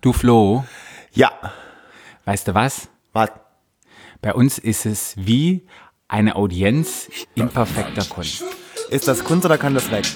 Du 0.00 0.12
Flo, 0.12 0.64
Ja. 1.12 1.32
weißt 2.24 2.48
du 2.48 2.54
was? 2.54 2.88
Was? 3.12 3.30
Bei 4.20 4.34
uns 4.34 4.58
ist 4.58 4.86
es 4.86 5.14
wie 5.16 5.66
eine 6.08 6.36
Audienz 6.36 7.08
in 7.34 7.48
perfekter 7.48 8.04
Kunst. 8.04 8.44
Ist 8.90 9.08
das 9.08 9.24
Kunst 9.24 9.44
oder 9.44 9.58
kann 9.58 9.74
das 9.74 9.90
weg? 9.90 10.06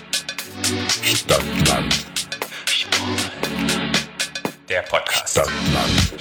Stadtland. 1.05 2.07
Der 4.69 4.83
Podcast. 4.83 5.31
Stadtland. 5.31 6.15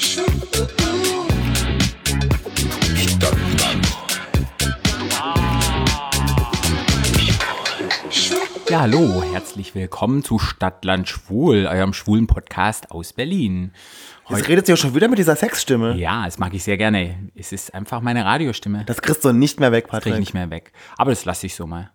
Stadtland. 2.97 3.48
Ja, 8.69 8.81
hallo, 8.81 9.23
herzlich 9.23 9.73
willkommen 9.73 10.23
zu 10.23 10.37
Stadtland 10.37 11.09
Schwul, 11.09 11.65
eurem 11.65 11.91
schwulen 11.91 12.27
Podcast 12.27 12.91
aus 12.91 13.13
Berlin. 13.13 13.71
Jetzt 14.29 14.47
redet 14.47 14.67
sie 14.67 14.73
ja 14.73 14.77
schon 14.77 14.93
wieder 14.93 15.07
mit 15.07 15.17
dieser 15.17 15.35
Sexstimme. 15.35 15.95
Ja, 15.95 16.25
das 16.25 16.37
mag 16.37 16.53
ich 16.53 16.63
sehr 16.63 16.77
gerne. 16.77 17.31
Es 17.33 17.51
ist 17.51 17.73
einfach 17.73 18.01
meine 18.01 18.25
Radiostimme. 18.25 18.83
Das 18.85 19.01
kriegst 19.01 19.25
du 19.25 19.31
nicht 19.31 19.59
mehr 19.59 19.71
weg, 19.71 19.85
kriege 19.85 19.97
ich 19.97 20.03
Patrick. 20.03 20.19
nicht 20.19 20.33
mehr 20.35 20.51
weg. 20.51 20.71
Aber 20.97 21.09
das 21.09 21.25
lasse 21.25 21.47
ich 21.47 21.55
so 21.55 21.65
mal. 21.65 21.89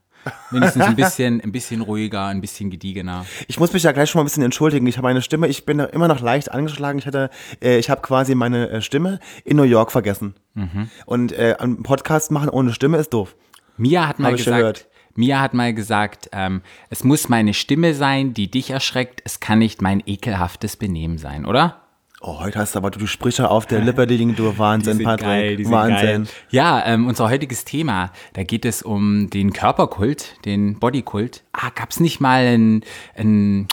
Wenigstens 0.50 0.82
ein 0.82 0.96
bisschen, 0.96 1.40
ein 1.42 1.52
bisschen 1.52 1.80
ruhiger, 1.80 2.26
ein 2.26 2.40
bisschen 2.40 2.70
gediegener. 2.70 3.24
Ich 3.46 3.60
muss 3.60 3.72
mich 3.72 3.84
ja 3.84 3.92
gleich 3.92 4.10
schon 4.10 4.18
mal 4.18 4.24
ein 4.24 4.26
bisschen 4.26 4.42
entschuldigen. 4.42 4.86
Ich 4.88 4.96
habe 4.96 5.06
meine 5.06 5.22
Stimme, 5.22 5.46
ich 5.46 5.64
bin 5.64 5.78
immer 5.78 6.08
noch 6.08 6.20
leicht 6.20 6.50
angeschlagen. 6.50 6.98
Ich 6.98 7.06
hatte, 7.06 7.30
äh, 7.62 7.78
ich 7.78 7.88
habe 7.88 8.02
quasi 8.02 8.34
meine 8.34 8.68
äh, 8.68 8.80
Stimme 8.80 9.20
in 9.44 9.56
New 9.56 9.62
York 9.62 9.92
vergessen. 9.92 10.34
Mhm. 10.54 10.90
Und 11.06 11.30
äh, 11.32 11.54
einen 11.60 11.84
Podcast 11.84 12.32
machen 12.32 12.48
ohne 12.48 12.72
Stimme 12.72 12.96
ist 12.96 13.12
doof. 13.12 13.36
Mia 13.76 14.08
hat 14.08 14.18
mal 14.18 14.32
Hab 14.32 14.38
ich 14.38 14.44
gesagt, 14.44 14.58
gehört. 14.58 14.88
Mia 15.14 15.40
hat 15.40 15.54
mal 15.54 15.72
gesagt, 15.74 16.28
ähm, 16.32 16.62
es 16.90 17.04
muss 17.04 17.28
meine 17.28 17.54
Stimme 17.54 17.94
sein, 17.94 18.34
die 18.34 18.50
dich 18.50 18.70
erschreckt. 18.70 19.22
Es 19.24 19.40
kann 19.40 19.58
nicht 19.60 19.82
mein 19.82 20.02
ekelhaftes 20.06 20.76
Benehmen 20.76 21.18
sein, 21.18 21.46
oder? 21.46 21.80
Oh, 22.26 22.40
heute 22.40 22.58
hast 22.58 22.74
du 22.74 22.78
aber 22.78 22.90
du 22.90 23.06
Sprüche 23.06 23.50
auf 23.50 23.66
der 23.66 23.80
Lippe 23.80 24.06
du 24.06 24.56
Wahnsinn, 24.56 24.96
sind 24.96 25.04
Patrick. 25.04 25.26
geil, 25.26 25.56
die 25.56 25.70
Wahnsinn. 25.70 26.24
geil. 26.24 26.26
Ja, 26.48 26.82
ähm, 26.86 27.06
unser 27.06 27.28
heutiges 27.28 27.66
Thema, 27.66 28.12
da 28.32 28.44
geht 28.44 28.64
es 28.64 28.80
um 28.82 29.28
den 29.28 29.52
Körperkult, 29.52 30.42
den 30.46 30.78
Bodykult. 30.78 31.44
Ah, 31.52 31.68
gab's 31.74 32.00
nicht 32.00 32.20
mal 32.20 32.46
ein, 32.46 32.82
ein, 33.14 33.68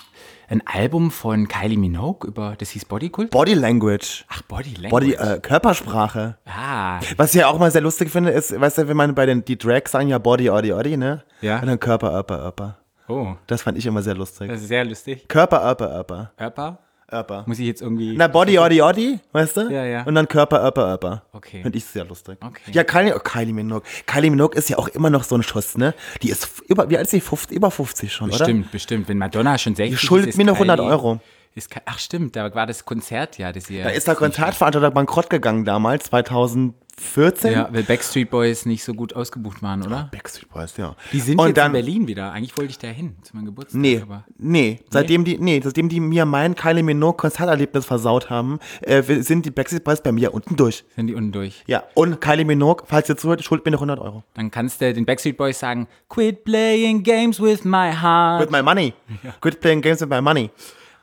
ein 0.52 0.61
Album 0.67 1.11
von 1.11 1.47
Kylie 1.47 1.77
Minogue 1.77 2.27
über, 2.27 2.55
das 2.57 2.69
hieß 2.71 2.85
Bodykult? 2.85 3.31
Body 3.31 3.53
Language. 3.53 4.25
Ach, 4.27 4.41
Body 4.44 4.73
Language. 4.75 4.89
Body, 4.91 5.13
äh, 5.13 5.39
Körpersprache. 5.39 6.38
ah, 6.45 6.99
Was 7.16 7.33
ich 7.33 7.39
ja 7.39 7.47
auch 7.47 7.57
mal 7.57 7.71
sehr 7.71 7.81
lustig 7.81 8.09
finde, 8.09 8.31
ist, 8.31 8.59
weißt 8.59 8.79
du, 8.79 8.88
wenn 8.89 8.97
man 8.97 9.16
bei 9.16 9.25
den, 9.25 9.45
die 9.45 9.57
Drags 9.57 9.91
sagen 9.91 10.09
ja 10.09 10.17
Body, 10.17 10.49
Odi, 10.49 10.73
Odi, 10.73 10.97
ne? 10.97 11.23
Ja. 11.39 11.59
Und 11.59 11.67
dann 11.67 11.79
Körper, 11.79 12.19
Upper, 12.19 12.45
Upper. 12.45 12.77
oh, 13.07 13.35
Das 13.47 13.61
fand 13.61 13.77
ich 13.77 13.85
immer 13.85 14.02
sehr 14.02 14.13
lustig. 14.16 14.49
das 14.49 14.61
ist 14.61 14.67
sehr 14.67 14.83
lustig. 14.83 15.25
Körper, 15.29 15.72
Upper, 15.72 15.97
Upper. 15.99 16.31
Körper? 16.38 16.79
Upper. 17.12 17.44
Muss 17.48 17.59
ich 17.59 17.67
jetzt 17.67 17.81
irgendwie... 17.81 18.16
Na, 18.16 18.28
Body, 18.28 18.58
Odi, 18.59 18.81
Odi, 18.81 19.20
weißt 19.31 19.58
du? 19.58 19.62
Ja, 19.72 19.86
ja. 19.86 20.04
Und 20.04 20.16
dann 20.16 20.28
Körper, 20.28 20.66
Upper, 20.67 20.94
Upper. 20.94 21.23
Okay. 21.34 21.62
Finde 21.62 21.78
ich 21.78 21.86
sehr 21.86 22.06
lustig. 22.06 22.38
Okay. 22.44 22.72
Ja, 22.72 22.84
Kylie, 22.84 23.16
oh, 23.16 23.20
Kylie 23.20 23.53
Minogue. 23.53 23.84
Kylie 24.06 24.30
Minogue 24.30 24.56
ist 24.58 24.70
ja 24.70 24.78
auch 24.78 24.88
immer 24.90 25.09
noch 25.09 25.23
so 25.23 25.36
ein 25.36 25.44
Schuss, 25.44 25.78
ne? 25.78 25.94
Die 26.22 26.30
ist 26.30 26.48
über, 26.68 26.90
wie 26.90 26.98
alt 26.98 27.06
ist 27.06 27.12
sie? 27.12 27.22
50, 27.22 27.56
über 27.56 27.70
50 27.72 28.12
schon, 28.14 28.30
oder? 28.30 28.38
Bestimmt, 28.40 28.72
bestimmt. 28.72 29.08
Wenn 29.09 29.18
Madonna 29.18 29.58
schon 29.58 29.76
60 29.76 30.00
Die 30.00 30.06
schuldet 30.06 30.30
ist, 30.30 30.34
ist 30.36 30.38
mir 30.38 30.45
noch 30.45 30.53
100 30.56 30.80
Kylie- 30.80 30.90
Euro. 30.90 31.20
Ist, 31.53 31.69
ach 31.85 31.99
stimmt, 31.99 32.38
da 32.38 32.53
war 32.55 32.66
das 32.66 32.85
Konzert 32.85 33.38
ja, 33.38 33.52
das 33.52 33.69
ihr... 33.69 33.83
Da 33.83 33.89
ist 33.89 34.07
der 34.07 34.16
Konzertveranstalter 34.16 34.89
bankrott 34.91 35.30
gegangen 35.30 35.66
damals, 35.66 36.05
2014. 36.05 37.52
Ja, 37.52 37.67
weil 37.73 37.83
Backstreet 37.83 38.30
Boys 38.30 38.66
nicht 38.66 38.85
so 38.85 38.94
gut 38.94 39.13
ausgebucht 39.17 39.61
waren, 39.61 39.85
oder? 39.85 40.07
Backstreet 40.13 40.49
Boys, 40.49 40.77
ja. 40.77 40.95
Die 41.11 41.19
sind 41.19 41.39
Und 41.39 41.47
jetzt 41.47 41.57
dann, 41.57 41.67
in 41.67 41.73
Berlin 41.73 42.07
wieder. 42.07 42.31
Eigentlich 42.31 42.55
wollte 42.55 42.69
ich 42.72 42.77
da 42.77 42.88
hin, 42.88 43.17
zu 43.23 43.35
meinem 43.35 43.47
Geburtstag. 43.47 43.81
Nee, 43.81 43.99
Aber 44.02 44.23
nee, 44.38 44.79
seitdem 44.89 45.25
die, 45.25 45.39
nee, 45.39 45.59
seitdem 45.61 45.89
die 45.89 45.99
mir 45.99 46.25
mein 46.25 46.55
Kylie 46.55 46.83
Minogue 46.83 47.17
Konzerterlebnis 47.17 47.85
versaut 47.85 48.29
haben, 48.29 48.59
äh, 48.79 49.03
sind 49.22 49.45
die 49.45 49.52
Backstreet 49.52 49.83
Boys 49.83 50.02
bei 50.02 50.13
mir 50.13 50.33
unten 50.33 50.55
durch. 50.55 50.85
sind 50.95 51.07
die 51.07 51.16
unten 51.16 51.33
durch. 51.33 51.66
Ja, 51.67 51.83
und 51.95 52.22
Kylie 52.22 52.45
Minogue, 52.45 52.85
falls 52.88 53.09
ihr 53.09 53.17
zuhört, 53.17 53.44
schuldet 53.44 53.66
mir 53.66 53.72
noch 53.72 53.79
100 53.79 53.99
Euro. 53.99 54.23
Dann 54.35 54.52
kannst 54.52 54.79
du 54.79 54.94
den 54.94 55.05
Backstreet 55.05 55.35
Boys 55.35 55.59
sagen, 55.59 55.90
quit 56.07 56.45
playing 56.45 57.03
games 57.03 57.41
with 57.41 57.66
my 57.66 57.91
heart. 57.91 58.41
With 58.41 58.51
my 58.51 58.61
money. 58.63 58.94
Quit 59.41 59.59
playing 59.59 59.81
games 59.81 60.00
with 60.00 60.09
my 60.09 60.22
money. 60.22 60.50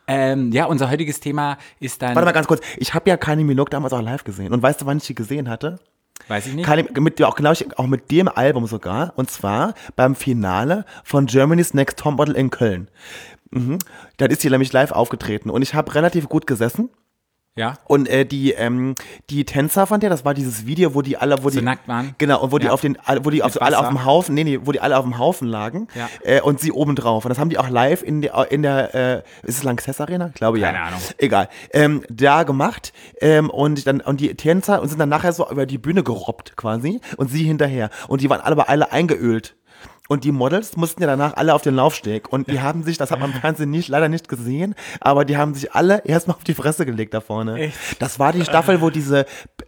Ähm, 0.08 0.50
ja, 0.52 0.64
unser 0.64 0.90
heutiges 0.90 1.20
Thema 1.20 1.58
ist 1.80 2.00
dann, 2.02 2.14
Warte 2.14 2.24
mal 2.24 2.32
ganz 2.32 2.46
kurz, 2.46 2.62
ich 2.78 2.94
habe 2.94 3.08
ja 3.10 3.16
Kylie 3.16 3.44
Minogue 3.44 3.70
damals 3.70 3.92
auch 3.92 4.00
live 4.00 4.24
gesehen. 4.24 4.52
Und 4.52 4.62
weißt 4.62 4.80
du, 4.80 4.86
wann 4.86 4.96
ich 4.96 5.06
die 5.06 5.14
gesehen 5.14 5.48
hatte? 5.48 5.78
weiß 6.26 6.46
ich 6.46 6.54
nicht, 6.54 6.66
Kylie, 6.66 6.84
mit, 7.00 7.22
auch, 7.22 7.38
ich, 7.38 7.78
auch 7.78 7.86
mit 7.86 8.10
dem 8.10 8.28
Album 8.28 8.66
sogar. 8.66 9.12
Und 9.16 9.30
zwar 9.30 9.74
beim 9.96 10.14
Finale 10.14 10.84
von 11.04 11.26
Germany's 11.26 11.74
Next 11.74 11.98
Topmodel 11.98 12.34
in 12.34 12.50
Köln. 12.50 12.88
Mhm. 13.50 13.78
Dann 14.16 14.30
ist 14.30 14.42
sie 14.42 14.50
nämlich 14.50 14.72
live 14.72 14.92
aufgetreten. 14.92 15.50
Und 15.50 15.62
ich 15.62 15.74
habe 15.74 15.94
relativ 15.94 16.28
gut 16.28 16.46
gesessen. 16.46 16.90
Ja, 17.58 17.74
Und 17.86 18.08
äh, 18.08 18.24
die, 18.24 18.52
ähm, 18.52 18.94
die 19.30 19.44
Tänzer 19.44 19.86
von 19.86 20.00
der, 20.00 20.10
das 20.10 20.24
war 20.24 20.32
dieses 20.34 20.64
Video, 20.66 20.94
wo 20.94 21.02
die 21.02 21.16
alle, 21.16 21.42
wo 21.42 21.50
so 21.50 21.58
die 21.58 21.64
nackt 21.64 21.88
waren. 21.88 22.14
Genau, 22.18 22.40
und 22.42 22.52
wo 22.52 22.58
die 22.58 22.66
Ja. 22.66 22.72
auf 22.72 22.80
den, 22.80 22.96
wo 23.22 23.30
die 23.30 23.42
auf, 23.42 23.60
alle 23.60 23.78
auf 23.78 23.88
dem 23.88 24.04
Haufen, 24.04 24.34
nee, 24.34 24.44
nee, 24.44 24.60
wo 24.62 24.72
die 24.72 24.80
alle 24.80 24.96
auf 24.96 25.04
dem 25.04 25.18
Haufen 25.18 25.48
lagen 25.48 25.88
Ja. 25.94 26.08
äh, 26.22 26.40
und 26.40 26.60
sie 26.60 26.72
oben 26.72 26.94
drauf. 26.94 27.24
Und 27.24 27.30
das 27.30 27.38
haben 27.38 27.50
die 27.50 27.58
auch 27.58 27.68
live 27.68 28.02
in 28.02 28.22
der, 28.22 28.50
in 28.50 28.62
der 28.62 28.94
äh, 28.94 29.22
ist 29.42 29.58
es 29.58 29.62
Lanxess 29.64 30.00
Arena? 30.00 30.28
Ich 30.28 30.34
glaube 30.34 30.58
ja. 30.58 30.68
Keine 30.72 30.80
Ahnung. 30.84 31.00
Egal. 31.18 31.48
Ähm, 31.72 32.02
da 32.08 32.44
gemacht 32.44 32.92
ähm, 33.20 33.50
und 33.50 33.86
dann 33.86 34.00
und 34.00 34.20
die 34.20 34.34
Tänzer 34.34 34.80
und 34.80 34.88
sind 34.88 34.98
dann 34.98 35.08
nachher 35.08 35.32
so 35.32 35.48
über 35.50 35.66
die 35.66 35.78
Bühne 35.78 36.02
gerobbt 36.02 36.56
quasi 36.56 37.00
und 37.16 37.28
sie 37.30 37.42
hinterher. 37.44 37.90
Und 38.06 38.20
die 38.20 38.30
waren 38.30 38.40
alle 38.40 38.54
bei 38.56 38.64
alle 38.64 38.92
eingeölt. 38.92 39.56
Und 40.10 40.24
die 40.24 40.32
Models 40.32 40.74
mussten 40.76 41.02
ja 41.02 41.06
danach 41.06 41.36
alle 41.36 41.54
auf 41.54 41.60
den 41.60 41.74
Laufsteg. 41.74 42.32
Und 42.32 42.48
die 42.48 42.60
haben 42.60 42.82
sich, 42.82 42.96
das 42.96 43.10
hat 43.10 43.20
man 43.20 43.30
im 43.30 43.40
Fernsehen 43.40 43.70
nicht, 43.70 43.88
leider 43.88 44.08
nicht 44.08 44.26
gesehen, 44.26 44.74
aber 45.00 45.26
die 45.26 45.36
haben 45.36 45.54
sich 45.54 45.72
alle 45.74 46.02
erstmal 46.06 46.36
auf 46.36 46.44
die 46.44 46.54
Fresse 46.54 46.86
gelegt 46.86 47.12
da 47.12 47.20
vorne. 47.20 47.56
Echt? 47.58 47.76
Das 48.00 48.18
war 48.18 48.32
die 48.32 48.42
Staffel, 48.42 48.80
wo 48.80 48.88
diese, 48.88 49.26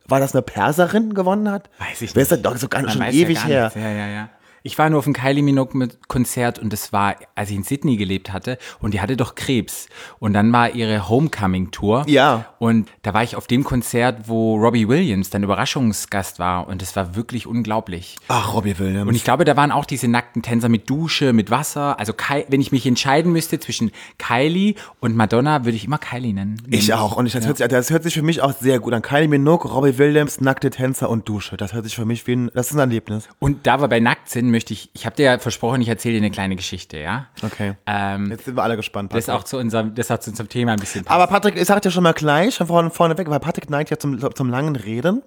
war 0.09 0.19
das 0.19 0.35
eine 0.35 0.41
Perserin 0.41 1.13
gewonnen 1.13 1.51
hat? 1.51 1.69
Weiß 1.79 2.01
ich 2.01 2.17
Wer 2.17 2.23
ist 2.23 2.33
das 2.33 2.39
nicht. 2.39 2.47
doch 2.47 2.57
so 2.57 2.69
ganz 2.69 2.95
schon 2.95 3.03
ewig 3.03 3.37
ja 3.37 3.45
her. 3.45 3.73
Ja, 3.75 3.91
ja, 3.91 4.07
ja. 4.09 4.29
Ich 4.63 4.79
war 4.79 4.91
nur 4.91 4.99
auf 4.99 5.05
dem 5.05 5.15
Kylie 5.15 5.43
Minogue 5.43 5.89
Konzert 6.09 6.59
und 6.59 6.73
das 6.73 6.93
war, 6.93 7.17
als 7.35 7.51
ich 7.51 7.57
in 7.57 7.65
Sydney 7.65 7.97
gelebt 7.97 8.33
hatte 8.33 8.59
und 8.81 8.95
die 8.95 9.01
hatte 9.01 9.17
doch 9.17 9.35
Krebs. 9.35 9.89
Und 10.19 10.35
dann 10.35 10.53
war 10.53 10.75
ihre 10.75 11.09
Homecoming-Tour. 11.09 12.05
Ja. 12.09 12.47
Und 12.59 12.89
da 13.03 13.15
war 13.15 13.23
ich 13.23 13.37
auf 13.37 13.47
dem 13.47 13.65
Konzert, 13.65 14.29
wo 14.29 14.57
Robbie 14.57 14.89
Williams 14.89 15.31
dann 15.31 15.43
Überraschungsgast 15.43 16.39
war 16.39 16.69
und 16.69 16.83
das 16.83 16.95
war 16.97 17.17
wirklich 17.17 17.47
unglaublich. 17.47 18.17
Ach, 18.29 18.53
Robbie 18.55 18.79
Williams. 18.79 19.09
Und 19.09 19.15
ich 19.15 19.25
glaube, 19.25 19.45
da 19.45 19.57
waren 19.57 19.73
auch 19.73 19.85
diese 19.85 20.09
nackten 20.09 20.43
Tänzer 20.43 20.69
mit 20.69 20.91
Dusche, 20.91 21.33
mit 21.33 21.51
Wasser. 21.51 21.99
Also 21.99 22.13
Kai, 22.13 22.45
wenn 22.49 22.61
ich 22.61 22.73
mich 22.73 22.87
entscheiden 22.87 23.33
müsste 23.33 23.59
zwischen 23.61 23.91
Kylie 24.19 24.75
und 25.01 25.17
Madonna, 25.17 25.65
würde 25.65 25.77
ich 25.77 25.85
immer 25.85 25.99
Kylie 25.99 26.35
nennen. 26.35 26.61
ich 26.69 26.93
auch. 26.93 27.17
Und 27.17 27.27
ich, 27.27 27.33
das, 27.33 27.47
hört 27.47 27.59
sich, 27.59 27.69
das 27.69 27.91
hört 27.91 28.03
sich 28.03 28.15
für 28.15 28.23
mich 28.23 28.43
auch 28.43 28.53
sehr 28.53 28.79
gut 28.79 28.93
an. 28.93 29.03
Kylie 29.03 29.29
Minogue, 29.29 29.71
Robbie 29.71 29.97
Williams, 29.97 30.41
nackte 30.41 30.71
Tänzer 30.71 31.09
und 31.09 31.29
Dusche. 31.29 31.57
Das 31.57 31.73
hört 31.73 31.85
sich 31.85 31.97
für 31.97 32.05
mich 32.05 32.27
wie 32.27 32.33
ein, 32.33 32.51
das 32.55 32.69
ist 32.71 32.75
ein 32.75 32.81
Erlebnis. 32.81 33.29
Und 33.39 33.67
da 33.67 33.81
wir 33.81 33.89
bei 33.89 34.01
nackt 34.01 34.29
sind, 34.29 34.50
möchte 34.51 34.73
ich, 34.73 34.91
ich 34.95 35.07
habe 35.07 35.17
dir 35.17 35.25
ja 35.27 35.39
versprochen, 35.39 35.81
ich 35.81 35.89
erzähle 35.89 36.15
dir 36.15 36.19
eine 36.21 36.31
kleine 36.31 36.57
Geschichte, 36.57 36.99
ja? 36.99 37.27
Okay. 37.43 37.75
Ähm, 37.87 38.31
Jetzt 38.31 38.45
sind 38.45 38.57
wir 38.57 38.63
alle 38.63 38.77
gespannt. 38.77 39.13
das 39.15 39.27
Patrick. 39.27 39.41
auch 39.41 39.45
zu 39.45 39.57
unserem, 39.59 39.95
das 39.95 40.11
auch 40.11 40.19
zu 40.19 40.31
unserem 40.31 40.49
Thema 40.49 40.73
ein 40.73 40.79
bisschen 40.79 41.05
passt. 41.05 41.15
Aber 41.15 41.27
Patrick, 41.27 41.57
ich 41.57 41.67
sag 41.67 41.83
dir 41.83 41.91
schon 41.91 42.03
mal 42.03 42.13
gleich, 42.13 42.55
schon 42.57 42.67
vorne, 42.67 42.91
vorne 42.91 43.17
weg, 43.19 43.29
weil 43.31 43.41
Patrick 43.41 43.71
neigt 43.71 43.91
ja 43.91 43.99
zum, 43.99 44.19
zum 44.35 44.51
langen 44.51 44.77
Reden. 44.77 45.23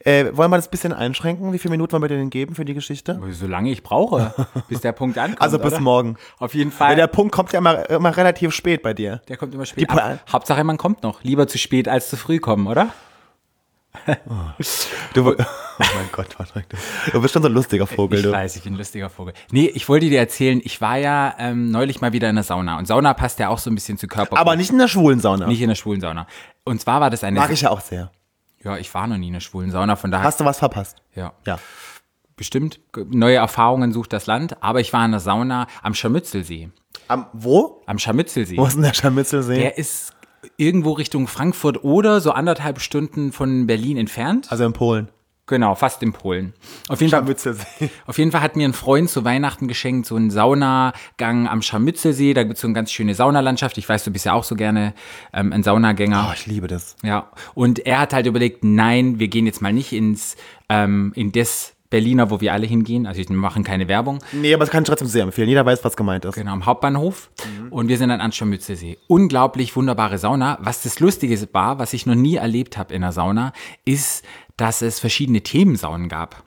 Äh, 0.00 0.26
wollen 0.36 0.50
wir 0.50 0.56
das 0.56 0.68
ein 0.68 0.70
bisschen 0.70 0.92
einschränken? 0.92 1.52
Wie 1.52 1.58
viele 1.58 1.72
Minuten 1.72 1.92
wollen 1.92 2.02
wir 2.02 2.08
dir 2.08 2.16
denn 2.16 2.30
geben 2.30 2.54
für 2.54 2.64
die 2.64 2.74
Geschichte? 2.74 3.20
Solange 3.30 3.70
ich 3.70 3.82
brauche, 3.82 4.34
bis 4.68 4.80
der 4.80 4.92
Punkt 4.92 5.18
ankommt. 5.18 5.42
Also 5.42 5.58
bis 5.58 5.72
oder? 5.74 5.80
morgen. 5.80 6.16
Auf 6.38 6.54
jeden 6.54 6.70
Weil 6.72 6.76
Fall. 6.76 6.96
der 6.96 7.06
Der, 7.06 7.12
Punkt 7.12 7.32
kommt 7.32 7.52
ja 7.52 7.58
immer, 7.58 7.88
immer 7.90 8.16
relativ 8.16 8.52
spät 8.52 8.82
bei 8.82 8.94
dir. 8.94 9.20
kommt 9.38 9.54
immer 9.54 9.66
spät. 9.66 9.88
Ab, 9.90 10.20
Hauptsache, 10.32 10.62
man 10.64 10.76
kommt 10.76 11.02
noch. 11.02 11.22
Lieber 11.22 11.46
zu 11.46 11.58
spät 11.58 11.88
als 11.88 12.08
zu 12.10 12.16
früh 12.16 12.38
kommen, 12.38 12.66
oder? 12.66 12.88
Du, 15.14 15.30
oh 15.30 15.34
mein 15.78 16.08
Gott, 16.12 16.36
Patrick. 16.36 16.66
Du, 17.12 17.20
bist 17.20 17.32
schon 17.34 17.42
so 17.42 17.48
ein 17.48 17.54
lustiger 17.54 17.86
Vogel, 17.86 18.18
ich 18.18 18.24
du. 18.24 18.32
weiß, 18.32 18.56
ich 18.56 18.62
bin 18.62 18.74
ein 18.74 18.76
lustiger 18.78 19.08
Vogel. 19.08 19.32
Nee, 19.50 19.66
ich 19.74 19.88
wollte 19.88 20.08
dir 20.08 20.18
erzählen, 20.18 20.60
ich 20.62 20.80
war 20.80 20.96
ja 20.98 21.34
ähm, 21.38 21.70
neulich 21.70 22.00
mal 22.00 22.12
wieder 22.12 22.28
in 22.28 22.36
der 22.36 22.44
Sauna. 22.44 22.78
Und 22.78 22.86
Sauna 22.86 23.14
passt 23.14 23.38
ja 23.38 23.48
auch 23.48 23.58
so 23.58 23.70
ein 23.70 23.74
bisschen 23.74 23.96
zu 23.98 24.06
Körper. 24.06 24.36
Aber 24.36 24.56
nicht 24.56 24.70
in 24.70 24.78
der 24.78 24.88
schwulen 24.88 25.20
Sauna. 25.20 25.46
nicht 25.46 25.60
in 25.62 25.68
der 25.68 25.76
schwulen 25.76 26.00
Sauna. 26.00 26.26
Und 26.64 26.80
zwar 26.80 27.00
war 27.00 27.10
das 27.10 27.24
eine. 27.24 27.40
Mag 27.40 27.50
ich 27.50 27.62
ja 27.62 27.70
auch 27.70 27.80
sehr. 27.80 28.10
ja, 28.62 28.76
ich 28.76 28.92
war 28.94 29.06
noch 29.06 29.16
nie 29.16 29.28
in 29.28 29.32
der 29.34 29.40
schwulen 29.40 29.70
Sauna, 29.70 29.96
von 29.96 30.10
daher. 30.10 30.24
Hast 30.26 30.40
du 30.40 30.44
was 30.44 30.58
verpasst? 30.58 30.96
ja. 31.14 31.32
Ja. 31.46 31.58
Bestimmt. 32.36 32.78
Neue 33.10 33.34
Erfahrungen 33.36 33.92
sucht 33.92 34.12
das 34.12 34.26
Land. 34.26 34.62
Aber 34.62 34.78
ich 34.78 34.92
war 34.92 35.04
in 35.04 35.10
der 35.10 35.18
Sauna 35.18 35.66
am 35.82 35.92
Scharmützelsee. 35.92 36.70
Am, 37.08 37.26
wo? 37.32 37.82
Am 37.86 37.98
Scharmützelsee. 37.98 38.56
Wo 38.56 38.64
ist 38.66 38.74
denn 38.74 38.82
der 38.84 38.94
Scharmützelsee? 38.94 39.58
Der 39.58 39.76
ist 39.76 40.12
irgendwo 40.56 40.92
Richtung 40.92 41.26
Frankfurt 41.26 41.84
oder 41.84 42.20
so 42.20 42.32
anderthalb 42.32 42.80
Stunden 42.80 43.32
von 43.32 43.66
Berlin 43.66 43.96
entfernt. 43.96 44.50
also 44.50 44.64
in 44.64 44.72
Polen. 44.72 45.08
Genau, 45.48 45.74
fast 45.74 46.02
in 46.02 46.12
Polen. 46.12 46.52
Auf 46.88 47.00
jeden, 47.00 47.10
Fall, 47.10 47.20
Scharmützelsee. 47.20 47.90
auf 48.06 48.18
jeden 48.18 48.32
Fall 48.32 48.42
hat 48.42 48.54
mir 48.54 48.68
ein 48.68 48.74
Freund 48.74 49.08
zu 49.08 49.24
Weihnachten 49.24 49.66
geschenkt, 49.66 50.06
so 50.06 50.14
einen 50.14 50.30
Saunagang 50.30 51.48
am 51.48 51.62
Scharmützelsee. 51.62 52.34
Da 52.34 52.44
gibt's 52.44 52.60
so 52.60 52.66
eine 52.66 52.74
ganz 52.74 52.92
schöne 52.92 53.14
Saunalandschaft. 53.14 53.78
Ich 53.78 53.88
weiß, 53.88 54.04
du 54.04 54.10
bist 54.10 54.26
ja 54.26 54.34
auch 54.34 54.44
so 54.44 54.56
gerne 54.56 54.92
ähm, 55.32 55.54
ein 55.54 55.62
Saunagänger. 55.62 56.26
Oh, 56.28 56.34
ich 56.34 56.46
liebe 56.46 56.66
das. 56.66 56.96
Ja, 57.02 57.30
und 57.54 57.78
er 57.86 58.00
hat 58.00 58.12
halt 58.12 58.26
überlegt, 58.26 58.62
nein, 58.62 59.18
wir 59.18 59.28
gehen 59.28 59.46
jetzt 59.46 59.62
mal 59.62 59.72
nicht 59.72 59.94
ins, 59.94 60.36
ähm, 60.68 61.12
in 61.16 61.32
das 61.32 61.74
Berliner, 61.90 62.30
wo 62.30 62.40
wir 62.40 62.52
alle 62.52 62.66
hingehen. 62.66 63.06
Also 63.06 63.22
wir 63.26 63.36
machen 63.36 63.64
keine 63.64 63.88
Werbung. 63.88 64.18
Nee, 64.32 64.52
aber 64.52 64.64
das 64.64 64.70
kann 64.70 64.82
ich 64.82 64.88
trotzdem 64.88 65.08
sehr 65.08 65.22
empfehlen. 65.22 65.48
Jeder 65.48 65.64
weiß, 65.64 65.84
was 65.84 65.96
gemeint 65.96 66.24
ist. 66.24 66.34
Genau, 66.34 66.52
am 66.52 66.66
Hauptbahnhof. 66.66 67.30
Und 67.70 67.88
wir 67.88 67.96
sind 67.96 68.10
an 68.10 68.20
Anschau-Mützelsee. 68.20 68.98
Unglaublich 69.06 69.74
wunderbare 69.74 70.18
Sauna. 70.18 70.58
Was 70.60 70.82
das 70.82 71.00
Lustige 71.00 71.38
war, 71.52 71.78
was 71.78 71.92
ich 71.92 72.04
noch 72.06 72.14
nie 72.14 72.36
erlebt 72.36 72.76
habe 72.76 72.92
in 72.94 73.02
der 73.02 73.12
Sauna, 73.12 73.52
ist, 73.84 74.24
dass 74.56 74.82
es 74.82 75.00
verschiedene 75.00 75.40
Themensaunen 75.40 76.08
gab. 76.08 76.42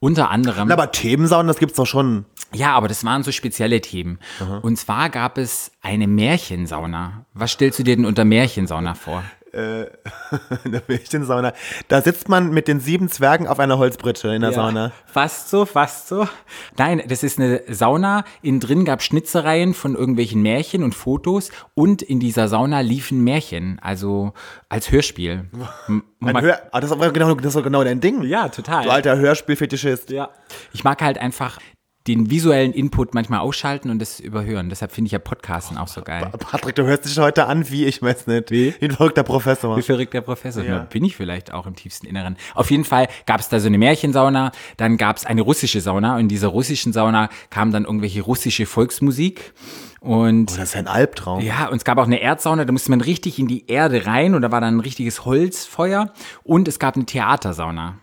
Unter 0.00 0.30
anderem. 0.30 0.70
Aber 0.70 0.92
Themensaunen, 0.92 1.46
das 1.48 1.58
gibt's 1.58 1.76
doch 1.76 1.86
schon. 1.86 2.26
Ja, 2.52 2.74
aber 2.74 2.88
das 2.88 3.04
waren 3.04 3.22
so 3.22 3.32
spezielle 3.32 3.80
Themen. 3.80 4.18
Und 4.62 4.76
zwar 4.76 5.08
gab 5.08 5.38
es 5.38 5.72
eine 5.80 6.06
Märchensauna. 6.06 7.24
Was 7.32 7.52
stellst 7.52 7.78
du 7.78 7.82
dir 7.82 7.96
denn 7.96 8.04
unter 8.04 8.24
Märchensauna 8.24 8.94
vor? 8.94 9.24
in 10.64 10.72
der 10.72 10.82
Märchensauna. 10.86 11.52
Da 11.88 12.02
sitzt 12.02 12.28
man 12.28 12.50
mit 12.50 12.68
den 12.68 12.80
sieben 12.80 13.08
Zwergen 13.08 13.46
auf 13.46 13.58
einer 13.58 13.78
Holzbritsche 13.78 14.34
in 14.34 14.42
der 14.42 14.52
Sauna. 14.52 14.92
Fast 15.06 15.50
so, 15.50 15.64
fast 15.64 16.08
so. 16.08 16.28
Nein, 16.76 17.02
das 17.06 17.22
ist 17.22 17.38
eine 17.38 17.62
Sauna. 17.68 18.24
Innen 18.42 18.60
drin 18.60 18.84
gab 18.84 19.02
Schnitzereien 19.02 19.74
von 19.74 19.94
irgendwelchen 19.94 20.42
Märchen 20.42 20.82
und 20.82 20.94
Fotos. 20.94 21.50
Und 21.74 22.02
in 22.02 22.20
dieser 22.20 22.48
Sauna 22.48 22.80
liefen 22.80 23.22
Märchen, 23.22 23.78
also 23.80 24.32
als 24.68 24.90
Hörspiel. 24.90 25.46
Hör 26.20 26.60
ah, 26.72 26.80
das, 26.80 26.90
ist 26.90 26.96
aber 26.96 27.12
genau, 27.12 27.34
das 27.34 27.52
doch 27.52 27.62
genau 27.62 27.84
dein 27.84 28.00
Ding. 28.00 28.22
ja, 28.22 28.48
total. 28.48 28.84
Du 28.84 28.90
alter 28.90 29.16
Hörspielfetischist. 29.18 30.10
Ja. 30.10 30.30
Ich 30.72 30.82
mag 30.82 31.02
halt 31.02 31.18
einfach 31.18 31.58
den 32.06 32.28
visuellen 32.30 32.72
Input 32.72 33.14
manchmal 33.14 33.40
ausschalten 33.40 33.88
und 33.88 33.98
das 33.98 34.20
überhören. 34.20 34.68
Deshalb 34.68 34.92
finde 34.92 35.06
ich 35.06 35.12
ja 35.12 35.18
Podcasten 35.18 35.78
auch 35.78 35.88
so 35.88 36.02
geil. 36.02 36.30
Patrick, 36.38 36.74
du 36.74 36.84
hörst 36.84 37.06
dich 37.06 37.18
heute 37.18 37.46
an 37.46 37.70
wie, 37.70 37.86
ich 37.86 38.02
weiß 38.02 38.26
nicht, 38.26 38.50
wie 38.50 38.74
ein 38.82 38.90
verrückter 38.90 39.22
Professor. 39.22 39.76
Wie 39.76 39.82
verrückt 39.82 40.12
der 40.12 40.20
Professor. 40.20 40.62
Ja. 40.62 40.80
Bin 40.80 41.02
ich 41.02 41.16
vielleicht 41.16 41.52
auch 41.52 41.66
im 41.66 41.76
tiefsten 41.76 42.06
Inneren. 42.06 42.36
Auf 42.54 42.70
jeden 42.70 42.84
Fall 42.84 43.08
gab 43.24 43.40
es 43.40 43.48
da 43.48 43.58
so 43.58 43.68
eine 43.68 43.78
Märchensauna, 43.78 44.52
dann 44.76 44.98
gab 44.98 45.16
es 45.16 45.24
eine 45.24 45.40
russische 45.40 45.80
Sauna 45.80 46.14
und 46.16 46.20
in 46.20 46.28
dieser 46.28 46.48
russischen 46.48 46.92
Sauna 46.92 47.30
kam 47.48 47.72
dann 47.72 47.84
irgendwelche 47.84 48.20
russische 48.20 48.66
Volksmusik 48.66 49.54
und 50.00 50.50
Das 50.50 50.58
ist 50.58 50.76
ein 50.76 50.86
Albtraum. 50.86 51.40
ja, 51.40 51.68
und 51.68 51.78
es 51.78 51.84
gab 51.84 51.96
auch 51.96 52.06
eine 52.06 52.20
Erdsauna, 52.20 52.66
da 52.66 52.72
musste 52.72 52.90
man 52.90 53.00
richtig 53.00 53.38
in 53.38 53.48
die 53.48 53.66
Erde 53.68 54.04
rein 54.04 54.34
und 54.34 54.42
da 54.42 54.52
war 54.52 54.60
dann 54.60 54.76
ein 54.76 54.80
richtiges 54.80 55.24
Holzfeuer 55.24 56.12
und 56.42 56.68
es 56.68 56.78
gab 56.78 56.96
eine 56.96 57.06
Theatersauna. 57.06 57.98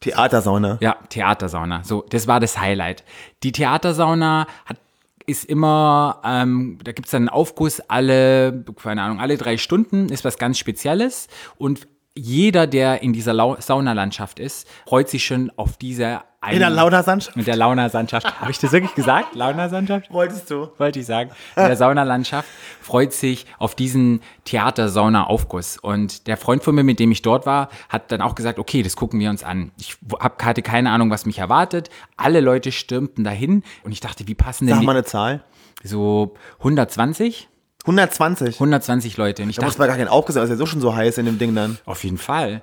Theatersauna. 0.00 0.78
Ja, 0.80 0.96
Theatersauna. 1.08 1.84
So, 1.84 2.04
das 2.08 2.26
war 2.26 2.40
das 2.40 2.58
Highlight. 2.58 3.04
Die 3.42 3.52
Theatersauna 3.52 4.46
hat 4.64 4.78
ist 5.26 5.44
immer, 5.44 6.20
ähm, 6.24 6.78
da 6.82 6.90
gibt's 6.90 7.12
dann 7.12 7.22
einen 7.22 7.28
Aufguss 7.28 7.80
alle, 7.80 8.64
keine 8.82 9.02
Ahnung, 9.02 9.20
alle 9.20 9.36
drei 9.36 9.58
Stunden, 9.58 10.08
ist 10.08 10.24
was 10.24 10.38
ganz 10.38 10.58
Spezielles. 10.58 11.28
Und 11.56 11.86
jeder, 12.16 12.66
der 12.66 13.02
in 13.02 13.12
dieser 13.12 13.32
Lau 13.32 13.56
Saunalandschaft 13.60 14.40
ist, 14.40 14.68
freut 14.86 15.08
sich 15.08 15.24
schon 15.24 15.52
auf 15.56 15.76
diese 15.76 16.22
eine, 16.42 16.54
In 16.54 16.60
der 16.60 16.70
Launersand 16.70 17.30
in 17.34 17.44
der 17.44 17.56
Launersandschaft. 17.56 18.40
Habe 18.40 18.50
ich 18.50 18.58
das 18.58 18.72
wirklich 18.72 18.94
gesagt? 18.94 19.34
Launersandschaft? 19.34 20.10
wolltest 20.10 20.50
du. 20.50 20.68
wollte 20.78 21.00
ich 21.00 21.06
sagen. 21.06 21.30
In 21.56 21.66
der 21.66 21.76
Saunalandschaft 21.76 22.48
freut 22.80 23.12
sich 23.12 23.46
auf 23.58 23.74
diesen 23.74 24.20
Theater-Sauna-Aufguss. 24.44 25.76
Und 25.76 26.26
der 26.26 26.36
Freund 26.38 26.62
von 26.64 26.74
mir, 26.74 26.82
mit 26.82 26.98
dem 26.98 27.10
ich 27.12 27.20
dort 27.22 27.44
war, 27.44 27.68
hat 27.88 28.10
dann 28.10 28.22
auch 28.22 28.34
gesagt, 28.34 28.58
okay, 28.58 28.82
das 28.82 28.96
gucken 28.96 29.20
wir 29.20 29.28
uns 29.28 29.44
an. 29.44 29.70
Ich 29.78 29.96
hab, 30.18 30.42
hatte 30.42 30.62
keine 30.62 30.90
Ahnung, 30.90 31.10
was 31.10 31.26
mich 31.26 31.38
erwartet. 31.38 31.90
Alle 32.16 32.40
Leute 32.40 32.72
stürmten 32.72 33.22
dahin 33.22 33.62
und 33.82 33.92
ich 33.92 34.00
dachte, 34.00 34.26
wie 34.26 34.34
passen 34.34 34.66
denn 34.66 34.76
Sag 34.76 34.84
mal 34.84 34.92
eine 34.92 35.04
Zahl. 35.04 35.44
so 35.82 36.34
120? 36.58 37.48
120. 37.82 38.54
120 38.56 39.16
Leute. 39.16 39.42
Und 39.42 39.50
ich 39.50 39.56
Da 39.56 39.62
muss 39.62 39.72
dachte, 39.72 39.80
man 39.80 39.88
gar 39.88 39.96
keinen 39.98 40.08
aufgesehen, 40.08 40.42
das 40.42 40.50
ist 40.50 40.54
ja 40.54 40.58
so 40.58 40.66
schon 40.66 40.80
so 40.80 40.94
heiß 40.94 41.18
in 41.18 41.26
dem 41.26 41.38
Ding 41.38 41.54
dann. 41.54 41.78
auf 41.84 42.02
jeden 42.04 42.18
Fall. 42.18 42.62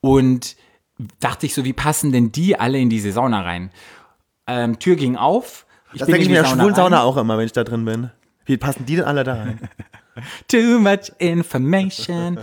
Und 0.00 0.56
dachte 1.20 1.46
ich 1.46 1.54
so, 1.54 1.64
wie 1.64 1.72
passen 1.72 2.12
denn 2.12 2.32
die 2.32 2.58
alle 2.58 2.78
in 2.78 2.90
diese 2.90 3.12
Sauna 3.12 3.42
rein? 3.42 3.70
Ähm, 4.46 4.78
Tür 4.78 4.96
ging 4.96 5.16
auf. 5.16 5.66
Ich 5.92 6.00
Das 6.00 6.06
bin 6.06 6.14
denke 6.14 6.22
ich 6.22 6.28
in 6.28 6.32
mir 6.32 6.38
in 6.38 6.42
der 6.44 6.50
Sauna 6.50 6.62
schwulen 6.62 6.74
Sauna 6.74 6.96
rein. 6.98 7.06
auch 7.06 7.16
immer, 7.16 7.38
wenn 7.38 7.46
ich 7.46 7.52
da 7.52 7.64
drin 7.64 7.84
bin. 7.84 8.10
Wie 8.44 8.56
passen 8.56 8.86
die 8.86 8.96
denn 8.96 9.04
alle 9.04 9.24
da 9.24 9.34
rein? 9.34 9.60
Too 10.48 10.78
much 10.80 11.12
information. 11.18 12.40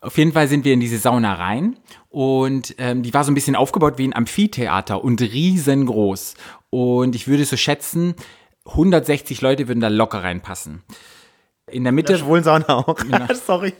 Auf 0.00 0.16
jeden 0.16 0.32
Fall 0.32 0.48
sind 0.48 0.64
wir 0.64 0.72
in 0.72 0.80
diese 0.80 0.98
Sauna 0.98 1.34
rein 1.34 1.76
und 2.08 2.74
ähm, 2.78 3.02
die 3.02 3.12
war 3.12 3.24
so 3.24 3.32
ein 3.32 3.34
bisschen 3.34 3.56
aufgebaut 3.56 3.98
wie 3.98 4.06
ein 4.06 4.14
Amphitheater 4.14 5.02
und 5.02 5.20
riesengroß. 5.20 6.34
Und 6.70 7.14
ich 7.14 7.26
würde 7.28 7.44
so 7.44 7.56
schätzen, 7.56 8.14
160 8.66 9.40
Leute 9.40 9.66
würden 9.68 9.80
da 9.80 9.88
locker 9.88 10.22
reinpassen. 10.22 10.82
In 11.66 11.82
der 11.84 11.90
In 11.90 11.96
Mitte, 11.96 12.12
der 12.14 12.20
schwulen 12.20 12.44
Sauna 12.44 12.68
auch. 12.68 12.96
Sorry. 13.46 13.74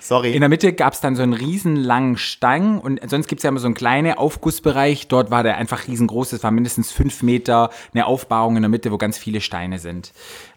Sorry. 0.00 0.32
in 0.32 0.40
der 0.40 0.48
Mitte 0.48 0.72
gab 0.72 0.92
es 0.92 1.00
dann 1.00 1.16
so 1.16 1.22
einen 1.22 1.32
riesen 1.32 1.76
langen 1.76 2.16
Stang 2.16 2.78
und 2.78 3.00
sonst 3.08 3.28
gibt 3.28 3.40
es 3.40 3.42
ja 3.44 3.48
immer 3.48 3.60
so 3.60 3.66
einen 3.66 3.74
kleinen 3.74 4.14
Aufgussbereich. 4.14 5.08
Dort 5.08 5.30
war 5.30 5.42
der 5.42 5.56
einfach 5.56 5.86
riesengroß. 5.86 6.32
Es 6.32 6.42
war 6.42 6.50
mindestens 6.50 6.92
fünf 6.92 7.22
Meter 7.22 7.70
eine 7.92 8.06
Aufbauung 8.06 8.56
in 8.56 8.62
der 8.62 8.68
Mitte, 8.68 8.92
wo 8.92 8.98
ganz 8.98 9.18
viele 9.18 9.40
Steine 9.40 9.78
sind. 9.78 10.12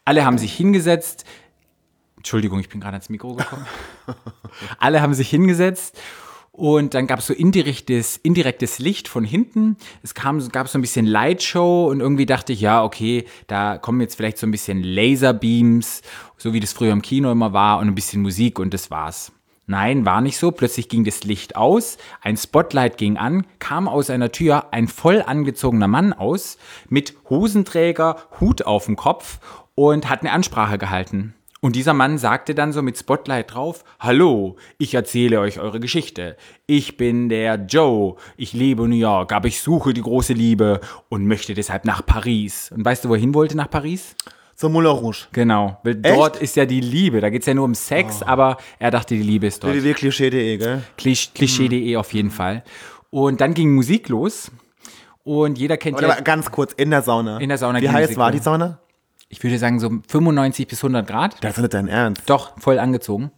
Alle 0.05 0.25
haben 0.25 0.37
sich 0.37 0.53
hingesetzt. 0.53 1.25
Entschuldigung, 2.17 2.59
ich 2.59 2.69
bin 2.69 2.81
gerade 2.81 2.93
ans 2.93 3.09
Mikro 3.09 3.35
gekommen. 3.35 3.65
Alle 4.79 5.01
haben 5.01 5.13
sich 5.13 5.29
hingesetzt 5.29 5.97
und 6.57 6.95
dann 6.95 7.05
gab 7.05 7.19
es 7.19 7.27
so 7.27 7.35
indirektes, 7.35 8.17
indirektes 8.17 8.79
Licht 8.79 9.07
von 9.07 9.23
hinten. 9.23 9.77
Es 10.01 10.15
kam, 10.15 10.45
gab 10.49 10.67
so 10.67 10.79
ein 10.79 10.81
bisschen 10.81 11.05
Lightshow 11.05 11.87
und 11.87 11.99
irgendwie 11.99 12.25
dachte 12.25 12.51
ich, 12.51 12.61
ja, 12.61 12.83
okay, 12.83 13.25
da 13.45 13.77
kommen 13.77 14.01
jetzt 14.01 14.15
vielleicht 14.15 14.39
so 14.39 14.47
ein 14.47 14.51
bisschen 14.51 14.81
Laserbeams, 14.81 16.01
so 16.35 16.53
wie 16.53 16.59
das 16.59 16.73
früher 16.73 16.93
im 16.93 17.03
Kino 17.03 17.31
immer 17.31 17.53
war 17.53 17.77
und 17.77 17.87
ein 17.87 17.93
bisschen 17.93 18.23
Musik 18.23 18.57
und 18.57 18.73
das 18.73 18.89
war's. 18.89 19.31
Nein, 19.67 20.03
war 20.05 20.21
nicht 20.21 20.39
so. 20.39 20.49
Plötzlich 20.49 20.89
ging 20.89 21.03
das 21.03 21.23
Licht 21.23 21.55
aus, 21.55 21.99
ein 22.21 22.37
Spotlight 22.37 22.97
ging 22.97 23.17
an, 23.17 23.45
kam 23.59 23.87
aus 23.87 24.09
einer 24.09 24.31
Tür 24.31 24.73
ein 24.73 24.87
voll 24.87 25.21
angezogener 25.21 25.87
Mann 25.87 26.11
aus 26.11 26.57
mit 26.89 27.15
Hosenträger, 27.29 28.15
Hut 28.39 28.63
auf 28.65 28.85
dem 28.85 28.95
Kopf 28.95 29.39
und 29.75 30.09
hat 30.09 30.21
eine 30.21 30.31
Ansprache 30.31 30.79
gehalten. 30.79 31.35
Und 31.67 31.75
dieser 31.75 31.93
Mann 31.93 32.17
sagte 32.17 32.55
dann 32.55 32.71
so 32.71 32.81
mit 32.81 32.97
Spotlight 32.97 33.53
drauf, 33.53 33.83
Hallo, 33.99 34.55
ich 34.77 34.93
erzähle 34.93 35.41
euch 35.41 35.59
eure 35.59 35.81
Geschichte. 35.81 36.37
Ich 36.65 36.95
bin 36.95 37.27
der 37.27 37.55
Joe, 37.55 38.15
ich 38.37 38.53
lebe 38.53 38.85
in 38.85 38.91
New 38.91 38.95
York, 38.95 39.33
aber 39.33 39.49
ich 39.49 39.59
suche 39.61 39.93
die 39.93 40.01
große 40.01 40.31
Liebe 40.31 40.79
und 41.09 41.27
möchte 41.27 41.53
deshalb 41.55 41.83
nach 41.83 42.05
Paris. 42.05 42.71
Und 42.73 42.85
weißt 42.85 43.03
du, 43.03 43.09
wohin 43.09 43.33
wollte 43.33 43.57
nach 43.57 43.69
Paris? 43.69 44.15
Zum 44.55 44.71
Moulin 44.71 44.91
Rouge. 44.91 45.27
Genau, 45.33 45.77
weil 45.83 45.99
Echt? 46.01 46.15
dort 46.15 46.37
ist 46.41 46.55
ja 46.55 46.65
die 46.65 46.79
Liebe. 46.79 47.19
Da 47.19 47.29
geht's 47.29 47.47
ja 47.47 47.53
nur 47.53 47.65
um 47.65 47.75
Sex, 47.75 48.23
aber 48.23 48.55
er 48.79 48.89
dachte, 48.89 49.15
die 49.15 49.23
Liebe 49.23 49.47
ist 49.47 49.61
dort. 49.61 49.73
www.klischee.de, 49.73 50.55
gell? 50.57 50.83
Klisch- 50.97 51.33
Klischee.de 51.35 51.97
auf 51.97 52.13
jeden 52.13 52.31
Fall. 52.31 52.63
Und 53.09 53.41
dann 53.41 53.53
ging 53.53 53.75
Musik 53.75 54.07
los. 54.07 54.51
Und 55.25 55.57
jeder 55.57 55.75
kennt 55.75 55.97
Aber 55.97 56.07
ja, 56.15 56.21
ganz 56.21 56.49
kurz, 56.49 56.71
in 56.71 56.91
der 56.91 57.01
Sauna. 57.01 57.39
In 57.39 57.49
der 57.49 57.57
Sauna 57.57 57.81
Wie 57.81 57.89
heiß 57.89 58.15
war 58.15 58.31
die 58.31 58.39
Sauna? 58.39 58.79
Ich 59.29 59.43
würde 59.43 59.57
sagen, 59.59 59.79
so 59.79 59.89
95 60.07 60.67
bis 60.67 60.79
100 60.83 61.05
Grad. 61.07 61.43
Das 61.43 61.57
ist 61.57 61.61
nicht 61.61 61.73
dein 61.73 61.87
Ernst. 61.89 62.23
Doch, 62.27 62.57
voll 62.59 62.79
angezogen. 62.79 63.31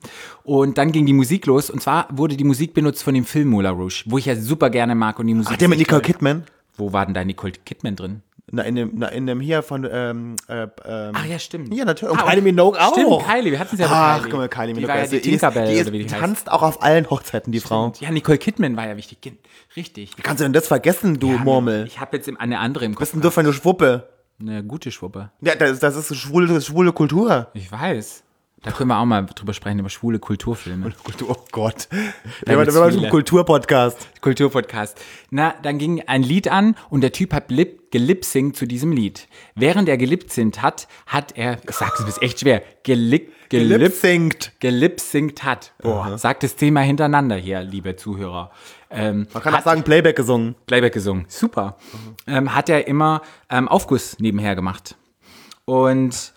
Und 0.44 0.78
dann 0.78 0.92
ging 0.92 1.06
die 1.06 1.14
Musik 1.14 1.45
los. 1.47 1.69
Und 1.69 1.81
zwar 1.81 2.07
wurde 2.11 2.37
die 2.37 2.44
Musik 2.44 2.73
benutzt 2.73 3.04
von 3.04 3.14
dem 3.16 3.25
Film 3.25 3.49
Moulin 3.49 3.71
Rouge, 3.71 4.04
wo 4.06 4.18
ich 4.18 4.25
ja 4.25 4.35
super 4.35 4.69
gerne 4.69 4.94
mag. 4.95 5.18
Und 5.19 5.28
die 5.28 5.33
Musik 5.33 5.54
Ach, 5.54 5.57
der 5.57 5.68
mit 5.68 5.80
ist 5.80 5.87
Nicole. 5.87 6.02
Kidman? 6.02 6.44
Wo 6.78 6.94
war 6.94 7.06
denn 7.06 7.14
da 7.16 7.25
Nicole 7.25 7.54
Kidman 7.66 7.95
drin? 7.95 8.21
Na, 8.52 8.64
in 8.64 8.73
dem, 8.75 8.92
na, 8.95 9.07
in 9.09 9.28
dem 9.28 9.40
hier 9.42 9.61
von, 9.61 9.87
ähm, 9.92 10.35
äh, 10.47 10.64
ähm, 10.64 11.11
Ach 11.14 11.25
ja, 11.25 11.37
stimmt. 11.37 11.71
Ja, 11.73 11.85
natürlich. 11.85 12.11
Und 12.14 12.19
Ah, 12.19 12.30
Kylie 12.31 12.42
Minogue 12.42 12.80
auch. 12.80 12.94
Stimmt, 12.94 13.23
Kylie. 13.28 13.52
Wir 13.52 13.59
hatten 13.59 13.78
sie 13.78 13.83
ja 13.83 13.90
Ach, 13.92 14.18
Kylie. 14.21 14.30
guck 14.31 14.40
mal, 14.40 14.49
Kylie 14.49 14.68
Die 14.69 14.73
Minogue. 14.73 14.87
war 14.90 14.95
ja 14.95 15.02
also 15.04 15.16
die 15.18 15.21
die 15.21 15.30
ist- 15.31 15.40
Tinkerbell, 15.42 15.73
die 15.75 15.81
oder 15.81 15.92
wie 15.94 15.99
die 15.99 16.06
ist, 16.06 16.11
heißt. 16.14 16.21
tanzt 16.21 16.52
auch 16.52 16.64
auf 16.64 16.81
allen 16.81 17.07
Hochzeiten, 17.11 17.52
die 17.52 17.59
Frau. 17.59 17.94
Ja, 17.99 18.09
Nicole 18.09 18.40
Kidman 18.40 18.75
war 18.75 18.87
ja 18.87 18.97
wichtig. 18.97 19.33
Richtig. 19.75 20.18
Wie 20.18 20.21
kannst 20.23 20.40
du 20.40 20.45
denn 20.45 20.54
das 20.54 20.68
vergessen, 20.68 21.19
du 21.19 21.30
Murmel? 21.30 21.85
Ich 21.85 21.99
habe 21.99 22.18
jetzt 22.18 22.28
eine 22.40 22.57
andere 22.59 22.85
im 22.85 22.94
Was 22.94 22.97
Kopf. 22.97 23.04
ist 23.07 23.14
denn 23.14 23.21
du 23.21 23.30
für 23.31 23.40
eine 23.42 23.54
Schwuppe? 23.54 24.09
Eine 24.40 24.64
gute 24.64 24.92
Schwuppe. 24.92 25.31
Ja, 25.42 25.56
das, 25.56 25.80
das 25.80 25.96
ist 25.96 26.16
schwule, 26.16 26.62
schwule 26.62 26.94
Kultur. 26.94 27.48
Ich 27.54 27.72
weiß. 27.72 28.24
Da 28.61 28.71
können 28.71 28.89
wir 28.89 28.97
auch 28.97 29.06
mal 29.06 29.25
drüber 29.25 29.54
sprechen, 29.54 29.80
über 29.80 29.89
schwule 29.89 30.19
Kulturfilme. 30.19 30.92
Kultur, 31.04 31.30
oh 31.31 31.45
Gott. 31.51 31.87
Wir 32.45 32.57
waren 32.57 32.95
wir 32.97 33.04
im 33.06 33.09
Kulturpodcast. 33.09 34.21
Kulturpodcast. 34.21 34.99
Na, 35.30 35.54
dann 35.63 35.78
ging 35.78 36.01
ein 36.07 36.23
Lied 36.23 36.49
an 36.49 36.75
und 36.89 37.01
der 37.01 37.13
Typ 37.13 37.33
hat 37.33 37.51
lip, 37.51 37.92
gelipsingt 37.92 38.57
zu 38.57 38.66
diesem 38.66 38.92
Lied. 38.92 39.28
Während 39.56 39.87
er 39.87 39.97
gelipsingt 39.97 40.61
hat, 40.61 40.87
hat 41.06 41.37
er, 41.37 41.57
ich 41.63 41.75
sag 41.75 41.95
das 41.97 42.07
ist 42.07 42.21
echt 42.21 42.42
schwer, 42.42 42.61
gelip, 42.83 43.31
gelip, 43.47 43.80
Lip-singt. 43.80 44.51
gelipsingt 44.59 45.44
hat. 45.44 45.73
Boah, 45.81 46.18
sagt 46.18 46.44
das 46.44 46.56
Thema 46.57 46.81
hintereinander 46.81 47.37
hier, 47.37 47.61
liebe 47.61 47.95
Zuhörer. 47.95 48.51
Ähm, 48.89 49.28
Man 49.33 49.42
kann 49.44 49.56
auch 49.56 49.63
sagen, 49.63 49.83
Playback 49.83 50.18
gesungen. 50.18 50.56
Playback 50.68 50.94
gesungen. 50.94 51.25
Super. 51.30 51.78
Ähm, 52.28 52.54
hat 52.54 52.68
er 52.68 52.87
immer 52.87 53.21
ähm, 53.49 53.68
Aufguss 53.69 54.18
nebenher 54.19 54.56
gemacht. 54.56 54.95
Und, 55.66 56.33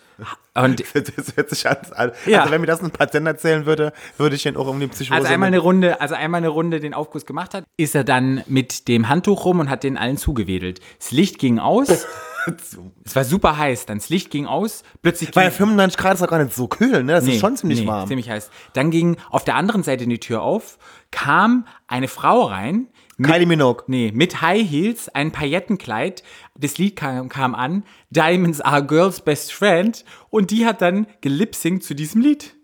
und 0.55 0.83
Das 0.93 1.35
hört 1.35 1.49
sich 1.49 1.67
an. 1.67 1.77
Also, 1.91 2.13
Ja. 2.25 2.49
wenn 2.49 2.61
mir 2.61 2.67
das 2.67 2.81
ein 2.83 2.91
Patient 2.91 3.27
erzählen 3.27 3.65
würde, 3.65 3.93
würde 4.17 4.35
ich 4.35 4.45
ihn 4.45 4.55
auch 4.55 4.67
um 4.67 4.79
die 4.79 4.87
Psychose. 4.87 5.19
als 5.19 5.29
einmal 5.29 5.47
eine 5.47 5.59
Runde, 5.59 5.99
also 6.01 6.15
einmal 6.15 6.39
eine 6.39 6.49
Runde 6.49 6.79
den 6.79 6.93
Aufguss 6.93 7.25
gemacht 7.25 7.53
hat, 7.53 7.65
ist 7.77 7.95
er 7.95 8.03
dann 8.03 8.43
mit 8.47 8.87
dem 8.87 9.09
Handtuch 9.09 9.45
rum 9.45 9.59
und 9.59 9.69
hat 9.69 9.83
den 9.83 9.97
allen 9.97 10.17
zugewedelt. 10.17 10.79
Das 10.99 11.11
Licht 11.11 11.39
ging 11.39 11.59
aus. 11.59 11.89
es 13.05 13.15
war 13.15 13.23
super 13.23 13.57
heiß. 13.57 13.85
Dann 13.85 13.97
das 13.97 14.09
Licht 14.09 14.29
ging 14.29 14.45
aus. 14.45 14.83
Plötzlich 15.01 15.35
Weil 15.35 15.49
ging, 15.49 15.57
95 15.57 15.97
Grad 15.97 16.13
ist 16.15 16.21
doch 16.21 16.27
gar 16.27 16.43
nicht 16.43 16.53
so 16.53 16.67
kühl, 16.67 17.03
ne? 17.03 17.13
Das 17.13 17.25
ist 17.27 17.39
schon 17.39 17.55
ziemlich 17.55 17.81
nee, 17.81 17.87
warm. 17.87 18.07
Ziemlich 18.07 18.29
heiß. 18.29 18.49
Dann 18.73 18.91
ging 18.91 19.17
auf 19.29 19.43
der 19.43 19.55
anderen 19.55 19.83
Seite 19.83 20.05
die 20.07 20.19
Tür 20.19 20.41
auf, 20.41 20.77
kam 21.11 21.67
eine 21.87 22.07
Frau 22.07 22.43
rein 22.43 22.87
Kylie 23.23 23.45
Minogue. 23.45 23.83
Nee, 23.87 24.11
mit 24.13 24.41
High 24.41 24.69
Heels, 24.69 25.09
ein 25.09 25.31
Paillettenkleid. 25.31 26.23
Das 26.57 26.77
Lied 26.77 26.95
kam, 26.95 27.29
kam 27.29 27.55
an, 27.55 27.83
Diamonds 28.09 28.61
are 28.61 28.85
Girls 28.85 29.21
Best 29.21 29.53
Friend. 29.53 30.03
Und 30.29 30.51
die 30.51 30.65
hat 30.65 30.81
dann 30.81 31.07
gelipsingt 31.21 31.83
zu 31.83 31.93
diesem 31.95 32.21
Lied. 32.21 32.55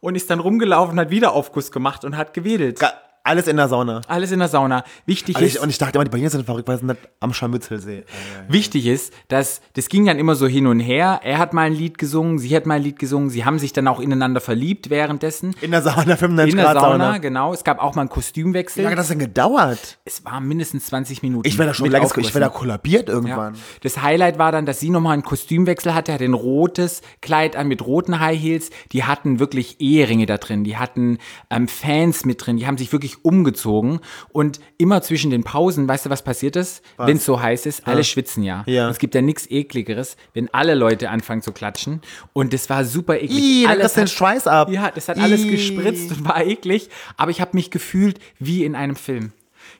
Und 0.00 0.14
ist 0.14 0.30
dann 0.30 0.40
rumgelaufen, 0.40 1.00
hat 1.00 1.10
wieder 1.10 1.32
Aufguss 1.32 1.72
gemacht 1.72 2.04
und 2.04 2.16
hat 2.16 2.34
gewedelt. 2.34 2.78
Ga- 2.78 2.92
Alles 3.26 3.46
in 3.48 3.56
der 3.56 3.68
Sauna. 3.68 4.00
Alles 4.08 4.30
in 4.32 4.38
der 4.38 4.48
Sauna. 4.48 4.84
Wichtig 5.04 5.36
Also 5.36 5.46
ist, 5.46 5.58
und 5.58 5.68
ich 5.70 5.78
dachte 5.78 5.96
immer, 5.98 6.04
die 6.04 6.10
Berliner 6.10 6.30
sind 6.30 6.44
verrückt, 6.46 6.68
weil 6.68 6.78
sie 6.78 6.86
nicht 6.86 6.98
am 7.20 7.32
Scharmützelsee. 7.32 8.04
wichtig 8.48 8.86
ist, 8.86 9.12
dass 9.28 9.60
das 9.74 9.88
ging 9.88 10.06
dann 10.06 10.18
immer 10.18 10.34
so 10.34 10.46
hin 10.46 10.66
und 10.66 10.80
her. 10.80 11.20
Er 11.24 11.38
hat 11.38 11.52
mal 11.52 11.62
ein 11.62 11.72
Lied 11.74 11.98
gesungen, 11.98 12.38
sie 12.38 12.54
hat 12.54 12.66
mal 12.66 12.74
ein 12.74 12.82
Lied 12.82 12.98
gesungen. 12.98 13.30
Sie 13.30 13.44
haben 13.44 13.58
sich 13.58 13.72
dann 13.72 13.88
auch 13.88 14.00
ineinander 14.00 14.40
verliebt 14.40 14.90
währenddessen. 14.90 15.54
In 15.60 15.70
der 15.72 15.82
Sauna, 15.82 16.16
95 16.16 16.50
In 16.52 16.56
der 16.56 16.64
Grad 16.66 16.76
Sauna, 16.80 17.04
Sauna. 17.06 17.18
genau. 17.18 17.52
Es 17.52 17.64
gab 17.64 17.80
auch 17.82 17.94
mal 17.94 18.02
einen 18.02 18.10
Kostümwechsel. 18.10 18.78
Wie 18.80 18.84
lange 18.84 18.92
hat 18.96 19.00
das 19.00 19.08
denn 19.08 19.18
gedauert? 19.18 19.98
es 20.04 20.24
war 20.24 20.40
mindestens 20.40 20.86
20 20.86 21.22
Minuten. 21.22 21.46
Ich 21.48 21.58
wäre 21.58 21.68
da 21.68 21.74
schon 21.74 21.92
Aufguss, 21.96 22.28
ich 22.28 22.34
wäre 22.34 22.44
da 22.44 22.50
kollabiert 22.50 23.08
Ja. 23.08 23.14
irgendwann. 23.14 23.54
Das 23.82 24.02
Highlight 24.02 24.38
war 24.38 24.52
dann, 24.52 24.66
dass 24.66 24.80
sie 24.80 24.90
nochmal 24.90 25.14
einen 25.14 25.22
Kostümwechsel 25.22 25.94
hatte, 25.94 26.12
hatte 26.12 26.24
ein 26.24 26.34
rotes 26.34 27.02
Kleid 27.22 27.56
an 27.56 27.66
mit 27.68 27.84
roten 27.84 28.20
High 28.20 28.38
Heels. 28.40 28.70
Die 28.92 29.04
hatten 29.04 29.38
wirklich 29.40 29.80
Eheringe 29.80 30.26
da 30.26 30.36
drin, 30.38 30.62
die 30.64 30.76
hatten 30.76 31.18
ähm, 31.50 31.68
Fans 31.68 32.24
mit 32.24 32.46
drin, 32.46 32.56
die 32.58 32.66
haben 32.66 32.78
sich 32.78 32.92
wirklich 32.92 33.15
umgezogen. 33.22 34.00
Und 34.30 34.60
immer 34.78 35.02
zwischen 35.02 35.30
den 35.30 35.44
Pausen, 35.44 35.88
weißt 35.88 36.06
du, 36.06 36.10
was 36.10 36.22
passiert 36.22 36.56
ist? 36.56 36.82
Wenn 36.96 37.16
es 37.16 37.24
so 37.24 37.40
heiß 37.40 37.66
ist, 37.66 37.86
alle 37.86 38.04
schwitzen 38.04 38.42
ja. 38.42 38.62
Ja. 38.66 38.88
Es 38.90 38.98
gibt 38.98 39.14
ja 39.14 39.22
nichts 39.22 39.50
ekligeres, 39.50 40.16
wenn 40.34 40.52
alle 40.52 40.74
Leute 40.74 41.10
anfangen 41.10 41.42
zu 41.42 41.52
klatschen. 41.52 42.00
Und 42.32 42.52
das 42.52 42.68
war 42.70 42.84
super 42.84 43.16
eklig. 43.20 43.62
Dann 43.64 43.72
Alles 43.72 43.92
du 43.94 44.00
den 44.00 44.02
hat- 44.06 44.10
Schweiß 44.10 44.46
ab. 44.46 44.70
Ja, 44.70 44.90
das 44.94 45.08
hat 45.08 45.18
alles 45.18 45.42
Ih. 45.42 45.50
gespritzt 45.50 46.10
und 46.12 46.24
war 46.24 46.44
eklig. 46.44 46.88
Aber 47.16 47.30
ich 47.30 47.40
habe 47.40 47.50
mich 47.54 47.70
gefühlt 47.70 48.18
wie 48.38 48.64
in 48.64 48.74
einem 48.74 48.96
Film. 48.96 49.32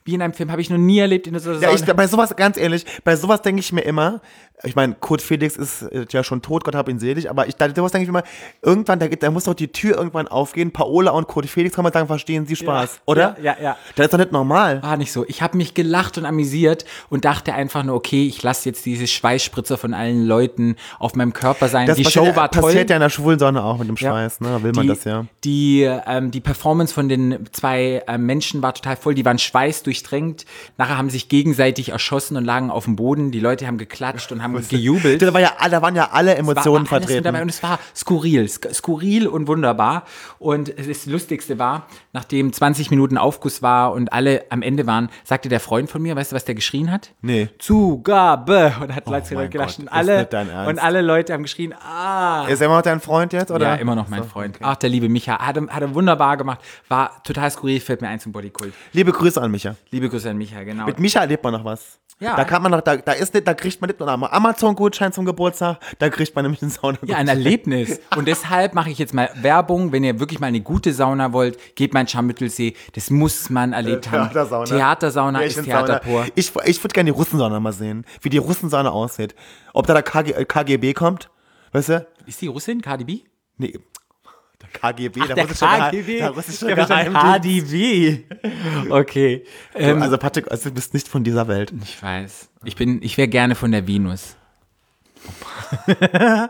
Wie 0.05 0.15
in 0.15 0.23
einem 0.23 0.35
Film 0.35 0.51
habe 0.53 0.61
ich 0.61 0.71
noch 0.71 0.79
nie 0.79 0.99
erlebt 0.99 1.27
in 1.27 1.37
so 1.39 1.51
einer 1.51 1.61
Ja, 1.61 1.73
ich, 1.73 1.85
bei 1.85 2.07
sowas, 2.07 2.35
ganz 2.37 2.57
ehrlich, 2.57 2.85
bei 3.05 3.17
sowas 3.17 3.43
denke 3.43 3.61
ich 3.61 3.73
mir 3.73 3.81
immer, 3.83 4.21
ich 4.63 4.75
meine, 4.75 4.95
Kurt 4.95 5.21
Felix 5.21 5.57
ist 5.57 5.83
äh, 5.83 6.07
ja 6.11 6.25
schon 6.25 6.41
tot, 6.43 6.65
Gott 6.65 6.75
hab 6.75 6.89
ihn 6.89 6.99
selig, 6.99 7.29
aber 7.29 7.47
ich, 7.47 7.57
da, 7.57 7.69
sowas 7.75 7.93
denke 7.93 8.05
ich 8.05 8.13
mir 8.13 8.21
immer, 8.21 8.29
irgendwann, 8.63 8.99
da, 8.99 9.07
da 9.09 9.31
muss 9.31 9.45
doch 9.45 9.55
die 9.55 9.69
Tür 9.69 9.97
irgendwann 9.97 10.29
aufgehen, 10.29 10.73
Paola 10.73 11.11
und 11.11 11.27
Kurt 11.29 11.47
Felix 11.47 11.75
kann 11.75 11.83
man 11.83 11.93
sagen, 11.93 12.07
verstehen 12.07 12.47
sie 12.47 12.57
Spaß, 12.57 13.01
oder? 13.05 13.37
Ja, 13.43 13.55
ja, 13.55 13.63
ja. 13.63 13.77
Das 13.95 14.07
ist 14.07 14.13
doch 14.15 14.19
nicht 14.19 14.33
normal. 14.33 14.83
War 14.83 14.97
nicht 14.97 15.13
so. 15.13 15.25
Ich 15.29 15.43
habe 15.43 15.57
mich 15.57 15.75
gelacht 15.75 16.17
und 16.17 16.25
amüsiert 16.25 16.85
und 17.11 17.25
dachte 17.25 17.53
einfach 17.53 17.83
nur, 17.85 17.95
okay, 17.97 18.27
ich 18.27 18.43
lasse 18.43 18.69
jetzt 18.69 18.87
diese 18.87 19.07
Schweißspritzer 19.07 19.77
von 19.77 19.93
allen 19.93 20.27
Leuten 20.27 20.77
auf 20.99 21.15
meinem 21.15 21.33
Körper 21.33 21.69
sein. 21.69 21.87
Das 21.87 21.97
die 21.97 22.05
passiert, 22.05 22.27
Show 22.27 22.37
war 22.37 22.51
toll. 22.51 22.63
passiert 22.63 22.91
ja 22.91 22.97
in 22.97 23.01
der 23.03 23.11
schwulen 23.11 23.39
Sonne 23.39 23.63
auch 23.63 23.79
mit 23.79 23.89
dem 23.89 23.97
Ja. 23.97 24.11
Schweiß, 24.11 24.41
ne? 24.41 24.49
Da 24.49 24.63
will 24.63 24.73
man 24.73 24.83
die, 24.83 24.89
das 24.89 25.05
ja. 25.05 25.27
Die, 25.45 25.83
ähm, 25.83 26.31
die 26.31 26.41
Performance 26.41 26.95
von 26.95 27.09
den 27.09 27.47
zwei 27.53 28.03
ähm, 28.09 28.25
Menschen 28.27 28.63
war 28.63 28.73
total 28.75 28.97
voll. 28.97 29.15
Die 29.15 29.25
waren 29.25 29.39
schweißdurchdrängt. 29.39 30.47
Nachher 30.79 30.97
haben 30.97 31.11
sich 31.11 31.29
gegenseitig 31.29 31.91
erschossen 31.91 32.37
und 32.37 32.45
lagen 32.45 32.71
auf 32.71 32.85
dem 32.85 32.97
Boden. 32.97 33.31
Die 33.31 33.41
Leute 33.41 33.67
haben 33.67 33.79
geklatscht 33.79 34.33
und 34.33 34.43
haben 34.43 34.46
gejubelt. 34.69 35.23
Da, 35.23 35.33
war 35.35 35.41
ja, 35.41 35.53
da 35.71 35.83
waren 35.83 35.95
ja 35.97 36.11
alle 36.13 36.35
Emotionen 36.35 36.83
mit 36.83 36.93
dabei 36.93 37.07
vertreten. 37.07 37.43
Und 37.43 37.49
es 37.49 37.63
war 37.63 37.79
skurril, 37.95 38.45
sk- 38.45 38.73
skurril 38.75 39.27
und 39.27 39.47
wunderbar. 39.49 40.05
Und 40.39 40.73
das 40.79 41.07
Lustigste 41.07 41.59
war, 41.59 41.87
nachdem 42.13 42.53
20 42.53 42.91
Minuten 42.91 43.19
Aufguss 43.19 43.63
war 43.63 43.93
und 43.93 44.13
alle 44.13 44.45
am 44.51 44.63
Ende 44.63 44.87
waren, 44.87 45.09
sagte 45.25 45.49
der 45.49 45.61
Freund 45.61 45.91
von 45.91 46.03
mir, 46.03 46.17
weißt 46.17 46.33
du, 46.33 46.37
was 46.37 46.45
der 46.45 46.55
geschrien 46.55 46.91
hat? 46.91 47.11
Nee. 47.23 47.49
Zugabe! 47.59 48.73
Und 48.81 48.95
hat 48.95 49.07
Leute 49.09 49.35
mein 49.35 49.51
gelacht. 49.51 49.79
Und 49.79 49.89
alle, 49.89 50.29
und 50.69 50.79
alle 50.79 51.03
Leute 51.03 51.33
haben 51.33 51.43
geschrien, 51.43 51.75
ah! 51.75 52.47
Ist 52.49 52.61
er 52.61 52.67
immer 52.67 52.77
noch 52.77 52.83
dein 52.83 53.01
Freund 53.01 53.33
jetzt, 53.33 53.51
oder? 53.51 53.67
Ja, 53.67 53.75
immer 53.77 53.95
noch 53.95 54.09
mein 54.09 54.25
Freund. 54.25 54.59
Ach, 54.63 54.77
der 54.77 54.91
liebe 54.91 55.09
Micha. 55.09 55.39
Hat, 55.39 55.57
er- 55.57 55.69
hat 55.69 55.83
er 55.83 55.95
wunderbar 55.95 56.37
gemacht. 56.37 56.61
War 56.89 57.23
total 57.23 57.51
skurril, 57.51 57.81
fällt 57.81 58.01
mir 58.03 58.09
ein 58.09 58.21
zum 58.21 58.33
Bodykult. 58.33 58.73
Liebe 58.93 59.13
Grüße 59.13 59.41
an 59.41 59.51
Micha. 59.51 59.77
Liebe 59.91 60.09
Grüße 60.09 60.31
an 60.31 60.37
Micha, 60.39 60.63
genau. 60.63 60.87
Mit 60.87 60.99
Micha 60.99 61.21
erlebt 61.21 61.43
man 61.45 61.53
noch 61.53 61.65
was. 61.65 61.99
Ja. 62.19 62.35
Da 62.35 62.45
kann 62.45 62.63
man 62.63 62.73
noch, 62.73 62.81
da, 62.81 62.97
da 62.97 63.13
ist 63.13 63.35
nicht, 63.35 63.47
da 63.47 63.53
kriegt 63.53 63.81
man 63.83 63.91
einen 63.91 64.25
Amazon-Gutschein 64.25 65.13
zum 65.13 65.27
Geburtstag, 65.27 65.79
da 65.99 66.09
kriegt 66.09 66.35
man 66.35 66.45
nämlich 66.45 66.63
einen 66.63 66.71
sauna 66.71 66.97
Ja, 67.05 67.19
ein 67.19 67.29
Erlebnis. 67.29 68.01
Und 68.17 68.27
deshalb 68.27 68.75
mache 68.75 68.89
ich 68.89 68.99
jetzt 68.99 69.13
mal 69.13 69.29
Werbung. 69.35 69.93
Wenn 69.93 70.03
ihr 70.03 70.19
wirklich 70.19 70.41
mal 70.41 70.47
eine 70.47 70.63
gute 70.63 70.95
Sauna 70.95 71.35
wollt, 71.35 71.77
geht 71.77 71.93
mal 71.93 72.01
in 72.01 72.09
Scharmüttelsee. 72.09 72.75
Das 72.95 73.11
muss 73.11 73.51
man 73.51 73.75
erlebt 73.75 74.11
haben. 74.11 74.31
Theatersauna. 74.31 74.65
Theatersauna 74.65 75.41
ist 75.41 75.57
Märchensauna. 75.57 75.87
Theater 75.87 76.05
pur. 76.05 76.27
Ich, 76.35 76.53
ich 76.65 76.83
würde 76.83 76.95
gerne 76.95 77.11
die 77.13 77.17
Russensauna 77.17 77.61
mal 77.61 77.73
sehen, 77.73 78.07
wie 78.23 78.31
die 78.31 78.39
Russensauna 78.39 78.91
aussieht. 78.91 79.35
Ob 79.75 79.87
da 79.87 79.93
der 79.93 80.03
KG, 80.03 80.31
äh, 80.33 80.45
KGB 80.47 80.95
kommt, 80.95 81.29
weißt 81.73 81.89
du? 81.91 82.07
Ist 82.25 82.41
die 82.41 82.47
Russin, 82.47 82.81
KDB? 82.81 83.25
Nee, 83.59 83.79
der 84.63 84.69
KGB, 84.71 85.21
Ach, 85.23 85.35
der 85.35 85.45
russische 85.45 85.65
Geheim- 85.67 85.91
KGB. 85.91 86.19
der 86.19 86.31
russische 86.31 86.67
Der. 86.67 86.87
KDB. 86.87 88.25
Okay. 88.91 89.45
Ähm, 89.75 90.03
Also 90.03 90.19
Patrick, 90.19 90.51
also, 90.51 90.69
du 90.71 90.75
bist 90.75 90.95
nicht 90.95 91.09
von 91.09 91.25
dieser 91.25 91.49
Welt. 91.49 91.73
ich 91.83 92.03
weiß. 92.03 92.49
Ich 92.65 92.77
bin, 92.77 93.03
ich 93.03 93.17
wäre 93.19 93.29
gerne 93.29 93.55
von 93.55 93.71
der 93.73 93.87
Venus. 93.87 94.37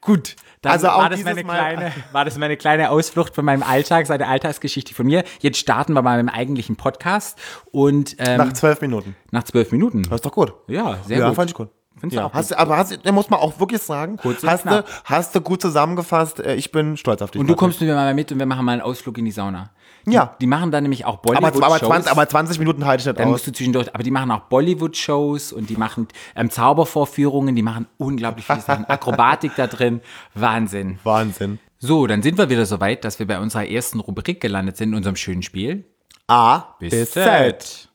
Gut. 0.00 0.36
Dann 0.62 0.72
Also 0.72 0.88
auch 0.88 0.98
war, 1.02 1.10
das 1.10 1.18
dieses 1.18 1.34
meine 1.34 1.44
Mal- 1.46 1.56
kleine, 1.76 1.92
war 2.12 2.24
das 2.24 2.38
meine 2.38 2.56
kleine 2.56 2.88
Ausflucht 2.90 3.34
von 3.34 3.44
meinem 3.44 3.62
Alltag, 3.62 4.06
seine 4.06 4.26
Alltagsgeschichte 4.26 4.94
von 4.94 5.04
mir. 5.04 5.22
Jetzt 5.40 5.58
starten 5.58 5.92
wir 5.92 6.00
mal 6.00 6.22
mit 6.22 6.30
dem 6.32 6.34
eigentlichen 6.34 6.76
Podcast 6.76 7.38
und 7.70 8.16
ähm, 8.18 8.38
Nach 8.38 8.46
nach, 8.46 8.52
zwölf 8.54 8.80
Minuten. 8.80 9.14
zwölf 9.44 9.72
Minuten. 9.72 10.04
Das 10.04 10.14
ist 10.14 10.24
doch 10.26 10.32
gut. 10.32 10.54
Ja, 10.68 10.98
sehr 11.06 11.18
ja, 11.18 11.26
gut. 11.28 11.36
fand 11.36 11.50
ich 11.50 11.54
gut. 11.56 11.68
Findest 11.96 12.16
du 12.16 12.20
Ja, 12.20 12.26
auch 12.26 12.32
hast, 12.34 12.50
du- 12.50 12.58
aber 12.58 12.76
hast, 12.76 12.90
du- 12.92 12.98
da 12.98 13.12
muss 13.12 13.30
man 13.30 13.40
auch 13.40 13.58
wirklich 13.60 13.80
sagen, 13.80 14.16
Kurz 14.16 14.42
und 14.42 14.50
hast 14.50 14.66
du, 14.66 14.84
hast 15.04 15.34
du 15.34 15.40
gut 15.40 15.62
zusammengefasst. 15.62 16.40
äh, 16.40 16.54
Ich 16.56 16.72
bin 16.72 16.96
stolz 16.96 17.22
auf 17.22 17.30
dich. 17.30 17.40
Und 17.40 17.46
du 17.46 17.54
kommst 17.56 17.80
mit 17.80 17.88
mir 17.88 17.94
mal 17.94 18.12
mit 18.14 18.30
und 18.32 18.38
wir 18.38 18.46
machen 18.46 18.64
mal 18.64 18.72
einen 18.72 18.82
Ausflug 18.82 19.16
in 19.18 19.24
die 19.24 19.30
Sauna. 19.30 19.70
Die, 20.06 20.12
Ja. 20.12 20.36
Die 20.40 20.46
machen 20.46 20.70
dann 20.70 20.82
nämlich 20.82 21.04
auch 21.06 21.14
aber, 21.24 21.32
Bollywood-Shows. 21.40 21.62
aber, 21.62 21.78
20, 21.86 22.10
aber 22.12 22.28
20 22.28 22.58
Minuten 22.58 22.84
halte 22.84 23.00
ich 23.02 23.06
nicht 23.06 23.18
dann 23.18 23.26
aus. 23.28 23.32
musst 23.32 23.46
du 23.46 23.52
zwischendurch, 23.52 23.94
aber 23.94 24.02
die 24.02 24.10
machen 24.10 24.30
auch 24.32 24.40
Bollywood-Shows 24.40 25.52
und 25.52 25.70
die 25.70 25.76
machen 25.76 26.08
ähm, 26.36 26.50
Zaubervorführungen, 26.50 27.54
die 27.56 27.62
machen 27.62 27.86
unglaublich 27.96 28.44
viele 28.44 28.60
Sachen. 28.60 28.84
Akrobatik 28.88 29.52
da 29.56 29.66
drin, 29.66 30.00
Wahnsinn. 30.34 30.98
Wahnsinn. 31.04 31.58
So, 31.78 32.06
dann 32.06 32.22
sind 32.22 32.38
wir 32.38 32.48
wieder 32.50 32.66
so 32.66 32.80
weit, 32.80 33.04
dass 33.04 33.18
wir 33.18 33.26
bei 33.26 33.38
unserer 33.38 33.66
ersten 33.68 34.00
Rubrik 34.00 34.40
gelandet 34.40 34.76
sind 34.76 34.90
in 34.90 34.94
unserem 34.96 35.16
schönen 35.16 35.42
Spiel. 35.42 35.84
A 36.26 36.74
Bis 36.80 37.10
Z. 37.12 37.88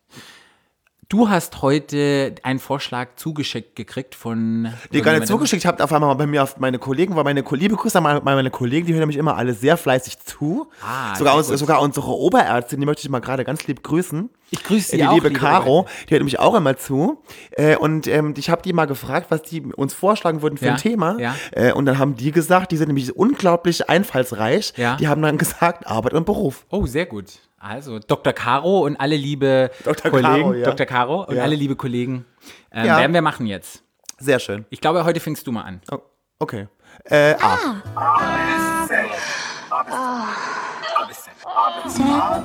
Du 1.12 1.28
hast 1.28 1.64
heute 1.64 2.36
einen 2.44 2.60
Vorschlag 2.60 3.16
zugeschickt 3.16 3.76
gekriegt 3.76 4.14
von. 4.14 4.72
Die 4.94 5.02
gar 5.02 5.14
nicht 5.14 5.26
zugeschickt 5.26 5.66
habt, 5.66 5.82
auf 5.82 5.92
einmal 5.92 6.16
bei 6.16 6.28
mir 6.28 6.44
auf 6.44 6.60
meine 6.60 6.78
Kollegen, 6.78 7.16
weil 7.16 7.24
meine 7.24 7.42
Kollegen, 7.42 7.64
liebe 7.64 7.82
Grüße 7.82 7.98
an 7.98 8.04
meine, 8.04 8.22
meine 8.22 8.52
Kollegen, 8.52 8.86
die 8.86 8.94
hören 8.94 9.00
nämlich 9.00 9.18
immer 9.18 9.36
alle 9.36 9.56
sehr 9.56 9.76
fleißig 9.76 10.20
zu. 10.20 10.68
Ah, 10.84 11.16
sogar, 11.16 11.36
uns, 11.36 11.48
gut. 11.48 11.58
sogar 11.58 11.82
unsere 11.82 12.12
Oberärztin, 12.12 12.80
die 12.80 12.86
möchte 12.86 13.02
ich 13.02 13.10
mal 13.10 13.22
gerade 13.22 13.44
ganz 13.44 13.66
lieb 13.66 13.82
grüßen. 13.82 14.30
Ich 14.52 14.64
grüße 14.64 14.92
sie 14.92 14.98
die 14.98 15.08
auch, 15.08 15.16
liebe 15.16 15.30
liebe 15.30 15.40
Caro, 15.40 15.88
die 16.08 16.12
hört 16.14 16.20
nämlich 16.20 16.38
auch 16.38 16.54
immer 16.54 16.78
zu. 16.78 17.24
Äh, 17.54 17.76
und 17.78 18.06
ähm, 18.06 18.36
ich 18.38 18.52
habe 18.52 18.62
die 18.62 18.72
mal 18.74 18.86
gefragt, 18.86 19.32
was 19.32 19.42
die 19.42 19.62
uns 19.62 19.96
vorschlagen 19.96 20.44
würden 20.44 20.58
für 20.60 20.66
Ja, 20.68 20.74
ein 20.74 20.78
Thema. 20.78 21.20
ja. 21.20 21.36
Äh, 21.54 21.72
und 21.74 21.88
dann 21.88 21.98
haben 21.98 22.18
die 22.18 22.32
gesagt, 22.32 22.72
die 22.72 22.78
sind 22.78 22.86
nämlich 22.90 23.16
unglaublich 23.16 23.90
einfallsreich. 23.90 24.74
Ja. 24.78 24.96
Die 24.98 25.08
haben 25.08 25.24
dann 25.24 25.38
gesagt, 25.40 25.88
Arbeit 25.88 26.14
und 26.14 26.28
Beruf. 26.28 26.68
Oh, 26.70 26.86
sehr 26.86 27.08
gut. 27.08 27.49
Also 27.60 28.00
Dr. 28.00 28.32
Caro 28.34 28.80
und 28.86 28.96
alle 28.98 29.16
liebe 29.18 29.70
Dr. 29.84 30.10
Kollegen, 30.12 30.34
Caro, 30.42 30.54
ja. 30.54 30.66
Dr. 30.66 30.86
Caro 30.86 31.24
und 31.26 31.36
Ja. 31.36 31.44
alle 31.44 31.56
liebe 31.56 31.76
Kollegen, 31.76 32.26
ähm, 32.72 32.86
Ja. 32.86 32.98
werden 33.00 33.14
wir 33.14 33.22
machen 33.22 33.46
jetzt. 33.48 33.84
Sehr 34.18 34.40
schön. 34.40 34.66
Ich 34.70 34.80
glaube, 34.82 35.04
heute 35.06 35.20
fängst 35.20 35.46
du 35.48 35.52
mal 35.52 35.64
an. 35.64 35.82
Oh, 35.92 36.00
okay. 36.40 36.68
Äh, 37.06 37.36
A. 37.42 37.58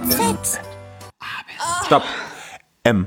Z. 0.08 0.60
Stopp. 1.86 2.02
M. 2.84 3.06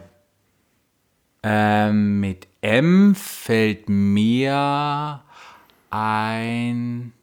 Ähm, 1.44 2.20
mit 2.20 2.48
M 2.62 3.16
fällt 3.16 3.90
mir 3.90 5.24
ein 5.90 7.14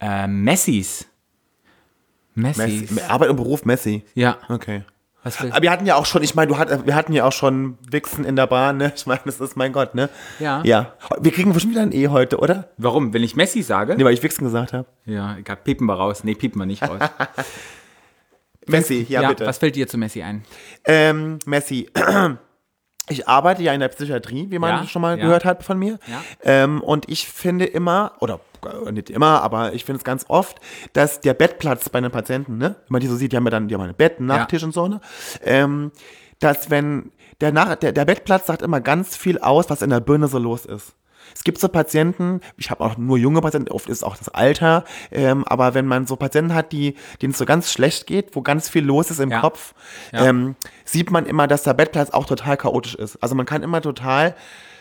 ähm, 0.00 0.44
Messis. 0.44 1.08
Messis. 2.34 2.90
Messi. 2.90 3.00
Arbeit 3.08 3.30
und 3.30 3.36
Beruf 3.36 3.64
Messi. 3.64 4.04
Ja. 4.14 4.38
Okay. 4.48 4.82
Aber 5.24 5.62
wir 5.62 5.70
hatten 5.70 5.86
ja 5.86 5.94
auch 5.94 6.06
schon, 6.06 6.24
ich 6.24 6.34
meine, 6.34 6.48
du 6.48 6.58
hat, 6.58 6.84
wir 6.84 6.96
hatten 6.96 7.12
ja 7.12 7.24
auch 7.24 7.32
schon 7.32 7.78
Wichsen 7.88 8.24
in 8.24 8.34
der 8.34 8.48
Bahn, 8.48 8.78
ne? 8.78 8.92
Ich 8.96 9.06
meine, 9.06 9.20
das 9.24 9.40
ist 9.40 9.56
mein 9.56 9.72
Gott, 9.72 9.94
ne? 9.94 10.08
Ja. 10.40 10.62
Ja. 10.64 10.94
Wir 11.20 11.30
kriegen 11.30 11.52
bestimmt 11.52 11.74
wieder 11.74 11.82
ein 11.82 11.92
E 11.92 12.08
heute, 12.08 12.38
oder? 12.38 12.70
warum? 12.76 13.14
Wenn 13.14 13.22
ich 13.22 13.36
Messi 13.36 13.62
sage? 13.62 13.94
Nee, 13.96 14.04
weil 14.04 14.14
ich 14.14 14.22
Wichsen 14.22 14.44
gesagt 14.44 14.72
habe. 14.72 14.86
Ja, 15.04 15.36
egal, 15.36 15.56
piepen 15.56 15.86
wir 15.86 15.94
raus. 15.94 16.24
Nee, 16.24 16.34
piepen 16.34 16.60
wir 16.60 16.66
nicht 16.66 16.82
raus. 16.82 16.98
Messi, 18.66 19.06
ja, 19.08 19.28
bitte. 19.28 19.46
Was 19.46 19.58
fällt 19.58 19.76
dir 19.76 19.86
zu 19.86 19.96
Messi 19.96 20.22
ein? 20.22 20.42
Ähm, 20.84 21.38
Messi. 21.46 21.88
Ich 23.12 23.28
arbeite 23.28 23.62
ja 23.62 23.72
in 23.72 23.80
der 23.80 23.88
Psychiatrie, 23.88 24.46
wie 24.50 24.58
man 24.58 24.82
Ja, 24.82 24.86
schon 24.86 25.02
mal 25.02 25.18
ja. 25.18 25.24
gehört 25.24 25.44
hat 25.44 25.62
von 25.62 25.78
mir. 25.78 25.98
Ja. 26.06 26.22
Ähm, 26.42 26.82
und 26.82 27.08
ich 27.08 27.28
finde 27.28 27.64
immer, 27.64 28.12
oder 28.20 28.40
äh, 28.86 28.92
nicht 28.92 29.10
immer, 29.10 29.42
aber 29.42 29.74
ich 29.74 29.84
finde 29.84 29.98
es 29.98 30.04
ganz 30.04 30.24
oft, 30.28 30.58
dass 30.92 31.20
der 31.20 31.34
Bettplatz 31.34 31.88
bei 31.88 32.00
den 32.00 32.10
Patienten, 32.10 32.58
ne, 32.58 32.68
wenn 32.68 32.86
man 32.88 33.00
die 33.00 33.06
so 33.06 33.16
sieht, 33.16 33.32
die 33.32 33.36
haben 33.36 33.44
ja 33.44 33.50
dann, 33.50 33.68
die 33.68 33.74
haben 33.74 33.82
ein 33.82 33.94
Bett, 33.94 34.18
einen 34.18 34.26
Nachttisch 34.26 34.62
und 34.62 34.72
so, 34.72 34.88
ne, 34.88 35.00
ähm, 35.44 35.92
dass 36.40 36.70
wenn 36.70 37.12
der, 37.42 37.52
Nach 37.52 37.74
der, 37.74 37.92
der 37.92 38.04
Bettplatz 38.04 38.46
sagt 38.46 38.62
immer 38.62 38.80
ganz 38.80 39.16
viel 39.16 39.38
aus, 39.38 39.68
was 39.68 39.82
in 39.82 39.90
der 39.90 39.98
Birne 39.98 40.28
so 40.28 40.38
los 40.38 40.64
ist. 40.64 40.94
Es 41.34 41.44
gibt 41.44 41.58
so 41.58 41.68
Patienten, 41.68 42.40
ich 42.56 42.70
habe 42.70 42.82
auch 42.84 42.96
nur 42.96 43.18
junge 43.18 43.40
Patienten, 43.40 43.70
oft 43.70 43.88
ist 43.88 44.04
auch 44.04 44.16
das 44.16 44.28
Alter, 44.28 44.84
ähm, 45.10 45.44
aber 45.46 45.74
wenn 45.74 45.86
man 45.86 46.06
so 46.06 46.16
Patienten 46.16 46.54
hat, 46.54 46.72
die, 46.72 46.96
denen 47.20 47.32
es 47.32 47.38
so 47.38 47.44
ganz 47.44 47.70
schlecht 47.72 48.06
geht, 48.06 48.34
wo 48.36 48.42
ganz 48.42 48.68
viel 48.68 48.84
los 48.84 49.10
ist 49.10 49.20
im 49.20 49.30
Ja. 49.30 49.40
Kopf, 49.40 49.74
Ja. 50.12 50.26
ähm, 50.26 50.56
sieht 50.84 51.10
man 51.10 51.26
immer, 51.26 51.46
dass 51.46 51.62
der 51.62 51.74
Bettplatz 51.74 52.10
auch 52.10 52.26
total 52.26 52.56
chaotisch 52.56 52.94
ist. 52.94 53.16
Also 53.22 53.34
man 53.34 53.46
kann 53.46 53.62
immer 53.62 53.80
total 53.80 54.34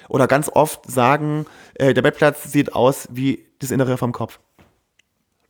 oder 0.10 0.28
ganz 0.28 0.50
oft 0.54 0.90
sagen, 0.92 1.46
äh, 1.76 1.94
der 1.94 2.02
Bettplatz 2.02 2.52
sieht 2.52 2.74
aus 2.74 3.08
wie 3.12 3.46
das 3.60 3.72
Innere 3.72 3.98
vom 3.98 4.12
Kopf. 4.12 4.40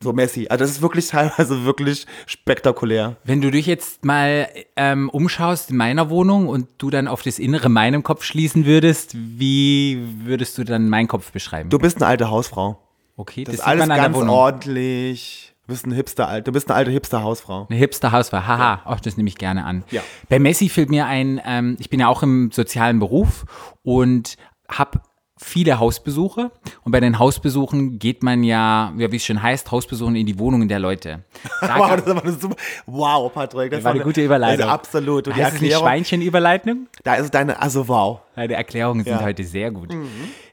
So 0.02 0.12
Messi. 0.12 0.46
Also 0.48 0.64
das 0.64 0.70
ist 0.72 0.82
wirklich 0.82 1.08
teilweise 1.08 1.64
wirklich 1.64 2.06
spektakulär. 2.26 3.16
Wenn 3.24 3.40
du 3.40 3.50
dich 3.50 3.66
jetzt 3.66 4.04
mal 4.04 4.48
ähm, 4.76 5.08
umschaust 5.10 5.70
in 5.70 5.76
meiner 5.76 6.10
Wohnung 6.10 6.48
und 6.48 6.68
du 6.78 6.90
dann 6.90 7.08
auf 7.08 7.22
das 7.22 7.38
Innere 7.38 7.68
meinem 7.68 8.02
Kopf 8.02 8.24
schließen 8.24 8.66
würdest, 8.66 9.14
wie 9.14 10.02
würdest 10.24 10.58
du 10.58 10.64
dann 10.64 10.88
meinen 10.88 11.08
Kopf 11.08 11.30
beschreiben? 11.32 11.70
Du 11.70 11.78
bist 11.78 11.98
eine 11.98 12.06
alte 12.06 12.30
Hausfrau. 12.30 12.78
okay, 13.16 13.44
Das, 13.44 13.56
das, 13.56 13.60
ist 13.62 13.66
alles 13.66 13.88
ganz 13.88 14.16
ordentlich. 14.16 15.54
Du 15.66 15.72
bist 15.74 15.86
ein 15.86 15.92
Hipster, 15.92 16.40
du 16.40 16.50
bist 16.50 16.68
eine 16.68 16.76
alte 16.76 16.90
Hipster-Hausfrau. 16.90 17.68
Eine 17.70 17.78
Hipster-Hausfrau, 17.78 18.44
haha, 18.44 18.82
auch 18.84 18.98
das 18.98 19.16
nehme 19.16 19.28
ich 19.28 19.38
gerne 19.38 19.64
an. 19.64 19.84
Ja. 19.92 20.02
Bei 20.28 20.40
Messi 20.40 20.68
fällt 20.68 20.90
mir 20.90 21.06
ein, 21.06 21.40
ähm, 21.46 21.76
ich 21.78 21.88
bin 21.88 22.00
ja 22.00 22.08
auch 22.08 22.24
im 22.24 22.50
sozialen 22.50 22.98
Beruf 22.98 23.44
und 23.84 24.36
habe 24.68 25.00
viele 25.42 25.78
Hausbesuche. 25.78 26.50
Und 26.84 26.92
bei 26.92 27.00
den 27.00 27.18
Hausbesuchen 27.18 27.98
geht 27.98 28.22
man 28.22 28.42
ja, 28.44 28.92
wie 28.96 29.16
es 29.16 29.24
schon 29.24 29.42
heißt, 29.42 29.70
Hausbesuchen 29.70 30.16
in 30.16 30.26
die 30.26 30.38
Wohnungen 30.38 30.68
der 30.68 30.78
Leute. 30.78 31.24
Wow, 31.60 31.96
das 31.96 32.06
war 32.14 32.22
eine 32.22 32.32
super. 32.32 32.56
Wow, 32.86 33.32
Patrick. 33.32 33.70
Das 33.70 33.84
war 33.84 33.92
eine 33.92 34.02
gute 34.02 34.22
Überleitung. 34.24 34.62
Also 34.64 34.72
absolut. 34.74 35.28
Und 35.28 35.36
die 35.36 35.44
heißt 35.44 35.56
es 35.56 35.60
nicht 35.60 35.72
Erklärung, 35.72 35.86
Schweinchenüberleitung? 35.88 36.86
da 37.04 37.14
ist 37.14 37.30
deine, 37.34 37.60
also 37.60 37.88
wow. 37.88 38.20
Die 38.36 38.52
Erklärungen 38.52 39.04
sind 39.04 39.14
Ja. 39.14 39.22
heute 39.22 39.44
sehr 39.44 39.70
gut. 39.70 39.94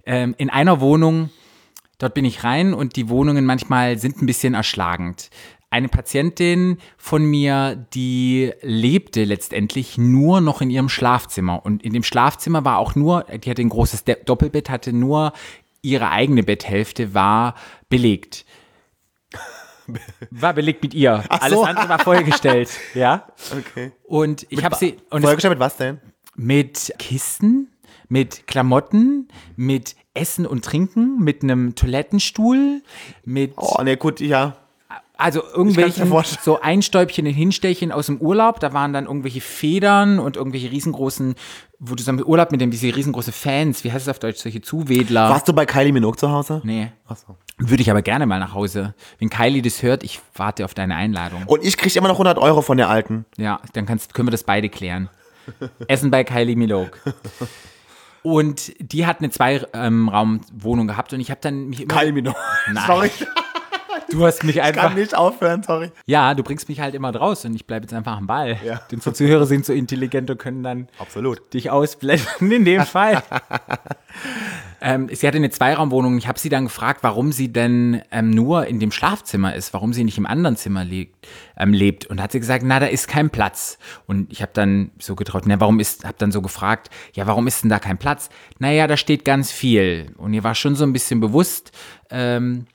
Ähm, 0.06 0.36
in 0.38 0.50
einer 0.50 0.80
Wohnung, 0.82 1.30
dort 1.98 2.14
bin 2.14 2.26
ich 2.26 2.44
rein 2.44 2.74
und 2.74 2.96
die 2.96 3.10
Wohnungen 3.10 3.46
manchmal 3.46 3.98
sind 3.98 4.22
ein 4.22 4.26
bisschen 4.26 4.54
erschlagend. 4.54 5.30
Eine 5.72 5.88
Patientin 5.88 6.78
von 6.98 7.24
mir, 7.26 7.76
die 7.94 8.52
lebte 8.62 9.24
letztendlich 9.24 9.98
nur 10.00 10.42
noch 10.42 10.62
in 10.62 10.70
ihrem 10.72 10.90
Schlafzimmer. 10.90 11.64
Und 11.64 11.84
in 11.84 11.94
dem 11.94 12.04
Schlafzimmer 12.04 12.66
war 12.66 12.80
auch 12.80 12.96
nur, 12.96 13.24
die 13.26 13.50
hatte 13.50 13.62
ein 13.62 13.70
großes 13.70 14.04
Doppelbett, 14.26 14.70
hatte 14.70 14.94
nur 14.94 15.32
ihre 15.82 16.10
eigene 16.10 16.44
Betthälfte 16.44 17.14
war 17.14 17.54
belegt. 17.88 18.46
War 20.30 20.54
belegt 20.54 20.84
mit 20.84 20.94
ihr. 20.94 21.24
Ach 21.30 21.42
Alles 21.42 21.60
so. 21.60 21.64
andere 21.66 21.90
war 21.90 22.00
vollgestellt. 22.00 22.70
ja. 22.94 23.28
Okay. 23.52 23.92
Und 24.04 24.46
ich 24.50 24.64
habe 24.64 24.76
sie. 24.76 24.98
Und 25.10 25.20
es- 25.22 25.26
Folgestellt 25.26 25.52
mit 25.54 25.60
was 25.60 25.78
denn? 25.78 26.00
mit 26.36 26.94
Kisten, 27.00 27.68
mit 28.08 28.48
Klamotten, 28.48 29.28
mit 29.58 29.96
Essen 30.14 30.46
und 30.46 30.64
Trinken, 30.64 31.20
mit 31.20 31.44
einem 31.44 31.76
Toilettenstuhl, 31.76 32.82
mit 33.26 33.54
Oh, 33.58 33.82
ne, 33.84 33.98
gut, 33.98 34.22
ja. 34.22 34.56
Also 35.20 35.44
irgendwelchen 35.44 36.08
vorstellen. 36.08 36.42
so 36.44 36.62
Einstäubchen 36.62 37.26
in 37.26 37.36
Hinstellchen 37.36 37.92
aus 37.92 38.06
dem 38.06 38.20
Urlaub. 38.20 38.62
Da 38.62 38.72
waren 38.72 38.94
dann 38.94 39.06
irgendwelche 39.06 39.42
Federn 39.42 40.18
und 40.18 40.38
irgendwelche 40.38 40.72
riesengroßen, 40.72 41.36
wo 41.80 41.96
du 41.96 42.04
im 42.10 42.22
Urlaub 42.22 42.52
mit 42.52 42.62
dem 42.62 42.72
diese 42.72 42.96
riesengroße 42.96 43.34
Fans, 43.34 43.84
wie 43.84 43.92
heißt 43.92 44.08
es 44.08 44.10
auf 44.10 44.20
Deutsch, 44.20 44.40
solche 44.40 44.62
Zuwedler. 44.62 45.30
Warst 45.30 45.48
du 45.48 45.54
bei 45.54 45.66
Kylie 45.66 45.92
Minogue 45.92 46.18
zu 46.18 46.32
Hause? 46.32 46.62
Nee. 46.64 46.94
Achso. 47.06 47.36
Würde 47.58 47.82
ich 47.82 47.92
aber 47.92 48.02
gerne 48.02 48.26
mal 48.26 48.40
nach 48.40 48.54
Hause. 48.54 48.96
Wenn 49.18 49.30
Kylie 49.30 49.62
das 49.62 49.84
hört, 49.84 50.04
ich 50.04 50.22
warte 50.36 50.64
auf 50.64 50.74
deine 50.74 50.96
Einladung. 50.96 51.44
Und 51.48 51.66
ich 51.66 51.76
krieg 51.76 51.94
immer 51.98 52.08
noch 52.08 52.16
100 52.16 52.38
Euro 52.38 52.62
von 52.62 52.78
der 52.78 52.88
Alten. 52.88 53.26
Ja, 53.38 53.60
dann 53.74 53.86
kannst, 53.86 54.14
können 54.14 54.28
wir 54.28 54.32
das 54.32 54.44
beide 54.44 54.70
klären. 54.70 55.10
Essen 55.88 56.12
bei 56.12 56.24
Kylie 56.24 56.56
Minogue. 56.56 56.92
Und 58.22 58.74
die 58.80 59.06
hat 59.06 59.20
eine 59.20 59.30
Zwei-Raum-Wohnung 59.30 60.88
gehabt 60.88 61.12
und 61.14 61.20
ich 61.20 61.32
habe 61.32 61.42
dann 61.42 61.68
mich 61.68 61.82
immer. 61.82 61.94
Kylie 61.94 62.14
Minogue. 62.14 62.40
Nein. 62.72 62.84
Sorry, 62.86 63.12
du 64.12 64.26
hast 64.26 64.44
mich 64.44 64.58
ich 64.58 64.62
einfach. 64.62 64.84
kann 64.84 64.96
nicht 64.96 65.16
aufhören, 65.16 65.64
sorry. 65.64 65.92
Ja, 66.06 66.34
du 66.34 66.44
bringst 66.44 66.70
mich 66.70 66.80
halt 66.80 66.96
immer 66.96 67.12
draus 67.12 67.46
und 67.46 67.56
ich 67.56 67.66
bleibe 67.66 67.86
jetzt 67.86 67.94
einfach 67.94 68.18
am 68.18 68.28
Ball. 68.28 68.58
Ja. 68.64 68.82
Denn 68.92 68.98
unsere 68.98 69.14
Zuhörer 69.14 69.46
sind 69.46 69.66
so 69.66 69.74
intelligent 69.74 70.30
und 70.30 70.38
können 70.38 70.64
dann 70.64 70.88
Absolut. 70.98 71.54
dich 71.54 71.70
ausblenden 71.70 72.52
in 72.52 72.66
dem 72.66 72.86
Fall. 72.86 73.24
ähm, 74.82 75.10
sie 75.12 75.28
hatte 75.28 75.38
eine 75.38 75.50
Zweiraumwohnung. 75.50 76.18
Ich 76.18 76.28
habe 76.28 76.40
sie 76.40 76.50
dann 76.50 76.66
gefragt, 76.66 77.04
warum 77.04 77.32
sie 77.32 77.52
denn 77.52 78.02
ähm, 78.12 78.32
nur 78.32 78.68
in 78.68 78.80
dem 78.80 78.92
Schlafzimmer 78.92 79.56
ist, 79.56 79.74
warum 79.74 79.94
sie 79.94 80.04
nicht 80.04 80.18
im 80.18 80.26
anderen 80.26 80.56
Zimmer 80.56 80.84
lebt. 80.84 81.28
Ähm, 81.58 81.74
lebt. 81.74 82.06
Und 82.06 82.22
hat 82.22 82.32
sie 82.32 82.40
gesagt, 82.40 82.64
na, 82.66 82.80
da 82.80 82.88
ist 82.88 83.08
kein 83.08 83.30
Platz. 83.30 83.78
Und 84.08 84.32
ich 84.32 84.42
habe 84.42 84.52
dann 84.54 84.92
so 85.00 85.16
getraut, 85.16 85.44
na, 85.46 85.60
warum 85.60 85.80
ist, 85.80 86.06
habe 86.06 86.16
dann 86.18 86.32
so 86.32 86.42
gefragt, 86.42 86.90
ja, 87.14 87.28
warum 87.28 87.48
ist 87.48 87.64
denn 87.64 87.70
da 87.70 87.80
kein 87.80 87.98
Platz? 87.98 88.30
Naja, 88.60 88.88
da 88.88 88.98
steht 88.98 89.26
ganz 89.26 89.52
viel. 89.52 90.14
Und 90.18 90.34
ihr 90.34 90.44
war 90.44 90.56
schon 90.56 90.76
so 90.76 90.84
ein 90.84 90.94
bisschen 90.94 91.20
bewusst, 91.20 91.72
ähm, 92.10 92.66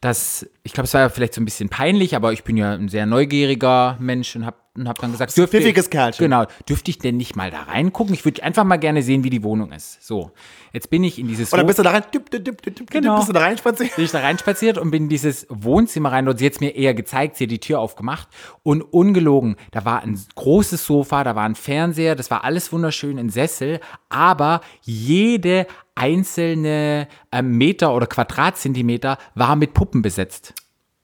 dass, 0.00 0.46
ich 0.66 0.72
glaube, 0.72 0.86
es 0.86 0.94
war 0.94 1.02
ja 1.02 1.08
vielleicht 1.10 1.34
so 1.34 1.40
ein 1.40 1.44
bisschen 1.44 1.68
peinlich, 1.68 2.16
aber 2.16 2.32
ich 2.32 2.42
bin 2.42 2.56
ja 2.56 2.72
ein 2.72 2.88
sehr 2.88 3.04
neugieriger 3.06 3.96
Mensch 4.00 4.34
und 4.34 4.46
habe 4.46 4.56
und 4.76 4.88
hab 4.88 4.98
dann 4.98 5.12
gesagt, 5.12 5.36
dürfte 5.36 5.58
pfiffiges 5.58 5.84
ich, 5.84 5.90
Kerlchen. 5.92 6.24
Genau, 6.24 6.46
dürfte 6.68 6.90
ich 6.90 6.98
denn 6.98 7.16
nicht 7.16 7.36
mal 7.36 7.48
da 7.48 7.62
reingucken? 7.62 8.12
Ich 8.12 8.24
würde 8.24 8.42
einfach 8.42 8.64
mal 8.64 8.76
gerne 8.76 9.02
sehen, 9.02 9.22
wie 9.22 9.30
die 9.30 9.44
Wohnung 9.44 9.70
ist. 9.70 10.04
So, 10.04 10.32
jetzt 10.72 10.90
bin 10.90 11.04
ich 11.04 11.20
in 11.20 11.28
dieses 11.28 11.52
Wohn- 11.52 11.64
bist 11.64 11.78
du 11.78 11.84
da 11.84 11.90
rein, 11.92 12.02
düpp, 12.12 12.28
düpp, 12.28 12.44
düpp, 12.44 12.62
düpp, 12.76 12.90
Genau. 12.90 13.18
bist 13.18 13.28
du 13.28 13.32
da 13.34 13.40
rein 13.40 13.56
spaziert. 13.56 13.94
bin 13.94 14.04
ich 14.04 14.10
da 14.10 14.18
reinspaziert 14.18 14.76
und 14.76 14.90
bin 14.90 15.04
in 15.04 15.08
dieses 15.08 15.46
Wohnzimmer 15.48 16.10
rein 16.10 16.26
und 16.26 16.38
sie 16.40 16.46
hat 16.46 16.60
mir 16.60 16.74
eher 16.74 16.92
gezeigt, 16.92 17.36
sie 17.36 17.44
hat 17.44 17.52
die 17.52 17.60
Tür 17.60 17.78
aufgemacht 17.78 18.26
und 18.64 18.82
ungelogen, 18.82 19.54
da 19.70 19.84
war 19.84 20.02
ein 20.02 20.18
großes 20.34 20.84
Sofa, 20.84 21.22
da 21.22 21.36
war 21.36 21.44
ein 21.44 21.54
Fernseher, 21.54 22.16
das 22.16 22.32
war 22.32 22.42
alles 22.42 22.72
wunderschön, 22.72 23.16
ein 23.16 23.28
Sessel, 23.28 23.78
aber 24.08 24.60
jede 24.82 25.68
einzelne 25.94 27.06
ähm, 27.30 27.56
Meter 27.58 27.94
oder 27.94 28.06
Quadratzentimeter 28.06 29.18
war 29.36 29.54
mit 29.54 29.74
Puppen 29.74 30.02
besetzt. 30.02 30.53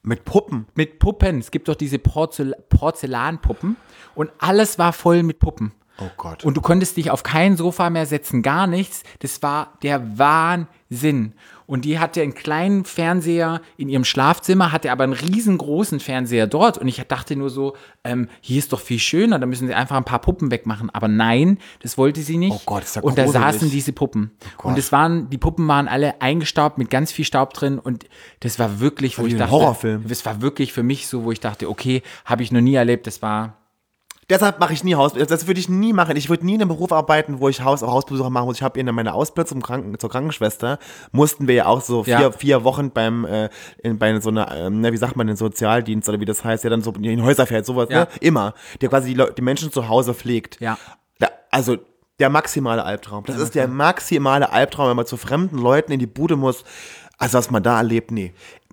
Mit 0.02 0.24
Puppen. 0.24 0.66
Mit 0.74 0.98
Puppen. 0.98 1.38
Es 1.38 1.50
gibt 1.50 1.68
doch 1.68 1.74
diese 1.74 1.98
Porzel 1.98 2.56
Porzellanpuppen 2.68 3.76
und 4.14 4.30
alles 4.38 4.78
war 4.78 4.92
voll 4.92 5.22
mit 5.22 5.38
Puppen. 5.38 5.72
Oh 6.00 6.10
Gott. 6.16 6.44
Und 6.44 6.56
du 6.56 6.62
konntest 6.62 6.96
dich 6.96 7.10
auf 7.10 7.22
kein 7.22 7.56
Sofa 7.56 7.90
mehr 7.90 8.06
setzen, 8.06 8.42
gar 8.42 8.66
nichts. 8.66 9.02
Das 9.18 9.42
war 9.42 9.74
der 9.82 10.18
Wahnsinn. 10.18 11.34
Und 11.70 11.84
die 11.84 12.00
hatte 12.00 12.20
einen 12.20 12.34
kleinen 12.34 12.84
Fernseher 12.84 13.60
in 13.76 13.88
ihrem 13.88 14.02
Schlafzimmer, 14.02 14.72
hatte 14.72 14.90
aber 14.90 15.04
einen 15.04 15.12
riesengroßen 15.12 16.00
Fernseher 16.00 16.48
dort. 16.48 16.78
Und 16.78 16.88
ich 16.88 17.00
dachte 17.06 17.36
nur 17.36 17.48
so, 17.48 17.76
ähm, 18.02 18.26
hier 18.40 18.58
ist 18.58 18.72
doch 18.72 18.80
viel 18.80 18.98
schöner, 18.98 19.38
da 19.38 19.46
müssen 19.46 19.68
sie 19.68 19.74
einfach 19.74 19.96
ein 19.96 20.02
paar 20.02 20.18
Puppen 20.18 20.50
wegmachen. 20.50 20.90
Aber 20.90 21.06
nein, 21.06 21.58
das 21.80 21.96
wollte 21.96 22.22
sie 22.22 22.38
nicht. 22.38 22.56
Oh 22.56 22.60
Gott, 22.66 22.82
ist 22.82 22.96
ja 22.96 23.02
Und 23.02 23.16
da. 23.16 23.24
Oh 23.24 23.30
saßen 23.30 23.70
diese 23.70 23.92
Puppen. 23.92 24.32
Gott. 24.56 24.72
und 24.72 24.78
es 24.80 24.90
waren, 24.90 25.30
die 25.30 25.38
Puppen 25.38 25.68
waren 25.68 25.86
alle 25.86 26.20
eingestaubt 26.20 26.76
mit 26.76 26.90
ganz 26.90 27.12
viel 27.12 27.24
Staub 27.24 27.54
drin. 27.54 27.78
Und 27.78 28.04
das 28.40 28.58
war 28.58 28.80
wirklich, 28.80 29.16
wo 29.20 29.26
ich 29.26 29.36
dachte, 29.36 29.52
Horrorfilm. 29.52 30.08
das 30.08 30.26
war 30.26 30.42
wirklich 30.42 30.72
für 30.72 30.82
mich 30.82 31.06
so, 31.06 31.22
wo 31.22 31.30
ich 31.30 31.38
dachte, 31.38 31.70
okay, 31.70 32.02
habe 32.24 32.42
ich 32.42 32.50
noch 32.50 32.60
nie 32.60 32.74
erlebt. 32.74 33.06
Das 33.06 33.22
war 33.22 33.59
Deshalb 34.30 34.60
mache 34.60 34.72
ich 34.72 34.84
nie 34.84 34.94
Haus. 34.94 35.12
Das 35.12 35.46
würde 35.46 35.60
ich 35.60 35.68
nie 35.68 35.92
machen. 35.92 36.16
Ich 36.16 36.30
würde 36.30 36.46
nie 36.46 36.54
in 36.54 36.60
einem 36.62 36.68
Beruf 36.68 36.92
arbeiten, 36.92 37.40
wo 37.40 37.48
ich 37.48 37.62
Haus, 37.62 37.82
Hausbesuche 37.82 38.30
machen 38.30 38.46
muss. 38.46 38.56
Ich 38.56 38.62
habe 38.62 38.78
in 38.80 38.86
meiner 38.94 39.14
Ausbildung 39.14 39.48
zum 39.48 39.62
Kranken, 39.62 39.98
zur 39.98 40.08
Krankenschwester 40.08 40.78
mussten 41.12 41.48
wir 41.48 41.54
ja 41.56 41.66
auch 41.66 41.80
so 41.80 42.04
vier, 42.04 42.20
Ja. 42.20 42.30
vier 42.32 42.64
Wochen 42.64 42.90
beim 42.92 43.24
äh, 43.24 43.50
in, 43.82 43.98
bei 43.98 44.18
so 44.20 44.30
einer, 44.30 44.70
ne, 44.70 44.92
wie 44.92 44.96
sagt 44.96 45.16
man, 45.16 45.26
den 45.26 45.36
Sozialdienst 45.36 46.08
oder 46.08 46.20
wie 46.20 46.24
das 46.24 46.44
heißt, 46.44 46.62
der 46.64 46.70
dann 46.70 46.80
so 46.82 46.92
in 46.92 47.22
Häuser 47.24 47.44
fährt, 47.46 47.66
sowas, 47.66 47.88
Ja. 47.90 48.00
ne? 48.02 48.08
Immer. 48.20 48.54
Der 48.80 48.88
quasi 48.88 49.12
die, 49.14 49.24
die 49.36 49.42
Menschen 49.42 49.72
zu 49.72 49.88
Hause 49.88 50.14
pflegt. 50.14 50.60
Ja. 50.60 50.78
Da, 51.18 51.28
also 51.50 51.76
der 52.20 52.30
maximale 52.30 52.84
Albtraum. 52.84 53.24
Das 53.24 53.36
ist 53.38 53.54
der 53.54 53.66
maximale 53.66 54.52
Albtraum, 54.52 54.90
wenn 54.90 54.96
man 54.96 55.06
zu 55.06 55.16
fremden 55.16 55.58
Leuten 55.58 55.90
in 55.90 55.98
die 55.98 56.06
Bude 56.06 56.36
muss. 56.36 56.64
Also 57.18 57.36
was 57.38 57.50
man 57.50 57.62
da 57.62 57.76
erlebt, 57.78 58.10
nee. 58.12 58.32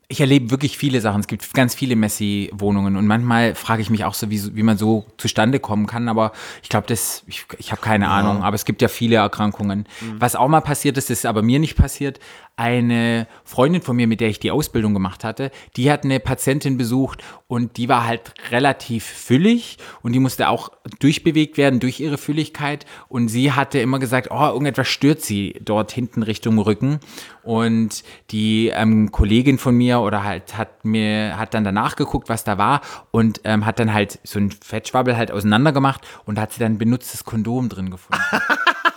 Ich 0.09 0.21
erlebe 0.21 0.51
wirklich 0.51 0.77
viele 0.77 1.01
Sachen. 1.01 1.19
Es 1.19 1.27
gibt 1.27 1.53
ganz 1.53 1.75
viele 1.75 1.97
Messi-Wohnungen 1.97 2.95
und 2.95 3.07
manchmal 3.07 3.55
frage 3.55 3.81
ich 3.81 3.89
mich 3.89 4.05
auch 4.05 4.13
so, 4.13 4.29
wie, 4.29 4.55
wie 4.55 4.63
man 4.63 4.77
so 4.77 5.05
zustande 5.17 5.59
kommen 5.59 5.85
kann. 5.85 6.07
Aber 6.07 6.31
ich 6.63 6.69
glaube, 6.69 6.87
das, 6.87 7.23
ich, 7.27 7.45
ich 7.57 7.71
habe 7.71 7.81
keine 7.81 8.07
Ahnung. 8.07 8.41
Aber 8.41 8.55
es 8.55 8.63
gibt 8.63 8.81
ja 8.81 8.87
viele 8.87 9.17
Erkrankungen. 9.17 9.85
Was 10.17 10.37
auch 10.37 10.47
mal 10.47 10.61
passiert 10.61 10.97
ist, 10.97 11.09
ist 11.09 11.25
aber 11.25 11.41
mir 11.41 11.59
nicht 11.59 11.75
passiert. 11.75 12.21
Eine 12.57 13.27
Freundin 13.43 13.83
von 13.83 13.95
mir, 13.95 14.07
mit 14.07 14.19
der 14.19 14.29
ich 14.29 14.39
die 14.39 14.49
Ausbildung 14.49 14.95
gemacht 14.95 15.23
hatte, 15.23 15.51
die 15.75 15.91
hat 15.91 16.03
eine 16.03 16.19
Patientin 16.19 16.75
besucht 16.75 17.23
und 17.45 17.77
die 17.77 17.87
war 17.87 18.05
halt 18.05 18.33
relativ 18.51 19.05
füllig 19.05 19.77
und 20.01 20.13
die 20.13 20.19
musste 20.19 20.49
auch 20.49 20.71
durchbewegt 20.99 21.57
werden 21.57 21.79
durch 21.79 21.99
ihre 21.99 22.17
Fülligkeit. 22.17 22.87
Und 23.09 23.27
sie 23.27 23.51
hatte 23.51 23.77
immer 23.77 23.99
gesagt, 23.99 24.29
oh, 24.31 24.47
irgendetwas 24.47 24.87
stört 24.87 25.21
sie 25.21 25.55
dort 25.63 25.91
hinten 25.91 26.23
Richtung 26.23 26.57
Rücken. 26.57 26.99
Und 27.43 28.03
die 28.31 28.69
ähm, 28.69 29.11
Kollegin 29.11 29.59
von 29.59 29.75
mir 29.75 29.99
oder 29.99 30.23
halt 30.23 30.57
hat 30.57 30.83
mir 30.83 31.37
hat 31.37 31.53
dann 31.53 31.63
danach 31.63 31.95
geguckt, 31.95 32.27
was 32.27 32.43
da 32.43 32.57
war 32.57 32.81
und 33.11 33.41
ähm, 33.43 33.65
hat 33.67 33.79
dann 33.79 33.93
halt 33.93 34.19
so 34.23 34.39
ein 34.39 34.51
Fettschwabbel 34.51 35.15
halt 35.15 35.31
auseinander 35.31 35.71
gemacht 35.71 36.01
und 36.25 36.39
hat 36.39 36.53
sie 36.53 36.59
dann 36.59 36.79
benutztes 36.79 37.23
Kondom 37.23 37.69
drin 37.69 37.91
gefunden. 37.91 38.23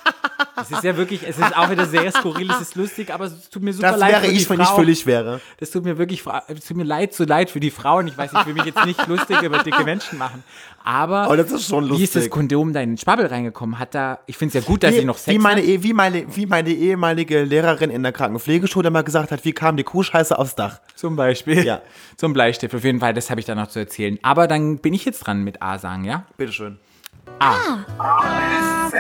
Es 0.63 0.71
ist 0.71 0.85
ja 0.85 0.97
wirklich, 0.97 1.23
es 1.27 1.39
ist 1.39 1.57
auch 1.57 1.71
wieder 1.71 1.87
sehr 1.87 2.11
skurril, 2.13 2.51
es 2.51 2.61
ist 2.61 2.75
lustig, 2.75 3.13
aber 3.13 3.27
es 3.27 3.49
tut 3.51 3.63
mir 3.63 3.73
super 3.73 3.91
Das 3.93 4.01
leid 4.01 4.13
wäre 4.13 4.21
für 4.23 4.29
die 4.31 4.37
ich, 4.37 4.51
wenn 4.51 4.61
ich 4.61 4.69
füllig 4.69 5.07
wäre. 5.07 5.41
Das 5.59 5.71
tut 5.71 5.85
mir 5.85 5.99
wirklich, 5.99 6.23
es 6.49 6.65
tut 6.67 6.77
mir 6.77 6.85
leid, 6.85 7.15
so 7.15 7.25
leid 7.25 7.51
für 7.51 7.61
die 7.61 7.71
Frauen. 7.71 8.07
Ich 8.09 8.17
weiß, 8.19 8.31
ich 8.33 8.47
will 8.47 8.55
mich 8.55 8.65
jetzt 8.65 8.85
nicht 8.85 9.07
lustig 9.07 9.43
über 9.43 9.59
dicke 9.63 9.85
Menschen 9.85 10.19
machen. 10.19 10.43
Aber, 10.83 11.23
Aber 11.23 11.37
das 11.37 11.51
ist 11.53 11.69
schon 11.69 11.89
wie 11.91 12.03
ist 12.03 12.15
das 12.15 12.23
lustig. 12.23 12.31
Kondom 12.33 12.73
da 12.73 12.81
in 12.81 12.91
den 12.93 12.97
Spabbel 12.99 13.27
reingekommen? 13.27 13.79
Hat 13.79 13.95
da, 13.95 14.19
ich 14.27 14.37
finde 14.39 14.57
es 14.59 14.65
ja 14.65 14.69
gut, 14.69 14.83
dass 14.83 14.95
sie 14.95 15.05
noch 15.05 15.19
Sex 15.19 15.35
wie, 15.35 15.39
meine, 15.39 15.61
hat. 15.61 15.69
eh- 15.69 15.83
wie, 15.83 15.93
meine, 15.93 16.25
wie 16.37 16.47
meine 16.47 16.71
ehemalige 16.71 17.43
Lehrerin 17.45 17.91
in 17.91 18.03
der 18.03 18.13
Krankenpflegeschule 18.13 18.91
mal 18.91 19.03
gesagt 19.05 19.31
hat, 19.31 19.45
wie 19.45 19.53
kam 19.53 19.77
die 19.77 19.85
Kuhscheiße 19.85 20.39
aufs 20.39 20.55
Dach? 20.55 20.81
Zum 20.95 21.17
Beispiel. 21.17 21.65
Ja. 21.65 21.83
Zum 22.17 22.33
Bleistift. 22.33 22.75
Auf 22.75 22.85
jeden 22.85 23.01
Fall, 23.01 23.13
das 23.15 23.29
habe 23.31 23.41
ich 23.41 23.47
da 23.47 23.55
noch 23.55 23.67
zu 23.69 23.79
erzählen. 23.79 24.19
Aber 24.23 24.47
dann 24.49 24.79
bin 24.79 24.95
ich 24.95 25.05
jetzt 25.05 25.21
dran 25.21 25.43
mit 25.45 25.61
A 25.63 25.79
sagen, 25.79 26.05
ja? 26.05 26.25
Bitteschön. 26.39 26.79
Z. 28.91 28.99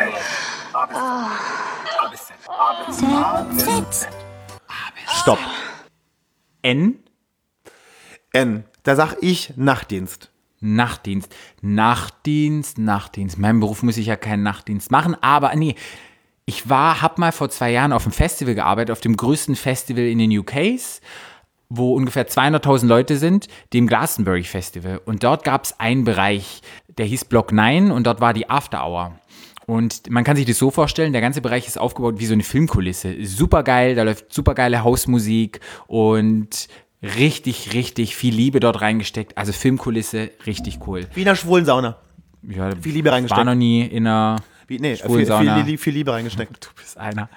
Stopp. 5.20 5.38
N. 6.62 6.98
N. 8.32 8.64
Da 8.82 8.96
sag 8.96 9.16
ich 9.20 9.52
Nachtdienst. 9.56 10.30
Nachtdienst. 10.60 11.34
Nachtdienst, 11.62 12.78
Nachtdienst. 12.78 13.36
In 13.36 13.40
meinem 13.42 13.60
Beruf 13.60 13.82
muss 13.82 13.96
ich 13.96 14.06
ja 14.06 14.16
keinen 14.16 14.42
Nachtdienst 14.42 14.90
machen, 14.90 15.16
aber 15.20 15.54
nee. 15.54 15.74
Ich 16.46 16.68
war, 16.68 17.00
hab 17.00 17.18
mal 17.18 17.30
vor 17.30 17.48
zwei 17.50 17.70
Jahren 17.70 17.92
auf 17.92 18.04
einem 18.04 18.12
Festival 18.12 18.56
gearbeitet, 18.56 18.90
auf 18.90 19.00
dem 19.00 19.16
größten 19.16 19.54
Festival 19.54 20.04
in 20.04 20.18
den 20.18 20.36
UKs, 20.36 21.00
wo 21.68 21.94
ungefähr 21.94 22.26
200.000 22.26 22.86
Leute 22.86 23.16
sind, 23.18 23.46
dem 23.72 23.86
Glastonbury 23.86 24.42
Festival. 24.42 25.00
Und 25.04 25.22
dort 25.22 25.44
gab 25.44 25.64
es 25.64 25.78
einen 25.78 26.02
Bereich, 26.02 26.62
der 26.88 27.06
hieß 27.06 27.26
Block 27.26 27.52
9 27.52 27.92
und 27.92 28.04
dort 28.04 28.20
war 28.20 28.34
die 28.34 28.50
After 28.50 28.84
Hour. 28.84 29.14
Und 29.70 30.10
man 30.10 30.24
kann 30.24 30.34
sich 30.34 30.46
das 30.46 30.58
so 30.58 30.72
vorstellen, 30.72 31.12
der 31.12 31.22
ganze 31.22 31.40
Bereich 31.40 31.68
ist 31.68 31.78
aufgebaut 31.78 32.16
wie 32.18 32.26
so 32.26 32.32
eine 32.32 32.42
Filmkulisse. 32.42 33.24
Super 33.24 33.62
geil, 33.62 33.94
da 33.94 34.02
läuft 34.02 34.34
super 34.34 34.54
geile 34.54 34.82
Hausmusik 34.82 35.60
und 35.86 36.66
richtig, 37.02 37.72
richtig 37.72 38.16
viel 38.16 38.34
Liebe 38.34 38.58
dort 38.58 38.80
reingesteckt. 38.80 39.38
Also 39.38 39.52
Filmkulisse, 39.52 40.30
richtig 40.44 40.80
cool. 40.88 41.06
Wie 41.14 41.22
in 41.22 41.28
einer 41.28 41.36
schwulen 41.36 41.64
Sauna. 41.64 41.98
Ja, 42.42 42.74
Viel 42.80 42.94
Liebe 42.94 43.12
reingesteckt. 43.12 43.38
War 43.38 43.44
noch 43.44 43.54
nie 43.54 43.82
in 43.82 44.08
einer 44.08 44.42
Wie, 44.66 44.80
nee, 44.80 44.96
viel, 44.96 45.04
schwulen 45.04 45.18
viel, 45.18 45.26
Sauna. 45.26 45.64
viel, 45.64 45.78
viel 45.78 45.94
Liebe 45.94 46.12
reingesteckt. 46.12 46.50
Du 46.74 46.80
bist 46.82 46.98
einer. 46.98 47.28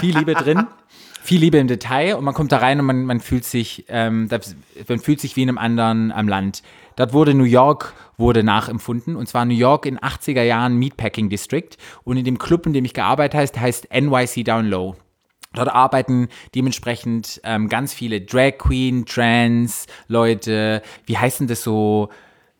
Viel 0.00 0.16
Liebe 0.16 0.34
drin. 0.34 0.68
Viel 1.20 1.40
Liebe 1.40 1.58
im 1.58 1.66
Detail 1.66 2.14
und 2.14 2.22
man 2.24 2.32
kommt 2.32 2.52
da 2.52 2.58
rein 2.58 2.78
und 2.78 2.86
man, 2.86 3.04
man 3.06 3.18
fühlt 3.18 3.44
sich, 3.44 3.86
ähm, 3.88 4.28
man 4.88 5.00
fühlt 5.00 5.20
sich 5.20 5.34
wie 5.34 5.42
in 5.42 5.48
einem 5.48 5.58
anderen 5.58 6.12
am 6.12 6.28
Land. 6.28 6.62
Dort 7.00 7.14
wurde 7.14 7.32
New 7.32 7.44
York 7.44 7.94
wurde 8.18 8.42
nachempfunden 8.42 9.16
und 9.16 9.26
zwar 9.26 9.46
New 9.46 9.54
York 9.54 9.86
in 9.86 9.98
80er 9.98 10.42
Jahren 10.42 10.76
Meatpacking 10.76 11.30
District 11.30 11.70
und 12.04 12.18
in 12.18 12.24
dem 12.26 12.38
Club, 12.38 12.66
in 12.66 12.74
dem 12.74 12.84
ich 12.84 12.92
gearbeitet 12.92 13.40
heißt, 13.40 13.58
heißt 13.58 13.88
NYC 13.90 14.44
Down 14.44 14.66
Low. 14.66 14.96
Dort 15.54 15.70
arbeiten 15.70 16.28
dementsprechend 16.54 17.40
ähm, 17.42 17.70
ganz 17.70 17.94
viele 17.94 18.20
Drag 18.20 18.58
Queen, 18.58 19.06
Trans 19.06 19.86
Leute. 20.08 20.82
Wie 21.06 21.16
heißt 21.16 21.40
denn 21.40 21.46
das 21.46 21.62
so? 21.62 22.10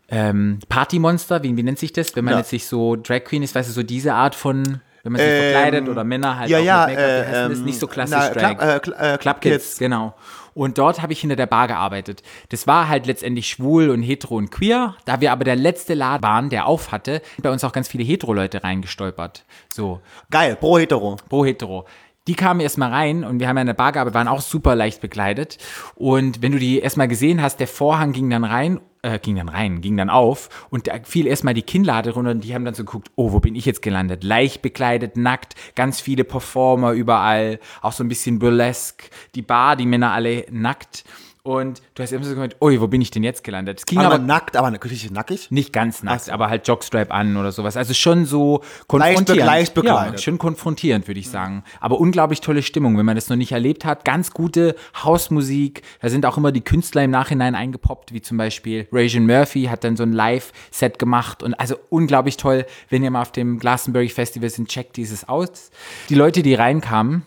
Ähm, 0.08 0.58
Partymonster? 0.70 1.42
Wie, 1.42 1.54
wie 1.54 1.62
nennt 1.62 1.78
sich 1.78 1.92
das? 1.92 2.16
Wenn 2.16 2.24
man 2.24 2.32
Ja. 2.32 2.38
jetzt 2.38 2.48
sich 2.48 2.66
so 2.66 2.96
Drag 2.96 3.24
Queen 3.24 3.42
ist, 3.42 3.54
weißt 3.54 3.68
du, 3.68 3.74
so 3.74 3.82
diese 3.82 4.14
Art 4.14 4.34
von, 4.34 4.80
wenn 5.02 5.12
man 5.12 5.20
sich 5.20 5.30
Ähm, 5.30 5.52
verkleidet 5.52 5.88
oder 5.90 6.02
Männer 6.02 6.38
halt 6.38 6.48
ja, 6.48 6.58
auch 6.60 6.64
ja, 6.64 6.86
mit 6.86 6.96
Make-up, 6.96 7.34
äh, 7.34 7.44
ähm, 7.52 7.64
nicht 7.64 7.78
so 7.78 7.86
klassisch 7.86 8.16
na, 8.18 8.30
Drag. 8.30 8.56
Club- 8.56 8.60
äh, 8.62 8.76
Cl- 8.78 8.92
äh, 8.94 9.18
Club 9.18 9.20
Club 9.20 9.40
Kids, 9.42 9.64
Kids. 9.66 9.78
genau. 9.78 10.14
Und 10.54 10.78
dort 10.78 11.02
habe 11.02 11.12
ich 11.12 11.20
hinter 11.20 11.36
der 11.36 11.46
Bar 11.46 11.68
gearbeitet. 11.68 12.22
Das 12.48 12.66
war 12.66 12.88
halt 12.88 13.06
letztendlich 13.06 13.48
schwul 13.48 13.90
und 13.90 14.02
hetero 14.02 14.36
und 14.36 14.50
queer. 14.50 14.96
Da 15.04 15.20
wir 15.20 15.32
aber 15.32 15.44
der 15.44 15.56
letzte 15.56 15.94
Laden 15.94 16.22
waren, 16.22 16.50
der 16.50 16.66
auf 16.66 16.92
hatte, 16.92 17.22
sind 17.36 17.42
bei 17.42 17.50
uns 17.50 17.64
auch 17.64 17.72
ganz 17.72 17.88
viele 17.88 18.04
hetero-Leute 18.04 18.62
reingestolpert. 18.64 19.44
So, 19.72 20.00
Geil, 20.30 20.56
pro 20.56 20.78
hetero. 20.78 21.16
pro 21.28 21.44
hetero. 21.44 21.86
Die 22.26 22.34
kamen 22.34 22.60
erstmal 22.60 22.90
rein 22.90 23.24
und 23.24 23.40
wir 23.40 23.48
haben 23.48 23.56
ja 23.56 23.62
in 23.62 23.66
der 23.66 23.74
Bar 23.74 23.92
gearbeitet, 23.92 24.14
waren 24.14 24.28
auch 24.28 24.42
super 24.42 24.76
leicht 24.76 25.00
bekleidet. 25.00 25.58
Und 25.94 26.42
wenn 26.42 26.52
du 26.52 26.58
die 26.58 26.78
erstmal 26.78 27.08
gesehen 27.08 27.40
hast, 27.42 27.60
der 27.60 27.66
Vorhang 27.66 28.12
ging 28.12 28.28
dann 28.30 28.44
rein, 28.44 28.80
äh, 29.02 29.18
ging 29.18 29.36
dann 29.36 29.48
rein, 29.48 29.80
ging 29.80 29.96
dann 29.96 30.10
auf 30.10 30.48
und 30.70 30.86
da 30.86 30.94
fiel 31.02 31.26
erstmal 31.26 31.54
die 31.54 31.62
Kinnlade 31.62 32.10
runter 32.10 32.32
und 32.32 32.44
die 32.44 32.54
haben 32.54 32.64
dann 32.64 32.74
so 32.74 32.84
geguckt, 32.84 33.10
oh, 33.16 33.32
wo 33.32 33.40
bin 33.40 33.54
ich 33.54 33.64
jetzt 33.64 33.82
gelandet? 33.82 34.24
Leicht 34.24 34.62
bekleidet, 34.62 35.16
nackt, 35.16 35.54
ganz 35.74 36.00
viele 36.00 36.24
Performer 36.24 36.92
überall, 36.92 37.60
auch 37.82 37.92
so 37.92 38.04
ein 38.04 38.08
bisschen 38.08 38.38
burlesque, 38.38 39.10
die 39.34 39.42
Bar, 39.42 39.76
die 39.76 39.86
Männer 39.86 40.12
alle 40.12 40.44
nackt. 40.50 41.04
Und 41.42 41.80
du 41.94 42.02
hast 42.02 42.12
immer 42.12 42.24
so 42.24 42.34
gemeint, 42.34 42.56
ui, 42.60 42.80
wo 42.80 42.86
bin 42.86 43.00
ich 43.00 43.10
denn 43.10 43.22
jetzt 43.22 43.44
gelandet? 43.44 43.78
Es 43.78 43.86
ging 43.86 43.98
Aber, 43.98 44.14
aber, 44.14 44.18
nackt, 44.24 44.56
aber 44.56 44.70
richtig 44.84 45.10
nackig. 45.10 45.50
nicht 45.50 45.72
ganz 45.72 46.02
nackt, 46.02 46.28
aber 46.28 46.50
halt 46.50 46.68
Jockstrap 46.68 47.12
an 47.12 47.36
oder 47.36 47.50
sowas. 47.50 47.76
Also 47.78 47.94
schon 47.94 48.26
so 48.26 48.62
konfrontierend. 48.88 49.46
leicht 49.46 49.74
bekleidet. 49.74 50.12
Ja, 50.14 50.18
schon 50.18 50.38
konfrontierend, 50.38 51.08
würde 51.08 51.18
ich 51.18 51.30
sagen. 51.30 51.64
Aber 51.80 51.98
unglaublich 51.98 52.40
tolle 52.42 52.62
Stimmung, 52.62 52.98
wenn 52.98 53.06
man 53.06 53.14
das 53.14 53.30
noch 53.30 53.36
nicht 53.36 53.52
erlebt 53.52 53.84
hat. 53.86 54.04
Ganz 54.04 54.32
gute 54.32 54.74
Hausmusik. 55.02 55.82
Da 56.00 56.10
sind 56.10 56.26
auch 56.26 56.36
immer 56.36 56.52
die 56.52 56.60
Künstler 56.60 57.04
im 57.04 57.10
Nachhinein 57.10 57.54
eingepoppt, 57.54 58.12
wie 58.12 58.20
zum 58.20 58.36
Beispiel 58.36 58.86
Rajan 58.92 59.24
Murphy 59.26 59.64
hat 59.64 59.82
dann 59.84 59.96
so 59.96 60.02
ein 60.02 60.12
Live-Set 60.12 60.98
gemacht. 60.98 61.42
Und 61.42 61.54
also 61.54 61.76
unglaublich 61.88 62.36
toll, 62.36 62.66
wenn 62.90 63.02
ihr 63.02 63.10
mal 63.10 63.22
auf 63.22 63.32
dem 63.32 63.58
Glastonbury 63.58 64.08
Festival 64.10 64.50
sind, 64.50 64.68
checkt 64.68 64.96
dieses 64.96 65.28
aus. 65.28 65.70
Die 66.10 66.14
Leute, 66.14 66.42
die 66.42 66.54
reinkamen, 66.54 67.22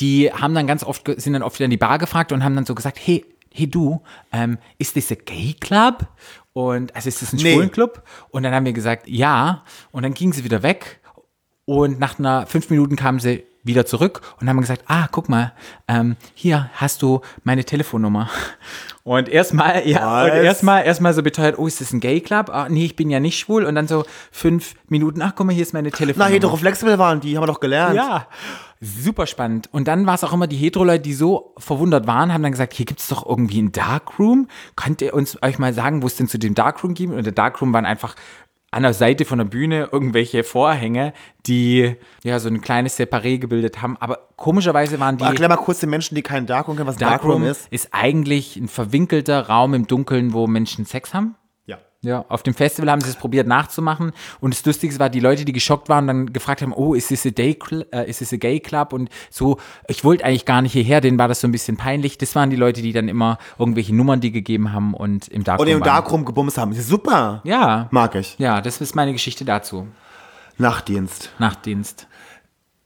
die 0.00 0.32
haben 0.32 0.54
dann 0.54 0.66
ganz 0.66 0.84
oft, 0.84 1.06
sind 1.20 1.32
dann 1.34 1.42
oft 1.42 1.56
wieder 1.58 1.66
in 1.66 1.70
die 1.70 1.76
Bar 1.76 1.98
gefragt 1.98 2.32
und 2.32 2.42
haben 2.44 2.54
dann 2.56 2.66
so 2.66 2.74
gesagt, 2.74 2.98
hey, 3.00 3.24
hey 3.52 3.68
du, 3.68 4.02
ähm, 4.32 4.58
ist 4.78 4.96
das 4.96 5.10
ein 5.10 5.18
Gay 5.24 5.54
Club? 5.58 6.06
Und 6.52 6.94
also 6.94 7.08
ist 7.08 7.22
das 7.22 7.32
ein 7.32 7.36
Nee. 7.36 7.52
Schwulenclub? 7.54 8.02
Und 8.30 8.42
dann 8.42 8.54
haben 8.54 8.64
wir 8.64 8.72
gesagt, 8.72 9.08
ja. 9.08 9.64
Und 9.92 10.02
dann 10.02 10.14
gingen 10.14 10.32
sie 10.32 10.44
wieder 10.44 10.62
weg 10.62 11.00
und 11.64 11.98
nach 11.98 12.18
einer 12.18 12.46
fünf 12.46 12.70
Minuten 12.70 12.96
kamen 12.96 13.18
sie 13.18 13.44
wieder 13.64 13.86
zurück 13.86 14.20
und 14.40 14.48
haben 14.48 14.60
gesagt, 14.60 14.84
ah, 14.86 15.08
guck 15.10 15.28
mal, 15.28 15.52
ähm, 15.88 16.16
hier 16.34 16.70
hast 16.74 17.02
du 17.02 17.20
meine 17.42 17.64
Telefonnummer. 17.64 18.30
Und 19.06 19.28
erstmal, 19.28 19.86
ja, 19.86 20.24
und 20.24 20.30
erstmal, 20.30 20.86
erstmal 20.86 21.12
so 21.12 21.22
beteuert, 21.22 21.58
oh, 21.58 21.66
ist 21.66 21.78
das 21.82 21.92
ein 21.92 22.00
Gay 22.00 22.22
Club? 22.22 22.48
Ah, 22.48 22.68
nee, 22.70 22.86
ich 22.86 22.96
bin 22.96 23.10
ja 23.10 23.20
nicht 23.20 23.38
schwul. 23.38 23.66
Und 23.66 23.74
dann 23.74 23.86
so 23.86 24.06
fünf 24.32 24.76
Minuten, 24.88 25.20
ach, 25.20 25.34
guck 25.36 25.44
mal, 25.44 25.52
hier 25.52 25.60
ist 25.60 25.74
meine 25.74 25.90
Na, 25.90 25.94
Telefonnummer. 25.94 26.34
heteroflexible 26.34 26.98
waren 26.98 27.20
die, 27.20 27.36
haben 27.36 27.42
wir 27.42 27.46
doch 27.46 27.60
gelernt. 27.60 27.96
Ja, 27.96 28.28
super 28.80 29.26
spannend. 29.26 29.68
Und 29.72 29.88
dann 29.88 30.06
war 30.06 30.14
es 30.14 30.24
auch 30.24 30.32
immer 30.32 30.46
die 30.46 30.56
Hetero-Leute, 30.56 31.02
die 31.02 31.12
so 31.12 31.52
verwundert 31.58 32.06
waren, 32.06 32.32
haben 32.32 32.42
dann 32.42 32.52
gesagt, 32.52 32.72
hier 32.72 32.86
gibt 32.86 33.00
es 33.00 33.08
doch 33.08 33.26
irgendwie 33.28 33.60
ein 33.60 33.72
Darkroom. 33.72 34.48
Könnt 34.74 35.02
ihr 35.02 35.12
uns 35.12 35.36
euch 35.42 35.58
mal 35.58 35.74
sagen, 35.74 36.02
wo 36.02 36.06
es 36.06 36.16
denn 36.16 36.26
zu 36.26 36.38
dem 36.38 36.54
Darkroom 36.54 36.94
gibt? 36.94 37.12
Und 37.12 37.24
der 37.24 37.34
Darkroom 37.34 37.74
waren 37.74 37.84
einfach 37.84 38.16
an 38.74 38.82
der 38.82 38.92
Seite 38.92 39.24
von 39.24 39.38
der 39.38 39.44
Bühne 39.44 39.88
irgendwelche 39.92 40.42
Vorhänge, 40.42 41.12
die 41.46 41.94
ja 42.24 42.40
so 42.40 42.48
ein 42.48 42.60
kleines 42.60 42.98
Separé 42.98 43.38
gebildet 43.38 43.80
haben. 43.80 43.96
Aber 44.00 44.28
komischerweise 44.36 44.98
waren 44.98 45.16
die 45.16 45.24
Erklär 45.24 45.48
mal 45.48 45.56
kurz 45.56 45.78
den 45.78 45.90
Menschen, 45.90 46.16
die 46.16 46.22
keinen 46.22 46.46
Darkroom 46.46 46.76
kennen, 46.76 46.88
was 46.88 46.96
Darkroom, 46.96 47.42
Darkroom 47.42 47.50
ist. 47.50 47.68
ist 47.70 47.88
eigentlich 47.92 48.56
ein 48.56 48.66
verwinkelter 48.66 49.46
Raum 49.46 49.74
im 49.74 49.86
Dunkeln, 49.86 50.32
wo 50.32 50.48
Menschen 50.48 50.86
Sex 50.86 51.14
haben. 51.14 51.36
Ja. 52.04 52.24
Auf 52.28 52.42
dem 52.42 52.54
Festival 52.54 52.90
haben 52.90 53.00
sie 53.00 53.08
es 53.10 53.16
probiert 53.16 53.46
nachzumachen 53.46 54.12
und 54.40 54.54
das 54.54 54.64
Lustigste 54.64 55.00
war, 55.00 55.10
die 55.10 55.20
Leute, 55.20 55.44
die 55.44 55.52
geschockt 55.52 55.88
waren, 55.88 56.06
dann 56.06 56.32
gefragt 56.32 56.62
haben, 56.62 56.72
oh, 56.72 56.94
ist 56.94 57.10
es 57.10 57.26
a, 57.26 57.30
Day 57.30 57.58
äh, 57.92 58.08
ist 58.08 58.22
es 58.22 58.32
a 58.32 58.36
Gay 58.36 58.60
Club 58.60 58.92
und 58.92 59.08
so, 59.30 59.58
ich 59.88 60.04
wollte 60.04 60.24
eigentlich 60.24 60.44
gar 60.44 60.62
nicht 60.62 60.72
hierher, 60.72 61.00
denen 61.00 61.18
war 61.18 61.28
das 61.28 61.40
so 61.40 61.48
ein 61.48 61.52
bisschen 61.52 61.76
peinlich. 61.76 62.18
Das 62.18 62.34
waren 62.34 62.50
die 62.50 62.56
Leute, 62.56 62.82
die 62.82 62.92
dann 62.92 63.08
immer 63.08 63.38
irgendwelche 63.58 63.94
Nummern, 63.94 64.20
die 64.20 64.30
gegeben 64.30 64.72
haben 64.72 64.94
und 64.94 65.28
im 65.28 65.42
Darkroom 65.44 65.66
Und 65.68 65.74
im. 65.74 65.82
Darkroom 65.82 66.24
gebumst 66.24 66.58
haben. 66.58 66.72
Super. 66.74 67.40
Ja, 67.44 67.88
Mag 67.90 68.14
ich. 68.14 68.38
ja, 68.38 68.60
das 68.60 68.80
ist 68.80 68.94
meine 68.94 69.12
Geschichte 69.12 69.44
dazu. 69.44 69.88
Nachtdienst. 70.58 71.32
Nachtdienst. 71.38 72.06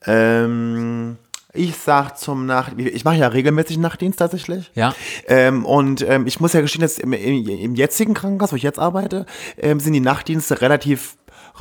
Ähm, 0.06 1.18
ich 1.58 1.76
sag 1.76 2.16
zum 2.16 2.46
Nacht, 2.46 2.78
ich 2.78 3.04
mache 3.04 3.16
ja 3.16 3.28
regelmäßig 3.28 3.78
Nachtdienst 3.78 4.18
tatsächlich. 4.18 4.70
Ja. 4.74 4.94
Ähm, 5.26 5.66
und 5.66 6.06
ähm, 6.08 6.26
ich 6.26 6.40
muss 6.40 6.52
ja 6.52 6.60
gestehen, 6.60 6.82
dass 6.82 6.98
im, 6.98 7.12
im, 7.12 7.48
im 7.48 7.74
jetzigen 7.74 8.14
Krankenhaus, 8.14 8.52
wo 8.52 8.56
ich 8.56 8.62
jetzt 8.62 8.78
arbeite, 8.78 9.26
ähm, 9.56 9.80
sind 9.80 9.92
die 9.92 10.00
Nachtdienste 10.00 10.60
relativ 10.60 11.16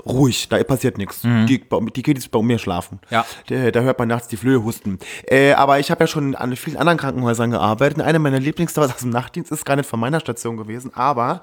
ruhig, 0.05 0.47
da 0.49 0.63
passiert 0.63 0.97
nichts. 0.97 1.21
Die, 1.21 1.63
die 1.95 2.03
Kiddies 2.03 2.27
bei 2.27 2.41
mir 2.41 2.59
schlafen. 2.59 2.99
Mhm. 3.09 3.15
Ja. 3.15 3.25
Da, 3.47 3.71
da 3.71 3.79
hört 3.81 3.97
man 3.99 4.07
nachts 4.07 4.27
die 4.27 4.37
Flöhe 4.37 4.63
husten. 4.63 4.99
Äh, 5.25 5.53
aber 5.53 5.79
ich 5.79 5.89
habe 5.89 6.03
ja 6.03 6.07
schon 6.07 6.35
an 6.35 6.55
vielen 6.55 6.77
anderen 6.77 6.99
Krankenhäusern 6.99 7.51
gearbeitet. 7.51 8.01
Eine 8.01 8.19
meiner 8.19 8.39
Lieblingsstories 8.39 8.93
aus 8.93 9.01
dem 9.01 9.09
Nachtdienst 9.09 9.51
ist 9.51 9.65
gar 9.65 9.75
nicht 9.75 9.89
von 9.89 9.99
meiner 9.99 10.19
Station 10.19 10.57
gewesen, 10.57 10.91
aber 10.93 11.41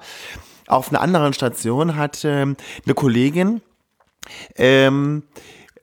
auf 0.67 0.89
einer 0.89 1.01
anderen 1.01 1.33
Station 1.33 1.95
hat 1.95 2.23
ähm, 2.23 2.55
eine 2.85 2.93
Kollegin 2.93 3.61
ähm, 4.55 5.23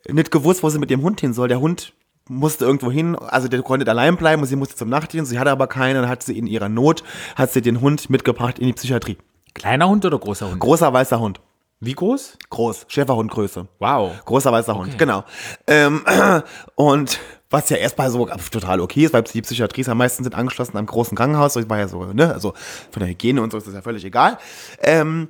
nicht 0.09 0.31
gewusst, 0.31 0.63
wo 0.63 0.71
sie 0.71 0.79
mit 0.79 0.91
dem 0.91 1.03
Hund 1.03 1.21
hin 1.21 1.35
soll. 1.35 1.49
Der 1.49 1.61
Hund 1.61 1.93
musste 2.29 2.65
irgendwo 2.65 2.91
hin, 2.91 3.17
also 3.17 3.49
der 3.49 3.63
konnte 3.63 3.85
nicht 3.85 3.91
allein 3.91 4.17
bleiben 4.17 4.43
und 4.43 4.49
sie 4.49 4.57
musste 4.57 4.77
zum 4.77 4.89
Nachtdienst. 4.89 5.31
Sie 5.31 5.39
hatte 5.39 5.51
aber 5.51 5.67
keinen, 5.67 5.95
dann 5.95 6.09
hat 6.09 6.23
sie 6.23 6.37
in 6.37 6.47
ihrer 6.47 6.69
Not, 6.69 7.03
hat 7.37 7.53
sie 7.53 7.63
den 7.63 7.81
Hund 7.81 8.11
mitgebracht 8.11 8.59
in 8.59 8.67
die 8.67 8.73
Psychiatrie. 8.73 9.19
Kleiner 9.55 9.89
Hund 9.89 10.05
oder 10.05 10.19
großer 10.19 10.51
Hund? 10.51 10.61
Großer 10.61 10.93
weißer 10.93 11.21
Hund. 11.21 11.41
Wie 11.81 11.95
groß? 11.95 12.39
Groß. 12.49 12.87
Schäferhundgröße. 12.89 13.67
Wow. 13.81 14.13
Großer 14.25 14.53
weißer 14.53 14.77
Hund, 14.77 14.99
genau. 14.99 15.25
Ähm, 15.67 16.05
und 16.77 17.19
was 17.51 17.69
ja 17.69 17.77
erstmal 17.77 18.09
so 18.11 18.27
total 18.27 18.81
okay 18.81 19.05
ist, 19.05 19.13
weil 19.13 19.23
die 19.23 19.43
Psychiatrie 19.43 19.85
am 19.89 19.99
meisten 19.99 20.25
sind 20.25 20.35
angeschlossen 20.35 20.77
am 20.77 20.87
großen 20.87 21.17
Krankenhaus. 21.17 21.55
Das 21.55 21.69
war 21.69 21.79
ja 21.79 21.89
so, 21.89 22.05
ne, 22.05 22.33
also 22.33 22.55
von 22.91 23.01
der 23.01 23.09
Hygiene 23.09 23.43
und 23.43 23.51
so 23.51 23.59
ist 23.59 23.67
das 23.67 23.75
ja 23.75 23.83
völlig 23.83 24.05
egal. 24.05 24.39
Ähm, 24.81 25.29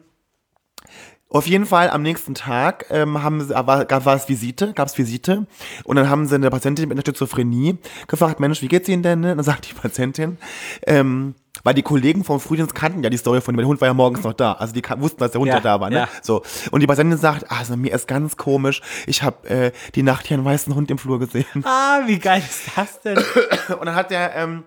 Auf 1.33 1.47
jeden 1.47 1.65
Fall 1.65 1.89
am 1.89 2.03
nächsten 2.03 2.35
Tag 2.35 2.87
ähm, 2.91 3.23
haben 3.23 3.41
sie, 3.41 3.55
war, 3.55 3.87
gab, 3.87 4.05
war 4.05 4.15
es 4.15 4.29
Visite, 4.29 4.75
gab 4.75 4.89
es 4.89 4.99
Visite 4.99 5.47
und 5.85 5.97
dann 5.97 6.11
haben 6.11 6.27
sie 6.27 6.35
eine 6.35 6.51
Patientin 6.51 6.89
mit 6.89 6.99
einer 6.99 7.07
Schizophrenie 7.07 7.79
gefragt, 8.07 8.39
Mensch, 8.39 8.61
wie 8.61 8.69
geht's 8.69 8.89
Ihnen 8.89 9.03
denn? 9.03 9.25
Und 9.25 9.37
dann 9.37 9.43
sagt 9.43 9.71
die 9.71 9.75
Patientin, 9.75 10.37
ähm, 10.87 11.35
weil 11.65 11.73
die 11.73 11.83
Kollegen 11.83 12.23
vom 12.23 12.39
Frühdienst 12.39 12.75
kannten 12.75 13.03
ja 13.03 13.09
die 13.09 13.17
Story 13.17 13.41
von 13.41 13.55
dem, 13.55 13.59
der 13.59 13.67
Hund 13.67 13.81
war 13.81 13.89
ja 13.89 13.95
morgens 13.95 14.25
noch 14.25 14.35
da, 14.35 14.53
also 14.53 14.75
die 14.75 14.83
wussten, 14.99 15.21
dass 15.21 15.31
der 15.31 15.41
Hund 15.41 15.49
Ja, 15.49 15.55
ja, 15.55 15.61
da 15.61 15.81
war, 15.81 15.89
ne? 15.89 15.97
ja. 15.97 16.09
So 16.21 16.43
und 16.71 16.81
die 16.81 16.87
Patientin 16.87 17.19
sagt, 17.19 17.51
ah, 17.51 17.61
also 17.61 17.77
mir 17.77 17.95
ist 17.95 18.07
ganz 18.07 18.37
komisch, 18.37 18.83
ich 19.07 19.23
habe 19.23 19.49
äh, 19.49 19.73
die 19.95 20.03
Nacht 20.03 20.27
hier 20.27 20.37
einen 20.37 20.45
weißen 20.45 20.75
Hund 20.75 20.91
im 20.91 20.99
Flur 20.99 21.19
gesehen. 21.19 21.47
Ah, 21.65 22.01
wie 22.07 22.19
geil 22.19 22.43
ist 22.47 22.77
das 22.77 23.01
denn? 23.01 23.19
Und 23.79 23.87
dann 23.87 23.95
hat 23.95 24.11
der, 24.11 24.35
ähm, 24.37 24.65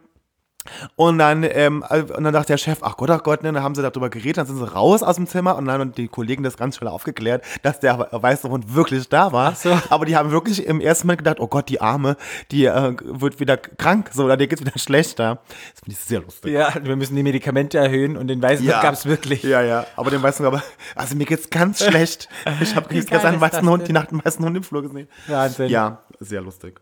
und 0.95 1.17
dann, 1.17 1.43
ähm, 1.43 1.83
und 1.89 2.23
dann 2.23 2.33
dachte 2.33 2.47
der 2.47 2.57
Chef, 2.57 2.79
ach 2.81 2.97
Gott, 2.97 3.09
ach 3.09 3.23
Gott, 3.23 3.43
ne, 3.43 3.51
dann 3.53 3.63
haben 3.63 3.75
sie 3.75 3.81
darüber 3.81 4.09
geredet, 4.09 4.37
dann 4.37 4.47
sind 4.47 4.57
sie 4.57 4.71
raus 4.71 5.03
aus 5.03 5.15
dem 5.15 5.27
Zimmer 5.27 5.55
und 5.55 5.65
dann 5.65 5.79
haben 5.79 5.91
die 5.93 6.07
Kollegen 6.07 6.43
das 6.43 6.57
ganz 6.57 6.77
schnell 6.77 6.89
aufgeklärt, 6.89 7.43
dass 7.63 7.79
der 7.79 8.07
weiße 8.11 8.49
Hund 8.49 8.73
wirklich 8.75 9.09
da 9.09 9.31
war. 9.31 9.55
so. 9.55 9.77
Aber 9.89 10.05
die 10.05 10.15
haben 10.15 10.31
wirklich 10.31 10.65
im 10.65 10.81
ersten 10.81 11.07
Moment 11.07 11.19
gedacht, 11.19 11.39
oh 11.39 11.47
Gott, 11.47 11.69
die 11.69 11.81
Arme, 11.81 12.17
die 12.51 12.65
äh, 12.65 12.95
wird 13.03 13.39
wieder 13.39 13.57
krank, 13.57 14.09
so, 14.13 14.25
oder 14.25 14.37
dir 14.37 14.47
geht's 14.47 14.61
wieder 14.61 14.77
schlechter. 14.77 15.39
Das 15.73 15.81
finde 15.83 15.91
ich 15.91 15.99
sehr 15.99 16.21
lustig. 16.21 16.53
Ja, 16.53 16.73
wir 16.81 16.95
müssen 16.95 17.15
die 17.15 17.23
Medikamente 17.23 17.77
erhöhen 17.77 18.17
und 18.17 18.27
den 18.27 18.41
weißen 18.41 18.65
Hund 18.65 18.81
gab's 18.81 19.05
wirklich. 19.05 19.43
Ja, 19.43 19.61
ja. 19.61 19.85
Aber 19.95 20.11
den 20.11 20.21
weißen 20.21 20.45
Hund, 20.45 20.55
aber, 20.55 20.63
also 20.95 21.15
mir 21.15 21.25
geht's 21.25 21.49
ganz 21.49 21.83
schlecht. 21.85 22.29
Ich 22.61 22.75
habe 22.75 22.87
gestern 22.89 23.21
einen 23.25 23.41
weißen 23.41 23.67
Hund, 23.67 23.87
die 23.87 23.93
Nacht 23.93 24.11
einen 24.11 24.23
weißen 24.23 24.43
Hund 24.43 24.57
im 24.57 24.63
Flur 24.63 24.81
gesehen. 24.81 25.07
Wahnsinn. 25.27 25.69
Ja, 25.69 26.03
sehr 26.19 26.41
lustig. 26.41 26.81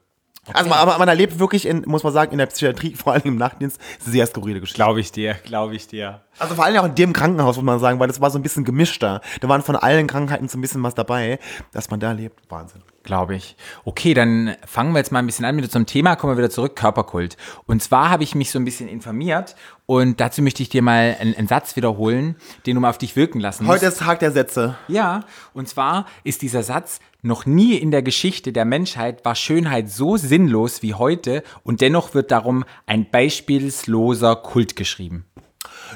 Also, 0.51 0.69
man- 0.69 0.79
aber 0.79 0.97
man 0.97 1.07
erlebt 1.07 1.39
wirklich, 1.39 1.65
in, 1.65 1.83
muss 1.85 2.03
man 2.03 2.11
sagen, 2.11 2.31
in 2.33 2.37
der 2.37 2.47
Psychiatrie, 2.47 2.95
vor 2.95 3.13
allem 3.13 3.21
im 3.25 3.35
Nachtdienst, 3.37 3.79
sehr 3.99 4.25
skurrile 4.27 4.59
Geschichten. 4.59 4.77
Glaube 4.81 4.99
ich 4.99 5.11
dir, 5.11 5.35
glaube 5.35 5.75
ich 5.75 5.87
dir. 5.87 6.21
Also 6.39 6.55
vor 6.55 6.65
allem 6.65 6.77
auch 6.77 6.85
in 6.85 6.95
dem 6.95 7.13
Krankenhaus, 7.13 7.55
muss 7.55 7.63
man 7.65 7.79
sagen, 7.79 7.99
weil 7.99 8.07
das 8.07 8.19
war 8.19 8.29
so 8.31 8.39
ein 8.39 8.43
bisschen 8.43 8.65
gemischter. 8.65 9.21
Da 9.39 9.47
waren 9.47 9.61
von 9.61 9.75
allen 9.75 10.07
Krankheiten 10.07 10.49
so 10.49 10.57
ein 10.57 10.61
bisschen 10.61 10.83
was 10.83 10.95
dabei, 10.95 11.39
dass 11.71 11.89
man 11.89 11.99
da 11.99 12.11
lebt. 12.11 12.41
Wahnsinn. 12.49 12.81
Glaube 13.03 13.35
ich. 13.35 13.57
Okay, 13.83 14.13
dann 14.13 14.55
fangen 14.65 14.93
wir 14.93 14.99
jetzt 14.99 15.11
mal 15.11 15.19
ein 15.19 15.25
bisschen 15.25 15.43
an 15.43 15.55
mit 15.55 15.65
unserem 15.65 15.85
Thema, 15.85 16.15
kommen 16.15 16.33
wir 16.33 16.37
wieder 16.37 16.49
zurück, 16.49 16.77
Körperkult. 16.77 17.35
Und 17.65 17.83
zwar 17.83 18.09
habe 18.09 18.23
ich 18.23 18.33
mich 18.33 18.49
so 18.49 18.57
ein 18.59 18.63
bisschen 18.63 18.87
informiert 18.87 19.55
und 19.85 20.21
dazu 20.21 20.41
möchte 20.41 20.63
ich 20.63 20.69
dir 20.69 20.81
mal 20.81 21.17
einen, 21.19 21.35
einen 21.35 21.47
Satz 21.49 21.75
wiederholen, 21.75 22.37
den 22.65 22.75
du 22.75 22.81
mal 22.81 22.89
auf 22.89 22.97
dich 22.97 23.17
wirken 23.17 23.41
lassen 23.41 23.65
musst. 23.65 23.75
Heute 23.75 23.87
ist 23.87 23.99
Tag 23.99 24.19
der 24.19 24.31
Sätze. 24.31 24.77
Ja, 24.87 25.25
und 25.53 25.67
zwar 25.67 26.05
ist 26.23 26.41
dieser 26.41 26.63
Satz, 26.63 27.01
noch 27.21 27.45
nie 27.45 27.75
in 27.75 27.91
der 27.91 28.03
Geschichte 28.03 28.53
der 28.53 28.65
Menschheit 28.65 29.25
war 29.25 29.35
Schönheit 29.35 29.89
so 29.89 30.15
sinnlos 30.15 30.81
wie 30.81 30.93
heute 30.93 31.43
und 31.63 31.81
dennoch 31.81 32.13
wird 32.13 32.31
darum 32.31 32.63
ein 32.85 33.09
beispielsloser 33.09 34.37
Kult 34.37 34.77
geschrieben. 34.77 35.25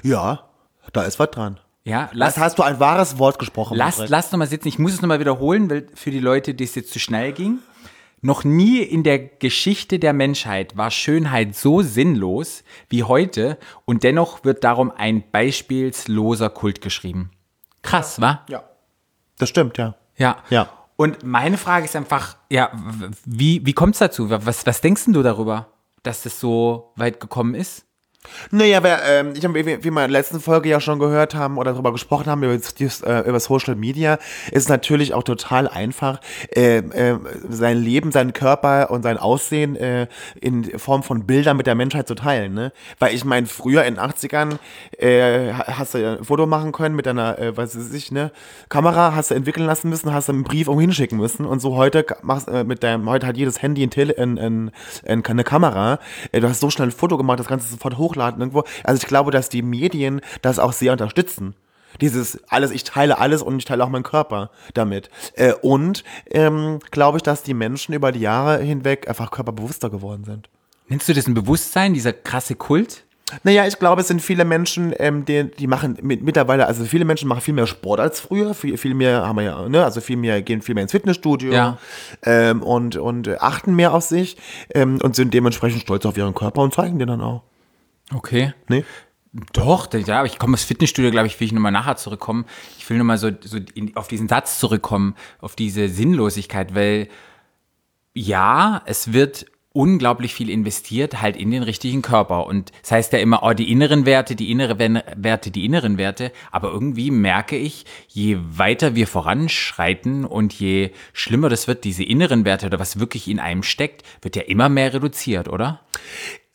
Ja, 0.04 0.50
da 0.92 1.04
ist 1.04 1.20
was 1.20 1.32
dran. 1.32 1.60
Ja, 1.88 2.10
lass, 2.12 2.36
Das 2.36 2.44
hast 2.44 2.60
du 2.60 2.64
ein 2.64 2.80
wahres 2.80 3.18
Wort 3.18 3.40
gesprochen. 3.40 3.78
lass, 3.78 3.98
Manfred. 3.98 4.10
lass 4.10 4.32
noch 4.32 4.40
mal 4.40 4.48
sitzen. 4.48 4.68
Ich 4.68 4.78
muss 4.78 4.94
es 4.94 5.02
noch 5.02 5.08
mal 5.08 5.20
wiederholen, 5.22 5.70
weil 5.70 5.88
für 5.94 6.12
die 6.12 6.20
Leute, 6.20 6.54
die 6.54 6.66
es 6.66 6.76
jetzt 6.76 6.92
zu 6.92 7.00
schnell 7.00 7.32
ging. 7.32 7.60
Noch 8.20 8.44
nie 8.44 8.80
in 8.80 9.04
der 9.04 9.20
Geschichte 9.20 10.00
der 10.00 10.12
Menschheit 10.12 10.76
war 10.76 10.92
Schönheit 10.92 11.56
so 11.56 11.82
sinnlos 11.84 12.64
wie 12.90 13.04
heute 13.04 13.58
und 13.86 14.04
dennoch 14.04 14.44
wird 14.44 14.64
darum 14.64 14.92
ein 14.92 15.24
beispielsloser 15.32 16.50
Kult 16.50 16.82
geschrieben. 16.82 17.32
Krass, 17.84 18.20
wa? 18.20 18.42
Ja. 18.50 18.64
Das 19.38 19.50
stimmt, 19.50 19.78
ja. 19.78 19.96
Ja. 20.18 20.38
Ja. 20.50 20.70
Und 20.96 21.24
meine 21.24 21.58
Frage 21.58 21.86
ist 21.86 21.96
einfach, 21.96 22.38
ja, 22.50 22.72
wie, 23.24 23.64
wie 23.66 23.74
kommt 23.74 23.94
es 23.94 24.00
dazu? 24.00 24.30
Was, 24.30 24.66
was 24.66 24.82
denkst 24.82 25.06
denn 25.06 25.14
du 25.14 25.22
darüber, 25.22 25.68
dass 26.02 26.24
das 26.24 26.40
so 26.40 26.92
weit 26.96 27.20
gekommen 27.20 27.54
ist? 27.54 27.86
Naja, 28.52 28.84
wer, 28.84 29.04
ähm, 29.04 29.34
ich 29.36 29.44
hab, 29.44 29.54
wie, 29.54 29.66
wie 29.66 29.84
wir 29.84 29.90
in 29.90 29.96
der 29.96 30.08
letzten 30.08 30.40
Folge 30.40 30.70
ja 30.70 30.80
schon 30.80 31.00
gehört 31.00 31.36
haben 31.36 31.58
oder 31.58 31.72
darüber 31.74 31.92
gesprochen 31.92 32.28
haben, 32.28 32.44
über, 32.44 32.54
äh, 32.54 33.30
über 33.30 33.40
Social 33.40 33.76
Media, 33.76 34.20
ist 34.52 34.70
natürlich 34.70 35.14
auch 35.14 35.24
total 35.24 35.68
einfach, 35.68 36.20
äh, 36.56 36.78
äh, 36.78 37.20
sein 37.50 37.78
Leben, 37.78 38.12
seinen 38.12 38.34
Körper 38.34 38.90
und 38.92 39.04
sein 39.04 39.18
Aussehen 39.18 39.76
äh, 39.76 40.08
in 40.40 40.64
Form 40.80 41.04
von 41.04 41.26
Bildern 41.26 41.58
mit 41.58 41.68
der 41.68 41.76
Menschheit 41.76 42.08
zu 42.08 42.16
teilen. 42.16 42.54
Ne? 42.54 42.72
Weil 43.00 43.14
ich 43.14 43.26
meine, 43.26 43.48
früher 43.48 43.84
in 43.86 43.96
den 43.96 44.04
80ern 44.04 44.58
äh, 44.98 45.54
hast 45.54 45.94
du 45.94 46.18
ein 46.18 46.24
Foto 46.24 46.46
machen 46.46 46.72
können 46.72 46.96
mit 46.96 47.06
deiner, 47.06 47.38
äh, 47.40 47.58
was 47.58 47.78
weiß 47.78 47.94
ich, 47.94 48.12
ne, 48.12 48.32
Kamera, 48.70 49.16
hast 49.16 49.32
du 49.32 49.36
entwickeln 49.36 49.66
lassen 49.66 49.90
müssen, 49.90 50.14
hast 50.14 50.30
du 50.30 50.34
einen 50.34 50.44
Brief 50.44 50.68
irgendwo 50.68 50.82
hinschicken 50.82 51.18
müssen 51.18 51.46
und 51.46 51.60
so 51.60 51.76
heute 51.76 52.06
machst 52.22 52.48
äh, 52.48 52.64
mit 52.64 52.84
deinem, 52.84 53.10
heute 53.10 53.28
hat 53.28 53.38
jedes 53.38 53.62
Handy 53.62 53.84
ein 53.84 53.90
Tele, 53.90 54.18
ein, 54.18 54.38
ein, 54.38 54.72
ein, 55.06 55.26
eine 55.26 55.44
Kamera, 55.44 56.00
äh, 56.32 56.40
du 56.40 56.50
hast 56.50 56.60
so 56.60 56.70
schnell 56.70 56.90
ein 56.90 56.92
Foto 56.92 57.18
gemacht, 57.18 57.40
das 57.40 57.48
du 57.48 57.58
sofort 57.60 57.98
hochladen 58.18 58.42
irgendwo. 58.42 58.64
Also 58.84 59.02
ich 59.02 59.08
glaube, 59.08 59.32
dass 59.32 59.50
die 59.50 59.62
Medien 59.62 60.22
das 60.42 60.60
auch 60.60 60.74
sehr 60.74 60.92
unterstützen. 60.92 61.56
Dieses 62.02 62.40
alles, 62.50 62.72
ich 62.72 62.84
teile 62.84 63.18
alles 63.18 63.42
und 63.42 63.58
ich 63.58 63.66
teile 63.66 63.84
auch 63.84 63.90
meinen 63.90 64.04
Körper 64.04 64.52
damit. 64.74 65.10
Äh, 65.34 65.54
und 65.54 66.04
ähm, 66.30 66.80
glaube 66.92 67.18
ich, 67.18 67.24
dass 67.24 67.44
die 67.44 67.54
Menschen 67.54 67.94
über 67.94 68.12
die 68.12 68.20
Jahre 68.20 68.62
hinweg 68.62 69.08
einfach 69.08 69.32
körperbewusster 69.32 69.90
geworden 69.90 70.24
sind. 70.26 70.50
Nennst 70.90 71.10
du 71.10 71.14
das 71.14 71.28
ein 71.28 71.34
Bewusstsein, 71.34 71.94
dieser 71.94 72.14
krasse 72.14 72.56
Kult? 72.56 73.04
Naja, 73.44 73.68
ich 73.68 73.78
glaube, 73.78 74.00
es 74.02 74.08
sind 74.08 74.22
viele 74.22 74.46
Menschen, 74.46 74.94
ähm, 75.00 75.26
die, 75.26 75.52
die 75.52 75.68
machen 75.68 75.98
mit, 76.02 76.24
mittlerweile, 76.24 76.66
also 76.66 76.86
viele 76.86 77.04
Menschen 77.04 77.28
machen 77.28 77.42
viel 77.42 77.54
mehr 77.54 77.68
Sport 77.68 78.00
als 78.00 78.22
früher, 78.22 78.54
viel, 78.54 78.78
viel 78.78 78.94
mehr 78.94 79.28
haben 79.28 79.36
wir 79.36 79.44
ja, 79.44 79.68
ne, 79.68 79.84
also 79.84 80.00
viel 80.00 80.16
mehr, 80.16 80.42
gehen 80.42 80.62
viel 80.62 80.76
mehr 80.76 80.84
ins 80.84 80.94
Fitnessstudio 80.94 81.52
Ja. 81.52 81.78
ähm, 82.24 82.64
und, 82.64 82.96
und 82.96 83.42
achten 83.42 83.76
mehr 83.76 83.94
auf 83.94 84.04
sich 84.04 84.38
ähm, 84.74 85.00
und 85.04 85.18
sind 85.18 85.34
dementsprechend 85.34 85.82
stolz 85.82 86.06
auf 86.06 86.16
ihren 86.18 86.34
Körper 86.36 86.62
und 86.62 86.74
zeigen 86.74 87.00
den 87.00 87.10
dann 87.10 87.22
auch. 87.22 87.42
Okay. 88.14 88.54
Nee? 88.68 88.86
Doch, 89.54 89.88
ja, 89.94 90.20
aber 90.20 90.26
ich 90.28 90.40
komme 90.40 90.54
ins 90.54 90.64
Fitnessstudio, 90.64 91.12
glaube 91.12 91.28
ich, 91.28 91.40
will 91.40 91.46
ich 91.46 91.52
nochmal 91.52 91.72
nachher 91.72 91.98
zurückkommen. 91.98 92.46
Ich 92.80 92.90
will 92.90 92.98
nochmal 92.98 93.18
so, 93.18 93.30
so 93.42 93.58
in, 93.76 93.96
auf 93.96 94.08
diesen 94.08 94.28
Satz 94.28 94.60
zurückkommen, 94.60 95.16
auf 95.40 95.56
diese 95.56 95.90
Sinnlosigkeit, 95.90 96.74
weil 96.74 97.08
ja, 98.14 98.82
es 98.86 99.14
wird 99.14 99.46
unglaublich 99.74 100.34
viel 100.34 100.50
investiert 100.50 101.22
halt 101.22 101.38
in 101.38 101.52
den 101.52 101.62
richtigen 101.62 102.02
Körper. 102.02 102.48
Und 102.48 102.72
das 102.82 102.92
heißt 102.92 103.14
ja 103.14 103.20
immer, 103.20 103.44
oh, 103.44 103.54
die 103.54 103.72
inneren 103.72 104.08
Werte, 104.08 104.36
die 104.36 104.50
innere 104.50 104.80
Wen- 104.80 105.04
Werte, 105.16 105.52
die 105.52 105.66
inneren 105.66 106.00
Werte. 106.00 106.32
Aber 106.52 106.72
irgendwie 106.72 107.12
merke 107.12 107.58
ich, 107.58 107.86
je 108.08 108.40
weiter 108.42 108.96
wir 108.96 109.06
voranschreiten 109.06 110.26
und 110.26 110.54
je 110.60 110.94
schlimmer 111.14 111.50
das 111.50 111.68
wird, 111.68 111.84
diese 111.84 112.04
inneren 112.04 112.44
Werte 112.44 112.66
oder 112.66 112.80
was 112.80 113.00
wirklich 113.00 113.28
in 113.28 113.40
einem 113.40 113.62
steckt, 113.62 114.02
wird 114.24 114.36
ja 114.36 114.42
immer 114.44 114.68
mehr 114.68 114.96
reduziert, 114.96 115.48
oder? 115.48 115.82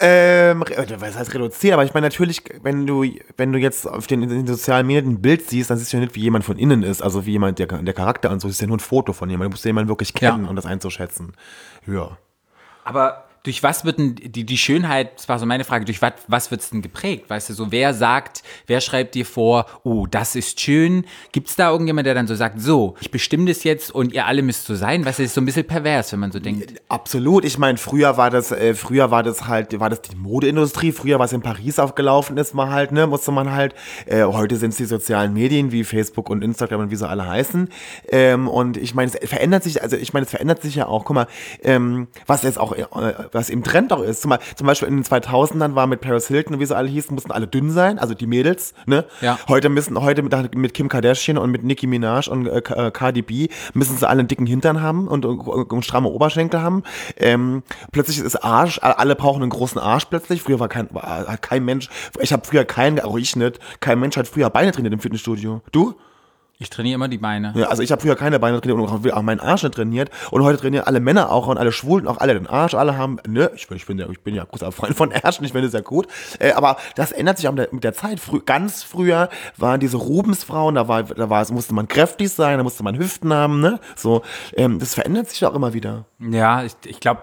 Ähm, 0.02 0.62
äh, 0.62 1.00
was 1.00 1.16
heißt 1.16 1.32
reduziert? 1.34 1.74
Aber 1.74 1.84
ich 1.84 1.94
meine 1.94 2.06
natürlich, 2.06 2.42
wenn 2.62 2.86
du, 2.86 3.04
wenn 3.36 3.52
du 3.52 3.58
jetzt 3.58 3.86
auf 3.86 4.06
den, 4.06 4.28
den 4.28 4.46
sozialen 4.46 4.86
Medien 4.86 5.14
ein 5.14 5.22
Bild 5.22 5.48
siehst, 5.48 5.70
dann 5.70 5.78
siehst 5.78 5.92
du 5.92 5.96
ja 5.98 6.02
nicht, 6.02 6.14
wie 6.16 6.20
jemand 6.20 6.44
von 6.44 6.58
innen 6.58 6.82
ist, 6.82 7.02
also 7.02 7.24
wie 7.24 7.30
jemand, 7.32 7.58
der, 7.58 7.66
der 7.66 7.94
Charakter 7.94 8.30
und 8.30 8.40
so, 8.40 8.48
ist 8.48 8.60
ja 8.60 8.66
nur 8.66 8.76
ein 8.76 8.80
Foto 8.80 9.12
von 9.12 9.30
jemandem. 9.30 9.50
Du 9.50 9.54
musst 9.54 9.64
jemanden 9.64 9.88
wirklich 9.88 10.12
kennen, 10.12 10.44
Ja. 10.44 10.50
um 10.50 10.56
das 10.56 10.66
einzuschätzen. 10.66 11.32
Ja. 11.86 12.18
Aber 12.84 13.24
durch 13.44 13.62
was 13.62 13.84
wird 13.84 13.98
denn 13.98 14.14
die, 14.14 14.44
die 14.44 14.58
Schönheit, 14.58 15.16
das 15.16 15.28
war 15.28 15.38
so 15.38 15.46
meine 15.46 15.64
Frage, 15.64 15.84
durch 15.84 16.00
was, 16.00 16.12
was 16.28 16.50
wird 16.50 16.60
es 16.60 16.70
denn 16.70 16.80
geprägt? 16.80 17.28
Weißt 17.28 17.50
du, 17.50 17.54
so 17.54 17.72
wer 17.72 17.92
sagt, 17.92 18.42
wer 18.68 18.80
schreibt 18.80 19.16
dir 19.16 19.26
vor, 19.26 19.66
oh, 19.82 20.06
das 20.06 20.36
ist 20.36 20.60
schön? 20.60 21.04
Gibt 21.32 21.48
es 21.48 21.56
da 21.56 21.70
irgendjemand, 21.70 22.06
der 22.06 22.14
dann 22.14 22.28
so 22.28 22.36
sagt, 22.36 22.60
so, 22.60 22.94
ich 23.00 23.10
bestimme 23.10 23.46
das 23.46 23.64
jetzt 23.64 23.92
und 23.92 24.12
ihr 24.12 24.26
alle 24.26 24.42
müsst 24.42 24.66
so 24.66 24.76
sein? 24.76 25.04
Weißt 25.04 25.18
du, 25.18 25.24
das 25.24 25.30
ist 25.30 25.34
so 25.34 25.40
ein 25.40 25.46
bisschen 25.46 25.66
pervers, 25.66 26.12
wenn 26.12 26.20
man 26.20 26.30
so 26.30 26.38
denkt. 26.38 26.80
Absolut. 26.88 27.44
Ich 27.44 27.58
meine, 27.58 27.78
früher 27.78 28.16
war 28.16 28.30
das, 28.30 28.52
äh, 28.52 28.74
früher 28.74 29.10
war 29.10 29.24
das 29.24 29.48
halt, 29.48 29.78
war 29.80 29.90
das 29.90 30.02
die 30.02 30.14
Modeindustrie. 30.14 30.92
Früher, 30.92 31.18
was 31.18 31.32
in 31.32 31.42
Paris 31.42 31.80
aufgelaufen 31.80 32.36
ist, 32.36 32.56
war 32.56 32.70
halt, 32.70 32.92
ne, 32.92 33.08
musste 33.08 33.32
man 33.32 33.50
halt. 33.50 33.74
Äh, 34.06 34.22
heute 34.22 34.56
sind 34.56 34.70
es 34.70 34.76
die 34.76 34.84
sozialen 34.84 35.34
Medien 35.34 35.72
wie 35.72 35.82
Facebook 35.82 36.30
und 36.30 36.44
Instagram 36.44 36.82
und 36.82 36.90
wie 36.92 36.96
sie 36.96 37.08
alle 37.08 37.26
heißen. 37.26 37.68
Ähm, 38.08 38.46
und 38.46 38.76
ich 38.76 38.94
meine, 38.94 39.10
es 39.10 39.28
verändert 39.28 39.64
sich, 39.64 39.82
also 39.82 39.96
ich 39.96 40.12
meine, 40.12 40.26
es 40.26 40.30
verändert 40.30 40.62
sich 40.62 40.76
ja 40.76 40.86
auch. 40.86 41.04
Guck 41.04 41.16
mal, 41.16 41.26
ähm, 41.62 42.06
was 42.26 42.42
jetzt 42.42 42.58
auch, 42.58 42.72
äh, 42.72 43.31
was 43.32 43.50
im 43.50 43.62
Trend 43.62 43.92
auch 43.92 44.02
ist. 44.02 44.22
Zum, 44.22 44.34
zum 44.56 44.66
Beispiel 44.66 44.88
in 44.88 44.96
den 44.96 45.04
2000ern 45.04 45.74
war 45.74 45.86
mit 45.86 46.00
Paris 46.00 46.28
Hilton 46.28 46.54
und 46.54 46.60
wie 46.60 46.66
sie 46.66 46.76
alle 46.76 46.88
hießen, 46.88 47.14
mussten 47.14 47.32
alle 47.32 47.46
dünn 47.46 47.70
sein, 47.70 47.98
also 47.98 48.14
die 48.14 48.26
Mädels, 48.26 48.74
ne? 48.86 49.04
Ja. 49.20 49.38
Heute 49.48 49.68
müssen, 49.68 50.00
heute 50.00 50.22
mit, 50.22 50.54
mit 50.54 50.74
Kim 50.74 50.88
Kardashian 50.88 51.38
und 51.38 51.50
mit 51.50 51.64
Nicki 51.64 51.86
Minaj 51.86 52.28
und 52.28 52.46
äh, 52.46 52.58
äh, 52.58 52.90
Cardi 52.90 53.22
B 53.22 53.48
müssen 53.74 53.96
sie 53.96 54.08
alle 54.08 54.20
einen 54.20 54.28
dicken 54.28 54.46
Hintern 54.46 54.82
haben 54.82 55.08
und, 55.08 55.24
und, 55.24 55.40
und 55.40 55.84
stramme 55.84 56.08
Oberschenkel 56.08 56.60
haben. 56.60 56.82
Ähm, 57.16 57.62
plötzlich 57.90 58.18
ist 58.18 58.36
Arsch, 58.36 58.78
alle 58.82 59.16
brauchen 59.16 59.42
einen 59.42 59.50
großen 59.50 59.80
Arsch 59.80 60.06
plötzlich. 60.06 60.42
Früher 60.42 60.60
war 60.60 60.68
kein, 60.68 60.88
war, 60.92 61.36
kein 61.38 61.64
Mensch, 61.64 61.88
ich 62.20 62.32
habe 62.32 62.44
früher 62.44 62.64
keinen, 62.64 63.00
auch 63.00 63.16
ich 63.16 63.36
nicht, 63.36 63.58
kein 63.80 63.98
Mensch 63.98 64.16
hat 64.16 64.28
früher 64.28 64.50
Beine 64.50 64.72
trainiert 64.72 64.94
im 64.94 65.00
Fitnessstudio. 65.00 65.62
Du? 65.72 65.94
Ich 66.62 66.70
trainiere 66.70 66.94
immer 66.94 67.08
die 67.08 67.18
Beine. 67.18 67.52
Ja, 67.56 67.66
also 67.66 67.82
ich 67.82 67.90
habe 67.90 68.00
früher 68.00 68.14
keine 68.14 68.38
Beine 68.38 68.60
trainiert 68.60 68.78
und 68.78 69.12
auch 69.12 69.22
meinen 69.22 69.40
Arsch 69.40 69.64
nicht 69.64 69.74
trainiert. 69.74 70.10
Und 70.30 70.44
heute 70.44 70.60
trainieren 70.60 70.86
alle 70.86 71.00
Männer 71.00 71.32
auch 71.32 71.48
und 71.48 71.58
alle 71.58 71.72
Schwulen 71.72 72.06
auch 72.06 72.18
alle 72.18 72.34
den 72.34 72.46
Arsch. 72.46 72.74
Alle 72.74 72.96
haben, 72.96 73.18
ne, 73.26 73.50
ich 73.56 73.66
bin, 73.66 73.76
ich 73.76 73.86
bin 73.86 73.98
ja, 73.98 74.08
ich 74.08 74.20
bin 74.20 74.34
ja 74.34 74.44
großer 74.44 74.70
Freund 74.70 74.96
von 74.96 75.10
Ärschen, 75.10 75.44
ich 75.44 75.50
finde 75.52 75.66
es 75.66 75.74
ja 75.74 75.80
gut. 75.80 76.06
Äh, 76.38 76.52
aber 76.52 76.76
das 76.94 77.10
ändert 77.10 77.38
sich 77.38 77.48
auch 77.48 77.52
mit 77.52 77.66
der, 77.66 77.74
mit 77.74 77.84
der 77.84 77.94
Zeit. 77.94 78.20
Frü 78.20 78.40
ganz 78.44 78.84
früher 78.84 79.28
waren 79.56 79.80
diese 79.80 79.96
Rubensfrauen, 79.96 80.76
da 80.76 80.86
war, 80.86 81.02
da 81.02 81.28
war, 81.28 81.50
musste 81.52 81.74
man 81.74 81.88
kräftig 81.88 82.30
sein, 82.30 82.58
da 82.58 82.62
musste 82.62 82.84
man 82.84 82.96
Hüften 82.96 83.32
haben, 83.32 83.60
ne? 83.60 83.80
So, 83.96 84.22
ähm, 84.54 84.78
das 84.78 84.94
verändert 84.94 85.30
sich 85.30 85.44
auch 85.44 85.54
immer 85.54 85.74
wieder. 85.74 86.04
Ja, 86.20 86.62
ich, 86.62 86.74
ich 86.84 87.00
glaube, 87.00 87.22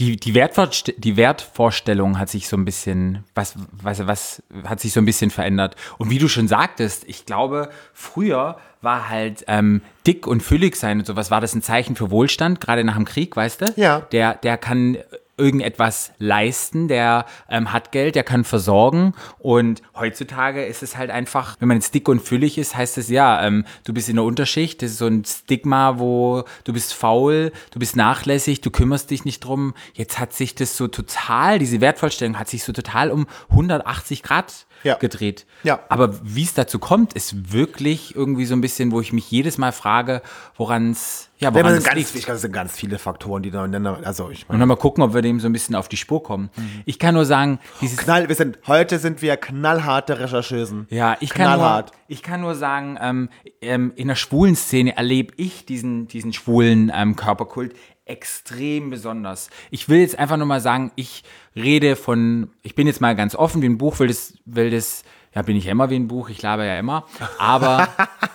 die, 0.00 0.16
die, 0.16 0.34
Wertvorst 0.34 0.94
die 0.96 1.16
Wertvorstellung 1.16 2.18
hat 2.18 2.30
sich 2.30 2.48
so 2.48 2.56
ein 2.56 2.64
bisschen, 2.64 3.24
was, 3.34 3.54
was, 3.70 4.06
was 4.06 4.42
hat 4.64 4.80
sich 4.80 4.94
so 4.94 5.00
ein 5.00 5.04
bisschen 5.04 5.30
verändert. 5.30 5.76
Und 5.98 6.08
wie 6.08 6.18
du 6.18 6.26
schon 6.26 6.48
sagtest, 6.48 7.04
ich 7.06 7.26
glaube, 7.26 7.68
früher 7.92 8.56
war 8.82 9.08
halt 9.08 9.44
ähm, 9.46 9.82
dick 10.06 10.26
und 10.26 10.42
füllig 10.42 10.76
sein 10.76 10.98
und 10.98 11.06
sowas, 11.06 11.30
war 11.30 11.40
das 11.40 11.54
ein 11.54 11.62
Zeichen 11.62 11.96
für 11.96 12.10
Wohlstand, 12.10 12.60
gerade 12.60 12.84
nach 12.84 12.96
dem 12.96 13.04
Krieg, 13.04 13.36
weißt 13.36 13.60
du? 13.60 13.74
Ja. 13.76 14.00
Der, 14.12 14.34
der 14.34 14.56
kann 14.56 14.96
irgendetwas 15.40 16.12
leisten, 16.18 16.86
der 16.86 17.24
ähm, 17.48 17.72
hat 17.72 17.92
Geld, 17.92 18.14
der 18.14 18.22
kann 18.22 18.44
versorgen. 18.44 19.14
Und 19.38 19.82
heutzutage 19.96 20.64
ist 20.64 20.82
es 20.82 20.96
halt 20.96 21.10
einfach, 21.10 21.56
wenn 21.58 21.68
man 21.68 21.78
jetzt 21.78 21.94
dick 21.94 22.08
und 22.08 22.20
füllig 22.20 22.58
ist, 22.58 22.76
heißt 22.76 22.98
es 22.98 23.08
ja, 23.08 23.42
ähm, 23.44 23.64
du 23.84 23.94
bist 23.94 24.08
in 24.08 24.16
der 24.16 24.24
Unterschicht, 24.24 24.82
das 24.82 24.92
ist 24.92 24.98
so 24.98 25.06
ein 25.06 25.24
Stigma, 25.24 25.98
wo 25.98 26.44
du 26.64 26.72
bist 26.72 26.92
faul, 26.92 27.52
du 27.70 27.78
bist 27.78 27.96
nachlässig, 27.96 28.60
du 28.60 28.70
kümmerst 28.70 29.10
dich 29.10 29.24
nicht 29.24 29.40
drum. 29.40 29.74
Jetzt 29.94 30.18
hat 30.18 30.34
sich 30.34 30.54
das 30.54 30.76
so 30.76 30.86
total, 30.86 31.58
diese 31.58 31.80
Wertvollstellung 31.80 32.38
hat 32.38 32.48
sich 32.48 32.62
so 32.62 32.72
total 32.72 33.10
um 33.10 33.26
180 33.48 34.22
Grad 34.22 34.66
Ja. 34.82 34.94
gedreht. 34.94 35.46
Ja. 35.62 35.80
Aber 35.88 36.18
wie 36.22 36.42
es 36.42 36.54
dazu 36.54 36.78
kommt, 36.78 37.12
ist 37.12 37.52
wirklich 37.52 38.14
irgendwie 38.16 38.46
so 38.46 38.54
ein 38.54 38.60
bisschen, 38.60 38.92
wo 38.92 39.00
ich 39.00 39.12
mich 39.12 39.30
jedes 39.30 39.58
Mal 39.58 39.72
frage, 39.72 40.22
woran 40.56 40.92
es 40.92 41.30
ja, 41.38 41.48
Ja, 41.48 41.54
woran 41.54 41.66
das 41.66 41.78
es 41.78 41.84
sind 41.84 41.94
ganz, 41.94 42.14
ich 42.14 42.24
glaube, 42.24 42.34
das 42.34 42.42
sind 42.42 42.52
ganz 42.52 42.72
viele 42.72 42.98
Faktoren, 42.98 43.42
die 43.42 43.50
da 43.50 43.62
miteinander, 43.62 44.00
also 44.06 44.30
ich 44.30 44.42
Und 44.42 44.50
meine, 44.50 44.60
dann 44.60 44.68
mal 44.68 44.76
gucken, 44.76 45.02
ob 45.02 45.14
wir 45.14 45.22
dem 45.22 45.40
so 45.40 45.46
ein 45.48 45.52
bisschen 45.52 45.74
auf 45.74 45.88
die 45.88 45.96
Spur 45.96 46.22
kommen. 46.22 46.50
Ich 46.84 46.98
kann 46.98 47.14
nur 47.14 47.24
sagen, 47.24 47.58
dieses 47.80 47.96
knall, 47.98 48.28
wir 48.28 48.36
sind, 48.36 48.58
heute 48.66 48.98
sind 48.98 49.22
wir 49.22 49.36
knallharte 49.36 50.18
Rechercheusen. 50.18 50.86
ja, 50.90 51.16
ich 51.20 51.30
kann, 51.30 51.46
nur, 51.46 51.56
knallhart. 51.56 51.92
ich 52.08 52.22
kann 52.22 52.40
nur 52.40 52.54
sagen, 52.54 52.98
ähm, 53.00 53.28
ähm, 53.62 53.92
in 53.96 54.08
der 54.08 54.16
schwulen 54.16 54.56
Szene 54.56 54.96
erlebe 54.96 55.32
ich 55.36 55.64
diesen, 55.66 56.08
diesen 56.08 56.32
schwulen 56.32 56.92
ähm, 56.94 57.16
Körperkult 57.16 57.74
extrem 58.10 58.90
besonders. 58.90 59.48
Ich 59.70 59.88
will 59.88 60.00
jetzt 60.00 60.18
einfach 60.18 60.36
nur 60.36 60.46
mal 60.46 60.60
sagen, 60.60 60.92
ich 60.96 61.24
rede 61.56 61.96
von, 61.96 62.50
ich 62.62 62.74
bin 62.74 62.86
jetzt 62.86 63.00
mal 63.00 63.14
ganz 63.16 63.34
offen 63.34 63.62
wie 63.62 63.68
ein 63.68 63.78
Buch, 63.78 63.98
will 63.98 64.08
das, 64.08 64.34
will 64.44 64.70
das, 64.70 65.02
ja, 65.34 65.42
bin 65.42 65.56
ich 65.56 65.64
ja 65.64 65.72
immer 65.72 65.90
wie 65.90 65.96
ein 65.96 66.08
Buch, 66.08 66.28
ich 66.28 66.42
laber 66.42 66.64
ja 66.64 66.78
immer, 66.78 67.06
aber 67.38 67.88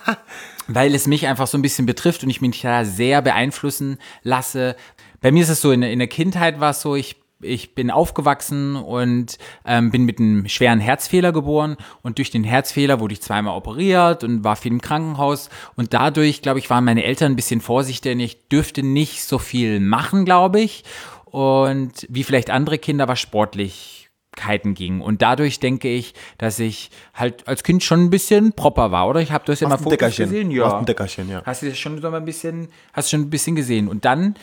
weil 0.68 0.94
es 0.94 1.06
mich 1.06 1.26
einfach 1.26 1.46
so 1.46 1.58
ein 1.58 1.62
bisschen 1.62 1.86
betrifft 1.86 2.22
und 2.24 2.30
ich 2.30 2.40
mich 2.40 2.60
da 2.60 2.84
sehr 2.84 3.22
beeinflussen 3.22 3.98
lasse. 4.22 4.76
Bei 5.20 5.30
mir 5.30 5.42
ist 5.42 5.48
es 5.50 5.60
so, 5.60 5.72
in, 5.72 5.80
der- 5.82 5.92
in 5.92 5.98
der 5.98 6.08
Kindheit 6.08 6.58
war 6.60 6.70
es 6.70 6.80
so, 6.80 6.96
ich 6.96 7.16
ich 7.46 7.74
bin 7.74 7.90
aufgewachsen 7.90 8.76
und 8.76 9.38
ähm, 9.64 9.90
bin 9.90 10.04
mit 10.04 10.18
einem 10.18 10.48
schweren 10.48 10.80
Herzfehler 10.80 11.32
geboren 11.32 11.76
und 12.02 12.18
durch 12.18 12.30
den 12.30 12.44
Herzfehler 12.44 13.00
wurde 13.00 13.14
ich 13.14 13.22
zweimal 13.22 13.56
operiert 13.56 14.24
und 14.24 14.44
war 14.44 14.56
viel 14.56 14.72
im 14.72 14.80
Krankenhaus 14.80 15.48
und 15.76 15.94
dadurch, 15.94 16.42
glaube 16.42 16.58
ich, 16.58 16.68
waren 16.68 16.84
meine 16.84 17.04
Eltern 17.04 17.32
ein 17.32 17.36
bisschen 17.36 17.60
vorsichtig 17.60 18.14
und 18.14 18.20
ich 18.20 18.48
dürfte 18.48 18.82
nicht 18.82 19.22
so 19.22 19.38
viel 19.38 19.80
machen, 19.80 20.24
glaube 20.24 20.60
ich 20.60 20.84
und 21.24 22.06
wie 22.08 22.24
vielleicht 22.24 22.50
andere 22.50 22.78
Kinder, 22.78 23.08
was 23.08 23.20
Sportlichkeiten 23.20 24.74
ging 24.74 25.00
und 25.00 25.22
dadurch 25.22 25.60
denke 25.60 25.88
ich, 25.88 26.14
dass 26.38 26.58
ich 26.58 26.90
halt 27.14 27.46
als 27.48 27.62
Kind 27.62 27.82
schon 27.82 28.04
ein 28.04 28.10
bisschen 28.10 28.52
proper 28.52 28.90
war, 28.90 29.08
oder? 29.08 29.20
Ich 29.20 29.32
habe 29.32 29.44
das 29.46 29.60
ja 29.60 29.68
mal 29.68 29.78
Fotos 29.78 30.16
gesehen, 30.16 30.50
ja. 30.50 30.78
ein 30.78 30.86
Dickerchen, 30.86 31.30
ja. 31.30 31.42
Hast 31.44 31.62
du 31.62 31.68
das 31.68 31.78
schon 31.78 32.00
so 32.00 32.10
mal 32.10 32.18
ein 32.18 32.24
bisschen, 32.24 32.68
hast 32.92 33.10
schon 33.10 33.22
ein 33.22 33.30
bisschen 33.30 33.56
gesehen. 33.56 33.88
Und 33.88 34.04
dann, 34.04 34.34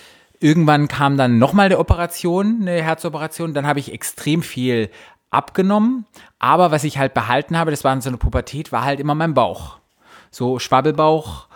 irgendwann 0.43 0.87
kam 0.87 1.17
dann 1.17 1.39
nochmal 1.39 1.67
eine 1.67 1.79
Operation, 1.79 2.59
eine 2.61 2.81
Herzoperation. 2.83 3.53
Dann 3.53 3.65
habe 3.65 3.79
ich 3.79 3.91
extrem 3.93 4.43
viel 4.43 4.89
abgenommen. 5.31 6.05
Aber 6.39 6.71
was 6.71 6.83
ich 6.83 6.97
halt 6.97 7.13
behalten 7.13 7.57
habe, 7.57 7.71
das 7.71 7.83
war 7.83 7.99
so 8.01 8.09
eine 8.09 8.17
Pubertät, 8.17 8.71
war 8.71 8.83
halt 8.83 8.99
immer 8.99 9.15
mein 9.15 9.33
Bauch. 9.33 9.77
So 10.29 10.59
Schwabbelbauch, 10.59 11.47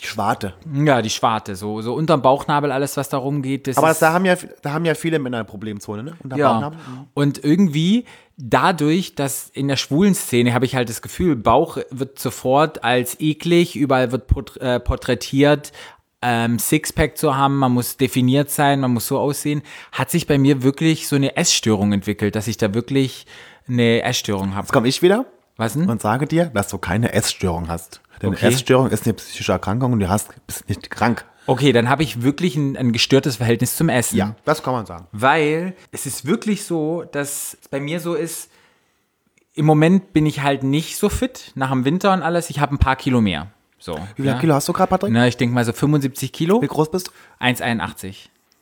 Die 0.00 0.06
Schwarte. 0.06 0.54
ja, 0.72 1.02
die 1.02 1.10
Schwarte, 1.10 1.54
so, 1.54 1.80
so 1.80 1.94
unterm 1.94 2.20
Bauchnabel, 2.20 2.72
alles, 2.72 2.96
was 2.96 3.08
da 3.08 3.16
rumgeht. 3.16 3.66
Das 3.68 3.78
Aber 3.78 3.88
das, 3.88 4.00
da, 4.00 4.12
haben 4.12 4.24
ja, 4.24 4.36
da 4.62 4.72
haben 4.72 4.84
ja 4.84 4.94
viele 4.94 5.18
Männer 5.20 5.38
eine 5.38 5.44
Problemzone, 5.44 6.02
ne? 6.02 6.16
Und 6.22 6.30
da 6.32 6.36
ja. 6.36 6.52
Bauchnabel. 6.52 6.78
Und 7.14 7.42
irgendwie 7.44 8.04
dadurch, 8.36 9.14
dass 9.14 9.50
in 9.50 9.68
der 9.68 9.76
schwulen 9.76 10.14
Szene 10.14 10.52
habe 10.52 10.64
ich 10.64 10.74
halt 10.74 10.88
das 10.88 11.00
Gefühl, 11.00 11.36
Bauch 11.36 11.78
wird 11.90 12.18
sofort 12.18 12.82
als 12.82 13.20
eklig, 13.20 13.76
überall 13.76 14.10
wird 14.10 14.24
äh, 14.60 14.80
porträtiert, 14.80 15.70
ähm, 16.24 16.58
Sixpack 16.58 17.18
zu 17.18 17.36
haben, 17.36 17.58
man 17.58 17.72
muss 17.72 17.98
definiert 17.98 18.50
sein, 18.50 18.80
man 18.80 18.92
muss 18.92 19.06
so 19.06 19.18
aussehen, 19.18 19.62
hat 19.92 20.10
sich 20.10 20.26
bei 20.26 20.38
mir 20.38 20.62
wirklich 20.62 21.06
so 21.06 21.16
eine 21.16 21.36
Essstörung 21.36 21.92
entwickelt, 21.92 22.34
dass 22.34 22.48
ich 22.48 22.56
da 22.56 22.72
wirklich 22.72 23.26
eine 23.68 24.02
Essstörung 24.02 24.54
habe. 24.54 24.64
Jetzt 24.64 24.72
komme 24.72 24.88
ich 24.88 25.02
wieder 25.02 25.26
Was 25.56 25.74
denn? 25.74 25.88
und 25.88 26.00
sage 26.00 26.26
dir, 26.26 26.46
dass 26.46 26.68
du 26.68 26.78
keine 26.78 27.12
Essstörung 27.12 27.68
hast. 27.68 28.00
Denn 28.22 28.30
Okay. 28.30 28.46
Essstörung 28.46 28.88
ist 28.88 29.04
eine 29.04 29.14
psychische 29.14 29.52
Erkrankung 29.52 29.92
und 29.92 30.00
du 30.00 30.08
hast, 30.08 30.30
bist 30.46 30.68
nicht 30.68 30.90
krank. 30.90 31.24
Okay, 31.46 31.72
dann 31.72 31.90
habe 31.90 32.02
ich 32.02 32.22
wirklich 32.22 32.56
ein, 32.56 32.74
ein 32.76 32.92
gestörtes 32.92 33.36
Verhältnis 33.36 33.76
zum 33.76 33.90
Essen. 33.90 34.16
Ja, 34.16 34.34
das 34.46 34.62
kann 34.62 34.72
man 34.72 34.86
sagen. 34.86 35.06
Weil 35.12 35.74
es 35.92 36.06
ist 36.06 36.24
wirklich 36.24 36.64
so, 36.64 37.04
dass 37.12 37.58
es 37.60 37.68
bei 37.68 37.80
mir 37.80 38.00
so 38.00 38.14
ist, 38.14 38.50
im 39.52 39.66
Moment 39.66 40.14
bin 40.14 40.24
ich 40.24 40.42
halt 40.42 40.62
nicht 40.62 40.96
so 40.96 41.10
fit 41.10 41.52
nach 41.54 41.70
dem 41.70 41.84
Winter 41.84 42.12
und 42.14 42.22
alles. 42.22 42.48
Ich 42.48 42.60
habe 42.60 42.74
ein 42.74 42.78
paar 42.78 42.96
Kilo 42.96 43.20
mehr. 43.20 43.50
So. 43.84 43.98
Wie 44.16 44.22
viel 44.22 44.34
Kilo 44.38 44.54
hast 44.54 44.66
du 44.66 44.72
gerade, 44.72 44.88
Patrick? 44.88 45.12
Na, 45.12 45.28
ich 45.28 45.36
denke 45.36 45.54
mal 45.54 45.62
so 45.62 45.74
75 45.74 46.32
Kilo. 46.32 46.62
Wie 46.62 46.66
groß 46.66 46.90
bist 46.90 47.08
du? 47.08 47.44
1,81. 47.44 48.14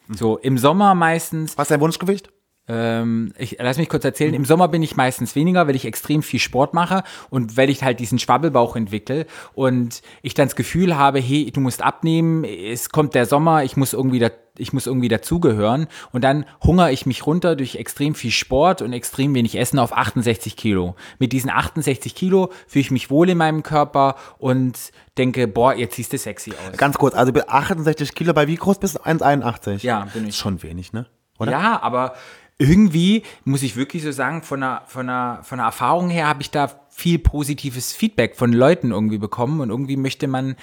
So, 0.09 0.37
im 0.39 0.59
Sommer 0.59 0.97
meistens, 0.97 1.57
Was 1.57 1.67
ist 1.67 1.71
dein 1.71 1.81
Wunschgewicht? 1.81 2.33
Ähm, 2.69 3.33
ich 3.37 3.57
lass 3.59 3.77
mich 3.77 3.89
kurz 3.89 4.05
erzählen, 4.05 4.35
im 4.35 4.45
Sommer 4.45 4.69
bin 4.69 4.83
ich 4.83 4.97
meistens 4.97 5.35
weniger, 5.35 5.67
weil 5.67 5.75
ich 5.75 5.85
extrem 5.85 6.23
viel 6.23 6.39
Sport 6.39 6.75
mache 6.75 7.03
und 7.29 7.57
weil 7.57 7.69
ich 7.71 7.83
halt 7.83 7.99
diesen 7.99 8.21
Schwabbelbauch 8.21 8.77
entwickle 8.77 9.27
und 9.55 10.01
ich 10.23 10.35
dann 10.35 10.47
das 10.47 10.55
Gefühl 10.55 10.97
habe, 10.97 11.19
hey, 11.19 11.51
du 11.51 11.61
musst 11.61 11.83
abnehmen, 11.83 12.45
es 12.45 12.91
kommt 12.91 13.15
der 13.15 13.27
Sommer, 13.27 13.65
ich 13.65 13.77
muss 13.77 13.93
irgendwie 13.93 14.21
da, 14.21 14.31
ich 14.57 14.73
muss 14.73 14.87
irgendwie 14.87 15.09
dazugehören 15.09 15.89
und 16.13 16.23
dann 16.23 16.45
hungere 16.63 16.93
ich 16.93 17.05
mich 17.05 17.27
runter 17.27 17.57
durch 17.57 17.77
extrem 17.77 18.15
viel 18.15 18.31
Sport 18.31 18.81
und 18.81 18.93
extrem 18.93 19.35
wenig 19.35 19.59
Essen 19.59 19.81
auf 19.81 19.97
68 19.97 20.57
Kilo. 20.57 20.95
Mit 21.19 21.33
diesen 21.33 21.51
68 21.51 22.15
Kilo 22.15 22.53
fühle 22.69 22.83
ich 22.83 22.91
mich 22.93 23.11
wohl 23.11 23.29
in 23.29 23.39
meinem 23.39 23.65
Körper 23.65 24.15
und 24.39 24.79
denke, 25.19 25.49
boah, 25.49 25.75
jetzt 25.75 25.97
siehst 25.97 26.13
du 26.13 26.19
sexy 26.19 26.53
aus. 26.53 26.77
Ganz 26.77 26.97
kurz, 26.97 27.15
also 27.15 27.33
bei 27.33 27.49
68 27.49 28.15
Kilo, 28.15 28.33
bei 28.35 28.47
wie 28.47 28.55
groß 28.55 28.79
bist 28.79 28.97
du? 28.97 29.01
1,81? 29.01 29.85
Ja, 29.85 30.07
bin 30.13 30.23
ich. 30.23 30.31
Ist 30.31 30.37
schon 30.37 30.63
wenig, 30.63 30.93
ne? 30.93 31.07
Oder? 31.39 31.53
Ja, 31.53 31.83
aber 31.83 32.15
irgendwie 32.59 33.23
muss 33.45 33.63
ich 33.63 33.77
wirklich 33.77 34.03
so 34.03 34.13
sagen, 34.13 34.43
von 34.43 34.61
der, 34.61 34.83
von 34.87 35.07
der, 35.07 35.41
von 35.43 35.59
der 35.59 35.67
Erfahrung 35.67 36.11
her 36.11 36.29
habe 36.29 36.43
ich 36.43 36.51
da 36.51 36.71
viel 36.91 37.19
positives 37.19 37.93
Feedback 37.93 38.37
von 38.37 38.53
Leuten 38.53 38.93
irgendwie 38.93 39.19
bekommen 39.19 39.61
und 39.61 39.71
irgendwie 39.71 39.97
möchte 39.97 40.29
man, 40.29 40.57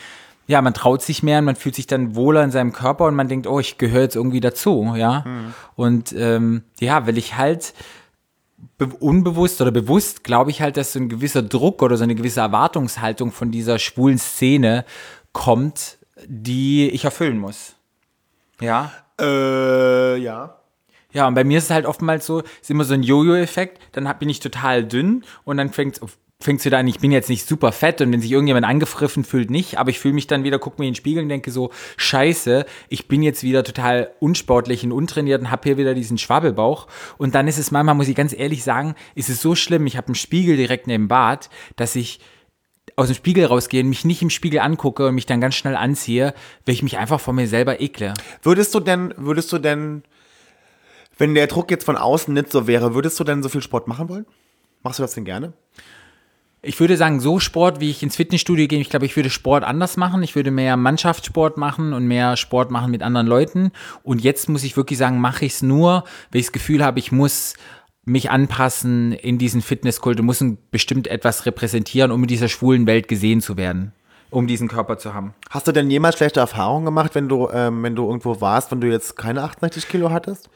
ja, 0.48 0.62
man 0.62 0.74
traut 0.74 1.02
sich 1.02 1.24
mehr 1.24 1.40
und 1.40 1.46
man 1.46 1.56
fühlt 1.56 1.76
sich 1.76 1.88
dann 1.88 2.16
wohler 2.16 2.44
in 2.44 2.52
seinem 2.52 2.72
Körper 2.72 3.06
und 3.06 3.16
man 3.16 3.28
denkt, 3.28 3.48
oh, 3.48 3.60
ich 3.60 3.78
gehöre 3.78 4.04
jetzt 4.04 4.16
irgendwie 4.16 4.40
dazu, 4.40 4.94
ja. 4.96 5.24
Und 5.76 6.14
ähm, 6.14 6.64
ja, 6.80 7.06
weil 7.06 7.18
ich 7.18 7.36
halt 7.38 7.74
be 8.78 8.88
unbewusst 8.88 9.62
oder 9.62 9.72
bewusst 9.72 10.24
glaube 10.24 10.52
ich 10.52 10.62
halt, 10.62 10.78
dass 10.78 10.94
so 10.94 11.00
ein 11.00 11.10
gewisser 11.10 11.42
Druck 11.42 11.82
oder 11.82 11.98
so 11.98 12.04
eine 12.04 12.16
gewisse 12.16 12.42
Erwartungshaltung 12.42 13.32
von 13.32 13.52
dieser 13.52 13.80
schwulen 13.80 14.18
Szene 14.18 14.86
kommt, 15.34 15.98
die 16.26 16.90
ich 16.90 17.06
erfüllen 17.06 17.38
muss. 17.38 17.76
Ja. 18.62 18.92
Äh, 19.20 20.18
ja. 20.18 20.59
Ja, 21.12 21.28
und 21.28 21.34
bei 21.34 21.44
mir 21.44 21.58
ist 21.58 21.66
es 21.66 21.70
halt 21.72 21.86
oftmals 21.86 22.26
so, 22.26 22.44
ist 22.62 22.70
immer 22.70 22.84
so 22.84 22.94
ein 22.94 23.04
Jojo-Effekt, 23.04 23.80
dann 23.94 24.12
bin 24.20 24.30
ich 24.30 24.40
total 24.40 24.84
dünn 24.86 25.24
und 25.44 25.58
dann 25.58 25.72
fängt 25.72 26.00
fängst 26.42 26.66
du 26.66 26.70
da 26.70 26.80
an, 26.80 26.88
ich 26.88 27.00
bin 27.00 27.12
jetzt 27.12 27.28
nicht 27.28 27.46
super 27.46 27.74
fett 27.74 28.00
und 28.00 28.14
wenn 28.14 28.22
sich 28.22 28.32
irgendjemand 28.32 28.66
angefriffen 28.66 29.26
fühlt, 29.26 29.52
nicht, 29.52 29.78
aber 29.78 29.90
ich 29.90 30.00
fühle 30.00 30.14
mich 30.14 30.26
dann 30.26 30.46
wieder, 30.46 30.58
guck 30.58 30.80
mir 30.80 30.86
in 30.86 30.92
den 30.92 30.96
Spiegel 30.96 31.24
und 31.24 31.30
denke 31.30 31.52
so, 31.52 31.72
scheiße, 31.98 32.66
ich 32.88 33.10
bin 33.10 33.22
jetzt 33.24 33.44
wieder 33.44 33.64
total 33.66 34.12
unsportlich 34.22 34.86
und 34.86 34.94
untrainiert 34.94 35.42
und 35.42 35.52
hab 35.52 35.66
hier 35.66 35.78
wieder 35.78 35.94
diesen 35.94 36.18
Schwabbelbauch. 36.18 36.88
Und 37.18 37.36
dann 37.36 37.50
ist 37.50 37.58
es 37.58 37.72
manchmal, 37.72 37.96
muss 37.96 38.08
ich 38.08 38.16
ganz 38.16 38.34
ehrlich 38.34 38.64
sagen, 38.64 38.96
ist 39.16 39.28
es 39.28 39.42
so 39.42 39.54
schlimm, 39.54 39.86
ich 39.86 39.98
habe 39.98 40.08
einen 40.08 40.16
Spiegel 40.16 40.56
direkt 40.56 40.88
neben 40.88 41.04
dem 41.04 41.08
Bad, 41.10 41.50
dass 41.76 41.98
ich 41.98 42.22
aus 42.96 43.08
dem 43.08 43.16
Spiegel 43.16 43.46
rausgehe 43.46 43.84
und 43.84 43.90
mich 43.90 44.06
nicht 44.06 44.22
im 44.22 44.30
Spiegel 44.30 44.62
angucke 44.62 45.08
und 45.08 45.16
mich 45.16 45.26
dann 45.26 45.42
ganz 45.42 45.56
schnell 45.56 45.76
anziehe, 45.76 46.34
weil 46.66 46.74
ich 46.74 46.84
mich 46.84 46.98
einfach 46.98 47.20
vor 47.20 47.34
mir 47.34 47.48
selber 47.48 47.82
ekle. 47.82 48.14
Würdest 48.44 48.74
du 48.74 48.80
denn, 48.80 49.14
würdest 49.18 49.52
du 49.52 49.58
denn, 49.58 50.04
wenn 51.20 51.36
der 51.36 51.48
Druck 51.48 51.70
jetzt 51.70 51.84
von 51.84 51.98
außen 51.98 52.34
nicht 52.34 52.52
so 52.52 52.66
wäre, 52.66 52.96
würdest 52.96 53.20
du 53.20 53.24
denn 53.24 53.44
so 53.44 53.50
viel 53.50 53.62
Sport 53.62 53.88
machen 53.88 54.10
wollen? 54.10 54.26
Machst 54.82 54.98
du 54.98 55.04
das 55.04 55.14
denn 55.14 55.26
gerne? 55.26 55.54
Ich 56.62 56.80
würde 56.80 56.98
sagen, 56.98 57.22
so 57.22 57.40
Sport, 57.40 57.80
wie 57.80 57.90
ich 57.90 58.04
ins 58.04 58.18
Fitnessstudio 58.18 58.68
gehe, 58.68 58.82
ich 58.82 58.90
glaube, 58.90 59.06
ich 59.06 59.16
würde 59.16 59.30
Sport 59.30 59.64
anders 59.64 59.96
machen. 59.96 60.24
Ich 60.24 60.36
würde 60.36 60.52
mehr 60.52 60.76
Mannschaftssport 60.76 61.58
machen 61.58 61.94
und 61.94 62.06
mehr 62.06 62.36
Sport 62.36 62.70
machen 62.70 62.92
mit 62.92 63.02
anderen 63.02 63.28
Leuten. 63.28 63.72
Und 64.04 64.22
jetzt 64.22 64.50
muss 64.50 64.64
ich 64.64 64.76
wirklich 64.76 65.00
sagen, 65.00 65.22
mache 65.22 65.46
ich 65.46 65.54
es 65.54 65.62
nur, 65.62 66.04
weil 66.32 66.40
ich 66.40 66.48
das 66.48 66.52
Gefühl 66.52 66.84
habe, 66.84 67.00
ich 67.00 67.14
muss 67.14 67.54
mich 68.04 68.30
anpassen 68.30 69.14
in 69.14 69.38
diesen 69.38 69.62
Fitnesskult 69.62 70.20
und 70.20 70.26
muss 70.26 70.44
bestimmt 70.72 71.08
etwas 71.08 71.46
repräsentieren, 71.46 72.12
um 72.12 72.24
in 72.24 72.28
dieser 72.28 72.50
schwulen 72.50 72.88
Welt 72.88 73.08
gesehen 73.08 73.40
zu 73.40 73.56
werden, 73.56 73.94
um 74.30 74.48
diesen 74.48 74.68
Körper 74.68 74.98
zu 74.98 75.14
haben. 75.14 75.34
Hast 75.50 75.68
du 75.68 75.72
denn 75.72 75.90
jemals 75.90 76.18
schlechte 76.18 76.40
Erfahrungen 76.40 76.86
gemacht, 76.86 77.16
wenn 77.16 77.30
du, 77.30 77.50
ähm, 77.54 77.84
wenn 77.84 77.96
du 77.96 78.08
irgendwo 78.08 78.42
warst, 78.42 78.72
wenn 78.72 78.82
du 78.82 78.88
jetzt 78.88 79.16
keine 79.16 79.44
68 79.44 79.88
Kilo 79.88 80.10
hattest? 80.10 80.50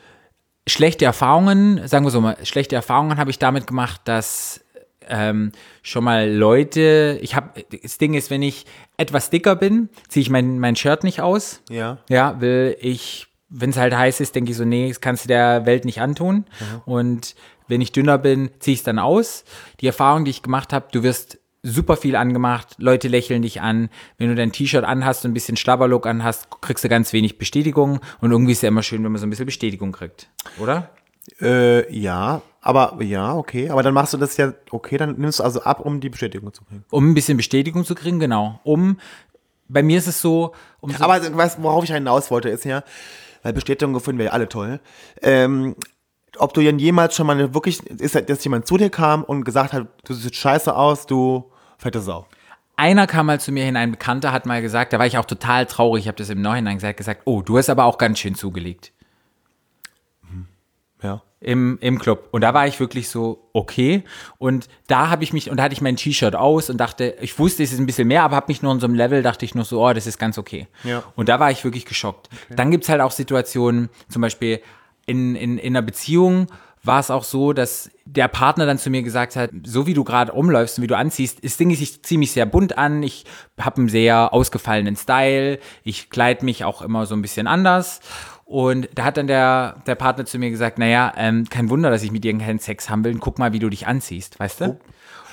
Schlechte 0.67 1.06
Erfahrungen, 1.06 1.88
sagen 1.88 2.06
wir 2.06 2.12
so 2.12 2.21
mal, 2.21 2.38
schlechte 2.43 2.76
Erfahrungen 2.76 3.17
habe 3.17 3.32
ich 3.32 3.39
damit 3.39 3.67
gemacht, 3.67 4.02
dass 4.06 4.63
ähm, 5.08 5.52
schon 5.82 6.04
mal 6.04 6.30
Leute, 6.30 7.19
ich 7.21 7.36
habe, 7.36 7.65
das 7.82 7.97
Ding 7.97 8.13
ist, 8.13 8.30
wenn 8.30 8.41
ich 8.41 8.65
etwas 8.95 9.30
dicker 9.30 9.56
bin, 9.56 9.89
ziehe 10.08 10.21
ich 10.21 10.30
mein, 10.30 10.60
mein 10.60 10.76
Shirt 10.76 11.04
nicht 11.04 11.19
aus. 11.21 11.62
Ja. 11.69 11.97
Ja, 12.08 12.39
will 12.39 12.78
ich 12.80 13.28
wenn 13.54 13.69
es 13.69 13.78
halt 13.78 13.95
heiß 13.95 14.20
ist, 14.20 14.34
denke 14.36 14.51
ich 14.51 14.57
so, 14.57 14.66
nee, 14.66 14.88
das 14.88 14.99
kannst 14.99 15.26
du 15.26 15.28
der 15.28 15.66
Welt 15.68 15.86
nicht 15.86 16.01
antun. 16.01 16.45
Und 16.86 17.36
wenn 17.68 17.82
ich 17.82 17.91
dünner 17.91 18.18
bin, 18.18 18.49
ziehe 18.59 18.74
ich 18.74 18.80
es 18.80 18.84
dann 18.84 18.99
aus. 18.99 19.45
Die 19.80 19.88
Erfahrung, 19.88 20.26
die 20.26 20.32
ich 20.32 20.41
gemacht 20.41 20.74
habe, 20.74 20.88
du 20.91 21.03
wirst 21.03 21.38
super 21.64 21.95
viel 21.95 22.18
angemacht, 22.18 22.76
Leute 22.78 23.07
lächeln 23.07 23.41
dich 23.41 23.61
an. 23.61 23.89
Wenn 24.18 24.28
du 24.30 24.36
dein 24.36 24.51
T-Shirt 24.51 24.84
anhast 24.84 25.24
und 25.24 25.32
ein 25.32 25.34
bisschen 25.34 25.57
Schlabberlook 25.57 26.05
anhast, 26.05 26.47
kriegst 26.61 26.84
du 26.84 26.89
ganz 26.89 27.14
wenig 27.14 27.38
Bestätigung. 27.38 28.01
Und 28.20 28.32
irgendwie 28.32 28.51
ist 28.51 28.61
ja 28.61 28.68
immer 28.68 28.84
schön, 28.84 29.03
wenn 29.03 29.11
man 29.14 29.20
so 29.20 29.26
ein 29.26 29.30
bisschen 29.30 29.45
Bestätigung 29.45 29.93
kriegt, 29.93 30.30
oder? 30.59 30.89
Äh, 31.41 31.91
ja, 31.93 32.41
aber 32.61 33.01
ja, 33.01 33.34
okay. 33.34 33.70
Aber 33.70 33.82
dann 33.82 33.93
machst 33.93 34.14
du 34.14 34.18
das 34.18 34.36
ja, 34.36 34.53
okay, 34.72 34.97
dann 34.97 35.16
nimmst 35.18 35.39
du 35.39 35.43
also 35.43 35.61
ab, 35.64 35.80
um 35.80 36.01
die 36.01 36.09
Bestätigung 36.09 36.53
zu 36.53 36.66
kriegen. 36.66 36.84
Um 36.91 37.11
ein 37.11 37.14
bisschen 37.14 37.38
Bestätigung 37.38 37.86
zu 37.86 37.95
kriegen, 37.95 38.20
genau. 38.20 38.59
Um, 38.64 38.97
bei 39.70 39.82
mir 39.82 39.97
ist 39.97 40.07
es 40.07 40.22
so, 40.22 40.53
um 40.82 40.91
so 40.91 41.01
Aber 41.01 41.22
was, 41.36 41.61
worauf 41.64 41.86
ich 41.86 41.91
hinaus 41.91 42.30
wollte, 42.30 42.49
ist 42.49 42.66
ja, 42.66 42.84
weil 43.41 43.53
Bestätigung 43.53 43.97
finden 44.01 44.20
wir 44.20 44.26
ja 44.26 44.32
alle 44.32 44.49
toll. 44.49 44.82
Ähm, 45.22 45.76
ob 46.38 46.53
du 46.53 46.61
denn 46.61 46.80
jemals 46.80 47.16
schon 47.16 47.28
mal 47.28 47.53
wirklich, 47.53 47.86
ist, 47.86 48.16
dass 48.30 48.43
jemand 48.43 48.68
zu 48.68 48.78
dir 48.78 48.89
kam 48.89 49.24
und 49.24 49.45
gesagt 49.45 49.72
hat, 49.72 49.88
du 50.03 50.14
siehst 50.14 50.36
scheiße 50.36 50.76
aus, 50.76 51.05
du 51.05 51.53
fette 51.84 52.02
Sau. 52.02 52.26
Einer 52.76 53.06
kam 53.06 53.28
mal 53.28 53.40
zu 53.40 53.52
mir 53.52 53.64
hin, 53.66 53.78
ein 53.78 53.92
Bekannter 53.92 54.32
hat 54.32 54.48
mal 54.48 54.62
gesagt, 54.62 54.94
da 54.94 55.00
war 55.00 55.06
ich 55.06 55.18
auch 55.20 55.26
total 55.26 55.68
traurig, 55.68 56.04
ich 56.04 56.08
habe 56.08 56.18
das 56.18 56.30
im 56.30 56.42
Nachhinein 56.42 56.78
gesagt, 56.78 56.98
gesagt, 56.98 57.22
oh, 57.26 57.44
du 57.44 57.58
hast 57.60 57.70
aber 57.70 57.86
auch 57.86 58.00
ganz 58.00 58.18
schön 58.18 58.34
zugelegt 58.34 58.92
Ja. 61.04 61.22
im, 61.40 61.78
im 61.82 62.00
Club. 62.00 62.30
Und 62.32 62.42
da 62.42 62.54
war 62.56 62.66
ich 62.66 62.80
wirklich 62.80 63.10
so, 63.10 63.48
okay. 63.54 64.04
Und 64.40 64.70
da 64.88 65.10
habe 65.10 65.24
ich 65.24 65.34
mich, 65.34 65.52
und 65.52 65.58
da 65.58 65.64
hatte 65.64 65.74
ich 65.74 65.82
mein 65.82 65.98
T-Shirt 65.98 66.36
aus 66.36 66.70
und 66.72 66.78
dachte, 66.78 67.16
ich 67.22 67.38
wusste, 67.38 67.62
es 67.62 67.74
ist 67.74 67.80
ein 67.80 67.86
bisschen 67.86 68.08
mehr, 68.08 68.24
aber 68.24 68.38
habe 68.38 68.48
mich 68.48 68.62
nur 68.64 68.72
in 68.72 68.80
so 68.80 68.88
einem 68.88 68.96
Level, 68.96 69.22
dachte 69.22 69.46
ich 69.46 69.54
nur 69.54 69.66
so, 69.66 69.86
oh, 69.86 69.94
das 69.94 70.08
ist 70.08 70.18
ganz 70.18 70.38
okay. 70.40 70.68
Ja. 70.84 71.04
Und 71.16 71.30
da 71.30 71.40
war 71.40 71.52
ich 71.52 71.64
wirklich 71.64 71.86
geschockt. 71.86 72.30
Dann 72.50 72.72
gibt's 72.72 72.90
halt 72.90 73.02
auch 73.02 73.12
Situationen, 73.12 73.90
zum 74.10 74.22
Beispiel 74.22 74.62
in, 75.06 75.36
in, 75.36 75.58
in 75.58 75.76
einer 75.76 75.82
Beziehung 75.86 76.48
war 76.84 77.00
es 77.00 77.10
auch 77.10 77.24
so, 77.24 77.54
dass 77.54 77.90
der 78.06 78.28
Partner 78.28 78.66
dann 78.66 78.78
zu 78.78 78.90
mir 78.90 79.04
gesagt 79.04 79.36
hat, 79.36 79.52
so 79.64 79.88
wie 79.88 79.94
du 79.94 80.04
gerade 80.04 80.34
rumläufst 80.34 80.78
und 80.78 80.84
wie 80.84 80.88
du 80.88 80.98
anziehst, 80.98 81.40
ist 81.40 81.60
Ding, 81.60 81.70
ich 81.70 82.04
ziehe 82.04 82.20
mich 82.20 82.32
sehr 82.32 82.46
bunt 82.46 82.78
an, 82.78 83.02
ich 83.04 83.26
habe 83.60 83.78
einen 83.78 83.90
sehr 83.90 84.34
ausgefallenen 84.34 84.96
Style, 84.96 85.60
ich 85.84 86.10
kleide 86.10 86.44
mich 86.44 86.66
auch 86.66 86.82
immer 86.82 87.06
so 87.06 87.16
ein 87.16 87.22
bisschen 87.22 87.48
anders. 87.48 88.02
Und 88.46 88.90
da 88.96 89.06
hat 89.06 89.18
dann 89.18 89.28
der, 89.28 89.78
der 89.88 89.96
Partner 89.96 90.26
zu 90.26 90.38
mir 90.38 90.50
gesagt, 90.50 90.78
naja, 90.78 91.14
ähm, 91.16 91.48
kein 91.50 91.70
Wunder, 91.70 91.90
dass 91.90 92.04
ich 92.04 92.12
mit 92.12 92.24
dir 92.26 92.38
keinen 92.38 92.60
Sex 92.60 92.90
haben 92.90 93.04
will, 93.06 93.16
guck 93.18 93.40
mal, 93.40 93.54
wie 93.54 93.60
du 93.60 93.70
dich 93.70 93.88
anziehst, 93.88 94.40
weißt 94.40 94.62
du? 94.62 94.80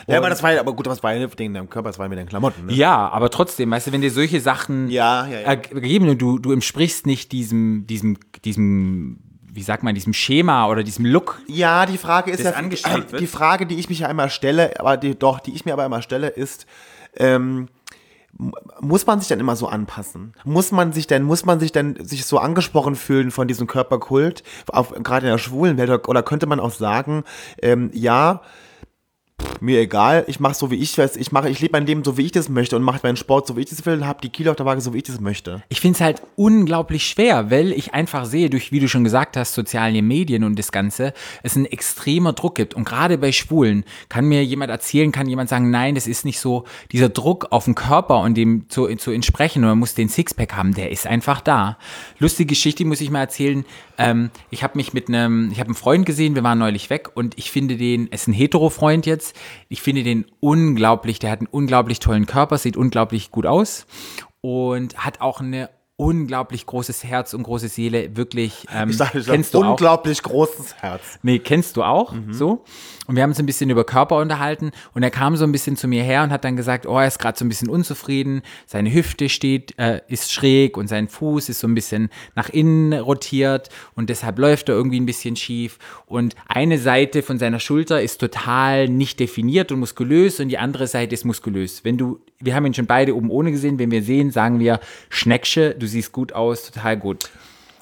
Ja, 0.07 0.19
aber 0.19 0.31
das 0.31 0.43
war 0.43 0.53
ja, 0.53 0.61
aber 0.61 0.73
gut, 0.73 0.87
das 0.87 1.03
war 1.03 1.15
ja 1.15 1.29
wegen 1.37 1.55
deinem 1.55 1.69
Körper, 1.69 1.89
das 1.89 1.99
war 1.99 2.09
mit 2.09 2.19
deinen 2.19 2.29
Klamotten, 2.29 2.67
ne? 2.67 2.73
Ja, 2.73 3.09
aber 3.09 3.31
trotzdem, 3.31 3.71
weißt 3.71 3.89
du, 3.89 3.93
wenn 3.93 4.01
dir 4.01 4.11
solche 4.11 4.41
Sachen 4.41 4.89
Ja, 4.89 5.27
ja, 5.27 5.41
ja. 5.41 5.47
ergeben 5.47 6.09
und 6.09 6.23
du, 6.23 6.39
du 6.39 6.53
entsprichst 6.53 7.07
nicht 7.07 7.33
diesem, 7.33 7.87
diesem, 7.87 8.17
diesem, 8.45 9.19
wie 9.53 9.63
sagt 9.63 9.83
man, 9.83 9.95
diesem 9.95 10.13
Schema 10.13 10.69
oder 10.69 10.83
diesem 10.83 11.05
Look. 11.05 11.41
Ja, 11.47 11.87
die 11.87 11.99
Frage 11.99 12.31
ist 12.31 12.45
ja, 12.45 12.53
angestrebt 12.53 13.13
wird. 13.13 13.23
die 13.23 13.27
Frage, 13.27 13.67
die 13.67 13.79
ich 13.79 13.89
mich 13.89 14.01
ja 14.01 14.09
einmal 14.09 14.31
stelle, 14.31 14.79
aber 14.79 14.97
die, 14.97 15.19
doch, 15.19 15.41
die 15.41 15.55
ich 15.55 15.65
mir 15.65 15.73
aber 15.73 15.85
immer 15.85 16.03
stelle, 16.03 16.29
ist, 16.29 16.67
ähm, 17.17 17.69
muss 18.81 19.07
man 19.07 19.19
sich 19.19 19.29
dann 19.29 19.41
immer 19.41 19.57
so 19.57 19.67
anpassen? 19.67 20.35
Muss 20.45 20.73
man 20.73 20.93
sich 20.93 21.07
denn, 21.07 21.25
muss 21.25 21.45
man 21.45 21.61
sich 21.61 21.73
denn 21.73 21.97
sich 22.05 22.25
so 22.25 22.39
angesprochen 22.39 22.95
fühlen 22.95 23.31
von 23.31 23.49
diesem 23.49 23.67
Körperkult, 23.67 24.45
auf, 24.69 24.91
gerade 25.03 25.27
in 25.27 25.33
der 25.33 25.39
schwulen 25.39 25.77
Welt, 25.77 26.09
oder- 26.09 26.23
könnte 26.23 26.47
man 26.47 26.61
auch 26.61 26.71
sagen, 26.71 27.25
ähm, 27.61 27.91
ja, 27.93 28.41
mir 29.61 29.80
egal, 29.80 30.24
ich 30.26 30.41
mache 30.41 30.55
so 30.55 30.70
wie 30.70 30.76
ich 30.76 30.97
weiß, 30.97 31.16
ich 31.16 31.32
mache, 31.32 31.49
ich 31.49 31.61
lebe 31.61 31.72
mein 31.72 31.86
Leben 31.86 32.05
so 32.05 32.16
wie 32.16 32.22
ich 32.22 32.32
das 32.32 32.49
möchte 32.49 32.76
und 32.76 32.82
mache 32.82 33.01
meinen 33.03 33.16
Sport 33.16 33.47
so 33.47 33.57
wie 33.57 33.61
ich 33.61 33.70
das 33.70 33.84
will 33.84 33.95
und 33.95 34.07
habe 34.07 34.20
die 34.22 34.30
Kilo 34.30 34.51
auf 34.51 34.57
der 34.57 34.66
Waage 34.66 34.80
so 34.80 34.95
wie 34.95 34.99
ich 34.99 35.05
das 35.05 35.20
möchte. 35.20 35.62
Ich 35.68 35.80
finde 35.80 35.97
es 35.97 36.01
halt 36.01 36.22
unglaublich 36.36 37.07
schwer, 37.07 37.51
weil 37.51 37.72
ich 37.72 37.95
einfach 37.95 38.24
sehe, 38.24 38.51
durch, 38.51 38.72
wie 38.72 38.80
du 38.80 38.88
schon 38.88 39.05
gesagt 39.05 39.36
hast, 39.36 39.55
soziale 39.55 40.03
Medien 40.03 40.45
und 40.45 40.59
das 40.59 40.72
Ganze, 40.72 41.12
es 41.43 41.57
einen 41.57 41.66
extremer 41.66 42.32
Druck 42.32 42.55
gibt. 42.55 42.74
Und 42.74 42.84
gerade 42.84 43.18
bei 43.18 43.32
Schwulen 43.32 43.84
kann 44.09 44.24
mir 44.24 44.45
jemand 44.45 44.70
erzählen, 44.70 45.12
kann 45.12 45.28
jemand 45.28 45.49
sagen, 45.49 45.70
nein, 45.70 45.95
das 45.95 46.07
ist 46.07 46.24
nicht 46.24 46.41
so, 46.41 46.64
dieser 46.93 47.09
Druck 47.09 47.49
auf 47.51 47.64
den 47.64 47.74
Körper 47.74 48.20
und 48.20 48.36
dem 48.36 48.68
zu, 48.68 48.86
zu 48.97 49.11
entsprechen, 49.11 49.62
man 49.62 49.78
muss 49.78 49.95
den 49.95 50.09
Sixpack 50.09 50.55
haben, 50.55 50.74
der 50.74 50.91
ist 50.91 51.07
einfach 51.07 51.41
da. 51.41 51.78
Lustige 52.18 52.49
Geschichte 52.49 52.84
muss 52.84 53.01
ich 53.01 53.11
mal 53.11 53.20
erzählen. 53.20 53.64
Ähm, 53.99 54.30
ich 54.51 54.62
habe 54.62 54.76
mich 54.76 54.93
mit 54.93 55.09
einem, 55.09 55.51
ich 55.53 55.61
habe 55.61 55.68
einen 55.68 55.74
Freund 55.74 56.07
gesehen, 56.07 56.34
wir 56.34 56.43
waren 56.43 56.59
neulich 56.59 56.91
weg 56.91 57.11
und 57.14 57.36
ich 57.38 57.51
finde 57.51 57.76
den, 57.76 58.09
es 58.11 58.22
ist 58.22 58.28
ein 58.28 58.32
Hetero-Freund 58.32 59.07
jetzt, 59.07 59.30
ich 59.68 59.83
finde 59.83 60.03
den 60.03 60.26
unglaublich, 60.41 61.18
der 61.18 61.31
hat 61.31 61.41
einen 61.41 61.49
unglaublich 61.51 61.99
tollen 62.01 62.26
Körper, 62.26 62.59
sieht 62.59 62.76
unglaublich 62.76 63.31
gut 63.31 63.47
aus 63.47 63.87
und 64.41 64.97
hat 65.05 65.20
auch 65.20 65.41
eine 65.41 65.70
unglaublich 65.97 66.64
großes 66.64 67.05
Herz 67.05 67.35
und 67.35 67.43
große 67.43 67.68
Seele, 67.68 68.16
wirklich. 68.16 68.66
Ähm, 68.74 68.89
Ich 68.89 68.97
sage, 68.97 69.18
ich 69.18 69.26
kennst 69.26 69.53
du 69.53 69.62
auch? 69.62 69.70
unglaublich 69.72 70.22
großes 70.22 70.76
Herz. 70.76 71.18
Nee, 71.22 71.39
kennst 71.41 71.76
du 71.76 71.83
auch, 71.83 72.14
so. 72.31 72.64
Und 73.11 73.17
wir 73.17 73.25
haben 73.25 73.31
uns 73.31 73.41
ein 73.41 73.47
bisschen 73.47 73.71
über 73.71 73.83
Körper 73.83 74.19
unterhalten 74.19 74.71
und 74.95 75.03
er 75.03 75.11
kam 75.11 75.35
so 75.37 75.43
ein 75.43 75.51
bisschen 75.51 75.75
zu 75.75 75.89
mir 75.89 76.05
her 76.05 76.23
und 76.23 76.31
hat 76.31 76.45
dann 76.45 76.55
gesagt, 76.55 76.87
oh, 76.87 76.97
er 76.97 77.09
ist 77.09 77.19
gerade 77.19 77.37
so 77.37 77.45
ein 77.45 77.49
bisschen 77.49 77.69
unzufrieden, 77.69 78.43
seine 78.67 78.95
Hüfte 78.95 79.29
steht, 79.29 79.77
äh, 79.81 80.01
ist 80.07 80.33
schräg 80.33 80.77
und 80.77 80.87
sein 80.87 81.09
Fuß 81.09 81.49
ist 81.49 81.59
so 81.59 81.67
ein 81.67 81.75
bisschen 81.75 82.09
nach 82.37 82.51
innen 82.51 82.93
rotiert 82.93 83.69
und 83.97 84.11
deshalb 84.11 84.39
läuft 84.39 84.69
er 84.69 84.77
irgendwie 84.77 85.01
ein 85.01 85.07
bisschen 85.07 85.35
schief 85.35 85.81
und 86.07 86.37
eine 86.47 86.79
Seite 86.79 87.23
von 87.25 87.37
seiner 87.37 87.59
Schulter 87.59 88.01
ist 88.01 88.19
total 88.21 88.89
nicht 88.89 89.19
definiert 89.19 89.73
und 89.73 89.81
muskulös 89.81 90.39
und 90.39 90.47
die 90.47 90.59
andere 90.59 90.87
Seite 90.87 91.13
ist 91.13 91.25
muskulös. 91.25 91.83
Wenn 91.83 91.99
du, 91.99 92.21
wir 92.39 92.55
haben 92.55 92.65
ihn 92.65 92.75
schon 92.75 92.87
beide 92.87 93.17
oben 93.17 93.31
ohne 93.31 93.51
gesehen, 93.51 93.81
wenn 93.81 93.91
wir 93.91 94.05
sehen, 94.05 94.31
sagen 94.31 94.61
wir, 94.61 94.79
Schnecksche, 95.09 95.75
du 95.77 95.89
siehst 95.89 96.13
gut 96.13 96.33
aus, 96.33 96.71
total 96.71 96.97
gut. 96.97 97.29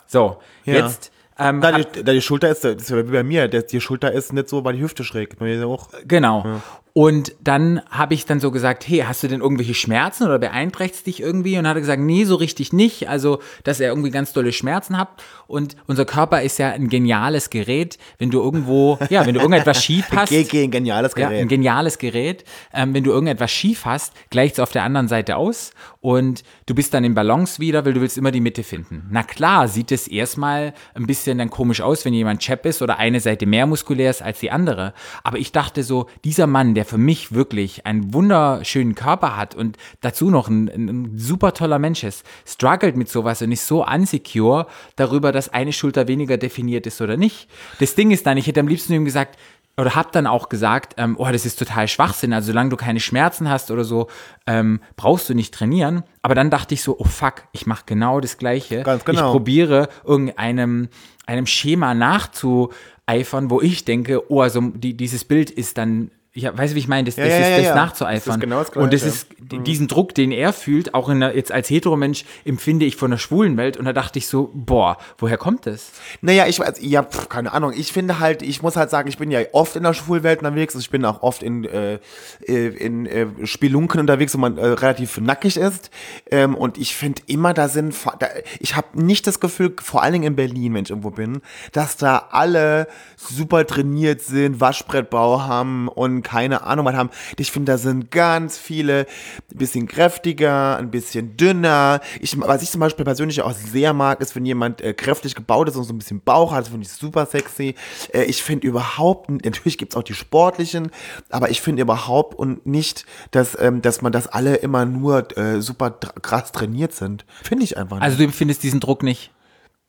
So, 0.07 0.39
Ja. 0.64 0.76
jetzt 0.76 1.12
ähm, 1.39 1.61
Da 1.61 1.72
hab- 1.72 1.93
die, 1.93 2.05
da 2.05 2.12
die 2.12 2.20
Schulter 2.22 2.49
ist, 2.51 2.64
das 2.64 2.74
ist 2.76 2.91
ja 2.91 2.97
wie 2.99 3.12
bei 3.12 3.22
mir, 3.22 3.49
die 3.49 3.80
Schulter 3.80 4.12
ist 4.12 4.32
nicht 4.32 4.49
so, 4.49 4.64
weil 4.64 4.74
die 4.74 4.82
Hüfte 4.82 5.05
schräg. 5.05 5.39
Bei 5.39 5.45
mir 5.47 5.66
auch. 5.66 5.89
Genau. 6.07 6.61
Und 6.99 7.32
dann 7.40 7.80
habe 7.92 8.14
ich 8.14 8.26
dann 8.26 8.40
so 8.40 8.51
gesagt, 8.51 8.88
hey, 8.88 9.05
hast 9.07 9.22
du 9.22 9.28
denn 9.28 9.40
irgendwelche 9.40 9.74
Schmerzen 9.74 10.24
oder 10.24 10.40
beeinträchtigt 10.40 11.07
dich 11.07 11.20
irgendwie? 11.20 11.57
Und 11.57 11.68
hat 11.68 11.76
er 11.76 11.80
gesagt, 11.80 12.03
nee, 12.03 12.24
so 12.24 12.34
richtig 12.34 12.72
nicht. 12.72 13.09
Also, 13.09 13.38
dass 13.62 13.78
er 13.78 13.90
irgendwie 13.90 14.11
ganz 14.11 14.32
dolle 14.32 14.51
Schmerzen 14.53 14.99
hat. 14.99 15.07
Und 15.46 15.76
unser 15.86 16.05
Körper 16.05 16.42
ist 16.42 16.59
ja 16.59 16.70
ein 16.70 16.88
geniales 16.88 17.51
Gerät. 17.51 17.99
Wenn 18.18 18.30
du 18.30 18.40
irgendwo, 18.42 18.99
ja, 19.11 19.24
wenn 19.24 19.34
du 19.34 19.40
irgendetwas 19.40 19.84
schief 19.84 20.07
hast. 20.12 20.30
GG, 20.30 20.64
ein 20.64 20.70
geniales 20.72 21.12
Ja, 21.16 21.28
Gerät. 21.28 21.42
ein 21.42 21.46
geniales 21.46 21.99
Gerät. 21.99 22.44
Ähm, 22.74 22.92
wenn 22.94 23.05
du 23.05 23.12
irgendetwas 23.12 23.53
schief 23.53 23.84
hast, 23.84 24.12
gleicht 24.30 24.55
es 24.55 24.59
auf 24.59 24.72
der 24.72 24.82
anderen 24.82 25.07
Seite 25.07 25.36
aus 25.36 25.70
und 26.01 26.42
du 26.66 26.74
bist 26.74 26.94
dann 26.94 27.05
in 27.05 27.14
Balance 27.14 27.61
wieder, 27.61 27.86
weil 27.86 27.92
du 27.92 28.01
willst 28.01 28.18
immer 28.18 28.32
die 28.32 28.40
Mitte 28.40 28.64
finden. 28.64 29.07
Na 29.12 29.22
klar, 29.22 29.68
sieht 29.68 29.92
es 29.92 30.09
erstmal 30.09 30.74
ein 30.94 31.07
bisschen 31.07 31.38
dann 31.38 31.49
komisch 31.49 31.80
aus, 31.80 32.05
wenn 32.05 32.12
jemand 32.12 32.40
Chap 32.40 32.66
ist 32.66 32.82
oder 32.82 32.99
eine 32.99 33.20
Seite 33.20 33.46
mehr 33.46 33.66
muskulär 33.66 34.11
ist 34.11 34.20
als 34.20 34.40
die 34.40 34.51
andere. 34.51 34.94
Aber 35.22 35.38
ich 35.38 35.53
dachte 35.53 35.84
so, 35.84 36.09
dieser 36.24 36.49
Mann, 36.49 36.74
der 36.74 36.88
für 36.89 36.99
mich 36.99 37.32
wirklich 37.32 37.86
einen 37.86 38.12
wunderschönen 38.12 38.95
Körper 38.95 39.36
hat 39.36 39.55
und 39.55 39.76
dazu 40.01 40.30
noch 40.30 40.49
ein, 40.49 40.68
ein, 40.68 41.12
super 41.16 41.55
toller 41.55 41.78
Mensch 41.78 42.05
ist, 42.05 42.24
struggelt 42.47 42.97
mit 42.97 43.09
sowas 43.09 43.43
und 43.43 43.53
ist 43.53 43.66
so 43.66 43.86
unsecure 43.86 44.66
darüber, 44.97 45.32
dass 45.32 45.49
eine 45.49 45.72
Schulter 45.72 46.09
weniger 46.09 46.36
definiert 46.36 46.86
ist 46.86 47.01
oder 47.01 47.16
nicht. 47.16 47.49
Das 47.80 47.95
Ding 47.95 48.11
ist 48.11 48.26
dann, 48.26 48.36
ich 48.36 48.47
hätte 48.47 48.61
am 48.61 48.68
liebsten 48.68 48.93
ihm 48.93 49.05
gesagt, 49.05 49.39
oder 49.76 49.95
hab 49.95 50.11
dann 50.11 50.26
auch 50.26 50.49
gesagt, 50.49 50.95
ähm, 50.97 51.14
oh, 51.18 51.28
das 51.30 51.47
ist 51.47 51.57
total 51.57 51.86
Schwachsinn. 51.86 52.32
Also 52.32 52.49
solange 52.49 52.70
du 52.70 52.76
keine 52.76 52.99
Schmerzen 52.99 53.49
hast 53.49 53.70
oder 53.70 53.84
so, 53.84 54.09
ähm, 54.47 54.80
brauchst 54.97 55.28
du 55.28 55.34
nicht 55.34 55.55
trainieren. 55.55 56.03
Aber 56.20 56.34
dann 56.34 56.51
dachte 56.51 56.74
ich 56.74 56.82
so, 56.82 56.99
oh 56.99 57.05
fuck, 57.05 57.45
ich 57.53 57.66
mache 57.66 57.84
genau 57.86 58.18
das 58.18 58.39
Gleiche. 58.39 58.82
Ganz 58.82 59.05
genau. 59.05 59.26
Ich 59.26 59.30
probiere 59.30 59.89
irgendeinem 60.05 60.89
einem 61.28 61.47
Schema 61.47 61.95
nachzueifern, 61.95 63.51
wo 63.51 63.61
ich 63.61 63.84
denke, 63.84 64.32
oh, 64.32 64.41
also 64.41 64.61
die, 64.61 64.97
dieses 64.97 65.24
Bild 65.24 65.51
ist 65.51 65.78
dann 65.78 66.11
ja, 66.35 66.57
weißt 66.57 66.72
du, 66.72 66.74
wie 66.76 66.81
ich 66.81 66.89
meine, 66.89 67.07
das, 67.07 67.16
das 67.16 67.26
ja, 67.26 67.37
ist 67.39 67.59
das 67.59 67.64
ja. 67.66 67.74
nachzueifern. 67.74 68.22
Das 68.26 68.37
ist 68.37 68.41
genau 68.41 68.59
das 68.59 68.70
und 68.70 68.93
das 68.93 69.01
Gleiche. 69.01 69.16
ist 69.16 69.29
d- 69.41 69.59
diesen 69.59 69.89
Druck, 69.89 70.14
den 70.14 70.31
er 70.31 70.53
fühlt, 70.53 70.95
auch 70.95 71.09
in 71.09 71.20
der, 71.20 71.35
jetzt 71.35 71.51
als 71.51 71.68
Heteromensch, 71.68 72.24
empfinde 72.45 72.85
ich 72.87 72.97
von 72.97 73.11
der 73.11 73.18
schwulen 73.18 73.57
Welt. 73.57 73.76
Und 73.76 73.87
da 73.87 73.93
dachte 73.93 74.18
ich 74.18 74.29
so, 74.29 74.51
boah, 74.55 74.99
woher 75.16 75.37
kommt 75.37 75.66
das? 75.66 75.91
Naja, 76.20 76.47
ich 76.47 76.61
weiß, 76.61 76.74
ja, 76.81 77.03
pf, 77.03 77.29
keine 77.29 77.53
Ahnung. 77.53 77.72
Ich 77.74 77.93
finde 77.93 78.20
halt, 78.20 78.43
ich 78.43 78.62
muss 78.62 78.76
halt 78.76 78.91
sagen, 78.91 79.09
ich 79.09 79.18
bin 79.18 79.31
ja 79.31 79.41
oft 79.53 79.74
in 79.74 79.83
der 79.83 79.95
Schwulwelt 79.95 80.39
unterwegs. 80.41 80.74
Ich 80.76 80.91
bin 80.91 81.05
auch 81.05 81.22
oft 81.22 81.43
in, 81.43 81.64
äh, 81.64 81.99
äh, 82.47 82.66
in 82.68 83.07
äh, 83.07 83.26
Spelunken 83.45 83.99
unterwegs, 83.99 84.35
wo 84.35 84.39
man 84.39 84.59
äh, 84.59 84.66
relativ 84.66 85.18
nackig 85.18 85.57
ist. 85.57 85.91
Ähm, 86.31 86.55
und 86.55 86.79
ich 86.79 86.95
finde 86.95 87.22
immer, 87.26 87.53
da 87.53 87.68
sind, 87.68 87.95
da, 88.20 88.29
ich 88.61 88.76
habe 88.76 89.03
nicht 89.03 89.26
das 89.26 89.41
Gefühl, 89.41 89.74
vor 89.83 90.03
allen 90.03 90.12
Dingen 90.12 90.24
in 90.24 90.37
Berlin, 90.37 90.74
wenn 90.74 90.85
ich 90.85 90.91
irgendwo 90.91 91.11
bin, 91.11 91.41
dass 91.72 91.97
da 91.97 92.29
alle 92.31 92.87
super 93.16 93.66
trainiert 93.66 94.20
sind, 94.20 94.61
Waschbrettbau 94.61 95.43
haben 95.43 95.89
und 95.89 96.18
keine 96.23 96.62
Ahnung 96.62 96.87
was 96.87 96.95
haben. 96.95 97.11
Ich 97.39 97.51
finde, 97.53 97.73
da 97.73 97.79
sind 97.79 98.11
ganz 98.11 98.59
viele 98.59 99.07
ein 99.53 99.59
bisschen 99.59 99.87
kräftiger, 99.87 100.77
ein 100.77 100.91
bisschen 100.91 101.37
dünner. 101.37 102.01
Ich, 102.21 102.39
was 102.41 102.62
ich 102.62 102.71
zum 102.71 102.81
Beispiel 102.81 103.05
persönlich 103.05 103.43
auch 103.43 103.53
sehr 103.53 103.93
mag, 103.93 104.21
ist, 104.21 104.37
wenn 104.37 104.45
jemand 104.45 104.81
äh, 104.81 104.95
kräftig 104.95 105.35
gebaut 105.35 105.69
ist 105.69 105.77
und 105.77 105.85
so 105.85 105.93
ein 105.93 105.99
bisschen 105.99 106.21
Bauch 106.21 106.53
hat. 106.53 106.62
Das 106.62 106.69
finde 106.69 106.87
ich 106.87 106.93
super 106.93 107.27
sexy. 107.27 107.75
Äh, 108.12 108.25
ich 108.25 108.43
finde 108.43 108.66
überhaupt, 108.66 109.31
natürlich 109.31 109.79
gibt 109.79 109.93
es 109.93 109.97
auch 109.97 110.03
die 110.03 110.14
sportlichen, 110.14 110.91
aber 111.31 111.51
ich 111.51 111.61
finde 111.61 111.83
überhaupt 111.83 112.39
und 112.39 112.66
nicht, 112.66 113.07
dass, 113.31 113.59
ähm, 113.61 113.83
dass 113.83 114.03
man 114.03 114.12
das 114.12 114.27
alle 114.27 114.57
immer 114.57 114.85
nur 114.85 115.37
äh, 115.37 115.61
super 115.61 115.91
krass 115.91 116.53
trainiert 116.53 116.93
sind. 116.93 117.25
Finde 117.43 117.64
ich 117.64 117.77
einfach 117.77 117.97
nicht. 117.97 118.05
Also 118.05 118.19
du 118.19 118.25
empfindest 118.25 118.62
diesen 118.62 118.81
Druck 118.81 119.03
nicht. 119.03 119.31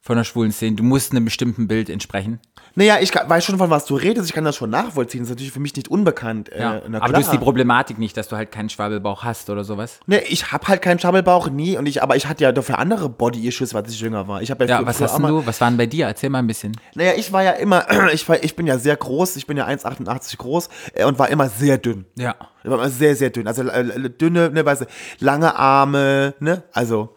Von 0.01 0.15
der 0.17 0.23
schwulen 0.23 0.51
Szene? 0.51 0.75
Du 0.77 0.83
musst 0.83 1.11
einem 1.11 1.25
bestimmten 1.25 1.67
Bild 1.67 1.89
entsprechen. 1.89 2.39
Naja, 2.75 2.97
ich 3.01 3.11
kann- 3.11 3.27
weiß 3.29 3.43
schon, 3.43 3.57
von 3.57 3.69
was 3.69 3.85
du 3.85 3.95
redest. 3.95 4.27
Ich 4.27 4.33
kann 4.33 4.45
das 4.45 4.55
schon 4.55 4.69
nachvollziehen. 4.69 5.21
Das 5.21 5.27
ist 5.29 5.31
natürlich 5.35 5.51
für 5.51 5.59
mich 5.59 5.75
nicht 5.75 5.87
unbekannt. 5.89 6.49
Äh, 6.51 6.61
Aber 6.63 7.09
du 7.09 7.15
hast 7.17 7.33
die. 7.33 7.37
Problematik 7.37 7.97
nicht, 7.97 8.15
dass 8.15 8.27
du 8.29 8.35
halt 8.37 8.51
keinen 8.51 8.69
Schwabelbauch 8.69 9.23
hast 9.23 9.49
oder 9.49 9.63
sowas. 9.63 9.99
Nee, 10.05 10.21
ich 10.29 10.51
hab 10.51 10.67
halt 10.67 10.81
keinen 10.81 10.99
Schabelbauch, 10.99 11.49
nie. 11.49 11.77
Und 11.77 11.87
ich, 11.87 12.01
aber 12.03 12.15
ich 12.15 12.27
hatte 12.27 12.43
ja 12.43 12.51
dafür 12.51 12.77
andere 12.79 13.09
Body-Issues, 13.09 13.73
als 13.75 13.91
ich 13.91 13.99
jünger 13.99 14.27
war. 14.27 14.41
Ich 14.41 14.49
ja, 14.49 14.55
Ja, 14.65 14.85
was 14.85 15.01
hast 15.01 15.17
du? 15.17 15.45
Was 15.45 15.59
waren 15.59 15.75
bei 15.77 15.87
dir? 15.87 16.05
Erzähl 16.05 16.29
mal 16.29 16.39
ein 16.39 16.47
bisschen. 16.47 16.73
Naja, 16.95 17.13
ich 17.17 17.33
war 17.33 17.43
ja 17.43 17.51
immer, 17.53 17.85
ich, 18.13 18.29
war, 18.29 18.41
ich 18.43 18.55
bin 18.55 18.67
ja 18.67 18.77
sehr 18.77 18.95
groß, 18.95 19.35
ich 19.35 19.47
bin 19.47 19.57
ja 19.57 19.67
1,88 19.67 20.37
groß 20.37 20.69
äh, 20.93 21.05
und 21.05 21.19
war 21.19 21.29
immer 21.29 21.49
sehr 21.49 21.77
dünn. 21.77 22.05
Ja. 22.17 22.35
Ich 22.63 22.69
war 22.69 22.77
immer 22.77 22.89
sehr, 22.89 23.15
sehr 23.15 23.31
dünn. 23.31 23.47
Also 23.47 23.63
äh, 23.63 24.09
dünne, 24.11 24.51
ne, 24.51 24.63
weißt 24.65 24.81
du, 24.81 24.85
lange 25.19 25.55
Arme, 25.55 26.35
ne? 26.39 26.63
Also, 26.71 27.15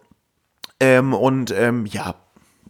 ähm, 0.80 1.14
und 1.14 1.52
ähm, 1.52 1.86
ja, 1.86 2.14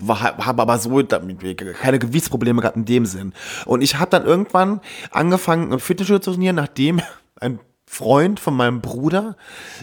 habe 0.09 0.63
aber 0.63 0.79
so 0.79 1.03
damit 1.03 1.39
keine 1.81 1.99
Gewichtsprobleme 1.99 2.61
gehabt 2.61 2.77
in 2.77 2.85
dem 2.85 3.07
Sinn. 3.07 3.33
Und 3.67 3.83
ich 3.83 3.99
habe 3.99 4.11
dann 4.11 4.25
irgendwann 4.25 4.81
angefangen, 5.11 5.73
im 5.73 5.81
Fitnessstudio 5.81 6.21
zu 6.21 6.33
trainieren, 6.33 6.57
nachdem 6.57 7.01
ein 7.41 7.59
Freund 7.93 8.41
von 8.41 8.55
meinem 8.55 8.81
Bruder 8.81 9.37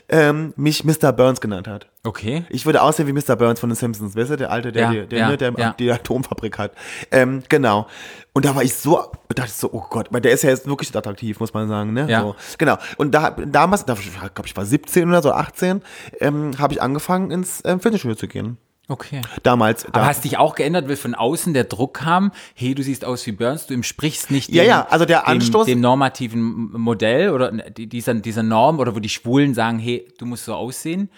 ähm, 0.08 0.52
mich 0.56 0.84
Mr. 0.84 1.12
Burns 1.12 1.42
genannt 1.42 1.68
hat. 1.68 1.90
Okay. 2.04 2.44
Ich 2.50 2.66
würde 2.66 2.82
aussehen 2.82 3.06
wie 3.06 3.14
Mr. 3.14 3.36
Burns 3.36 3.60
von 3.60 3.70
den 3.70 3.76
Simpsons, 3.76 4.16
weißt 4.16 4.32
du, 4.32 4.36
der 4.36 4.50
alte, 4.50 4.72
der, 4.72 4.82
Ja, 4.82 4.90
die, 4.90 5.08
der, 5.08 5.20
ja, 5.20 5.30
ne, 5.30 5.38
der 5.38 5.54
ja. 5.56 5.76
die 5.78 5.92
Atomfabrik 5.92 6.58
hat. 6.58 6.72
Ähm, 7.12 7.44
genau. 7.50 7.86
Und 8.34 8.46
da 8.46 8.56
war 8.56 8.64
ich 8.64 8.74
so, 8.74 9.12
dachte 9.28 9.50
ich 9.50 9.54
so, 9.54 9.70
oh 9.72 9.86
Gott, 9.92 10.08
weil 10.10 10.22
der 10.22 10.32
ist 10.32 10.42
ja 10.42 10.50
jetzt 10.50 10.66
wirklich 10.66 10.96
attraktiv, 10.96 11.40
muss 11.40 11.54
man 11.54 11.68
sagen, 11.68 11.94
ne? 11.94 12.10
Ja. 12.10 12.22
So, 12.22 12.36
genau. 12.58 12.78
Und 12.98 13.12
da, 13.12 13.30
damals, 13.30 13.86
da, 13.86 13.94
ich 13.94 14.12
glaube, 14.12 14.48
ich 14.48 14.58
war 14.58 14.66
17 14.66 15.08
oder 15.08 15.22
so, 15.22 15.32
18, 15.32 15.84
ähm, 16.20 16.58
habe 16.58 16.74
ich 16.74 16.82
angefangen, 16.82 17.30
ins 17.30 17.62
ähm, 17.64 17.80
Fitnessstudio 17.80 18.16
zu 18.16 18.28
gehen. 18.28 18.58
Okay. 18.90 19.22
Damals. 19.44 19.86
Aber 19.86 20.00
da, 20.00 20.06
hast 20.08 20.24
dich 20.24 20.38
auch 20.38 20.56
geändert, 20.56 20.90
weil 20.90 20.96
von 20.96 21.14
außen 21.16 21.54
der 21.54 21.64
Druck 21.66 21.94
kam, 21.94 22.32
hey, 22.56 22.74
du 22.76 22.82
siehst 22.84 23.06
aus 23.06 23.26
wie 23.28 23.32
Burns, 23.32 23.68
du 23.68 23.76
entsprichst 23.76 24.32
nicht 24.32 24.50
Ja, 24.50 24.64
ja, 24.64 24.88
also 24.90 25.06
der 25.06 25.28
Anstoß- 25.28 25.66
dem, 25.66 25.76
dem 25.76 25.82
normativen 25.82 26.72
Modell 26.72 27.30
oder 27.30 27.52
die- 27.52 27.88
dieser, 27.88 28.16
dieser 28.16 28.42
Norm 28.44 28.80
oder 28.80 28.96
wo 28.96 29.00
die 29.00 29.10
Schwulen 29.10 29.54
sagen, 29.54 29.78
hey, 29.80 30.08
du 30.18 30.26
musst 30.26 30.46
so 30.46 30.56
aussehen 30.56 31.10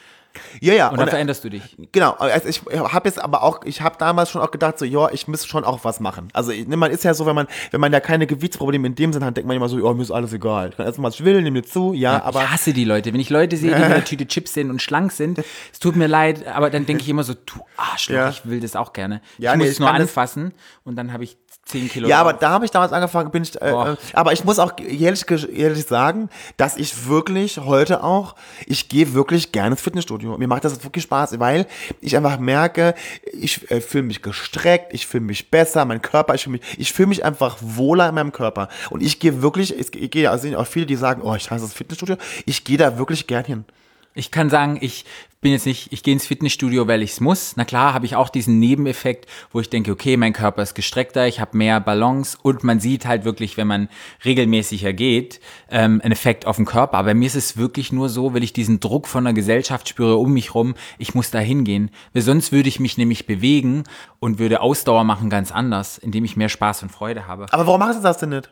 ja, 0.59 0.73
ja. 0.73 0.88
und 0.89 0.97
dann 0.97 1.05
Und, 1.05 1.09
veränderst 1.09 1.43
du 1.43 1.49
dich. 1.49 1.75
Genau, 1.91 2.11
also 2.13 2.47
ich 2.47 2.61
habe 2.71 3.07
jetzt 3.07 3.19
aber 3.21 3.43
auch, 3.43 3.61
ich 3.65 3.82
habe 3.82 3.95
damals 3.97 4.29
schon 4.29 4.41
auch 4.41 4.51
gedacht, 4.51 4.79
so, 4.79 4.86
ja, 4.86 5.09
ich 5.11 5.27
muss 5.27 5.45
schon 5.45 5.63
auch 5.63 5.84
was 5.84 5.99
machen. 5.99 6.29
Also 6.34 6.51
ne, 6.51 6.77
man 6.77 6.91
ist 6.91 7.03
ja 7.03 7.13
so, 7.13 7.25
wenn 7.25 7.36
man, 7.36 7.47
wenn 7.71 7.82
man 7.82 7.91
ja 7.91 7.99
keine 7.99 8.27
Gewichtsprobleme 8.27 8.88
in 8.88 8.95
dem 8.95 9.13
Sinn 9.13 9.23
hat, 9.25 9.36
denkt 9.38 9.47
man 9.47 9.57
immer 9.57 9.69
so, 9.69 9.77
ja, 9.77 9.93
mir 9.93 10.01
ist 10.01 10.11
alles 10.11 10.34
egal. 10.34 10.69
Ich 10.69 10.77
kann 10.77 10.88
essen, 10.88 11.03
was 11.03 11.15
ich 11.15 11.25
will, 11.25 11.36
nehme 11.41 11.51
mir 11.51 11.63
zu, 11.63 11.93
ja, 11.93 12.21
aber 12.23 12.43
ich 12.43 12.49
hasse 12.49 12.73
die 12.73 12.86
Leute. 12.86 13.13
Wenn 13.13 13.19
ich 13.19 13.29
Leute 13.29 13.57
sehe, 13.57 13.69
die 13.73 13.75
mit 13.82 13.86
einer 13.86 14.03
Tüte 14.05 14.27
Chips 14.27 14.53
sind 14.53 14.69
und 14.69 14.82
schlank 14.82 15.11
sind, 15.11 15.39
es 15.71 15.79
tut 15.79 15.95
mir 15.95 16.07
leid, 16.07 16.47
aber 16.47 16.69
dann 16.69 16.86
denke 16.86 17.03
ich 17.03 17.09
immer 17.09 17.23
so, 17.23 17.34
du 17.34 17.65
Arschloch, 17.77 18.15
Ja. 18.15 18.29
ich 18.29 18.45
will 18.45 18.59
das 18.59 18.75
auch 18.75 18.93
gerne. 18.93 19.21
Ja, 19.38 19.51
ich 19.51 19.57
nee, 19.57 19.63
muss 19.63 19.67
ich 19.67 19.73
es 19.73 19.79
nur 19.79 19.91
anfassen 19.91 20.53
und 20.84 20.95
dann 20.95 21.13
habe 21.13 21.23
ich 21.23 21.38
10 21.72 21.89
Kilo. 21.89 22.07
Ja, 22.07 22.19
aber 22.19 22.34
da 22.34 22.51
habe 22.51 22.65
ich 22.65 22.72
damals 22.72 22.93
angefangen, 22.93 23.32
bin 23.32 23.43
ich, 23.43 23.59
äh, 23.61 23.72
äh, 23.72 23.95
aber 24.13 24.34
ich 24.34 24.43
muss 24.43 24.59
auch 24.59 24.74
ehrlich, 24.78 25.26
ehrlich 25.30 25.86
sagen, 25.86 26.30
dass 26.57 26.78
ich 26.78 27.07
wirklich 27.07 27.59
heute 27.59 28.03
auch, 28.03 28.36
ich 28.65 28.89
gehe 28.89 29.13
wirklich 29.13 29.51
gerne 29.51 29.72
ins 29.72 29.82
Fitnessstudio. 29.82 30.38
Mir 30.38 30.47
macht 30.47 30.65
das 30.65 30.84
wirklich 30.84 31.03
Spaß, 31.03 31.39
weil 31.39 31.65
ich 31.99 32.15
einfach 32.15 32.39
merke, 32.39 32.93
ich 33.32 33.69
äh, 33.72 33.82
fühle 33.82 34.03
mich 34.03 34.22
gestreckt, 34.22 34.93
ich 34.93 35.07
fühle 35.07 35.24
mich 35.24 35.49
besser, 35.49 35.86
mein 35.86 36.01
Körper, 36.01 36.36
ich 36.36 36.43
fühle 36.43 36.59
mich, 36.59 36.80
ich 36.80 36.93
fühle 36.93 37.07
mich 37.07 37.26
einfach 37.26 37.57
wohler 37.61 38.09
in 38.09 38.15
meinem 38.15 38.32
Körper. 38.32 38.69
Und 38.89 39.01
ich 39.01 39.19
gehe 39.19 39.41
wirklich, 39.41 39.78
ich, 39.78 39.95
ich 39.95 40.11
gehe, 40.11 40.30
also 40.30 40.55
auch 40.57 40.67
viele, 40.67 40.86
die 40.86 40.95
sagen, 40.95 41.22
oh, 41.24 41.36
ich 41.36 41.49
hasse 41.49 41.63
das 41.63 41.74
Fitnessstudio. 41.74 42.17
Ich 42.45 42.63
gehe 42.63 42.78
da 42.78 42.97
wirklich 42.97 43.28
gern 43.28 43.45
hin. 43.45 43.65
Ich 44.13 44.30
kann 44.30 44.49
sagen, 44.49 44.78
ich 44.82 45.05
bin 45.42 45.52
jetzt 45.52 45.66
nicht, 45.66 45.92
ich 45.92 46.04
gehe 46.04 46.14
ins 46.14 46.28
Fitnessstudio, 46.28 46.88
weil 46.88 47.02
ich 47.02 47.12
es 47.12 47.20
muss. 47.20 47.58
Na 47.58 47.66
klar, 47.66 47.94
habe 47.96 48.06
ich 48.06 48.16
auch 48.16 48.30
diesen 48.30 48.60
Nebeneffekt, 48.60 49.26
wo 49.52 49.60
ich 49.60 49.70
denke, 49.70 49.92
okay, 49.92 50.16
mein 50.16 50.34
Körper 50.34 50.62
ist 50.62 50.76
gestreckter, 50.76 51.28
ich 51.28 51.39
habe 51.39 51.58
mehr 51.58 51.80
Balance 51.80 52.38
und 52.42 52.64
man 52.64 52.80
sieht 52.80 53.08
halt 53.08 53.26
wirklich, 53.26 53.58
wenn 53.58 53.68
man 53.68 53.89
regelmäßiger 54.24 54.94
geht, 54.94 55.42
ähm, 55.70 56.00
einen 56.04 56.12
Effekt 56.12 56.46
auf 56.46 56.58
den 56.58 56.66
Körper. 56.66 56.98
Aber 56.98 57.16
mir 57.16 57.26
ist 57.26 57.36
es 57.36 57.58
wirklich 57.58 57.92
nur 57.92 58.08
so, 58.08 58.36
weil 58.36 58.44
ich 58.44 58.54
diesen 58.54 58.80
Druck 58.80 59.08
von 59.08 59.24
der 59.24 59.34
Gesellschaft 59.34 59.89
spüre 59.89 60.18
um 60.18 60.32
mich 60.32 60.54
rum, 60.54 60.76
ich 61.00 61.16
muss 61.16 61.32
da 61.32 61.39
hingehen. 61.39 61.89
Weil 62.14 62.22
sonst 62.22 62.52
würde 62.52 62.70
ich 62.70 62.80
mich 62.80 62.98
nämlich 62.98 63.26
bewegen 63.26 63.84
und 64.20 64.38
würde 64.38 64.62
Ausdauer 64.62 65.04
machen 65.04 65.32
ganz 65.32 65.52
anders, 65.52 65.98
indem 65.98 66.24
ich 66.24 66.38
mehr 66.38 66.50
Spaß 66.50 66.84
und 66.84 66.92
Freude 66.92 67.28
habe. 67.28 67.48
Aber 67.52 67.66
warum 67.66 67.80
machst 67.80 67.98
du 67.98 68.04
das 68.04 68.20
denn 68.20 68.30
nicht? 68.30 68.52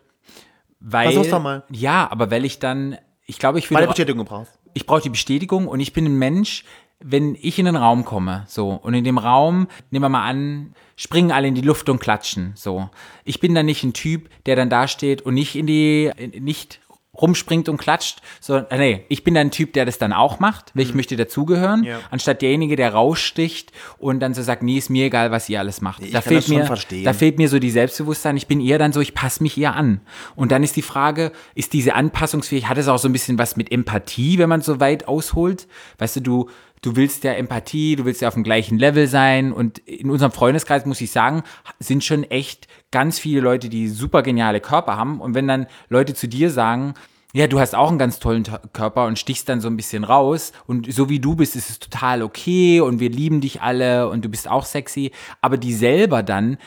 Weil, 0.80 1.12
Versuch's 1.12 1.30
doch 1.30 1.42
mal. 1.42 1.64
Ja, 1.70 2.10
aber 2.10 2.32
weil 2.32 2.46
ich 2.46 2.58
dann, 2.58 2.98
ich 3.28 3.38
glaube, 3.38 3.60
ich 3.60 3.70
Weil 3.70 3.78
würde 3.78 3.84
du 3.84 3.90
Bestätigung 3.90 4.26
brauchst. 4.26 4.59
Ich 4.74 4.86
brauche 4.86 5.02
die 5.02 5.10
Bestätigung 5.10 5.68
und 5.68 5.80
ich 5.80 5.94
bin 5.94 6.06
ein 6.06 6.18
Mensch, 6.18 6.64
wenn 7.02 7.36
ich 7.40 7.58
in 7.60 7.66
den 7.66 7.78
Raum 7.78 8.04
komme, 8.04 8.44
so, 8.48 8.72
und 8.72 8.94
in 8.94 9.04
dem 9.04 9.18
Raum, 9.18 9.68
nehmen 9.90 10.04
wir 10.04 10.10
mal 10.10 10.28
an, 10.28 10.74
springen 10.98 11.32
alle 11.32 11.48
in 11.48 11.56
die 11.56 11.62
Luft 11.62 11.88
und 11.90 12.00
klatschen, 12.00 12.52
so. 12.56 12.90
Ich 13.24 13.40
bin 13.40 13.56
dann 13.56 13.66
nicht 13.66 13.84
ein 13.84 13.94
Typ, 13.94 14.30
der 14.46 14.58
dann 14.58 14.70
da 14.70 14.88
steht 14.88 15.22
und 15.22 15.34
nicht 15.34 15.56
in 15.56 15.66
die, 15.66 16.12
nicht 16.40 16.82
rumspringt 17.22 17.68
und 17.70 17.78
klatscht, 17.78 18.20
sondern, 18.40 18.68
äh, 18.72 18.78
nee, 18.78 19.06
ich 19.10 19.24
bin 19.24 19.34
dann 19.34 19.48
ein 19.48 19.52
Typ, 19.52 19.74
der 19.74 19.86
das 19.86 19.98
dann 19.98 20.14
auch 20.14 20.40
macht, 20.40 20.72
weil 20.74 20.84
ich 20.84 20.94
möchte 20.94 21.16
dazugehören, 21.16 21.82
Mhm. 21.82 21.86
Ja. 21.86 22.00
anstatt 22.12 22.42
derjenige, 22.42 22.76
der 22.76 22.94
raussticht 22.94 23.72
und 23.98 24.20
dann 24.20 24.34
so 24.34 24.42
sagt, 24.42 24.64
nee, 24.64 24.78
ist 24.78 24.90
mir 24.90 25.06
egal, 25.08 25.32
was 25.32 25.50
ihr 25.50 25.60
alles 25.60 25.82
macht. 25.82 26.02
Ich 26.04 26.12
da 26.12 26.22
kann 26.22 26.30
fehlt 26.34 26.48
mir, 26.50 26.66
verstehen. 26.66 27.04
da 27.04 27.14
fehlt 27.14 27.38
mir 27.38 27.50
so 27.50 27.60
die 27.60 27.72
Selbstbewusstsein. 27.72 28.38
Ich 28.38 28.48
bin 28.48 28.62
eher 28.62 28.78
dann 28.78 28.94
so, 28.94 29.02
ich 29.02 29.14
passe 29.14 29.44
mich 29.44 29.58
eher 29.58 29.76
an. 29.76 30.02
Und 30.36 30.52
dann 30.52 30.64
ist 30.64 30.76
die 30.76 30.82
Frage, 30.82 31.32
ist 31.56 31.74
diese 31.74 31.96
Anpassungsfähigkeit, 31.96 32.70
hat 32.70 32.78
es 32.78 32.88
auch 32.88 32.98
so 33.00 33.08
ein 33.10 33.14
bisschen 33.14 33.38
was 33.38 33.56
mit 33.56 33.72
Empathie, 33.72 34.38
wenn 34.38 34.50
man 34.50 34.62
so 34.62 34.80
weit 34.80 35.08
ausholt? 35.08 35.68
Weißt 35.98 36.16
du, 36.18 36.22
du, 36.22 36.50
du 36.82 36.96
willst 36.96 37.24
ja 37.24 37.34
Empathie, 37.34 37.96
du 37.96 38.06
willst 38.06 38.22
ja 38.22 38.28
auf 38.28 38.34
dem 38.34 38.44
gleichen 38.44 38.78
Level 38.78 39.08
sein. 39.08 39.52
Und 39.52 39.80
in 39.80 40.10
unserem 40.10 40.32
Freundeskreis, 40.32 40.86
muss 40.86 41.02
ich 41.02 41.12
sagen, 41.12 41.44
sind 41.80 42.04
schon 42.04 42.24
echt 42.24 42.68
ganz 42.92 43.20
viele 43.20 43.42
Leute, 43.42 43.70
die 43.70 43.88
super 43.88 44.24
geniale 44.24 44.62
Körper 44.62 44.98
haben. 44.98 45.22
Und 45.22 45.34
wenn 45.34 45.48
dann 45.48 45.68
Leute 45.90 46.14
zu 46.14 46.28
dir 46.28 46.50
sagen, 46.52 46.94
ja, 47.34 47.46
du 47.46 47.60
hast 47.60 47.76
auch 47.76 47.90
einen 47.90 48.00
ganz 48.00 48.20
tollen 48.20 48.44
Körper 48.74 49.06
und 49.06 49.20
stichst 49.20 49.50
dann 49.50 49.62
so 49.62 49.68
ein 49.68 49.78
bisschen 49.78 50.04
raus. 50.04 50.52
Und 50.66 50.92
so 50.92 51.10
wie 51.10 51.20
du 51.20 51.36
bist, 51.36 51.56
ist 51.56 51.70
es 51.70 51.80
total 51.80 52.24
okay 52.24 52.82
und 52.82 53.00
wir 53.00 53.10
lieben 53.10 53.40
dich 53.40 53.62
alle 53.62 54.10
und 54.10 54.26
du 54.26 54.30
bist 54.30 54.50
auch 54.50 54.66
sexy. 54.66 55.12
Aber 55.42 55.58
die 55.58 55.74
selber 55.74 56.24
dann 56.24 56.58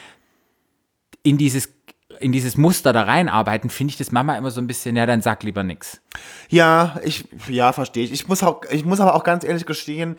in 1.25 1.37
dieses, 1.37 1.73
in 2.21 2.33
dieses 2.33 2.57
Muster 2.57 2.93
da 2.93 3.03
reinarbeiten, 3.03 3.71
finde 3.71 3.93
ich 3.93 3.99
das 3.99 4.13
Mama 4.13 4.37
immer 4.37 4.51
so 4.51 4.61
ein 4.61 4.67
bisschen, 4.67 4.97
ja, 4.97 5.07
dann 5.07 5.23
sag 5.23 5.43
lieber 5.43 5.63
nix. 5.63 6.01
Ja, 6.49 6.97
ich, 7.05 7.25
ja, 7.49 7.73
verstehe 7.73 8.05
ich. 8.05 8.13
Ich 8.13 8.29
muss, 8.29 8.43
auch, 8.43 8.63
ich 8.71 8.85
muss 8.85 9.01
aber 9.01 9.15
auch 9.15 9.25
ganz 9.25 9.45
ehrlich 9.45 9.67
gestehen, 9.67 10.17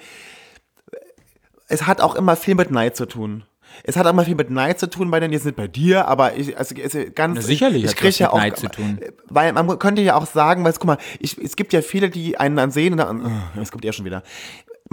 es 1.68 1.88
hat 1.88 2.02
auch 2.02 2.16
immer 2.16 2.36
viel 2.36 2.56
mit 2.56 2.72
Neid 2.72 2.96
zu 2.96 3.06
tun. 3.06 3.44
Es 3.84 3.98
hat 3.98 4.06
auch 4.06 4.12
immer 4.12 4.26
viel 4.26 4.36
mit 4.36 4.52
Neid 4.52 4.80
zu 4.80 4.88
tun, 4.88 5.10
bei 5.10 5.20
denen 5.20 5.34
jetzt 5.34 5.46
nicht 5.46 5.56
bei 5.56 5.68
dir, 5.68 6.08
aber 6.08 6.36
ich, 6.36 6.56
also, 6.58 6.76
ganz. 7.16 7.36
Na, 7.36 7.42
sicherlich 7.42 7.84
ich 7.84 7.90
hat's 7.90 8.00
krieg 8.00 8.10
was 8.10 8.20
ja 8.20 8.30
auch, 8.30 8.38
Neid 8.38 8.58
zu 8.58 8.68
tun. 8.68 9.00
Weil 9.30 9.52
man 9.54 9.80
könnte 9.80 10.02
ja 10.04 10.16
auch 10.16 10.28
sagen, 10.28 10.64
weil, 10.64 10.74
guck 10.74 10.86
mal, 10.86 10.98
ich, 11.20 11.38
es 11.40 11.56
gibt 11.56 11.74
ja 11.74 11.82
viele, 11.82 12.10
die 12.10 12.38
einen 12.38 12.56
dann 12.56 12.70
sehen 12.70 12.94
und 12.94 13.00
dann, 13.00 13.26
oh, 13.26 13.60
es 13.60 13.72
kommt 13.72 13.84
ja 13.84 13.92
schon 13.92 14.06
wieder. 14.06 14.22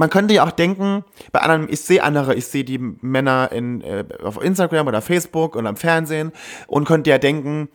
Man 0.01 0.09
könnte 0.09 0.32
ja 0.32 0.46
auch 0.46 0.51
denken, 0.51 1.05
bei 1.30 1.40
anderen, 1.40 1.70
ich 1.70 1.82
sehe 1.82 2.03
andere, 2.03 2.34
ich 2.34 2.46
sehe 2.46 2.64
die 2.64 2.78
Männer 2.78 3.53
in, 3.53 3.82
äh, 3.82 4.07
auf 4.22 4.42
Instagram 4.42 4.86
oder 4.86 5.03
Facebook 5.03 5.57
oder 5.57 5.68
im 5.68 5.76
Fernsehen 5.76 6.32
und 6.68 6.86
könnte 6.86 7.11
ja 7.11 7.18
denken, 7.18 7.68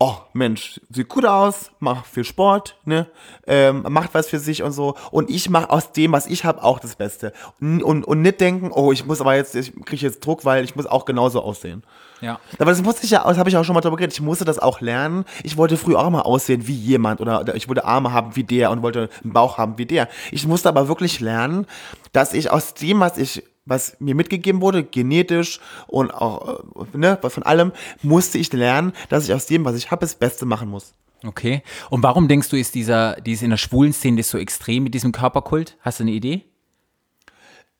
oh 0.00 0.14
Mensch, 0.32 0.80
sieht 0.90 1.08
gut 1.08 1.26
aus, 1.26 1.72
macht 1.80 2.06
viel 2.06 2.22
Sport, 2.22 2.76
ne, 2.84 3.08
ähm, 3.48 3.84
macht 3.88 4.14
was 4.14 4.28
für 4.28 4.38
sich 4.38 4.62
und 4.62 4.70
so. 4.70 4.94
Und 5.10 5.28
ich 5.28 5.50
mache 5.50 5.70
aus 5.70 5.92
dem, 5.92 6.12
was 6.12 6.26
ich 6.26 6.44
habe, 6.44 6.62
auch 6.62 6.78
das 6.78 6.94
Beste. 6.94 7.32
Und, 7.60 7.82
und, 7.82 8.04
und 8.04 8.22
nicht 8.22 8.40
denken, 8.40 8.70
oh, 8.72 8.92
ich 8.92 9.04
muss 9.06 9.20
aber 9.20 9.34
jetzt, 9.34 9.56
ich 9.56 9.72
kriege 9.84 10.06
jetzt 10.06 10.24
Druck, 10.24 10.44
weil 10.44 10.64
ich 10.64 10.76
muss 10.76 10.86
auch 10.86 11.04
genauso 11.04 11.42
aussehen. 11.42 11.82
Ja. 12.20 12.38
Aber 12.58 12.70
das 12.70 12.82
musste 12.82 13.04
ich 13.04 13.10
ja, 13.10 13.24
das 13.24 13.38
habe 13.38 13.48
ich 13.48 13.56
auch 13.56 13.64
schon 13.64 13.74
mal 13.74 13.80
drüber 13.80 13.96
geredet. 13.96 14.14
Ich 14.14 14.20
musste 14.20 14.44
das 14.44 14.58
auch 14.58 14.80
lernen. 14.80 15.24
Ich 15.42 15.56
wollte 15.56 15.76
früher 15.76 15.98
auch 15.98 16.10
mal 16.10 16.22
aussehen 16.22 16.66
wie 16.66 16.74
jemand 16.74 17.20
oder, 17.20 17.40
oder 17.40 17.56
ich 17.56 17.68
wollte 17.68 17.84
Arme 17.84 18.12
haben 18.12 18.36
wie 18.36 18.44
der 18.44 18.70
und 18.70 18.82
wollte 18.82 19.08
einen 19.22 19.32
Bauch 19.32 19.58
haben 19.58 19.78
wie 19.78 19.86
der. 19.86 20.08
Ich 20.30 20.46
musste 20.46 20.68
aber 20.68 20.88
wirklich 20.88 21.20
lernen, 21.20 21.66
dass 22.12 22.34
ich 22.34 22.50
aus 22.50 22.74
dem, 22.74 23.00
was 23.00 23.18
ich 23.18 23.44
was 23.68 23.96
mir 24.00 24.14
mitgegeben 24.14 24.60
wurde, 24.60 24.82
genetisch 24.82 25.60
und 25.86 26.10
auch 26.10 26.60
äh, 26.92 26.96
ne, 26.96 27.18
von 27.20 27.42
allem, 27.42 27.72
musste 28.02 28.38
ich 28.38 28.52
lernen, 28.52 28.92
dass 29.08 29.28
ich 29.28 29.34
aus 29.34 29.46
dem, 29.46 29.64
was 29.64 29.76
ich 29.76 29.90
habe, 29.90 30.00
das 30.00 30.14
Beste 30.14 30.46
machen 30.46 30.68
muss. 30.68 30.94
Okay. 31.24 31.62
Und 31.90 32.02
warum 32.02 32.28
denkst 32.28 32.48
du, 32.48 32.56
ist 32.56 32.74
dieser, 32.74 33.20
dieses 33.20 33.42
in 33.42 33.50
der 33.50 33.56
schwulen 33.56 33.92
Szene 33.92 34.18
das 34.18 34.30
so 34.30 34.38
extrem 34.38 34.84
mit 34.84 34.94
diesem 34.94 35.12
Körperkult? 35.12 35.76
Hast 35.80 36.00
du 36.00 36.04
eine 36.04 36.12
Idee? 36.12 36.44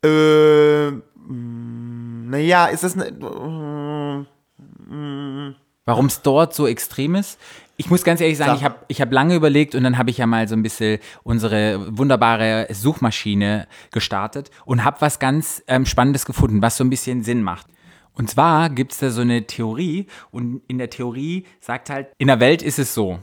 Äh, 0.05 0.91
mh, 0.91 1.03
naja, 2.31 2.67
ist 2.67 2.85
das 2.85 2.97
ne, 2.97 4.27
Warum 5.85 6.07
es 6.07 6.21
dort 6.23 6.55
so 6.55 6.67
extrem 6.67 7.15
ist? 7.15 7.39
Ich 7.81 7.91
muss 7.91 8.03
ganz 8.03 8.21
ehrlich 8.21 8.37
sagen, 8.37 8.51
Sag. 8.51 8.59
ich 8.59 8.65
habe 8.65 8.77
ich 8.89 9.01
hab 9.01 9.13
lange 9.13 9.37
überlegt 9.37 9.77
und 9.77 9.85
dann 9.85 9.99
habe 9.99 10.11
ich 10.11 10.19
ja 10.19 10.27
mal 10.27 10.49
so 10.49 10.57
ein 10.57 10.65
bisschen 10.65 10.99
unsere 11.23 11.97
wunderbare 11.97 12.67
Suchmaschine 12.71 13.69
gestartet 13.93 14.51
und 14.65 14.85
habe 14.85 15.01
was 15.01 15.21
ganz 15.21 15.63
ähm, 15.69 15.87
Spannendes 15.87 16.27
gefunden, 16.27 16.61
was 16.61 16.77
so 16.77 16.83
ein 16.83 16.91
bisschen 16.91 17.23
Sinn 17.23 17.43
macht. 17.43 17.69
Und 18.15 18.29
zwar 18.29 18.69
gibt 18.69 18.93
es 18.93 18.99
da 18.99 19.11
so 19.11 19.21
eine 19.21 19.47
Theorie 19.47 20.07
und 20.33 20.61
in 20.67 20.79
der 20.79 20.91
Theorie 20.91 21.47
sagt 21.61 21.89
halt, 21.89 22.09
in 22.19 22.27
der 22.27 22.41
Welt 22.41 22.63
ist 22.63 22.81
es 22.81 22.95
so, 22.95 23.21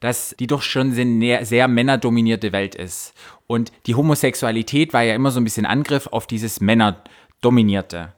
dass 0.00 0.36
die 0.38 0.46
doch 0.46 0.60
schon 0.60 0.92
sehr, 0.92 1.46
sehr 1.46 1.66
männerdominierte 1.66 2.52
Welt 2.52 2.74
ist. 2.74 3.14
Und 3.46 3.72
die 3.86 3.94
Homosexualität 3.94 4.92
war 4.92 5.00
ja 5.00 5.14
immer 5.14 5.30
so 5.30 5.40
ein 5.40 5.44
bisschen 5.44 5.64
Angriff 5.64 6.08
auf 6.08 6.26
dieses 6.26 6.60
Männerdominierte. 6.60 8.12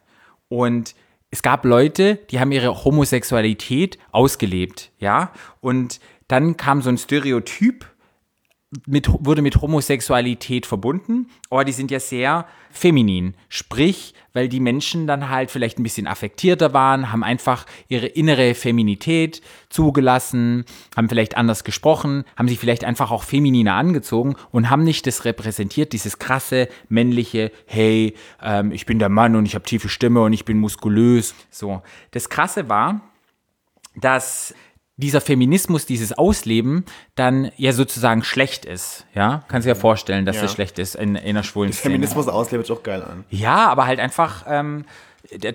Und 0.48 0.96
es 1.36 1.42
gab 1.42 1.66
Leute, 1.66 2.16
die 2.30 2.40
haben 2.40 2.50
ihre 2.50 2.86
Homosexualität 2.86 3.98
ausgelebt, 4.10 4.90
ja. 4.98 5.32
Und 5.60 6.00
dann 6.28 6.56
kam 6.56 6.80
so 6.80 6.88
ein 6.88 6.96
Stereotyp, 6.96 7.84
mit, 8.86 9.08
wurde 9.08 9.42
mit 9.42 9.60
Homosexualität 9.60 10.66
verbunden, 10.66 11.28
aber 11.50 11.64
die 11.64 11.72
sind 11.72 11.90
ja 11.90 12.00
sehr 12.00 12.46
feminin. 12.70 13.34
Sprich, 13.48 14.12
weil 14.32 14.48
die 14.48 14.60
Menschen 14.60 15.06
dann 15.06 15.30
halt 15.30 15.50
vielleicht 15.50 15.78
ein 15.78 15.84
bisschen 15.84 16.06
affektierter 16.06 16.74
waren, 16.74 17.12
haben 17.12 17.22
einfach 17.22 17.64
ihre 17.88 18.06
innere 18.06 18.54
Feminität 18.54 19.40
zugelassen, 19.70 20.64
haben 20.96 21.08
vielleicht 21.08 21.36
anders 21.36 21.62
gesprochen, 21.62 22.24
haben 22.36 22.48
sich 22.48 22.58
vielleicht 22.58 22.84
einfach 22.84 23.12
auch 23.12 23.22
femininer 23.22 23.74
angezogen 23.74 24.34
und 24.50 24.68
haben 24.68 24.82
nicht 24.82 25.06
das 25.06 25.24
repräsentiert, 25.24 25.92
dieses 25.92 26.18
krasse 26.18 26.68
männliche, 26.88 27.52
hey, 27.66 28.14
ähm, 28.42 28.72
ich 28.72 28.84
bin 28.84 28.98
der 28.98 29.08
Mann 29.08 29.36
und 29.36 29.46
ich 29.46 29.54
habe 29.54 29.64
tiefe 29.64 29.88
Stimme 29.88 30.22
und 30.22 30.32
ich 30.32 30.44
bin 30.44 30.58
muskulös. 30.58 31.34
So. 31.50 31.82
Das 32.10 32.28
Krasse 32.28 32.68
war, 32.68 33.00
dass 33.94 34.54
dieser 34.98 35.20
Feminismus, 35.20 35.84
dieses 35.86 36.12
Ausleben 36.16 36.84
dann 37.16 37.50
ja 37.56 37.72
sozusagen 37.72 38.22
schlecht 38.24 38.64
ist. 38.64 39.04
Ja, 39.14 39.44
kannst 39.48 39.66
du 39.66 39.68
dir 39.70 39.74
ja 39.76 39.80
vorstellen, 39.80 40.24
dass 40.24 40.36
Ja. 40.36 40.42
das 40.42 40.52
schlecht 40.52 40.78
ist 40.78 40.94
in, 40.94 41.16
in 41.16 41.30
einer 41.36 41.42
schwulen 41.42 41.72
Szene. 41.72 41.94
Feminismus 41.94 42.28
ausleben 42.28 42.64
ist 42.64 42.70
auch 42.70 42.82
geil 42.82 43.02
an. 43.02 43.24
Ja, 43.30 43.68
aber 43.68 43.86
halt 43.86 44.00
einfach, 44.00 44.44
ähm, 44.48 44.84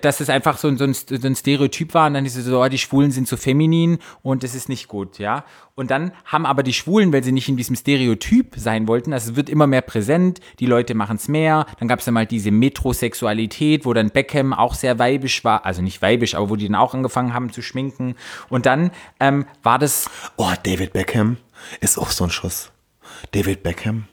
dass 0.00 0.20
es 0.20 0.28
einfach 0.28 0.58
so, 0.58 0.68
ein- 0.68 0.76
so, 0.76 0.84
ein, 0.84 1.34
Stereotyp 1.34 1.94
war 1.94 2.06
und 2.06 2.14
dann 2.14 2.26
es 2.26 2.34
so, 2.34 2.62
oh, 2.62 2.68
die 2.68 2.78
Schwulen 2.78 3.10
sind 3.10 3.28
so 3.28 3.36
feminin 3.36 3.98
und 4.22 4.42
das 4.42 4.54
ist 4.54 4.68
nicht 4.68 4.88
gut, 4.88 5.18
ja. 5.18 5.44
Und 5.74 5.90
dann 5.90 6.12
haben 6.26 6.44
aber 6.44 6.62
die 6.62 6.74
Schwulen, 6.74 7.12
weil 7.12 7.24
sie 7.24 7.32
nicht 7.32 7.48
in 7.48 7.56
diesem 7.56 7.76
Stereotyp 7.76 8.54
sein 8.56 8.86
wollten, 8.88 9.12
also 9.12 9.30
es 9.30 9.36
wird 9.36 9.48
immer 9.48 9.66
mehr 9.66 9.80
präsent, 9.80 10.40
die 10.60 10.66
Leute 10.66 10.94
machen 10.94 11.16
es 11.16 11.28
mehr, 11.28 11.66
dann 11.78 11.88
gab 11.88 12.00
es 12.00 12.04
dann 12.04 12.14
mal 12.14 12.26
diese 12.26 12.50
Metrosexualität, 12.50 13.84
wo 13.84 13.92
dann 13.94 14.10
Beckham 14.10 14.52
auch 14.52 14.74
sehr 14.74 14.98
weibisch 14.98 15.44
war, 15.44 15.64
also 15.64 15.82
nicht 15.82 16.02
weibisch, 16.02 16.34
aber 16.34 16.50
wo 16.50 16.56
die 16.56 16.66
dann 16.66 16.76
auch 16.76 16.94
angefangen 16.94 17.32
haben 17.34 17.52
zu 17.52 17.62
schminken 17.62 18.16
und 18.48 18.66
dann 18.66 18.90
ähm, 19.20 19.46
war 19.62 19.78
das, 19.78 20.08
Oh, 20.36 20.50
David 20.62 20.92
Beckham 20.92 21.38
ist 21.80 21.98
auch 21.98 22.10
so 22.10 22.24
ein 22.24 22.30
Schuss. 22.30 22.70
David 23.32 23.62
Beckham. 23.62 24.04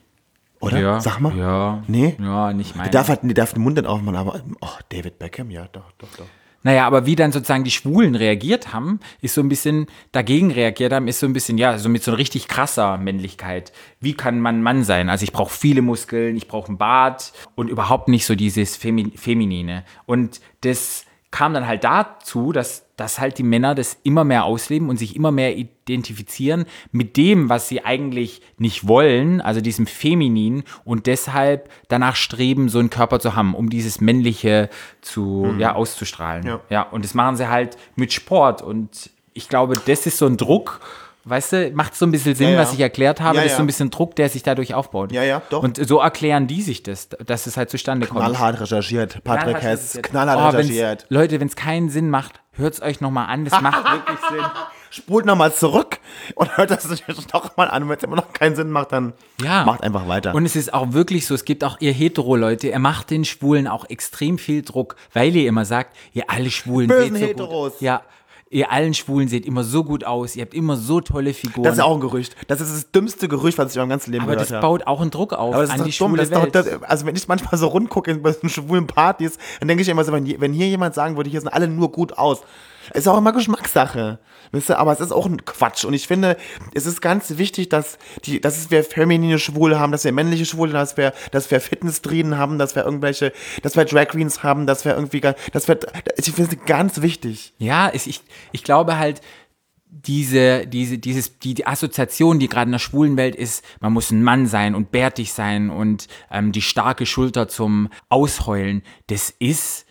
Oder? 0.62 0.80
ja, 0.80 1.00
Sag 1.00 1.20
mal. 1.20 1.36
ja, 1.38 1.84
Nee? 1.88 2.16
ja, 2.20 2.54
nicht 2.54 2.76
mein. 2.76 2.86
Der 2.86 2.92
darf, 2.92 3.10
halt, 3.10 3.22
darf 3.38 3.54
den 3.54 3.64
Mund 3.64 3.78
nicht 3.78 3.88
aufmachen, 3.88 4.18
aber 4.18 4.42
oh, 4.62 4.68
David 4.90 5.20
Beckham, 5.20 5.50
ja, 5.52 5.68
doch, 5.72 5.92
doch, 5.98 6.10
doch. 6.18 6.26
Naja, 6.62 6.86
aber 6.86 7.06
wie 7.06 7.16
dann 7.16 7.32
sozusagen 7.32 7.64
die 7.64 7.72
Schwulen 7.72 8.16
reagiert 8.16 8.74
haben, 8.74 9.00
ist 9.22 9.34
so 9.34 9.42
ein 9.42 9.48
bisschen, 9.48 9.88
dagegen 10.12 10.52
reagiert 10.52 10.92
haben, 10.92 11.08
ist 11.08 11.20
so 11.20 11.26
ein 11.26 11.32
bisschen, 11.32 11.58
ja, 11.58 11.78
so 11.78 11.88
mit 11.88 12.04
so 12.04 12.12
richtig 12.14 12.50
krasser 12.50 12.98
Männlichkeit. 12.98 13.72
Wie 14.02 14.14
kann 14.14 14.42
man 14.42 14.62
Mann 14.62 14.84
sein? 14.84 15.10
Also 15.10 15.24
ich 15.24 15.32
brauche 15.32 15.54
viele 15.54 15.82
Muskeln, 15.82 16.36
ich 16.36 16.50
brauche 16.50 16.68
einen 16.68 16.78
Bart 16.78 17.32
und 17.56 17.70
überhaupt 17.70 18.10
nicht 18.10 18.26
so 18.26 18.36
dieses 18.36 18.76
Femi 18.76 19.14
Feminine. 19.16 19.86
Und 20.06 20.42
das 20.62 21.06
kam 21.32 21.54
dann 21.54 21.66
halt 21.66 21.86
dazu, 21.86 22.52
dass, 22.52 22.89
dass 23.00 23.20
halt 23.20 23.38
die 23.38 23.44
Männer 23.44 23.76
das 23.76 23.98
immer 24.04 24.24
mehr 24.24 24.44
ausleben 24.44 24.90
und 24.90 24.98
sich 24.98 25.16
immer 25.16 25.32
mehr 25.32 25.56
identifizieren 25.56 26.66
mit 26.92 27.16
dem, 27.16 27.48
was 27.48 27.70
sie 27.70 27.86
eigentlich 27.86 28.42
nicht 28.58 28.88
wollen, 28.88 29.40
also 29.40 29.62
diesem 29.62 29.88
Feminin 29.88 30.64
und 30.84 31.06
deshalb 31.08 31.70
danach 31.88 32.18
streben, 32.18 32.68
so 32.68 32.80
einen 32.80 32.90
Körper 32.90 33.20
zu 33.20 33.36
haben, 33.36 33.56
um 33.56 33.70
dieses 33.70 34.02
Männliche 34.02 34.70
zu, 35.02 35.56
ja, 35.58 35.76
auszustrahlen. 35.76 36.46
Ja. 36.46 36.60
ja, 36.70 36.82
und 36.82 37.06
das 37.06 37.14
machen 37.14 37.38
sie 37.38 37.48
halt 37.48 37.78
mit 37.96 38.12
Sport 38.12 38.62
und 38.62 39.12
ich 39.34 39.48
glaube, 39.48 39.80
das 39.86 40.06
ist 40.06 40.18
so 40.18 40.26
ein 40.26 40.36
Druck, 40.36 40.82
Weißt 41.26 41.54
du, 41.54 41.72
macht 41.72 41.96
so 41.96 42.06
ein 42.06 42.12
bisschen 42.12 42.34
Sinn, 42.34 42.48
Ja, 42.48 42.54
ja. 42.54 42.60
was 42.62 42.74
ich 42.74 42.80
erklärt 42.80 43.20
habe. 43.22 43.36
Ja, 43.38 43.44
das 43.44 43.52
ist 43.52 43.58
so 43.58 43.64
ein 43.64 43.68
bisschen 43.68 43.92
Druck, 43.92 44.16
der 44.16 44.30
sich 44.30 44.42
dadurch 44.42 44.74
aufbaut. 44.74 45.12
Ja, 45.12 45.24
ja, 45.24 45.42
doch. 45.50 45.62
Und 45.64 45.86
so 45.86 46.00
erklären 46.00 46.48
die 46.48 46.62
sich 46.62 46.82
das, 46.82 47.10
dass 47.10 47.46
es 47.46 47.58
halt 47.58 47.70
zustande 47.70 48.08
kommt. 48.08 48.22
Knallhart 48.22 48.62
recherchiert. 48.62 49.24
Patrick 49.24 49.44
Knallhart 49.58 49.64
Hess, 49.64 49.80
recherchiert. 49.82 50.04
knallhart 50.10 50.40
Oh, 50.54 50.58
wenn's- 50.58 50.70
recherchiert. 50.70 51.06
Leute, 51.10 51.40
wenn 51.40 51.48
es 51.48 51.56
keinen 51.56 51.90
Sinn 51.90 52.10
macht, 52.10 52.40
hört 52.54 52.74
es 52.74 52.82
euch 52.82 53.02
nochmal 53.02 53.28
an. 53.28 53.46
Das 53.46 53.60
macht 53.62 53.84
wirklich 53.92 54.20
Sinn. 54.30 54.46
Spult 54.92 55.26
nochmal 55.28 55.54
zurück 55.54 56.00
und 56.34 56.58
hört 56.58 56.72
das 56.72 56.82
sich 56.84 57.04
noch 57.32 57.56
mal 57.58 57.68
an. 57.68 57.84
Und 57.84 57.90
wenn 57.90 57.98
es 57.98 58.04
immer 58.04 58.16
noch 58.16 58.34
keinen 58.34 58.56
Sinn 58.56 58.72
macht, 58.72 58.92
dann 58.92 59.14
Ja. 59.44 59.64
macht 59.64 59.84
einfach 59.84 60.08
weiter. 60.08 60.34
Und 60.34 60.46
es 60.46 60.56
ist 60.56 60.74
auch 60.74 60.94
wirklich 60.94 61.28
so, 61.28 61.36
es 61.36 61.46
gibt 61.46 61.64
auch 61.64 61.78
ihr 61.80 61.92
Hetero-Leute, 61.92 62.72
er 62.72 62.80
macht 62.80 63.12
den 63.12 63.24
Schwulen 63.24 63.68
auch 63.68 63.88
extrem 63.88 64.40
viel 64.40 64.64
Druck, 64.64 64.96
weil 65.14 65.36
ihr 65.36 65.48
immer 65.48 65.66
sagt, 65.66 65.96
ihr 66.14 66.24
alle 66.32 66.50
Schwulen 66.50 66.88
Bösen 66.88 67.18
so 67.18 67.22
Heteros. 67.24 67.74
Gut. 67.74 67.82
Ja, 67.82 68.02
ihr 68.50 68.72
allen 68.72 68.94
Schwulen 68.94 69.28
seht 69.28 69.46
immer 69.46 69.64
so 69.64 69.84
gut 69.84 70.04
aus, 70.04 70.36
ihr 70.36 70.42
habt 70.42 70.54
immer 70.54 70.76
so 70.76 71.02
tolle 71.02 71.34
Figuren. 71.34 71.64
das 71.64 71.76
ist 71.76 71.84
auch 71.84 71.94
ein 71.94 72.00
Gerücht. 72.00 72.36
Das 72.48 72.62
ist 72.62 72.74
das 72.74 72.92
dümmste 72.92 73.28
Gerücht, 73.28 73.58
was 73.58 73.72
ich 73.72 73.76
in 73.76 73.82
meinem 73.84 73.90
ganzen 73.90 74.12
Leben 74.12 74.24
aber 74.24 74.36
das 74.36 74.48
gehört 74.48 74.64
habe. 74.64 74.74
baut 74.80 74.88
auch 74.88 75.02
einen 75.02 75.12
Druck 75.12 75.34
auf 75.34 75.54
Aber 75.54 75.64
das 75.64 75.72
an 75.72 75.80
ist 75.82 75.86
die 75.86 75.98
dumm. 75.98 76.10
schwule 76.10 76.28
Das 76.28 76.30
ist 76.30 76.36
doch, 76.36 76.80
das, 76.80 76.84
also 76.84 77.06
wenn 77.06 77.16
ich 77.16 77.28
manchmal 77.28 77.58
so 77.58 77.68
rundgucke 77.68 78.16
bei 78.16 78.32
so 78.32 78.48
schwulen 78.48 78.88
Partys, 78.88 79.38
dann 79.60 79.68
denke 79.68 79.84
ich 79.84 79.90
immer 79.90 80.04
so, 80.04 80.12
wenn 80.12 80.54
hier 80.54 80.68
jemand 80.68 80.96
sagen 80.96 81.16
würde, 81.16 81.30
hier 81.30 81.42
sind 81.42 81.50
alle 81.50 81.68
nur 81.68 81.92
gut 81.92 82.18
aus. 82.18 82.42
Ist 82.94 83.08
auch 83.08 83.18
immer 83.18 83.34
Geschmackssache. 83.34 84.20
Wisst 84.52 84.70
ihr, 84.70 84.80
aber 84.80 84.92
es 84.92 85.00
ist 85.00 85.12
auch 85.12 85.26
ein 85.26 85.46
Quatsch. 85.46 85.86
Und 85.86 85.94
ich 85.94 86.08
finde, 86.08 86.38
es 86.74 86.86
ist 86.86 87.02
ganz 87.02 87.38
wichtig, 87.38 87.70
dass, 87.70 88.00
die, 88.26 88.42
dass 88.42 88.72
wir 88.72 88.84
feminine 88.84 89.38
Schwule 89.38 89.80
haben, 89.80 89.92
dass 89.92 90.04
wir 90.04 90.12
männliche 90.12 90.46
Schwule, 90.46 90.72
dass 90.72 90.98
wir, 90.98 91.14
dass 91.32 91.52
wir 91.52 91.62
Fitnessdriden 91.62 92.38
haben, 92.38 92.58
dass 92.58 92.76
wir 92.76 92.84
irgendwelche, 92.84 93.32
dass 93.62 93.76
wir 93.76 93.86
Drag 93.86 94.08
Queens 94.08 94.42
haben, 94.42 94.66
dass 94.66 94.86
wir 94.86 94.96
irgendwie, 94.96 95.22
dass 95.22 95.68
wir, 95.68 95.80
ich 96.18 96.32
finde 96.32 96.56
es 96.56 96.66
ganz 96.66 97.02
wichtig. 97.02 97.54
Ja, 97.60 97.92
ich, 97.94 98.22
ich 98.52 98.64
glaube 98.64 98.98
halt, 98.98 99.22
diese, 99.92 100.68
diese, 100.68 101.00
dieses, 101.00 101.40
die, 101.40 101.56
die 101.56 101.66
Assoziation, 101.66 102.40
die 102.40 102.48
gerade 102.48 102.68
in 102.68 102.74
der 102.74 102.80
schwulen 102.80 103.18
Welt 103.18 103.36
ist, 103.36 103.64
man 103.80 103.92
muss 103.92 104.12
ein 104.12 104.24
Mann 104.24 104.46
sein 104.46 104.76
und 104.76 104.92
bärtig 104.92 105.34
sein 105.34 105.70
und 105.70 106.08
ähm, 106.32 106.52
die 106.52 106.62
starke 106.62 107.06
Schulter 107.06 107.48
zum 107.48 107.90
Ausheulen, 108.08 108.84
das 109.08 109.32
ist 109.32 109.86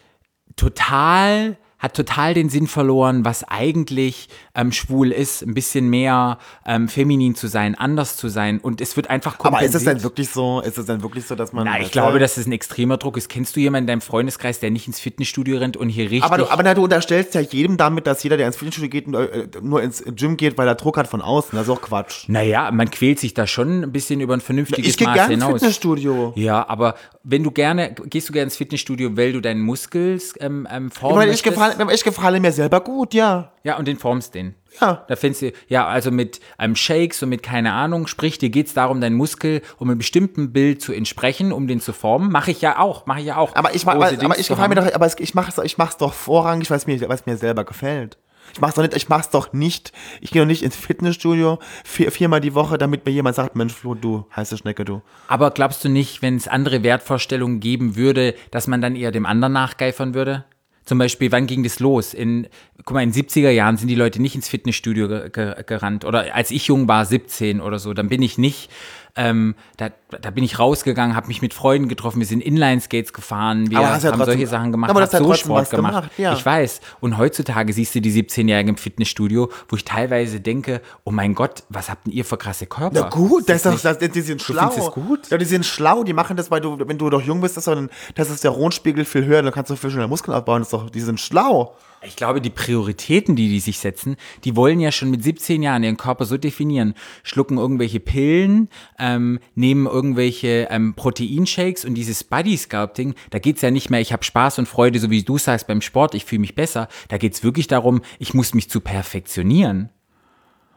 total, 0.54 1.58
hat 1.78 1.94
total 1.94 2.34
den 2.34 2.48
Sinn 2.48 2.66
verloren, 2.66 3.24
was 3.24 3.44
eigentlich 3.44 4.28
ähm, 4.54 4.72
schwul 4.72 5.12
ist, 5.12 5.42
ein 5.42 5.54
bisschen 5.54 5.88
mehr 5.88 6.38
ähm, 6.66 6.88
feminin 6.88 7.34
zu 7.34 7.46
sein, 7.46 7.74
anders 7.74 8.16
zu 8.16 8.28
sein 8.28 8.58
und 8.58 8.80
es 8.80 8.96
wird 8.96 9.10
einfach 9.10 9.38
Aber 9.40 9.60
ist 9.62 9.66
es 9.66 9.72
kompensiert. 9.72 9.96
denn 9.96 10.02
wirklich 10.02 10.30
so, 10.30 10.60
ist 10.60 10.78
es 10.78 10.86
denn 10.86 11.02
wirklich 11.02 11.26
so, 11.26 11.34
dass 11.34 11.52
man. 11.52 11.64
Na, 11.66 11.76
ich 11.76 11.84
weißt 11.84 11.92
glaube, 11.92 12.18
dass 12.18 12.36
es 12.36 12.46
ein 12.46 12.52
extremer 12.52 12.96
Druck 12.96 13.16
ist. 13.16 13.28
Kennst 13.28 13.54
du 13.56 13.60
jemanden 13.60 13.84
in 13.84 13.86
deinem 13.86 14.00
Freundeskreis, 14.00 14.60
der 14.60 14.70
nicht 14.70 14.86
ins 14.86 15.00
Fitnessstudio 15.00 15.58
rennt 15.58 15.76
und 15.76 15.88
hier 15.88 16.04
richtig 16.04 16.24
Aber 16.24 16.38
du, 16.38 16.50
aber 16.50 16.62
na, 16.62 16.74
du 16.74 16.84
unterstellst 16.84 17.34
ja 17.34 17.40
jedem 17.40 17.76
damit, 17.76 18.06
dass 18.06 18.22
jeder, 18.22 18.36
der 18.36 18.46
ins 18.48 18.56
Fitnessstudio 18.56 18.90
geht, 18.90 19.06
äh, 19.14 19.48
nur 19.62 19.82
ins 19.82 20.02
Gym 20.16 20.36
geht, 20.36 20.58
weil 20.58 20.66
er 20.66 20.74
Druck 20.74 20.96
hat 20.96 21.06
von 21.08 21.22
außen. 21.22 21.50
Das 21.56 21.68
ist 21.68 21.70
auch 21.70 21.82
Quatsch. 21.82 22.24
Naja, 22.28 22.70
man 22.72 22.90
quält 22.90 23.20
sich 23.20 23.34
da 23.34 23.46
schon 23.46 23.82
ein 23.84 23.92
bisschen 23.92 24.20
über 24.20 24.34
ein 24.34 24.40
vernünftiges 24.40 24.90
Ich 24.90 24.96
gehe 24.96 25.06
Maß 25.06 25.14
gerne 25.14 25.34
ins 25.34 25.44
hinaus. 25.44 25.60
Fitnessstudio. 25.60 26.32
Ja, 26.36 26.68
aber 26.68 26.94
wenn 27.22 27.42
du 27.42 27.50
gerne, 27.50 27.94
gehst 28.06 28.28
du 28.28 28.32
gerne 28.32 28.44
ins 28.44 28.56
Fitnessstudio, 28.56 29.16
weil 29.16 29.32
du 29.32 29.40
deinen 29.40 29.60
Muskels 29.60 30.34
ähm, 30.40 30.66
ähm, 30.70 30.88
Ich 30.92 30.98
formen 30.98 31.16
meine, 31.16 31.32
ich 31.32 31.42
möchtest? 31.68 31.78
gefalle, 31.78 31.94
ich 31.94 32.04
gefalle 32.04 32.40
mir 32.40 32.52
selber 32.52 32.80
gut, 32.80 33.14
ja. 33.14 33.52
Ja, 33.62 33.76
und 33.78 33.86
den 33.88 33.98
formst 33.98 34.34
den. 34.34 34.54
Ja. 34.80 35.04
Da 35.08 35.16
findest 35.16 35.42
du, 35.42 35.52
ja, 35.68 35.86
also 35.86 36.10
mit 36.10 36.40
einem 36.56 36.76
Shakes 36.76 37.22
und 37.22 37.28
mit 37.30 37.42
keine 37.42 37.72
Ahnung, 37.72 38.06
sprich, 38.06 38.38
dir 38.38 38.50
geht's 38.50 38.74
darum, 38.74 39.00
deinen 39.00 39.16
Muskel 39.16 39.62
um 39.78 39.88
einem 39.88 39.98
bestimmten 39.98 40.52
Bild 40.52 40.80
zu 40.82 40.92
entsprechen, 40.92 41.52
um 41.52 41.66
den 41.66 41.80
zu 41.80 41.92
formen. 41.92 42.30
Mache 42.30 42.50
ich 42.50 42.60
ja 42.60 42.78
auch, 42.78 43.06
mache 43.06 43.20
ich 43.20 43.26
ja 43.26 43.36
auch. 43.36 43.54
Aber 43.56 43.74
ich, 43.74 43.84
Große 43.84 43.96
aber, 43.96 44.24
aber 44.24 44.38
ich 44.38 44.48
gefalle 44.48 44.68
mir 44.68 44.74
doch, 44.76 44.92
aber 44.94 45.06
es- 45.06 45.18
ich 45.18 45.34
mache 45.34 45.64
ich 45.64 45.78
mach's 45.78 45.96
doch 45.96 46.12
vorrangig, 46.14 46.70
was 46.70 46.86
mir, 46.86 47.00
was 47.08 47.26
mir 47.26 47.36
selber 47.36 47.64
gefällt. 47.64 48.18
Ich 48.54 48.62
mach's 48.62 48.76
doch 48.76 48.82
nicht, 48.82 48.96
ich 48.96 49.10
mach's 49.10 49.28
doch 49.28 49.52
nicht, 49.52 49.92
ich 50.22 50.30
gehe 50.30 50.40
doch 50.40 50.46
nicht 50.46 50.62
ins 50.62 50.74
Fitnessstudio 50.76 51.58
vier, 51.84 52.10
viermal 52.10 52.40
die 52.40 52.54
Woche, 52.54 52.78
damit 52.78 53.04
mir 53.04 53.12
jemand 53.12 53.36
sagt, 53.36 53.56
Mensch, 53.56 53.74
Flo, 53.74 53.94
du, 53.94 54.24
heiße 54.34 54.56
Schnecke, 54.56 54.86
du. 54.86 55.02
Aber 55.26 55.50
glaubst 55.50 55.84
du 55.84 55.90
nicht, 55.90 56.22
wenn 56.22 56.36
es 56.36 56.48
andere 56.48 56.82
Wertvorstellungen 56.82 57.60
geben 57.60 57.96
würde, 57.96 58.34
dass 58.50 58.66
man 58.66 58.80
dann 58.80 58.96
eher 58.96 59.10
dem 59.10 59.26
anderen 59.26 59.52
nachgeifern 59.52 60.14
würde? 60.14 60.44
Zum 60.88 60.96
Beispiel, 60.96 61.30
wann 61.32 61.46
ging 61.46 61.64
das 61.64 61.80
los? 61.80 62.14
In, 62.14 62.46
guck 62.86 62.94
mal, 62.94 63.02
in 63.02 63.12
den 63.12 63.22
70er 63.22 63.50
Jahren 63.50 63.76
sind 63.76 63.88
die 63.88 63.94
Leute 63.94 64.22
nicht 64.22 64.34
ins 64.34 64.48
Fitnessstudio 64.48 65.06
ge 65.06 65.28
ge 65.28 65.54
gerannt. 65.66 66.06
Oder 66.06 66.34
als 66.34 66.50
ich 66.50 66.68
jung 66.68 66.88
war, 66.88 67.04
17 67.04 67.60
oder 67.60 67.78
so, 67.78 67.92
dann 67.92 68.08
bin 68.08 68.22
ich 68.22 68.38
nicht, 68.38 68.70
ähm, 69.16 69.54
da, 69.76 69.90
da 70.20 70.30
bin 70.30 70.44
ich 70.44 70.58
rausgegangen, 70.58 71.16
habe 71.16 71.26
mich 71.28 71.42
mit 71.42 71.54
Freunden 71.54 71.88
getroffen, 71.88 72.18
wir 72.20 72.26
sind 72.26 72.40
Inline-Skates 72.42 73.12
gefahren, 73.12 73.70
wir 73.70 73.80
ja 73.80 73.88
haben 73.88 74.00
trotzdem- 74.02 74.24
solche 74.24 74.46
Sachen 74.46 74.72
gemacht, 74.72 74.90
aber 74.90 75.00
das 75.00 75.12
hat 75.14 75.22
so 75.22 75.34
Sport 75.34 75.70
gemacht. 75.70 75.94
gemacht, 75.94 76.10
ja. 76.18 76.32
Ich 76.34 76.44
weiß. 76.44 76.80
Und 77.00 77.18
heutzutage 77.18 77.72
siehst 77.72 77.94
du 77.94 78.00
die 78.00 78.12
17-Jährigen 78.12 78.70
im 78.70 78.76
Fitnessstudio, 78.76 79.50
wo 79.68 79.76
ich 79.76 79.84
teilweise 79.84 80.40
denke, 80.40 80.80
oh 81.04 81.10
mein 81.10 81.34
Gott, 81.34 81.64
was 81.68 81.90
habt 81.90 82.06
denn 82.06 82.12
ihr 82.12 82.24
für 82.24 82.36
krasse 82.36 82.66
Körper? 82.66 83.00
Na 83.02 83.08
gut, 83.08 83.48
das 83.48 83.64
ist 83.64 83.70
nicht- 83.72 83.84
das, 83.84 83.98
die 83.98 84.20
sind 84.20 84.40
Du 84.40 84.52
schlau. 84.52 84.72
es 84.76 84.90
gut? 84.92 85.28
Ja, 85.30 85.36
die 85.38 85.44
sind 85.44 85.64
schlau, 85.66 86.04
die 86.04 86.12
machen 86.12 86.36
das, 86.36 86.50
weil 86.50 86.60
du, 86.60 86.78
wenn 86.78 86.98
du 86.98 87.10
doch 87.10 87.22
jung 87.22 87.40
bist, 87.40 87.56
ist 87.56 87.66
doch 87.66 87.76
ein 87.76 87.90
Testosteronspiegel 88.14 89.04
viel 89.04 89.24
höher, 89.24 89.42
dann 89.42 89.52
kannst 89.52 89.70
du 89.70 89.76
viel 89.76 89.90
schneller 89.90 90.08
Muskeln 90.08 90.34
aufbauen, 90.36 90.60
das 90.60 90.68
ist 90.68 90.72
doch, 90.72 90.90
die 90.90 91.00
sind 91.00 91.18
schlau. 91.20 91.74
Ich 92.02 92.14
glaube, 92.14 92.40
die 92.40 92.50
Prioritäten, 92.50 93.34
die 93.34 93.48
die 93.48 93.58
sich 93.58 93.78
setzen, 93.78 94.16
die 94.44 94.54
wollen 94.54 94.78
ja 94.78 94.92
schon 94.92 95.10
mit 95.10 95.24
17 95.24 95.62
Jahren 95.62 95.82
ihren 95.82 95.96
Körper 95.96 96.26
so 96.26 96.36
definieren. 96.36 96.94
Schlucken 97.24 97.58
irgendwelche 97.58 97.98
Pillen, 97.98 98.68
ähm, 98.98 99.40
nehmen 99.56 99.86
irgendwelche 99.86 100.68
ähm, 100.70 100.94
Proteinshakes 100.94 101.84
und 101.84 101.94
dieses 101.94 102.22
Body 102.22 102.56
Sculpting, 102.56 103.14
da 103.30 103.40
geht's 103.40 103.62
ja 103.62 103.70
nicht 103.72 103.90
mehr, 103.90 104.00
ich 104.00 104.12
habe 104.12 104.22
Spaß 104.22 104.60
und 104.60 104.68
Freude, 104.68 105.00
so 105.00 105.10
wie 105.10 105.24
du 105.24 105.38
sagst 105.38 105.66
beim 105.66 105.80
Sport, 105.80 106.14
ich 106.14 106.24
fühle 106.24 106.40
mich 106.40 106.54
besser. 106.54 106.88
Da 107.08 107.18
geht's 107.18 107.42
wirklich 107.42 107.66
darum, 107.66 108.02
ich 108.20 108.32
muss 108.32 108.54
mich 108.54 108.70
zu 108.70 108.80
perfektionieren. 108.80 109.90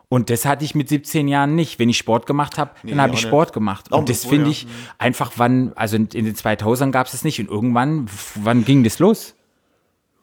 Und 0.09 0.29
das 0.29 0.43
hatte 0.45 0.65
ich 0.65 0.75
mit 0.75 0.89
17 0.89 1.29
Jahren 1.29 1.55
nicht. 1.55 1.79
Wenn 1.79 1.87
ich 1.87 1.97
Sport 1.97 2.25
gemacht 2.25 2.57
habe, 2.57 2.71
dann 2.83 2.99
habe 2.99 3.13
ich 3.13 3.21
nicht. 3.21 3.27
Sport 3.29 3.53
gemacht. 3.53 3.93
Auch 3.93 3.99
Und 3.99 4.09
das 4.09 4.25
finde 4.25 4.47
ja. 4.47 4.51
ich 4.51 4.67
einfach, 4.97 5.31
wann, 5.37 5.71
also 5.75 5.95
in 5.95 6.07
den 6.09 6.35
2000ern 6.35 6.91
gab 6.91 7.05
es 7.05 7.13
das 7.13 7.23
nicht. 7.23 7.39
Und 7.39 7.47
irgendwann, 7.47 8.09
wann 8.35 8.65
ging 8.65 8.83
das 8.83 8.99
los? 8.99 9.35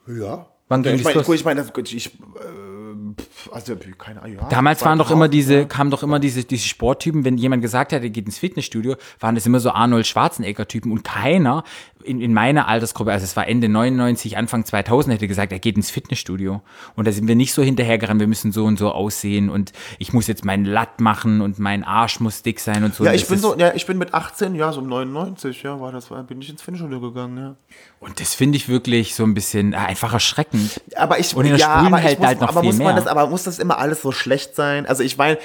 Ja. 0.07 0.47
Wann 0.69 0.83
ging 0.83 0.95
ich 0.95 1.03
das 1.03 1.15
meine, 1.15 1.27
los? 1.27 1.35
ich 1.35 1.45
meine, 1.45 1.67
ich, 1.85 2.07
äh, 2.07 2.11
also, 3.53 3.77
keine 3.97 4.23
Ahnung, 4.23 4.37
ja. 4.37 4.49
Damals 4.49 4.85
waren 4.85 4.99
doch 4.99 5.11
immer 5.11 5.27
2000, 5.27 5.35
diese, 5.35 5.55
ja. 5.61 5.65
kamen 5.65 5.91
doch 5.91 6.03
immer 6.03 6.19
diese, 6.19 6.45
diese 6.45 6.69
Sporttypen, 6.69 7.25
wenn 7.25 7.39
jemand 7.39 7.63
gesagt 7.63 7.93
hat, 7.93 8.03
er 8.03 8.11
geht 8.11 8.27
ins 8.27 8.39
Fitnessstudio, 8.39 8.97
waren 9.21 9.35
das 9.35 9.47
immer 9.47 9.61
so 9.61 9.71
Arnold 9.71 10.07
Schwarzenegger-Typen 10.07 10.93
und 10.93 11.05
keiner 11.05 11.65
in, 12.05 12.21
in 12.21 12.33
meiner 12.33 12.69
Altersgruppe, 12.69 13.13
also 13.13 13.25
es 13.25 13.37
war 13.37 13.47
Ende 13.47 13.69
99, 13.69 14.37
Anfang 14.37 14.65
2000, 14.65 15.15
hätte 15.15 15.29
gesagt, 15.29 15.53
er 15.53 15.59
geht 15.59 15.77
ins 15.77 15.91
Fitnessstudio. 15.91 16.63
Und 16.97 17.07
da 17.07 17.13
sind 17.13 17.29
wir 17.29 17.35
nicht 17.35 17.53
so 17.53 17.63
hinterhergerannt, 17.63 18.21
wir 18.21 18.27
müssen 18.27 18.53
so 18.53 18.65
und 18.65 18.79
so 18.79 18.91
aussehen 18.93 19.51
und 19.51 19.73
ich 19.99 20.13
muss 20.13 20.27
jetzt 20.27 20.45
meinen 20.45 20.65
Latt 20.65 21.01
machen 21.01 21.41
und 21.41 21.59
mein 21.59 21.85
Arsch 21.85 22.21
muss 22.21 22.43
dick 22.43 22.61
sein 22.61 22.85
und 22.85 22.95
so. 22.95 23.05
Ja, 23.05 23.13
ich 23.13 23.23
das 23.23 23.31
bin 23.31 23.39
so, 23.39 23.57
ja, 23.57 23.75
ich 23.75 23.87
bin 23.87 23.99
mit 23.99 24.15
18, 24.15 24.55
ja, 24.55 24.73
so 24.73 24.81
um 24.81 24.89
99, 24.89 25.63
ja, 25.63 25.81
war 25.81 25.93
das, 25.93 26.09
bin 26.27 26.41
ich 26.41 26.51
ins 26.51 26.63
Fitnessstudio 26.63 27.01
gegangen, 27.01 27.37
ja. 27.37 27.57
Und 28.01 28.21
das 28.21 28.35
finde 28.35 28.57
ich 28.57 28.69
wirklich 28.69 29.15
so 29.15 29.25
ein 29.25 29.35
bisschen 29.35 29.73
äh, 29.73 29.77
einfach 29.77 30.13
erschreckend. 30.13 30.81
Aber 30.97 31.19
ich, 31.19 31.35
Und 31.35 31.45
in 31.45 31.51
der 31.53 31.59
ja, 31.59 31.69
aber 31.75 31.99
ich 31.99 32.05
halt 32.05 32.19
muss, 32.19 32.27
halt 32.29 32.41
noch 32.41 32.49
aber 32.49 32.61
viel 32.61 32.69
muss 32.69 32.79
man 32.79 32.87
mehr. 32.87 32.97
das, 32.97 33.07
aber 33.07 33.27
muss 33.27 33.43
das 33.45 33.59
immer 33.59 33.79
alles 33.79 34.03
so 34.03 34.13
schlecht 34.13 34.55
sein? 34.55 34.87
Also 34.87 35.03
ich 35.03 35.17
meine, 35.17 35.39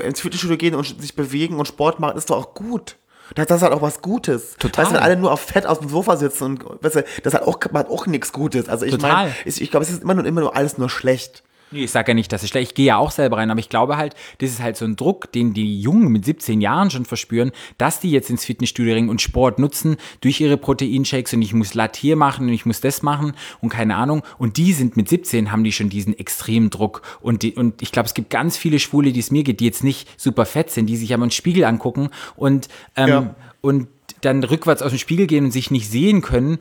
ins 0.00 0.20
Fitnessstudio 0.20 0.56
gehen 0.56 0.74
und 0.74 1.00
sich 1.00 1.16
bewegen 1.16 1.56
und 1.56 1.66
Sport 1.66 2.00
machen 2.00 2.18
ist 2.18 2.30
doch 2.30 2.36
auch 2.36 2.54
gut. 2.54 2.96
Das, 3.34 3.46
das 3.46 3.56
ist 3.58 3.62
halt 3.62 3.72
auch 3.72 3.82
was 3.82 4.00
Gutes. 4.02 4.56
Total. 4.58 4.84
Weißt 4.84 4.92
du, 4.92 4.96
wenn 4.96 5.02
alle 5.02 5.16
nur 5.16 5.32
auf 5.32 5.40
Fett 5.40 5.66
auf 5.66 5.80
dem 5.80 5.88
Sofa 5.88 6.16
sitzen 6.16 6.44
und 6.44 6.82
weißt 6.82 6.96
du, 6.96 7.04
das 7.22 7.34
hat 7.34 7.42
auch, 7.42 7.58
hat 7.60 7.90
auch 7.90 8.06
nichts 8.06 8.32
Gutes. 8.32 8.68
Also 8.68 8.86
ich 8.86 8.98
meine, 9.00 9.34
ich, 9.44 9.60
ich 9.60 9.70
glaube, 9.70 9.84
es 9.84 9.90
ist 9.90 10.02
immer 10.02 10.14
nur, 10.14 10.24
immer 10.24 10.40
nur 10.40 10.56
alles 10.56 10.78
nur 10.78 10.88
schlecht. 10.88 11.42
Nee, 11.72 11.84
ich 11.84 11.90
sage 11.90 12.12
ja 12.12 12.14
nicht, 12.14 12.32
dass 12.32 12.44
es 12.44 12.48
schlecht 12.48 12.70
Ich 12.70 12.74
gehe 12.74 12.86
ja 12.86 12.96
auch 12.96 13.10
selber 13.10 13.38
rein, 13.38 13.50
aber 13.50 13.58
ich 13.58 13.68
glaube 13.68 13.96
halt, 13.96 14.14
das 14.38 14.50
ist 14.50 14.60
halt 14.62 14.76
so 14.76 14.84
ein 14.84 14.94
Druck, 14.94 15.32
den 15.32 15.52
die 15.52 15.80
Jungen 15.80 16.12
mit 16.12 16.24
17 16.24 16.60
Jahren 16.60 16.90
schon 16.90 17.04
verspüren, 17.04 17.50
dass 17.76 17.98
die 17.98 18.10
jetzt 18.12 18.30
ins 18.30 18.44
Fitnessstudio 18.44 18.94
ringen 18.94 19.08
und 19.08 19.20
Sport 19.20 19.58
nutzen 19.58 19.96
durch 20.20 20.40
ihre 20.40 20.56
Proteinshakes 20.56 21.34
und 21.34 21.42
ich 21.42 21.54
muss 21.54 21.74
Latt 21.74 21.96
hier 21.96 22.14
machen 22.14 22.46
und 22.46 22.52
ich 22.52 22.66
muss 22.66 22.80
das 22.80 23.02
machen 23.02 23.32
und 23.60 23.70
keine 23.70 23.96
Ahnung. 23.96 24.22
Und 24.38 24.58
die 24.58 24.72
sind 24.72 24.96
mit 24.96 25.08
17, 25.08 25.50
haben 25.50 25.64
die 25.64 25.72
schon 25.72 25.88
diesen 25.88 26.16
extremen 26.16 26.70
Druck. 26.70 27.02
Und, 27.20 27.42
die, 27.42 27.54
und 27.54 27.82
ich 27.82 27.90
glaube, 27.90 28.06
es 28.06 28.14
gibt 28.14 28.30
ganz 28.30 28.56
viele 28.56 28.78
Schwule, 28.78 29.12
die 29.12 29.20
es 29.20 29.32
mir 29.32 29.42
geht, 29.42 29.58
die 29.60 29.64
jetzt 29.66 29.82
nicht 29.82 30.08
super 30.20 30.46
fett 30.46 30.70
sind, 30.70 30.86
die 30.86 30.96
sich 30.96 31.12
aber 31.12 31.24
einen 31.24 31.32
Spiegel 31.32 31.64
angucken 31.64 32.10
und, 32.36 32.68
ähm, 32.94 33.08
Ja. 33.08 33.34
und 33.60 33.88
dann 34.20 34.42
rückwärts 34.44 34.82
aus 34.82 34.92
dem 34.92 34.98
Spiegel 34.98 35.26
gehen 35.26 35.44
und 35.46 35.50
sich 35.50 35.70
nicht 35.70 35.90
sehen 35.90 36.22
können, 36.22 36.58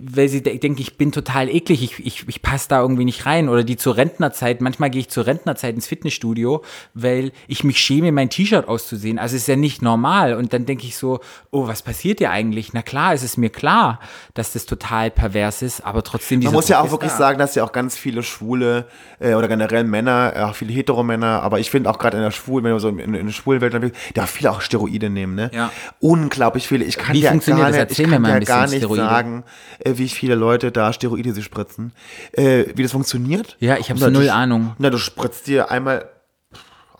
weil 0.00 0.28
sie 0.28 0.42
de 0.42 0.58
denken, 0.58 0.80
ich 0.80 0.96
bin 0.96 1.12
total 1.12 1.48
eklig, 1.48 1.82
ich, 1.82 2.06
ich, 2.06 2.28
ich 2.28 2.42
passe 2.42 2.68
da 2.68 2.80
irgendwie 2.80 3.04
nicht 3.04 3.26
rein. 3.26 3.48
Oder 3.48 3.64
die 3.64 3.76
zur 3.76 3.96
Rentnerzeit, 3.96 4.60
manchmal 4.60 4.90
gehe 4.90 5.00
ich 5.00 5.08
zur 5.08 5.26
Rentnerzeit 5.26 5.74
ins 5.74 5.86
Fitnessstudio, 5.86 6.62
weil 6.94 7.32
ich 7.46 7.64
mich 7.64 7.78
schäme, 7.78 8.12
mein 8.12 8.30
T-Shirt 8.30 8.68
auszusehen. 8.68 9.18
Also 9.18 9.36
es 9.36 9.42
ist 9.42 9.48
ja 9.48 9.56
nicht 9.56 9.82
normal. 9.82 10.34
Und 10.34 10.52
dann 10.52 10.66
denke 10.66 10.84
ich 10.84 10.96
so, 10.96 11.20
oh, 11.50 11.66
was 11.66 11.82
passiert 11.82 12.20
dir 12.20 12.30
eigentlich? 12.30 12.72
Na 12.72 12.82
klar, 12.82 13.14
es 13.14 13.22
ist 13.22 13.38
mir 13.38 13.50
klar, 13.50 14.00
dass 14.34 14.52
das 14.52 14.66
total 14.66 15.10
pervers 15.10 15.62
ist, 15.62 15.84
aber 15.84 16.02
trotzdem 16.02 16.40
Man 16.40 16.52
muss 16.52 16.68
ja 16.68 16.80
auch 16.80 16.90
wirklich 16.90 17.12
da. 17.12 17.18
sagen, 17.18 17.38
dass 17.38 17.54
ja 17.54 17.64
auch 17.64 17.72
ganz 17.72 17.96
viele 17.96 18.22
Schwule 18.22 18.86
äh, 19.20 19.34
oder 19.34 19.48
generell 19.48 19.84
Männer, 19.84 20.32
äh, 20.34 20.40
auch 20.42 20.54
viele 20.54 20.72
Heteromänner, 20.72 21.42
aber 21.42 21.60
ich 21.60 21.70
finde 21.70 21.90
auch 21.90 21.98
gerade 21.98 22.16
in 22.16 22.22
der 22.22 22.30
Schwul, 22.30 22.62
wenn 22.62 22.72
du 22.72 22.78
so 22.78 22.88
in, 22.88 23.14
in 23.14 23.26
der 23.26 23.32
schwulen 23.32 23.60
Welt 23.60 23.74
dann 23.74 23.80
bist, 23.80 23.94
da 24.14 24.26
viele 24.26 24.50
auch 24.50 24.60
Steroide 24.60 25.10
nehmen, 25.10 25.34
ne? 25.34 25.50
Ja. 25.54 25.70
Unglaublich 26.00 26.68
viele. 26.68 26.84
Ich 26.84 26.98
kann 26.98 27.14
Wie 27.14 27.22
funktioniert 27.22 27.72
gar 27.72 27.84
nicht, 27.84 27.98
ich 27.98 28.10
kann 28.10 28.22
dir 28.22 28.40
gar 28.40 28.66
nicht 28.66 28.88
sagen, 28.88 29.44
äh, 29.78 29.94
wie 29.96 30.08
viele 30.08 30.34
Leute 30.34 30.72
da 30.72 30.92
Steroide 30.92 31.32
sich 31.32 31.44
spritzen. 31.44 31.92
Äh, 32.32 32.64
wie 32.74 32.82
das 32.82 32.92
funktioniert? 32.92 33.56
Ja, 33.60 33.76
ich 33.78 33.90
habe 33.90 33.98
so 33.98 34.10
null 34.10 34.28
Ahnung. 34.30 34.74
Na, 34.78 34.90
du 34.90 34.98
spritzt 34.98 35.46
dir 35.46 35.70
einmal 35.70 36.08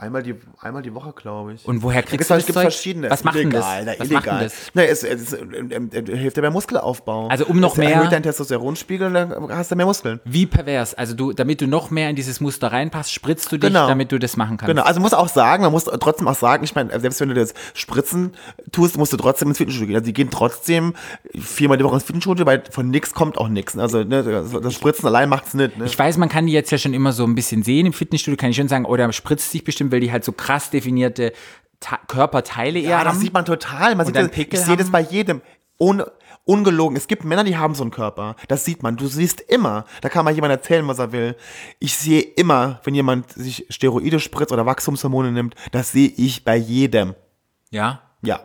Einmal 0.00 0.22
die, 0.22 0.36
einmal 0.60 0.82
die 0.82 0.94
Woche, 0.94 1.12
glaube 1.12 1.54
ich. 1.54 1.66
Und 1.66 1.82
woher 1.82 2.02
Da 2.02 2.08
kriegst 2.08 2.12
gibt's 2.12 2.28
du 2.28 2.34
halt- 2.34 2.40
das 2.42 2.46
gibt's 2.46 2.54
Zeug? 2.62 2.72
verschiedene. 2.72 3.10
Was 3.10 3.24
macht 3.24 3.34
denn 3.36 3.50
das? 3.50 3.64
na, 3.84 3.86
Was 3.90 3.98
macht 3.98 4.10
illegal. 4.10 4.44
das? 4.44 4.54
Na, 4.72 4.82
es, 4.84 5.02
es, 5.02 5.32
es, 5.32 5.40
ähm, 5.42 5.90
hilft 5.92 6.36
dir 6.36 6.42
beim 6.42 6.52
Muskelaufbau. 6.52 7.26
Also 7.26 7.46
um 7.46 7.58
noch 7.58 7.72
es 7.72 7.78
mehr- 7.78 7.94
Erhöht 7.94 8.12
deinen 8.12 8.22
Testosteronspiegel, 8.22 9.12
dann 9.12 9.48
hast 9.50 9.72
du 9.72 9.74
mehr 9.76 9.86
Muskeln. 9.86 10.20
Wie 10.24 10.46
pervers. 10.46 10.94
Also 10.94 11.14
du, 11.14 11.32
damit 11.32 11.60
du 11.60 11.66
noch 11.66 11.90
mehr 11.90 12.10
in 12.10 12.14
dieses 12.14 12.40
Muster 12.40 12.70
reinpasst, 12.70 13.12
spritzt 13.12 13.50
du 13.50 13.56
dich, 13.58 13.70
Genau. 13.70 13.88
damit 13.88 14.12
du 14.12 14.20
das 14.20 14.36
machen 14.36 14.56
kannst. 14.56 14.68
Genau, 14.68 14.82
also 14.84 15.00
muss 15.00 15.12
auch 15.14 15.28
sagen, 15.28 15.64
man 15.64 15.72
muss 15.72 15.84
trotzdem 15.84 16.28
auch 16.28 16.36
sagen, 16.36 16.62
ich 16.62 16.76
meine, 16.76 16.98
selbst 17.00 17.20
wenn 17.20 17.30
du 17.30 17.34
das 17.34 17.52
Spritzen 17.74 18.34
tust, 18.70 18.96
musst 18.98 19.12
du 19.12 19.16
trotzdem 19.16 19.48
ins 19.48 19.58
Fitnessstudio 19.58 19.88
gehen. 19.88 19.96
Also 19.96 20.06
die 20.06 20.12
gehen 20.12 20.30
trotzdem 20.30 20.94
viermal 21.34 21.76
die 21.76 21.82
Woche 21.82 21.94
ins 21.94 22.04
Fitnessstudio, 22.04 22.46
weil 22.46 22.62
von 22.70 22.88
nix 22.88 23.14
kommt 23.14 23.36
auch 23.36 23.48
nichts. 23.48 23.76
Also 23.76 24.04
ne, 24.04 24.22
das 24.62 24.74
Spritzen 24.74 25.06
allein 25.08 25.28
macht's 25.28 25.54
nicht. 25.54 25.76
Ne? 25.76 25.86
Ich 25.86 25.98
weiß, 25.98 26.18
man 26.18 26.28
kann 26.28 26.46
die 26.46 26.52
jetzt 26.52 26.70
ja 26.70 26.78
schon 26.78 26.94
immer 26.94 27.12
so 27.12 27.24
ein 27.24 27.34
bisschen 27.34 27.64
sehen 27.64 27.86
im 27.86 27.92
Fitnessstudio, 27.92 28.36
kann 28.36 28.50
ich 28.50 28.56
schon 28.56 28.68
sagen, 28.68 28.84
oder 28.84 29.12
spritzt 29.12 29.50
sich 29.50 29.64
bestimmt, 29.64 29.87
weil 29.92 30.00
die 30.00 30.12
halt 30.12 30.24
so 30.24 30.32
krass 30.32 30.70
definierte 30.70 31.32
Ta 31.80 31.98
Körperteile 32.08 32.80
eher 32.80 32.90
ja, 32.90 33.04
das 33.04 33.14
haben. 33.14 33.20
sieht 33.20 33.32
man 33.32 33.44
total. 33.44 33.94
Man 33.94 34.06
sieht 34.06 34.16
dann 34.16 34.28
das, 34.28 34.36
ich 34.36 34.48
sehe 34.60 34.76
das 34.76 34.86
haben? 34.86 34.92
bei 34.92 35.00
jedem. 35.00 35.42
Ohne, 35.78 36.10
ungelogen. 36.44 36.96
Es 36.96 37.06
gibt 37.06 37.24
Männer, 37.24 37.44
die 37.44 37.56
haben 37.56 37.74
so 37.76 37.84
einen 37.84 37.92
Körper. 37.92 38.34
Das 38.48 38.64
sieht 38.64 38.82
man. 38.82 38.96
Du 38.96 39.06
siehst 39.06 39.40
immer. 39.40 39.84
Da 40.00 40.08
kann 40.08 40.24
mal 40.24 40.34
jemand 40.34 40.50
erzählen, 40.50 40.88
was 40.88 40.98
er 40.98 41.12
will. 41.12 41.36
Ich 41.78 41.94
sehe 41.96 42.20
immer, 42.20 42.80
wenn 42.82 42.94
jemand 42.96 43.30
sich 43.30 43.66
Steroide 43.70 44.18
spritzt 44.18 44.50
oder 44.52 44.66
Wachstumshormone 44.66 45.30
nimmt, 45.30 45.54
das 45.70 45.92
sehe 45.92 46.08
ich 46.08 46.44
bei 46.44 46.56
jedem. 46.56 47.14
ja. 47.70 48.02
Ja, 48.20 48.40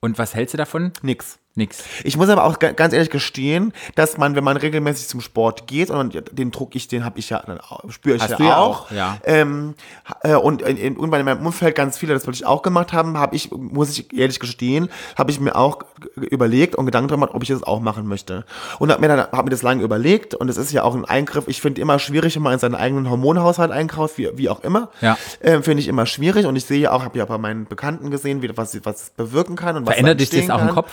Und 0.00 0.16
was 0.18 0.34
hältst 0.34 0.54
du 0.54 0.56
davon? 0.58 0.92
nix. 1.02 1.38
Nix. 1.54 1.84
Ich 2.02 2.16
muss 2.16 2.30
aber 2.30 2.44
auch 2.44 2.58
ga- 2.58 2.72
ganz 2.72 2.94
ehrlich 2.94 3.10
gestehen, 3.10 3.74
dass 3.94 4.16
man, 4.16 4.34
wenn 4.34 4.44
man 4.44 4.56
regelmäßig 4.56 5.08
zum 5.08 5.20
Sport 5.20 5.66
geht, 5.66 5.90
und 5.90 6.22
den 6.32 6.50
Druck 6.50 6.74
ich, 6.74 6.88
den 6.88 7.04
habe 7.04 7.18
ich 7.18 7.28
ja, 7.28 7.42
spüre 7.90 8.16
ich 8.16 8.22
Hast 8.22 8.30
ja, 8.30 8.36
du 8.38 8.44
ja 8.44 8.56
auch. 8.56 8.86
auch, 8.86 8.90
ja. 8.90 9.18
Ähm, 9.24 9.74
äh, 10.22 10.34
und 10.34 10.62
in, 10.62 10.78
in, 10.78 10.96
und 10.96 11.10
bei 11.10 11.22
meinem 11.22 11.44
Umfeld 11.44 11.74
ganz 11.74 11.98
viele, 11.98 12.14
das 12.14 12.26
wollte 12.26 12.36
ich 12.38 12.46
auch 12.46 12.62
gemacht 12.62 12.94
haben, 12.94 13.18
habe 13.18 13.36
ich, 13.36 13.50
muss 13.50 13.90
ich 13.90 14.16
ehrlich 14.16 14.40
gestehen, 14.40 14.88
habe 15.18 15.30
ich 15.30 15.40
mir 15.40 15.54
auch 15.54 15.80
überlegt 16.16 16.74
und 16.74 16.86
Gedanken 16.86 17.08
gemacht, 17.08 17.32
ob 17.34 17.42
ich 17.42 17.50
das 17.50 17.62
auch 17.62 17.80
machen 17.80 18.06
möchte. 18.06 18.46
Und 18.78 18.90
habe 18.90 19.02
mir 19.02 19.08
dann, 19.08 19.20
habe 19.20 19.44
mir 19.44 19.50
das 19.50 19.60
lange 19.62 19.82
überlegt 19.82 20.34
und 20.34 20.48
es 20.48 20.56
ist 20.56 20.72
ja 20.72 20.84
auch 20.84 20.94
ein 20.94 21.04
Eingriff, 21.04 21.48
ich 21.48 21.60
finde 21.60 21.82
immer 21.82 21.98
schwierig, 21.98 22.34
wenn 22.34 22.42
man 22.42 22.54
in 22.54 22.60
seinen 22.60 22.76
eigenen 22.76 23.10
Hormonhaushalt 23.10 23.72
einkauft, 23.72 24.16
wie, 24.16 24.30
wie 24.36 24.48
auch 24.48 24.62
immer. 24.64 24.88
Ja. 25.02 25.18
Ähm, 25.42 25.62
finde 25.62 25.80
ich 25.80 25.88
immer 25.88 26.06
schwierig 26.06 26.46
und 26.46 26.56
ich 26.56 26.64
sehe 26.64 26.90
auch, 26.90 27.04
habe 27.04 27.18
ja 27.18 27.26
bei 27.26 27.36
meinen 27.36 27.66
Bekannten 27.66 28.10
gesehen, 28.10 28.40
wie, 28.40 28.56
was, 28.56 28.82
was 28.84 29.10
bewirken 29.10 29.54
kann 29.54 29.76
und 29.76 29.86
was 29.86 29.94
Verändert 29.96 30.14
da 30.18 30.24
dich 30.24 30.30
das 30.30 30.48
auch 30.48 30.62
im. 30.62 30.68
Kopf? 30.68 30.90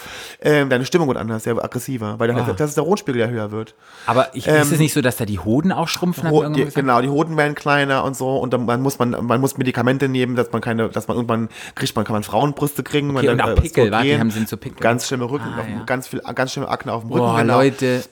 Ähm, 0.50 0.70
deine 0.70 0.86
Stimmung 0.86 1.08
wird 1.08 1.18
anders, 1.18 1.46
ja 1.46 1.54
aggressiver, 1.58 2.16
weil 2.18 2.28
der 2.28 2.38
Ah. 2.38 2.42
Testosteronspiegel 2.46 3.22
ja 3.22 3.28
höher 3.28 3.52
wird. 3.52 3.76
Aber 4.06 4.30
ich, 4.36 4.48
ist 4.48 4.72
es 4.72 4.80
nicht 4.80 4.94
so, 4.94 5.02
dass 5.02 5.18
da 5.18 5.26
die 5.26 5.40
Hoden 5.40 5.72
auch 5.72 5.88
schrumpfen? 5.88 6.26
Ähm, 6.28 6.32
Ho 6.32 6.50
die, 6.50 6.66
genau, 6.66 7.02
die 7.02 7.10
Hoden 7.10 7.38
werden 7.38 7.56
kleiner 7.56 8.04
und 8.04 8.16
so 8.16 8.38
und 8.38 8.54
dann 8.54 8.66
man 8.66 8.82
muss 8.82 9.00
man 9.00 9.12
man 9.26 9.42
muss 9.42 9.58
Medikamente 9.58 10.10
nehmen, 10.10 10.36
dass 10.36 10.52
man 10.52 10.62
keine, 10.62 10.90
dass 10.90 11.08
man 11.08 11.18
irgendwann 11.18 11.50
kriegt 11.76 11.96
man 11.96 12.06
kann 12.06 12.14
man 12.14 12.24
Frauenbrüste 12.24 12.84
kriegen, 12.84 13.12
Okay, 13.16 13.24
wenn 13.28 13.32
und 13.34 13.38
da, 13.40 13.54
auch 13.54 13.56
Pickel, 13.56 13.92
wa? 13.92 14.02
Die 14.02 14.18
haben- 14.18 14.32
sind 14.32 14.50
so 14.50 14.58
Pickel. 14.58 14.80
Ganz 14.82 15.08
schlimme 15.08 15.30
Rücken, 15.30 15.48
Ah, 15.58 15.62
ja. 15.70 15.84
ganz 15.86 16.08
viel 16.08 16.22
ganz 16.36 16.52
schlimme 16.54 16.70
Akne 16.70 16.94
auf 16.94 17.02
dem 17.04 17.12
Rücken. 17.12 17.26
Boah, 17.26 17.40
genau. 17.42 17.58
Leute. 17.58 18.04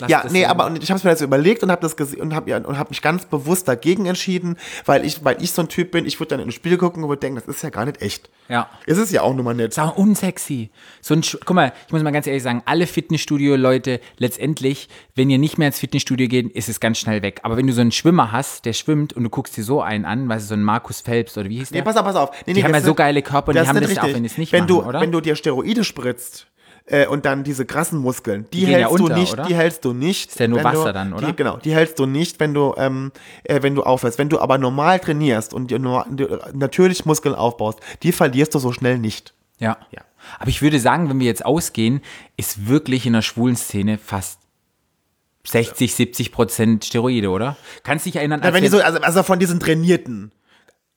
Lasst 0.00 0.10
Ja, 0.10 0.24
nee, 0.30 0.42
sein. 0.42 0.50
aber 0.50 0.66
und 0.66 0.82
ich 0.82 0.90
habe 0.90 0.98
es 0.98 1.04
mir 1.04 1.10
jetzt 1.10 1.20
überlegt 1.20 1.62
und 1.62 1.70
habe 1.70 1.80
das 1.82 1.94
und 2.14 2.34
habe 2.34 2.50
ja, 2.50 2.58
und 2.58 2.78
habe 2.78 2.90
mich 2.90 3.02
ganz 3.02 3.24
bewusst 3.26 3.68
dagegen 3.68 4.06
entschieden, 4.06 4.56
weil 4.86 5.04
ich 5.04 5.24
weil 5.24 5.42
ich 5.42 5.52
so 5.52 5.62
ein 5.62 5.68
Typ 5.68 5.90
bin, 5.92 6.06
ich 6.06 6.18
würde 6.20 6.30
dann 6.30 6.40
in 6.40 6.46
den 6.46 6.52
Spiegel 6.52 6.78
gucken 6.78 7.02
und 7.02 7.08
würde 7.08 7.20
denken, 7.20 7.36
das 7.44 7.46
ist 7.56 7.62
ja 7.62 7.70
gar 7.70 7.84
nicht 7.84 8.02
echt. 8.02 8.30
Ja. 8.48 8.68
Es 8.86 8.98
ist 8.98 9.10
ja 9.12 9.22
auch 9.22 9.34
nun 9.34 9.44
mal 9.44 9.54
nicht. 9.54 9.68
ist 9.68 9.78
auch 9.78 9.96
unsexy. 9.96 10.70
So 11.00 11.14
ein, 11.14 11.22
Sch- 11.22 11.38
guck 11.44 11.54
mal, 11.54 11.72
ich 11.86 11.92
muss 11.92 12.02
mal 12.02 12.10
ganz 12.12 12.26
ehrlich 12.26 12.42
sagen, 12.42 12.62
alle 12.66 12.86
Fitnessstudio-Leute, 12.86 14.00
letztendlich, 14.18 14.88
wenn 15.14 15.30
ihr 15.30 15.38
nicht 15.38 15.56
mehr 15.58 15.68
ins 15.68 15.78
Fitnessstudio 15.78 16.28
geht, 16.28 16.52
ist 16.52 16.68
es 16.68 16.80
ganz 16.80 16.98
schnell 16.98 17.22
weg. 17.22 17.40
Aber 17.42 17.56
wenn 17.56 17.66
du 17.66 17.72
so 17.72 17.80
einen 17.80 17.92
Schwimmer 17.92 18.32
hast, 18.32 18.64
der 18.66 18.72
schwimmt 18.74 19.12
und 19.14 19.24
du 19.24 19.30
guckst 19.30 19.56
dir 19.56 19.64
so 19.64 19.80
einen 19.80 20.04
an, 20.04 20.28
weißt 20.28 20.44
du, 20.44 20.48
so 20.48 20.54
einen 20.54 20.62
Markus 20.64 21.00
Phelps 21.00 21.38
oder 21.38 21.48
wie 21.48 21.56
hieß 21.58 21.70
der? 21.70 21.80
Nee, 21.80 21.84
pass 21.84 21.96
auf, 21.96 22.04
pass 22.04 22.16
auf. 22.16 22.30
Nee, 22.46 22.52
Die 22.52 22.64
haben 22.64 22.72
das 22.72 22.82
ja 22.82 22.86
so 22.88 22.94
geile 22.94 23.22
Körper 23.22 23.48
und 23.48 23.54
die 23.54 23.66
haben 23.66 23.80
das 23.80 23.88
nicht 23.88 23.98
auch, 23.98 24.04
richtig. 24.04 24.16
wenn 24.16 24.24
es 24.26 24.38
nicht 24.38 24.52
wenn 24.52 24.60
machen, 24.64 24.68
du, 24.68 24.82
oder? 24.82 25.00
Wenn 25.00 25.12
du 25.12 25.20
dir 25.20 25.36
Steroide 25.36 25.84
spritzt 25.84 26.46
äh, 26.86 27.06
und 27.06 27.24
dann 27.24 27.44
diese 27.44 27.64
krassen 27.64 27.98
Muskeln, 27.98 28.46
die, 28.52 28.60
Die 28.60 28.66
gehen 28.66 28.72
ja 28.72 28.88
hältst 28.88 29.00
unter, 29.00 29.14
du 29.14 29.20
nicht, 29.20 29.32
oder? 29.32 29.44
die 29.44 29.54
hältst 29.54 29.84
du 29.84 29.92
nicht. 29.92 30.30
Ist 30.30 30.40
ja 30.40 30.48
nur 30.48 30.62
Wasser 30.62 30.86
du, 30.86 30.92
dann, 30.92 31.12
oder? 31.14 31.26
Die, 31.26 31.36
genau, 31.36 31.56
die 31.56 31.74
hältst 31.74 31.98
du 31.98 32.06
nicht, 32.06 32.40
wenn 32.40 32.52
du, 32.52 32.74
ähm, 32.76 33.10
äh, 33.44 33.62
wenn 33.62 33.74
du 33.74 33.82
aufhörst. 33.82 34.18
Wenn 34.18 34.28
du 34.28 34.38
aber 34.38 34.58
normal 34.58 35.00
trainierst 35.00 35.54
und 35.54 35.70
dir 35.70 35.78
nur, 35.78 36.06
dir 36.10 36.40
natürlich 36.52 37.06
Muskeln 37.06 37.34
aufbaust, 37.34 37.80
die 38.02 38.12
verlierst 38.12 38.54
du 38.54 38.58
so 38.58 38.72
schnell 38.72 38.98
nicht. 38.98 39.32
Ja. 39.58 39.78
Ja. 39.92 40.02
Aber 40.38 40.48
ich 40.48 40.62
würde 40.62 40.78
sagen, 40.78 41.08
wenn 41.08 41.20
wir 41.20 41.26
jetzt 41.26 41.44
ausgehen, 41.44 42.00
ist 42.36 42.68
wirklich 42.68 43.06
in 43.06 43.14
der 43.14 43.22
schwulen 43.22 43.56
Szene 43.56 43.98
fast 43.98 44.40
60, 45.46 45.94
70 45.94 46.32
Prozent 46.32 46.84
Steroide, 46.84 47.30
oder? 47.30 47.56
Kannst 47.82 48.06
dich 48.06 48.16
erinnern, 48.16 48.40
als 48.40 48.54
wenn 48.54 48.62
die 48.62 48.68
so, 48.68 48.80
also, 48.80 48.98
also 49.00 49.22
von 49.22 49.38
diesen 49.38 49.60
Trainierten. 49.60 50.32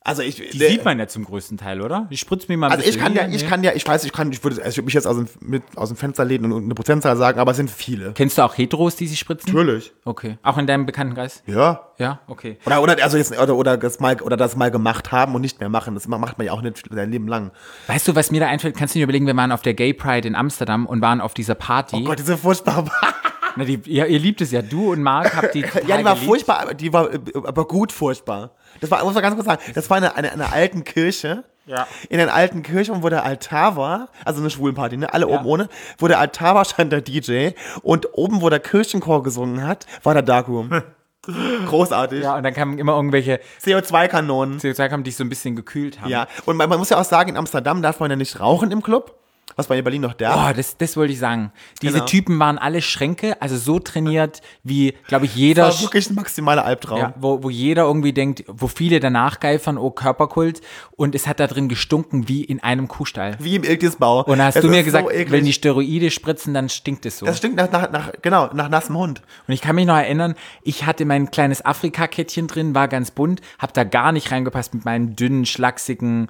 Also 0.01 0.21
ich, 0.21 0.35
die 0.37 0.57
sieht 0.57 0.85
man 0.85 0.97
ja 0.99 1.07
zum 1.07 1.25
größten 1.25 1.57
Teil, 1.57 1.81
oder? 1.81 2.07
Die 2.09 2.15
spritzt 2.15 2.47
mir 2.47 2.55
mal 2.57 2.67
ein 2.67 2.71
Also 2.71 2.83
ich 2.83 2.95
bisschen 2.95 3.13
kann 3.13 3.15
ja, 3.15 3.27
ich 3.27 3.43
nee. 3.43 3.49
kann 3.49 3.63
ja, 3.63 3.73
ich 3.73 3.85
weiß, 3.85 4.05
ich 4.05 4.13
kann, 4.13 4.31
ich 4.31 4.41
würde, 4.41 4.57
also 4.57 4.69
ich 4.69 4.77
würde 4.77 4.85
mich 4.85 4.93
jetzt 4.93 5.05
aus 5.05 5.17
dem, 5.17 5.27
mit, 5.41 5.63
aus 5.75 5.89
dem 5.89 5.97
Fenster 5.97 6.23
lehnen 6.23 6.53
und 6.53 6.63
eine 6.63 6.75
Prozentzahl 6.75 7.17
sagen, 7.17 7.39
aber 7.39 7.51
es 7.51 7.57
sind 7.57 7.69
viele. 7.69 8.13
Kennst 8.13 8.37
du 8.37 8.43
auch 8.43 8.57
Heteros, 8.57 8.95
die 8.95 9.07
sich 9.07 9.19
spritzen? 9.19 9.51
Natürlich. 9.51 9.91
Okay. 10.05 10.37
Auch 10.43 10.57
in 10.57 10.65
deinem 10.65 10.85
Bekanntenkreis? 10.85 11.43
Ja. 11.45 11.91
Ja, 11.97 12.21
okay. 12.27 12.57
Oder, 12.65 12.81
oder, 12.81 13.03
also 13.03 13.17
jetzt, 13.17 13.37
oder, 13.37 13.55
oder 13.55 13.75
das 13.75 13.99
mal, 13.99 14.21
oder 14.21 14.37
das 14.37 14.55
mal 14.55 14.71
gemacht 14.71 15.11
haben 15.11 15.35
und 15.35 15.41
nicht 15.41 15.59
mehr 15.59 15.67
machen. 15.69 15.93
Das 15.93 16.07
macht 16.07 16.37
man 16.37 16.47
ja 16.47 16.53
auch 16.53 16.61
nicht 16.61 16.85
sein 16.89 17.11
Leben 17.11 17.27
lang. 17.27 17.51
Weißt 17.87 18.07
du, 18.07 18.15
was 18.15 18.31
mir 18.31 18.39
da 18.39 18.47
einfällt? 18.47 18.77
Kannst 18.77 18.95
du 18.95 18.99
dir 18.99 19.03
überlegen, 19.03 19.25
wir 19.27 19.35
waren 19.35 19.51
auf 19.51 19.61
der 19.61 19.73
Gay 19.73 19.93
Pride 19.93 20.25
in 20.25 20.35
Amsterdam 20.35 20.85
und 20.85 21.01
waren 21.01 21.19
auf 21.19 21.33
dieser 21.33 21.55
Party. 21.55 21.97
Oh 21.97 22.03
Gott, 22.03 22.19
diese 22.19 22.37
furchtbar. 22.37 22.85
Na, 23.57 23.65
die, 23.65 23.81
ja, 23.85 24.05
ihr 24.05 24.19
liebt 24.19 24.39
es 24.41 24.51
ja. 24.51 24.61
Du 24.61 24.91
und 24.91 25.01
Marc 25.01 25.35
habt 25.35 25.55
die 25.55 25.61
ja, 25.61 25.97
die 25.97 26.05
war 26.05 26.13
geliebt. 26.13 26.25
furchtbar, 26.25 26.73
die 26.75 26.93
war 26.93 27.09
aber 27.43 27.67
gut 27.67 27.91
furchtbar. 27.91 28.51
Das 28.81 28.91
war, 28.91 29.03
muss 29.03 29.13
man 29.13 29.23
ganz 29.23 29.35
kurz 29.35 29.47
sagen, 29.47 29.61
das 29.73 29.89
war 29.89 29.97
eine, 29.97 30.15
eine, 30.15 30.31
eine 30.31 30.51
alten 30.51 30.83
Kirche. 30.83 31.43
Ja. 31.65 31.85
In 32.09 32.17
den 32.17 32.29
alten 32.29 32.63
Kirchen, 32.63 33.03
wo 33.03 33.09
der 33.09 33.25
Altar 33.25 33.75
war, 33.75 34.07
also 34.23 34.39
eine 34.39 34.49
Schwulenparty, 34.49 34.95
ne? 34.95 35.13
Alle 35.13 35.27
oben 35.27 35.45
ohne, 35.45 35.69
wo 35.97 36.07
der 36.07 36.17
Altar 36.17 36.55
war, 36.55 36.63
stand 36.63 36.93
der 36.93 37.01
DJ 37.01 37.49
und 37.81 38.07
oben, 38.13 38.41
wo 38.41 38.49
der 38.49 38.61
Kirchenchor 38.61 39.21
gesungen 39.21 39.67
hat, 39.67 39.85
war 40.03 40.13
der 40.13 40.23
Darkroom. 40.23 40.81
Großartig. 41.67 42.23
Ja, 42.23 42.37
und 42.37 42.43
dann 42.43 42.53
kamen 42.53 42.77
immer 42.77 42.95
irgendwelche 42.95 43.41
CO2-Kanonen. 43.61 44.59
CO2 44.59 45.01
die 45.01 45.11
so 45.11 45.25
ein 45.25 45.29
bisschen 45.29 45.57
gekühlt 45.57 45.99
haben. 45.99 46.09
Ja, 46.09 46.27
und 46.45 46.55
man, 46.55 46.69
man 46.69 46.79
muss 46.79 46.89
ja 46.89 46.97
auch 46.97 47.05
sagen, 47.05 47.31
in 47.31 47.37
Amsterdam 47.37 47.81
darf 47.81 47.99
man 47.99 48.09
ja 48.09 48.15
nicht 48.15 48.39
rauchen 48.39 48.71
im 48.71 48.81
Club. 48.81 49.19
Was 49.57 49.67
man 49.69 49.77
in 49.77 49.83
Berlin 49.83 50.01
noch 50.03 50.13
darf. 50.13 50.33
Boah, 50.35 50.53
das, 50.53 50.77
das 50.77 50.95
wollte 50.95 51.11
ich 51.13 51.19
sagen. 51.19 51.51
Diese 51.81 51.93
Genau. 51.95 52.05
Typen 52.05 52.39
waren 52.39 52.57
alle 52.57 52.81
Schränke, 52.81 53.41
also 53.41 53.57
so 53.57 53.79
trainiert, 53.79 54.41
wie, 54.63 54.93
glaube 55.07 55.25
ich, 55.25 55.35
jeder, 55.35 55.65
das 55.65 55.77
war 55.77 55.83
wirklich 55.87 56.09
ein 56.09 56.15
maximaler 56.15 56.63
Albtraum. 56.63 56.99
ja, 56.99 57.13
wo, 57.19 57.41
wo 57.43 57.49
jeder 57.49 57.83
irgendwie 57.83 58.13
denkt, 58.13 58.43
wo 58.47 58.67
viele 58.67 58.99
danach 58.99 59.39
geifern, 59.39 59.77
oh, 59.77 59.89
Körperkult. 59.89 60.61
Und 60.95 61.15
es 61.15 61.27
hat 61.27 61.39
da 61.39 61.47
drin 61.47 61.67
gestunken 61.69 62.27
wie 62.27 62.43
in 62.43 62.61
einem 62.63 62.87
Kuhstall. 62.87 63.35
Wie 63.39 63.55
im 63.55 63.63
Ilkisbau. 63.63 64.23
Und 64.23 64.37
da 64.37 64.45
hast 64.45 64.57
Es 64.57 64.61
du 64.61 64.69
mir 64.69 64.79
ist 64.79 64.85
gesagt, 64.85 65.07
so 65.11 65.31
wenn 65.31 65.43
die 65.43 65.53
Steroide 65.53 66.11
spritzen, 66.11 66.53
dann 66.53 66.69
stinkt 66.69 67.05
es 67.07 67.17
so. 67.17 67.25
Das 67.25 67.37
stinkt 67.37 67.57
nach, 67.57 67.71
nach, 67.71 67.91
nach, 67.91 68.11
genau, 68.21 68.49
nach 68.53 68.69
nassem 68.69 68.95
Hund. 68.95 69.21
Und 69.47 69.53
ich 69.53 69.61
kann 69.61 69.75
mich 69.75 69.87
noch 69.87 69.97
erinnern, 69.97 70.35
ich 70.61 70.85
hatte 70.85 71.03
mein 71.05 71.31
kleines 71.31 71.65
Afrika-Kettchen 71.65 72.47
drin, 72.47 72.75
war 72.75 72.87
ganz 72.87 73.09
bunt, 73.11 73.41
hab 73.57 73.73
da 73.73 73.83
gar 73.83 74.11
nicht 74.11 74.31
reingepasst 74.31 74.73
mit 74.75 74.85
meinen 74.85 75.15
dünnen, 75.15 75.45
schlachsigen 75.45 76.29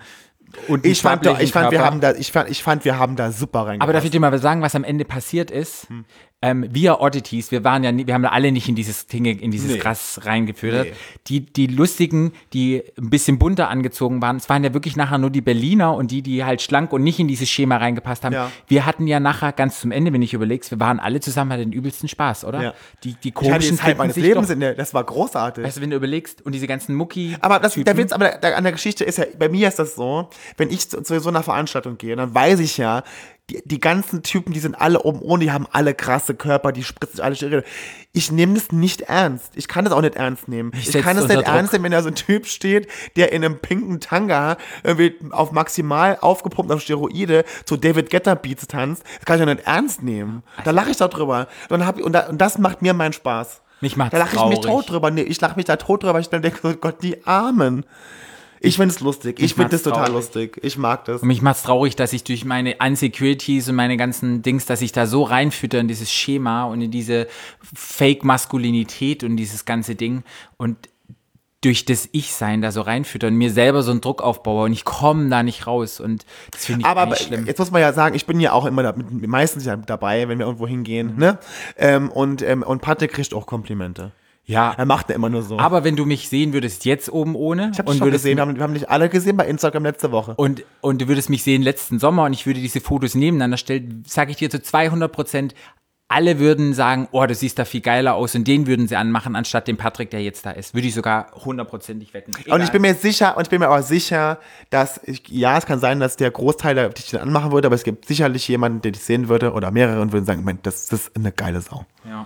und 0.67 0.85
Ich 0.85 1.01
fand, 1.01 1.25
ich 1.25 1.51
fand, 1.51 1.71
wir 1.71 1.83
haben 1.83 2.01
da, 2.01 2.13
ich 2.13 2.31
fand, 2.31 2.49
ich 2.49 2.63
fand, 2.63 2.85
wir 2.85 2.97
haben 2.97 3.15
da 3.15 3.31
super 3.31 3.61
reingepasst. 3.61 3.81
Aber 3.83 3.93
darf 3.93 4.03
ich 4.03 4.11
dir 4.11 4.19
mal 4.19 4.37
sagen, 4.39 4.61
was 4.61 4.75
am 4.75 4.83
Ende 4.83 5.05
passiert 5.05 5.51
ist? 5.51 5.87
Ähm, 6.39 6.67
wir 6.69 7.01
Oddities, 7.01 7.49
wir 7.49 7.63
waren 7.63 7.83
ja, 7.83 7.91
nie- 7.91 8.05
wir 8.05 8.13
haben 8.13 8.23
alle 8.25 8.51
nicht 8.51 8.69
in 8.69 8.75
dieses 8.75 9.07
Ding, 9.07 9.25
in 9.25 9.49
dieses 9.49 9.71
Nee. 9.71 9.77
Gras 9.79 10.19
reingefüttert. 10.23 10.85
Nee. 10.85 10.93
Die, 11.29 11.39
die 11.51 11.65
lustigen, 11.65 12.31
die 12.53 12.83
ein 12.95 13.09
bisschen 13.09 13.39
bunter 13.39 13.69
angezogen 13.69 14.21
waren, 14.21 14.37
es 14.37 14.47
waren 14.47 14.63
ja 14.63 14.71
wirklich 14.71 14.95
nachher 14.95 15.17
nur 15.17 15.31
die 15.31 15.41
Berliner 15.41 15.95
und 15.95 16.11
die, 16.11 16.21
die 16.21 16.43
halt 16.45 16.61
schlank 16.61 16.93
und 16.93 17.01
nicht 17.01 17.17
in 17.19 17.27
dieses 17.27 17.49
Schema 17.49 17.77
reingepasst 17.77 18.23
haben. 18.23 18.33
Ja. 18.33 18.51
Wir 18.67 18.85
hatten 18.85 19.07
ja 19.07 19.19
nachher 19.19 19.51
ganz 19.51 19.81
zum 19.81 19.89
Ende, 19.91 20.13
wenn 20.13 20.21
ich 20.21 20.35
überlegst, 20.35 20.69
wir 20.69 20.79
waren 20.79 20.99
alle 20.99 21.21
zusammen, 21.21 21.51
hatten 21.53 21.63
den 21.63 21.73
übelsten 21.73 22.07
Spaß, 22.07 22.45
oder? 22.45 22.61
Ja. 22.61 22.73
Die, 23.03 23.13
die 23.15 23.29
ich 23.29 23.35
hatte 23.35 23.49
komischen 23.49 23.77
Zeit 23.77 23.97
meines 23.97 24.15
Lebens 24.15 24.45
doch- 24.45 24.53
in 24.53 24.59
der, 24.59 24.75
das 24.75 24.93
war 24.93 25.03
großartig. 25.03 25.63
Weißt 25.63 25.77
du, 25.77 25.81
wenn 25.81 25.89
du 25.89 25.95
überlegst 25.95 26.45
und 26.45 26.51
diese 26.53 26.67
ganzen 26.67 26.93
Mucki. 26.93 27.35
Aber 27.41 27.57
das, 27.57 27.73
der. 27.73 27.97
Witz 27.97 28.11
aber 28.11 28.29
der, 28.37 28.55
an 28.57 28.63
der 28.63 28.73
Geschichte 28.73 29.03
ist 29.05 29.17
ja, 29.17 29.25
bei 29.39 29.49
mir 29.49 29.67
ist 29.67 29.79
das 29.79 29.95
so, 29.95 30.29
wenn 30.57 30.69
ich 30.69 30.87
zu, 30.87 31.01
zu 31.01 31.19
so 31.19 31.29
einer 31.29 31.41
Veranstaltung 31.41 31.97
gehe, 31.97 32.15
dann 32.15 32.35
weiß 32.35 32.59
ich 32.59 32.77
ja, 32.77 33.01
die, 33.49 33.61
die 33.63 33.79
ganzen 33.79 34.23
Typen, 34.23 34.51
die 34.53 34.59
sind 34.59 34.75
alle 34.75 35.01
oben 35.03 35.21
ohne, 35.21 35.45
die 35.45 35.51
haben 35.51 35.67
alle 35.71 35.93
krasse 35.93 36.35
Körper, 36.35 36.71
die 36.73 36.83
spritzen 36.83 37.15
sich 37.17 37.23
alle 37.23 37.35
Steroide. 37.35 37.63
Ich 38.11 38.31
nehme 38.31 38.55
das 38.55 38.71
nicht 38.71 39.01
ernst. 39.01 39.51
Ich 39.55 39.67
kann 39.69 39.85
das 39.85 39.93
auch 39.93 40.01
nicht 40.01 40.15
ernst 40.15 40.47
nehmen. 40.49 40.71
Ich, 40.77 40.91
setz 40.91 41.03
kann 41.03 41.15
es 41.15 41.23
unter 41.23 41.35
nicht 41.35 41.47
Druck. 41.47 41.55
ernst 41.55 41.71
nehmen, 41.71 41.85
wenn 41.85 41.91
da 41.93 42.01
so 42.01 42.09
ein 42.09 42.15
Typ 42.15 42.45
steht, 42.45 42.87
der 43.15 43.31
in 43.31 43.45
einem 43.45 43.59
pinken 43.59 43.99
Tanga 44.01 44.57
irgendwie 44.83 45.15
auf 45.31 45.51
maximal 45.53 46.17
aufgepumpt 46.19 46.71
auf 46.71 46.81
Steroide 46.81 47.45
zu 47.63 47.77
David 47.77 48.09
Guetta 48.09 48.35
Beats 48.35 48.67
tanzt. 48.67 49.03
Das 49.19 49.25
kann 49.25 49.35
ich 49.39 49.45
ja 49.47 49.53
nicht 49.53 49.65
ernst 49.65 50.03
nehmen. 50.03 50.43
Da 50.65 50.71
lache 50.71 50.89
ich 50.91 50.97
doch 50.97 51.09
drüber. 51.09 51.47
Und, 51.69 51.85
hab, 51.85 51.97
ich- 51.99 52.03
und, 52.03 52.11
da, 52.13 52.27
und 52.27 52.39
das 52.39 52.57
macht 52.57 52.81
mir 52.81 52.93
meinen 52.93 53.13
Spaß. 53.13 53.61
Mich 53.79 53.95
macht's 53.95 54.11
Da 54.11 54.17
lache 54.17 54.35
ich 54.35 54.45
mich 54.45 54.59
tot 54.61 54.89
drüber. 54.89 55.09
Nee, 55.11 55.21
ich 55.21 55.39
lache 55.39 55.55
mich 55.55 55.65
da 55.65 55.75
tot 55.77 56.01
drüber, 56.03 56.15
weil 56.15 56.21
ich 56.21 56.29
dann 56.29 56.41
denke, 56.41 56.59
oh 56.67 56.73
Gott, 56.73 57.01
die 57.01 57.25
Armen. 57.25 57.85
Ich 58.59 58.77
finde 58.77 58.93
es 58.93 58.99
lustig. 58.99 59.39
Ich, 59.39 59.45
Ich 59.45 59.53
finde 59.55 59.75
es 59.75 59.83
total 59.83 60.11
lustig. 60.11 60.59
Ich 60.63 60.77
mag 60.77 61.05
das. 61.05 61.21
Und 61.21 61.27
mich 61.27 61.41
macht's 61.41 61.63
traurig, 61.63 61.95
dass 61.95 62.13
ich 62.13 62.23
durch 62.23 62.45
meine 62.45 62.77
Unsecurities 62.79 63.69
und 63.69 63.75
meine 63.75 63.97
ganzen 63.97 64.41
Dings, 64.41 64.65
dass 64.65 64.81
ich 64.81 64.91
da 64.91 65.05
so 65.05 65.23
reinfütter 65.23 65.79
in 65.79 65.87
dieses 65.87 66.11
Schema 66.11 66.65
und 66.65 66.81
in 66.81 66.91
diese 66.91 67.27
Fake-Maskulinität 67.73 69.23
und 69.23 69.37
dieses 69.37 69.65
ganze 69.65 69.95
Ding 69.95 70.23
und 70.57 70.89
durch 71.61 71.85
das 71.85 72.07
Ich-Sein 72.11 72.61
da 72.61 72.71
so 72.71 72.81
reinfütter 72.81 73.27
und 73.27 73.35
mir 73.35 73.51
selber 73.51 73.81
so 73.81 73.91
einen 73.91 74.01
Druck 74.01 74.21
aufbaue 74.21 74.65
und 74.65 74.73
ich 74.73 74.85
komme 74.85 75.27
da 75.29 75.41
nicht 75.41 75.65
raus 75.65 75.99
und 75.99 76.25
das 76.51 76.65
finde 76.65 76.81
ich 76.81 76.85
Aber 76.85 77.15
schlimm. 77.15 77.47
jetzt 77.47 77.57
muss 77.57 77.71
man 77.71 77.81
ja 77.81 77.93
sagen, 77.93 78.15
ich 78.15 78.27
bin 78.27 78.39
ja 78.39 78.51
auch 78.51 78.65
immer 78.65 78.83
da, 78.83 78.93
meistens 78.95 79.65
ja 79.65 79.75
dabei, 79.75 80.27
wenn 80.29 80.37
wir 80.37 80.45
irgendwo 80.45 80.67
hingehen. 80.67 81.13
Mhm. 81.13 81.19
Ne? 81.19 81.39
Ähm, 81.75 82.11
und, 82.11 82.43
ähm, 82.43 82.61
und 82.61 82.81
Patrick 82.81 83.11
kriegt 83.11 83.33
auch 83.33 83.47
Komplimente. 83.47 84.11
Ja, 84.47 84.73
Er 84.77 84.85
macht 84.85 85.09
ja 85.09 85.15
immer 85.15 85.29
nur 85.29 85.43
so. 85.43 85.59
aber 85.59 85.83
wenn 85.83 85.95
du 85.97 86.05
mich 86.05 86.29
sehen 86.29 86.53
würdest 86.53 86.85
jetzt 86.85 87.11
oben 87.11 87.35
ohne 87.35 87.69
ich 87.73 87.79
habe 87.79 87.91
und 87.91 87.97
schon 87.97 88.07
würdest 88.07 88.23
gesehen, 88.23 88.37
wir 88.37 88.41
haben, 88.43 88.55
wir 88.55 88.63
haben 88.63 88.73
nicht 88.73 88.89
alle 88.89 89.09
gesehen 89.09 89.35
bei 89.35 89.45
Instagram 89.45 89.83
letzte 89.83 90.11
Woche. 90.11 90.35
und, 90.35 90.63
und 90.81 91.01
du 91.01 91.07
würdest 91.09 91.29
mich 91.29 91.43
sehen 91.43 91.61
letzten 91.61 91.99
Sommer 91.99 92.23
und 92.23 92.33
ich 92.33 92.45
würde 92.45 92.61
diese 92.61 92.79
Fotos 92.79 93.13
nebeneinander 93.13 93.57
stellen, 93.57 94.03
sage 94.07 94.31
ich 94.31 94.37
dir 94.37 94.49
zu 94.49 94.61
200 94.61 95.11
Prozent, 95.11 95.53
alle 96.09 96.39
würden 96.39 96.73
sagen, 96.73 97.09
oh, 97.11 97.25
du 97.25 97.35
siehst 97.35 97.59
da 97.59 97.65
viel 97.65 97.81
geiler 97.81 98.15
aus 98.15 98.33
und 98.33 98.47
den 98.47 98.65
würden 98.65 98.87
sie 98.87 98.95
anmachen, 98.95 99.35
anstatt 99.35 99.67
dem 99.67 99.75
Patrick, 99.75 100.09
der 100.09 100.23
jetzt 100.23 100.45
da 100.45 100.51
ist. 100.51 100.73
Würde 100.73 100.87
ich 100.87 100.93
sogar 100.93 101.31
hundertprozentig 101.43 102.13
wetten. 102.13 102.31
Und 102.49 102.61
ich 102.61 102.71
bin 102.71 102.81
mir 102.81 102.95
sicher, 102.95 103.35
und 103.35 103.43
ich 103.43 103.49
bin 103.49 103.59
mir 103.59 103.69
auch 103.69 103.81
sicher, 103.81 104.39
dass 104.69 105.01
ich, 105.03 105.27
ja, 105.27 105.57
es 105.57 105.65
kann 105.65 105.79
sein, 105.79 105.99
dass 105.99 106.15
der 106.15 106.31
Großteil 106.31 106.75
der 106.75 106.89
dich 106.89 107.19
anmachen 107.19 107.51
würde, 107.51 107.67
aber 107.67 107.75
es 107.75 107.83
gibt 107.83 108.05
sicherlich 108.05 108.47
jemanden, 108.47 108.81
der 108.81 108.91
dich 108.91 109.03
sehen 109.03 109.27
würde 109.27 109.51
oder 109.51 109.69
mehrere 109.71 110.01
und 110.01 110.13
würden 110.13 110.23
sagen, 110.23 110.45
Mensch, 110.45 110.61
das, 110.63 110.85
das 110.85 111.07
ist 111.07 111.15
eine 111.17 111.33
geile 111.33 111.59
Sau. 111.59 111.85
ja. 112.07 112.25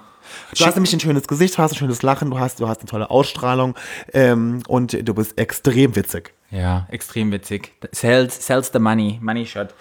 Du 0.57 0.65
hast 0.65 0.75
nämlich 0.75 0.93
ein 0.93 0.99
schönes 0.99 1.27
Gesicht, 1.27 1.57
du 1.57 1.61
hast 1.61 1.71
ein 1.73 1.77
schönes 1.77 2.01
Lachen, 2.03 2.29
du 2.32 2.39
hast, 2.39 2.59
du 2.59 2.67
hast 2.67 2.79
eine 2.82 2.88
tolle 2.89 3.09
Ausstrahlung 3.09 3.75
ähm, 4.13 4.63
und 4.67 5.07
du 5.07 5.13
bist 5.13 5.38
extrem 5.38 5.95
witzig. 5.95 6.34
ja, 6.49 6.88
extrem 6.91 7.32
witzig. 7.32 7.71
Sells, 7.91 8.45
sells 8.45 8.71
the 8.73 8.79
money, 8.79 9.19
money 9.21 9.45
shot. 9.45 9.73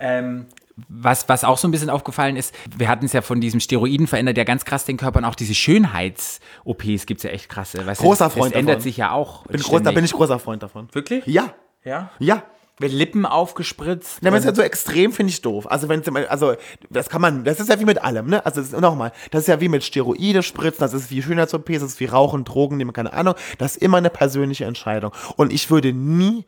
Ähm, 0.00 0.46
was, 0.88 1.28
was 1.28 1.44
auch 1.44 1.58
so 1.58 1.68
ein 1.68 1.70
bisschen 1.70 1.90
aufgefallen 1.90 2.36
ist, 2.36 2.54
wir 2.76 2.88
hatten 2.88 3.04
es 3.04 3.12
ja 3.12 3.20
von 3.20 3.40
diesem 3.40 3.60
Steroiden 3.60 4.06
verändert 4.06 4.38
ja 4.38 4.44
ganz 4.44 4.64
krass 4.64 4.84
den 4.86 4.96
Körper 4.96 5.18
und 5.18 5.24
auch 5.26 5.34
diese 5.34 5.54
Schönheits-OPs 5.54 7.06
gibt 7.06 7.18
es 7.18 7.24
ja 7.24 7.30
echt 7.30 7.48
krasse. 7.48 7.84
Weißt 7.86 8.00
Großer 8.00 8.24
das, 8.26 8.32
Freund 8.34 8.54
Das 8.54 8.58
ändert 8.60 8.76
davon. 8.76 8.82
sich 8.82 8.96
ja 8.96 9.12
auch. 9.12 9.46
Bin 9.46 9.60
groß, 9.60 9.82
da 9.82 9.92
bin 9.92 10.04
ich 10.04 10.12
großer 10.12 10.38
Freund 10.38 10.62
davon. 10.62 10.88
Wirklich? 10.92 11.26
Ja, 11.26 11.54
Ja. 11.84 12.10
ja. 12.18 12.42
Mit 12.80 12.92
Lippen 12.92 13.26
aufgespritzt. 13.26 14.22
Ja, 14.22 14.28
aber 14.28 14.38
es 14.38 14.44
ist 14.44 14.50
ja 14.50 14.54
so 14.54 14.62
extrem, 14.62 15.12
finde 15.12 15.30
ich 15.30 15.42
doof. 15.42 15.70
Also, 15.70 15.88
wenn 15.88 16.00
es, 16.00 16.08
also, 16.28 16.54
das 16.90 17.08
kann 17.10 17.20
man, 17.20 17.44
das 17.44 17.60
ist 17.60 17.68
ja 17.68 17.78
wie 17.78 17.84
mit 17.84 18.02
allem, 18.02 18.26
ne? 18.26 18.44
Also, 18.44 18.62
nochmal, 18.80 19.12
das 19.30 19.42
ist 19.42 19.48
ja 19.48 19.60
wie 19.60 19.68
mit 19.68 19.84
Steroide 19.84 20.42
spritzen, 20.42 20.80
das 20.80 20.94
ist 20.94 21.10
wie 21.10 21.22
Schönheits-OPs, 21.22 21.80
das 21.80 21.82
ist 21.82 22.00
wie 22.00 22.06
Rauchen, 22.06 22.44
Drogen 22.44 22.78
nehmen, 22.78 22.92
keine 22.92 23.12
Ahnung. 23.12 23.34
Das 23.58 23.76
ist 23.76 23.82
immer 23.82 23.98
eine 23.98 24.10
persönliche 24.10 24.64
Entscheidung. 24.64 25.12
Und 25.36 25.52
ich 25.52 25.70
würde 25.70 25.92
nie 25.92 26.46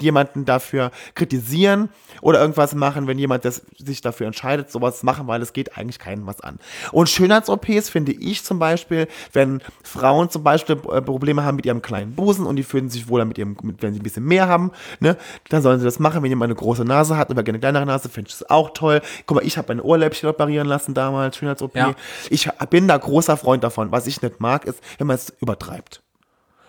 jemanden 0.00 0.44
dafür 0.44 0.90
kritisieren 1.14 1.90
oder 2.22 2.40
irgendwas 2.40 2.74
machen, 2.74 3.06
wenn 3.06 3.18
jemand 3.18 3.44
das, 3.44 3.62
sich 3.76 4.00
dafür 4.00 4.26
entscheidet, 4.26 4.70
sowas 4.70 5.00
zu 5.00 5.06
machen, 5.06 5.26
weil 5.26 5.42
es 5.42 5.52
geht 5.52 5.76
eigentlich 5.76 5.98
keinem 5.98 6.26
was 6.26 6.40
an. 6.40 6.58
Und 6.92 7.08
Schönheits-OPs 7.08 7.90
finde 7.90 8.12
ich 8.12 8.44
zum 8.44 8.58
Beispiel, 8.58 9.08
wenn 9.32 9.60
Frauen 9.82 10.30
zum 10.30 10.42
Beispiel 10.42 10.76
äh, 10.92 11.02
Probleme 11.02 11.44
haben 11.44 11.56
mit 11.56 11.66
ihrem 11.66 11.82
kleinen 11.82 12.14
Busen 12.14 12.46
und 12.46 12.56
die 12.56 12.62
fühlen 12.62 12.90
sich 12.90 13.08
wohler 13.08 13.24
mit 13.24 13.38
ihrem, 13.38 13.56
wenn 13.80 13.92
sie 13.92 14.00
ein 14.00 14.02
bisschen 14.02 14.24
mehr 14.24 14.48
haben, 14.48 14.72
ne, 15.00 15.16
dann 15.48 15.62
sollen 15.62 15.78
sie 15.78 15.84
das 15.84 15.98
machen. 15.98 16.22
Wenn 16.22 16.30
jemand 16.30 16.50
eine 16.50 16.58
große 16.58 16.84
Nase 16.84 17.16
hat 17.16 17.30
oder 17.30 17.42
gerne 17.42 17.56
eine 17.56 17.60
kleinere 17.60 17.86
Nase, 17.86 18.08
finde 18.08 18.28
ich 18.30 18.38
das 18.38 18.50
auch 18.50 18.70
toll. 18.70 19.00
Guck 19.26 19.36
mal, 19.36 19.46
ich 19.46 19.56
habe 19.58 19.68
meine 19.68 19.82
Ohrläppchen 19.82 20.28
operieren 20.28 20.68
lassen 20.68 20.94
damals, 20.94 21.36
Schönheits-OP. 21.36 21.74
Ja. 21.74 21.94
Ich 22.30 22.48
bin 22.70 22.88
da 22.88 22.96
großer 22.96 23.36
Freund 23.36 23.64
davon. 23.64 23.92
Was 23.92 24.06
ich 24.06 24.22
nicht 24.22 24.40
mag, 24.40 24.64
ist, 24.64 24.80
wenn 24.98 25.06
man 25.06 25.16
es 25.16 25.32
übertreibt. 25.40 26.02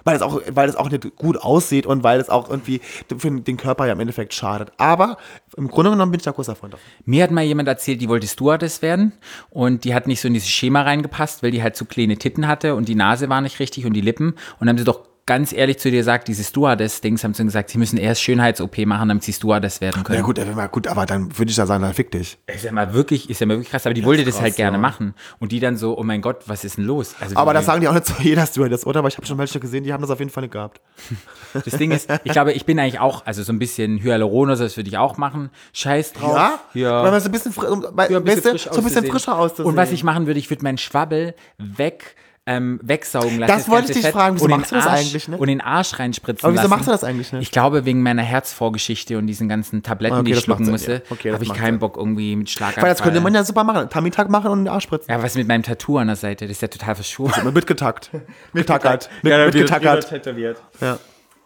Weil 0.06 0.16
es, 0.16 0.22
auch, 0.22 0.42
weil 0.52 0.70
es 0.70 0.78
auch 0.78 0.90
nicht 0.90 1.16
gut 1.18 1.38
aussieht 1.38 1.86
und 1.86 2.04
weil 2.04 2.22
es 2.22 2.30
auch 2.30 2.50
irgendwie 2.50 2.80
für 3.18 3.30
den 3.32 3.58
Körper 3.58 3.86
ja 3.86 3.94
im 3.94 4.00
Endeffekt 4.00 4.34
schadet. 4.34 4.72
Aber 4.78 5.18
im 5.58 5.68
Grunde 5.68 5.92
genommen 5.92 6.12
bin 6.12 6.20
ich 6.20 6.24
da 6.24 6.32
großer 6.32 6.56
Freund 6.56 6.74
davon. 6.74 6.86
Mir 7.06 7.24
hat 7.24 7.32
mal 7.32 7.44
jemand 7.44 7.68
erzählt, 7.68 8.02
die 8.02 8.08
wollte 8.08 8.26
Stewardess 8.26 8.82
werden 8.82 9.12
und 9.50 9.84
die 9.84 9.94
hat 9.94 10.08
nicht 10.08 10.22
so 10.22 10.30
in 10.30 10.34
dieses 10.34 10.50
Schema 10.50 10.84
reingepasst, 10.84 11.44
weil 11.44 11.52
die 11.52 11.62
halt 11.62 11.76
zu 11.76 11.86
kleine 11.86 12.18
Titten 12.18 12.48
hatte 12.48 12.76
und 12.76 12.88
die 12.88 12.96
Nase 12.96 13.28
war 13.28 13.42
nicht 13.42 13.60
richtig 13.60 13.86
und 13.86 13.94
die 13.94 14.02
Lippen. 14.02 14.30
Und 14.30 14.38
dann 14.62 14.70
haben 14.70 14.78
sie 14.78 14.86
doch 14.86 15.09
ganz 15.30 15.54
ehrlich 15.54 15.78
zu 15.78 15.92
dir 15.92 15.98
gesagt, 15.98 16.28
diese 16.28 16.44
Stewardess-Dings 16.44 17.24
haben 17.24 17.36
sie 17.36 17.44
gesagt, 17.44 17.70
sie 17.70 17.78
müssen 17.78 17.98
erst 17.98 18.24
Schönheits-OP 18.24 18.80
machen, 18.88 19.10
damit 19.10 19.24
sie 19.24 19.32
Stewardess 19.32 19.80
werden 19.80 20.04
können. 20.04 20.18
Ja 20.18 20.26
gut, 20.26 20.40
äh, 20.40 20.46
gut, 20.72 20.88
aber 20.88 21.06
dann 21.06 21.38
würde 21.38 21.52
ich 21.52 21.56
da 21.56 21.68
sagen, 21.68 21.84
dann 21.84 21.94
fick 21.94 22.10
dich. 22.10 22.40
Ist 22.48 22.64
ja 22.64 22.72
mal 22.72 22.96
wirklich, 22.96 23.30
ist 23.30 23.40
ja 23.40 23.46
mal 23.46 23.54
wirklich 23.54 23.70
krass, 23.70 23.86
aber 23.86 23.94
die 23.94 24.04
wollte 24.04 24.26
das 24.26 24.34
krass, 24.34 24.42
halt 24.42 24.56
gerne 24.56 24.78
ja. 24.78 24.82
machen. 24.82 25.14
Und 25.38 25.52
die 25.52 25.60
dann 25.60 25.78
so, 25.78 25.96
oh 25.96 26.02
mein 26.02 26.24
Gott, 26.24 26.38
was 26.48 26.64
ist 26.64 26.78
denn 26.78 26.86
los? 26.86 27.14
Also 27.20 27.36
Aber 27.38 27.54
das 27.54 27.68
sagen 27.68 27.80
die 27.82 27.88
auch 27.88 27.94
nicht 27.94 28.08
zu 28.08 28.20
jeder 28.24 28.44
Stewardess, 28.48 28.88
oder? 28.88 29.00
Aber 29.00 29.08
ich 29.08 29.18
habe 29.18 29.28
schon 29.28 29.38
welche 29.38 29.60
gesehen, 29.60 29.84
die 29.84 29.94
haben 29.94 30.02
das 30.02 30.10
auf 30.10 30.18
jeden 30.18 30.32
Fall 30.32 30.42
nicht 30.42 30.54
gehabt. 30.54 30.82
Das 31.54 31.78
Ding 31.78 31.92
ist, 31.92 32.10
ich 32.24 32.32
glaube, 32.32 32.54
ich 32.54 32.66
bin 32.66 32.80
eigentlich 32.80 33.00
auch, 33.00 33.26
also 33.26 33.42
so 33.42 33.52
ein 33.52 33.60
bisschen 33.60 34.02
Hyaluron 34.04 34.50
oder 34.50 34.56
so, 34.56 34.64
das 34.64 34.78
würde 34.78 34.88
ich 34.88 34.98
auch 34.98 35.18
machen. 35.18 35.50
Scheiß 35.74 36.14
drauf. 36.14 36.60
Ja? 36.74 37.04
Weil 37.04 37.12
man 37.12 37.22
so 37.22 37.30
ein 37.30 37.32
bisschen, 37.32 37.56
weil, 37.56 38.12
Ja, 38.12 38.18
ein 38.18 38.24
bisschen 38.24 38.26
weißt 38.26 38.46
du, 38.46 38.50
frisch 38.50 38.64
so 38.64 38.70
ein 38.70 38.76
bisschen 38.76 38.86
auszusehen. 38.86 39.12
frischer 39.12 39.38
auszusehen. 39.38 39.70
Und 39.70 39.76
was 39.76 39.92
ich 39.92 40.04
machen 40.04 40.28
würde, 40.28 40.40
ich 40.40 40.50
würde 40.50 40.64
meinen 40.64 40.78
Schwabbel 40.78 41.34
weg, 41.58 42.16
ähm, 42.50 42.80
wegsaugen 42.82 43.38
lassen. 43.40 43.52
Das 43.54 43.70
wollte 43.70 43.82
ganze 43.88 43.92
ich 43.92 43.98
dich 43.98 44.06
Fett 44.06 44.14
fragen, 44.14 44.36
wieso 44.36 44.46
und 44.46 44.52
den 44.52 44.60
machst 44.60 44.72
du 44.72 44.76
das 44.76 44.86
Arsch- 44.88 45.00
eigentlich 45.00 45.28
nicht? 45.28 45.40
Und 45.40 45.48
den 45.48 45.62
Arsch 45.62 46.00
reinspritzen 46.00 46.46
Aber 46.46 46.54
wieso 46.54 46.62
lassen. 46.64 46.70
machst 46.72 46.88
du 46.88 46.92
das 46.92 47.04
eigentlich 47.04 47.32
nicht? 47.32 47.42
Ich 47.44 47.52
glaube, 47.52 47.86
wegen 47.86 48.02
meiner 48.02 48.24
Herzvorgeschichte 48.24 49.18
und 49.18 49.28
diesen 49.28 49.48
ganzen 49.48 49.84
Tabletten, 49.84 50.16
Okay, 50.18 50.24
die 50.26 50.32
ich 50.32 50.38
das 50.38 50.44
schlucken 50.46 50.70
musste, 50.70 50.94
ja. 50.94 51.00
Okay, 51.10 51.30
das 51.30 51.34
habe 51.36 51.44
ich 51.44 51.54
keinen 51.54 51.74
Sinn. 51.74 51.80
Bock 51.80 51.98
irgendwie 51.98 52.36
mit 52.36 52.50
Schlaganfall. 52.50 52.84
Weil 52.84 52.90
das 52.90 53.02
könnte 53.04 53.22
man 53.22 53.34
ja 53.36 53.44
super 53.44 53.64
machen. 53.64 53.90
Tamitak 53.90 54.30
machen 54.30 54.50
und 54.52 54.60
den 54.66 54.68
Arsch 54.68 54.84
spritzen. 54.86 55.12
ja, 55.12 55.22
was 55.22 55.36
mit 55.36 55.48
meinem 55.48 55.64
Tattoo 55.64 55.98
an 56.00 56.08
der 56.08 56.16
Seite, 56.16 56.46
das 56.48 56.58
ist 56.58 56.62
ja 56.62 56.68
total 56.68 56.96
verschoben. 56.96 57.32
Mit 57.44 57.54
mitgetackt. 57.54 58.10
Mittackert. 58.54 59.10
Mit, 59.22 59.34
mitgetackert. 59.34 60.10
tätowiert. 60.10 60.62
Ja. 60.82 60.98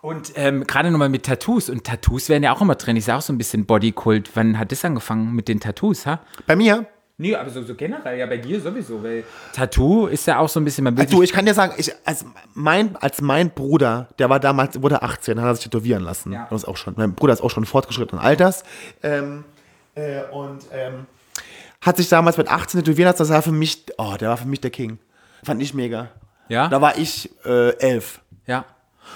Und 0.01 0.33
ähm, 0.35 0.65
gerade 0.67 0.91
nochmal 0.91 1.07
mit 1.07 1.23
Tattoos. 1.25 1.69
Und 1.69 1.85
Tattoos 1.85 2.27
werden 2.27 2.43
ja 2.43 2.51
auch 2.53 2.61
immer 2.61 2.75
drin. 2.75 2.97
Ich 2.97 3.05
sage 3.05 3.19
auch 3.19 3.21
so 3.21 3.31
ein 3.31 3.37
bisschen 3.37 3.65
Bodykult. 3.65 4.31
Wann 4.35 4.59
hat 4.59 4.71
das 4.73 4.83
angefangen 4.83 5.31
mit 5.33 5.47
den 5.47 5.61
Tattoos, 5.61 6.05
ha? 6.05 6.19
Bei 6.45 6.57
mir, 6.57 6.85
Nee, 7.17 7.35
aber 7.35 7.49
so, 7.51 7.61
so 7.61 7.75
generell, 7.75 8.17
ja 8.17 8.25
bei 8.25 8.37
dir 8.37 8.59
sowieso, 8.59 9.03
weil 9.03 9.23
Tattoo 9.53 10.07
ist 10.07 10.25
ja 10.25 10.39
auch 10.39 10.49
so 10.49 10.59
ein 10.59 10.65
bisschen, 10.65 10.83
man 10.83 10.97
will 10.97 11.05
Du, 11.05 11.21
ich 11.21 11.31
kann 11.31 11.45
dir 11.45 11.53
sagen, 11.53 11.73
ich, 11.77 11.91
als, 12.05 12.25
mein, 12.55 12.95
als 12.95 13.21
mein 13.21 13.51
Bruder, 13.51 14.09
der 14.17 14.31
war 14.31 14.39
damals, 14.39 14.81
wurde 14.81 15.03
18, 15.03 15.39
hat 15.39 15.47
er 15.47 15.55
sich 15.55 15.65
tätowieren 15.65 16.03
lassen. 16.03 16.33
Ja. 16.33 16.47
Das 16.49 16.63
ist 16.63 16.67
auch 16.67 16.75
schon, 16.75 16.95
mein 16.97 17.13
Bruder 17.13 17.33
ist 17.33 17.41
auch 17.41 17.51
schon 17.51 17.65
fortgeschrittenen 17.65 18.23
Alters. 18.23 18.63
Ähm, 19.03 19.43
äh, 19.93 20.23
und 20.31 20.65
ähm, 20.71 21.05
hat 21.81 21.97
sich 21.97 22.09
damals 22.09 22.37
mit 22.37 22.47
18 22.49 22.83
tätowieren 22.83 23.09
lassen, 23.09 23.19
das 23.19 23.29
war 23.29 23.43
für 23.43 23.51
mich, 23.51 23.85
oh, 23.99 24.15
der 24.19 24.29
war 24.29 24.37
für 24.37 24.47
mich 24.47 24.61
der 24.61 24.71
King. 24.71 24.97
Fand 25.43 25.61
ich 25.61 25.75
mega. 25.75 26.09
Ja? 26.49 26.67
Da 26.67 26.81
war 26.81 26.97
ich 26.97 27.29
äh, 27.45 27.77
elf. 27.77 28.21
ja. 28.47 28.65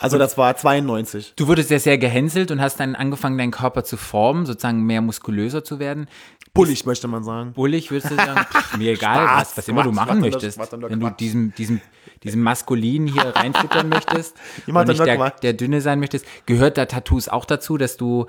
Also 0.02 0.18
das 0.18 0.38
war 0.38 0.56
92. 0.56 1.34
Du 1.36 1.48
wurdest 1.48 1.70
ja 1.72 1.80
sehr 1.80 1.98
gehänselt 1.98 2.52
und 2.52 2.62
hast 2.62 2.80
dann 2.80 2.96
angefangen, 2.96 3.38
deinen 3.38 3.52
Körper 3.52 3.84
zu 3.84 3.98
formen, 3.98 4.46
sozusagen 4.46 4.84
mehr 4.84 5.02
muskulöser 5.02 5.64
zu 5.64 5.80
werden. 5.80 6.08
Bullig, 6.54 6.86
möchte 6.86 7.08
man 7.08 7.24
sagen. 7.24 7.54
Bullig 7.54 7.92
würdest 7.92 8.12
du 8.12 8.16
sagen, 8.16 8.40
pff, 8.52 8.78
mir 8.78 8.94
egal, 8.94 9.26
Spaß, 9.28 9.40
was, 9.50 9.58
was 9.58 9.68
immer 9.68 9.84
du 9.84 9.92
machen 9.92 10.22
das- 10.22 10.32
möchtest. 10.32 10.60
Wenn 10.90 11.00
du 11.00 11.10
diesem, 11.12 11.54
diesem, 11.56 11.82
diesem 12.24 12.42
Maskulin 12.42 13.06
hier 13.08 13.24
reinfüttern 13.36 13.90
möchtest 13.90 14.36
und 14.66 14.88
nicht 14.88 15.06
der, 15.06 15.30
der 15.30 15.54
Dünne 15.54 15.82
sein 15.82 16.00
möchtest, 16.00 16.26
gehört 16.48 16.78
da 16.80 16.86
Tattoos 16.86 17.30
auch 17.30 17.46
dazu, 17.46 17.78
dass 17.78 17.96
du 17.98 18.26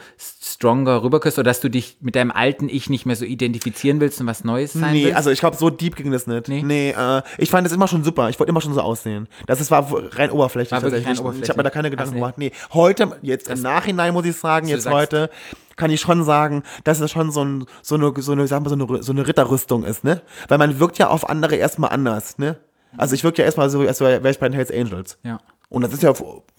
stronger 0.54 1.02
rüberkommst 1.02 1.38
oder 1.38 1.50
dass 1.50 1.60
du 1.60 1.68
dich 1.68 1.98
mit 2.00 2.14
deinem 2.14 2.30
alten 2.30 2.68
Ich 2.68 2.90
nicht 2.90 3.06
mehr 3.06 3.16
so 3.16 3.24
identifizieren 3.24 4.00
willst 4.00 4.20
und 4.20 4.26
was 4.26 4.44
Neues 4.44 4.72
sein 4.72 4.92
Nee, 4.92 5.04
willst? 5.04 5.16
also 5.16 5.30
ich 5.30 5.40
glaube, 5.40 5.56
so 5.56 5.70
deep 5.70 5.96
ging 5.96 6.10
das 6.10 6.26
nicht. 6.26 6.48
Nee? 6.48 6.62
Nee, 6.62 6.90
äh, 6.90 7.22
ich 7.38 7.50
fand 7.50 7.66
das 7.66 7.72
immer 7.72 7.88
schon 7.88 8.04
super. 8.04 8.28
Ich 8.28 8.38
wollte 8.38 8.50
immer 8.50 8.60
schon 8.60 8.74
so 8.74 8.80
aussehen. 8.80 9.28
Das 9.46 9.60
ist, 9.60 9.70
war 9.70 9.90
rein 10.16 10.30
oberflächlich. 10.30 10.72
War 10.72 10.80
tatsächlich. 10.80 11.06
rein 11.08 11.18
oberflächlich. 11.18 11.44
Ich 11.44 11.50
habe 11.50 11.58
mir 11.58 11.64
da 11.64 11.70
keine 11.70 11.90
Gedanken 11.90 12.14
gemacht. 12.14 12.38
Nee, 12.38 12.52
heute, 12.72 13.16
jetzt 13.22 13.48
im 13.48 13.62
Nachhinein 13.62 14.12
muss 14.14 14.24
ich 14.26 14.36
sagen, 14.36 14.68
jetzt 14.68 14.88
heute, 14.88 15.30
kann 15.76 15.90
ich 15.90 16.00
schon 16.00 16.24
sagen, 16.24 16.62
dass 16.84 17.00
es 17.00 17.10
schon 17.10 17.30
so, 17.30 17.44
ein, 17.44 17.66
so, 17.82 17.94
eine, 17.94 18.12
so, 18.18 18.32
eine, 18.32 18.46
sagen 18.46 18.64
wir, 18.64 18.70
so, 18.70 18.74
eine, 18.74 19.02
so 19.02 19.12
eine 19.12 19.26
Ritterrüstung 19.26 19.84
ist, 19.84 20.04
ne? 20.04 20.22
Weil 20.48 20.58
man 20.58 20.78
wirkt 20.78 20.98
ja 20.98 21.08
auf 21.08 21.28
andere 21.28 21.56
erstmal 21.56 21.90
anders, 21.90 22.38
ne? 22.38 22.56
Also 22.96 23.14
ich 23.14 23.22
wirke 23.24 23.38
ja 23.38 23.44
erstmal 23.44 23.70
so, 23.70 23.80
als 23.80 24.00
wäre 24.00 24.28
ich 24.30 24.38
bei 24.38 24.48
den 24.48 24.54
Hells 24.54 24.70
Angels. 24.70 25.18
Ja. 25.22 25.38
Und 25.68 25.82
das 25.82 25.92
ist 25.92 26.02
ja, 26.02 26.14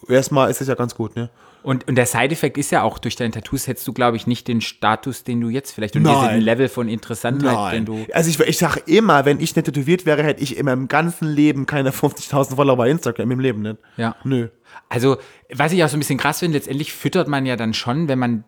erstmal 0.07 0.51
ist 0.51 0.61
es 0.61 0.67
ja 0.67 0.75
ganz 0.75 0.95
gut, 0.95 1.15
ne? 1.15 1.29
Und, 1.61 1.87
und 1.87 1.95
der 1.95 2.05
Side-Effekt 2.05 2.57
ist 2.57 2.71
ja 2.71 2.83
auch, 2.83 2.99
durch 2.99 3.17
deine 3.17 3.31
Tattoos 3.31 3.67
hättest 3.67 3.85
du, 3.85 3.91
glaube 3.91 4.15
ich, 4.15 4.27
nicht 4.27 4.47
den 4.47 4.61
Status, 4.61 5.25
den 5.25 5.41
du 5.41 5.49
jetzt 5.49 5.71
vielleicht 5.71 5.95
und 5.95 6.03
Nein. 6.03 6.29
diesen 6.29 6.41
Level 6.41 6.69
von 6.69 6.87
Interessantheit, 6.87 7.73
den 7.73 7.85
du. 7.85 8.05
Also 8.13 8.29
ich, 8.29 8.39
ich 8.39 8.57
sage 8.57 8.81
immer, 8.85 9.25
wenn 9.25 9.41
ich 9.41 9.55
nicht 9.55 9.65
tätowiert 9.65 10.05
wäre, 10.05 10.23
hätte 10.23 10.41
ich 10.41 10.55
in 10.55 10.65
meinem 10.65 10.87
ganzen 10.87 11.27
Leben 11.27 11.65
keine 11.65 11.89
50.000 11.91 12.55
Follower 12.55 12.77
bei 12.77 12.89
Instagram 12.89 13.31
im 13.31 13.39
Leben 13.39 13.61
nicht. 13.61 13.77
Ja. 13.97 14.15
Nö. 14.23 14.47
Also, 14.87 15.17
was 15.53 15.73
ich 15.73 15.83
auch 15.83 15.89
so 15.89 15.97
ein 15.97 15.99
bisschen 15.99 16.19
krass 16.19 16.39
finde, 16.39 16.57
letztendlich 16.57 16.93
füttert 16.93 17.27
man 17.27 17.45
ja 17.45 17.57
dann 17.57 17.73
schon, 17.73 18.07
wenn 18.07 18.19
man 18.19 18.43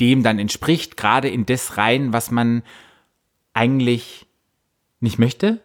dem 0.00 0.22
dann 0.22 0.38
entspricht, 0.38 0.96
gerade 0.96 1.28
in 1.28 1.46
das 1.46 1.76
rein, 1.76 2.12
was 2.12 2.30
man 2.30 2.62
eigentlich 3.54 4.26
nicht 5.00 5.18
möchte. 5.18 5.60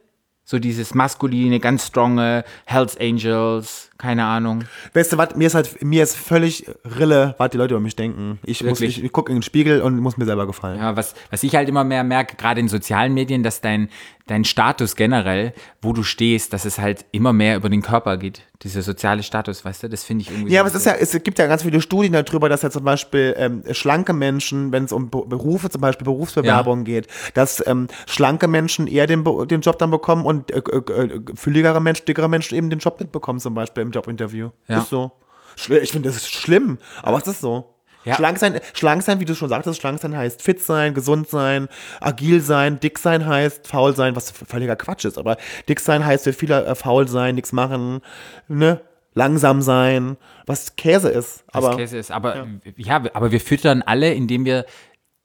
So 0.47 0.59
dieses 0.59 0.93
maskuline, 0.93 1.59
ganz 1.59 1.87
stronge, 1.87 2.43
Hells 2.65 2.95
Angels, 2.99 3.89
keine 3.97 4.25
Ahnung. 4.25 4.65
Weißt 4.93 5.11
du 5.11 5.17
was, 5.17 5.35
mir 5.35 5.47
ist 5.47 5.55
halt, 5.55 5.83
mir 5.83 6.03
ist 6.03 6.15
völlig 6.15 6.67
Rille, 6.99 7.33
was 7.39 7.49
die 7.49 7.57
Leute 7.57 7.73
über 7.73 7.81
mich 7.81 7.95
denken. 7.95 8.37
Ich, 8.43 8.61
muss, 8.61 8.79
Wirklich? 8.79 8.99
ich, 8.99 9.05
ich 9.05 9.11
gucke 9.11 9.31
in 9.31 9.37
den 9.37 9.41
Spiegel 9.41 9.81
und 9.81 9.97
muss 9.97 10.17
mir 10.17 10.25
selber 10.25 10.45
gefallen. 10.45 10.79
Ja, 10.79 10.95
was, 10.95 11.15
was 11.31 11.41
ich 11.41 11.55
halt 11.55 11.67
immer 11.67 11.83
mehr 11.83 12.03
merke, 12.03 12.35
gerade 12.35 12.59
in 12.59 12.67
sozialen 12.67 13.15
Medien, 13.15 13.41
dass 13.41 13.59
dein, 13.59 13.89
dein 14.27 14.43
Status 14.43 14.95
generell, 14.95 15.53
wo 15.81 15.93
du 15.93 16.01
stehst, 16.01 16.51
dass 16.51 16.65
es 16.65 16.79
halt 16.79 17.05
immer 17.11 17.31
mehr 17.31 17.55
über 17.57 17.69
den 17.69 17.81
Körper 17.83 18.17
geht. 18.17 18.41
Dieser 18.63 18.81
soziale 18.81 19.21
Status, 19.21 19.63
weißt 19.63 19.83
du, 19.83 19.89
das 19.89 20.03
finde 20.03 20.23
ich 20.23 20.31
irgendwie. 20.31 20.51
Ja, 20.51 20.61
so- 20.61 20.61
aber 20.61 20.69
es 20.69 20.75
ist 20.75 20.85
ja, 20.85 20.93
es 20.93 21.23
gibt 21.23 21.37
ja 21.37 21.45
ganz 21.45 21.61
viele 21.61 21.79
Studien 21.79 22.13
darüber, 22.13 22.49
dass 22.49 22.63
ja 22.63 22.71
zum 22.71 22.83
Beispiel 22.83 23.35
ähm, 23.37 23.63
schlanke 23.71 24.13
Menschen, 24.13 24.71
wenn 24.71 24.85
es 24.85 24.91
um 24.91 25.09
Be- 25.11 25.25
Berufe, 25.27 25.69
zum 25.69 25.81
Beispiel 25.81 26.05
Berufsbewerbungen 26.05 26.85
geht, 26.85 27.07
dass 27.35 27.65
ähm, 27.67 27.87
schlanke 28.07 28.47
Menschen 28.47 28.87
eher 28.87 29.05
den, 29.05 29.23
den 29.47 29.61
Job 29.61 29.77
dann 29.77 29.91
bekommen 29.91 30.25
und 30.25 30.49
äh, 30.51 30.57
äh, 30.57 30.77
äh, 31.03 31.21
fülligere 31.35 31.79
Menschen, 31.79 32.05
dickere 32.05 32.27
Menschen 32.27 32.57
eben 32.57 32.71
den 32.71 32.79
Job 32.79 32.99
mitbekommen, 32.99 33.39
zum 33.39 33.53
Beispiel 33.53 33.83
im 33.83 33.91
Jobinterview. 33.91 34.49
Ja. 34.67 34.79
Ist 34.79 34.89
so. 34.89 35.11
Ich 35.55 35.91
finde, 35.91 36.09
das 36.09 36.17
ist 36.17 36.31
schlimm, 36.31 36.79
aber 37.03 37.17
es 37.19 37.27
ist 37.27 37.41
so. 37.41 37.74
Ja. 38.05 38.15
Schlank 38.15 38.37
sein, 38.37 38.59
schlank 38.73 39.01
sein, 39.01 39.19
wie 39.19 39.25
du 39.25 39.35
schon 39.35 39.49
sagtest, 39.49 39.81
schlank 39.81 39.99
sein 39.99 40.15
heißt 40.15 40.41
fit 40.41 40.61
sein, 40.61 40.93
gesund 40.93 41.27
sein, 41.27 41.67
agil 41.99 42.39
sein, 42.39 42.79
dick 42.79 42.99
sein 42.99 43.25
heißt 43.25 43.67
faul 43.67 43.95
sein, 43.95 44.15
was 44.15 44.31
völliger 44.31 44.75
Quatsch 44.75 45.05
ist, 45.05 45.17
aber 45.17 45.37
dick 45.67 45.79
sein 45.79 46.05
heißt 46.05 46.23
für 46.23 46.33
viele 46.33 46.65
äh, 46.65 46.75
faul 46.75 47.07
sein, 47.07 47.35
nichts 47.35 47.51
machen, 47.51 48.01
ne? 48.47 48.81
Langsam 49.17 49.61
sein, 49.61 50.17
was 50.45 50.75
Käse 50.75 51.07
ist. 51.07 51.45
was 51.53 51.63
Aber 51.63 51.77
Käse 51.77 51.97
ist. 51.97 52.11
Aber 52.11 52.47
ja. 52.75 53.01
aber 53.13 53.31
wir 53.31 53.39
füttern 53.39 53.81
alle, 53.81 54.13
indem 54.13 54.43
wir 54.43 54.65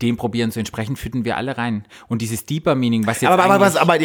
dem 0.03 0.17
probieren 0.17 0.51
zu 0.51 0.59
entsprechen, 0.59 0.97
füttern 0.97 1.25
wir 1.25 1.37
alle 1.37 1.59
rein. 1.59 1.85
Und 2.09 2.23
dieses 2.23 2.47
Deeper 2.47 2.75
Meaning, 2.75 3.07
was 3.07 3.21
jetzt 3.21 3.31
aber, 3.31 3.45
aber, 3.45 3.61
was, 3.61 3.77
aber, 3.77 3.97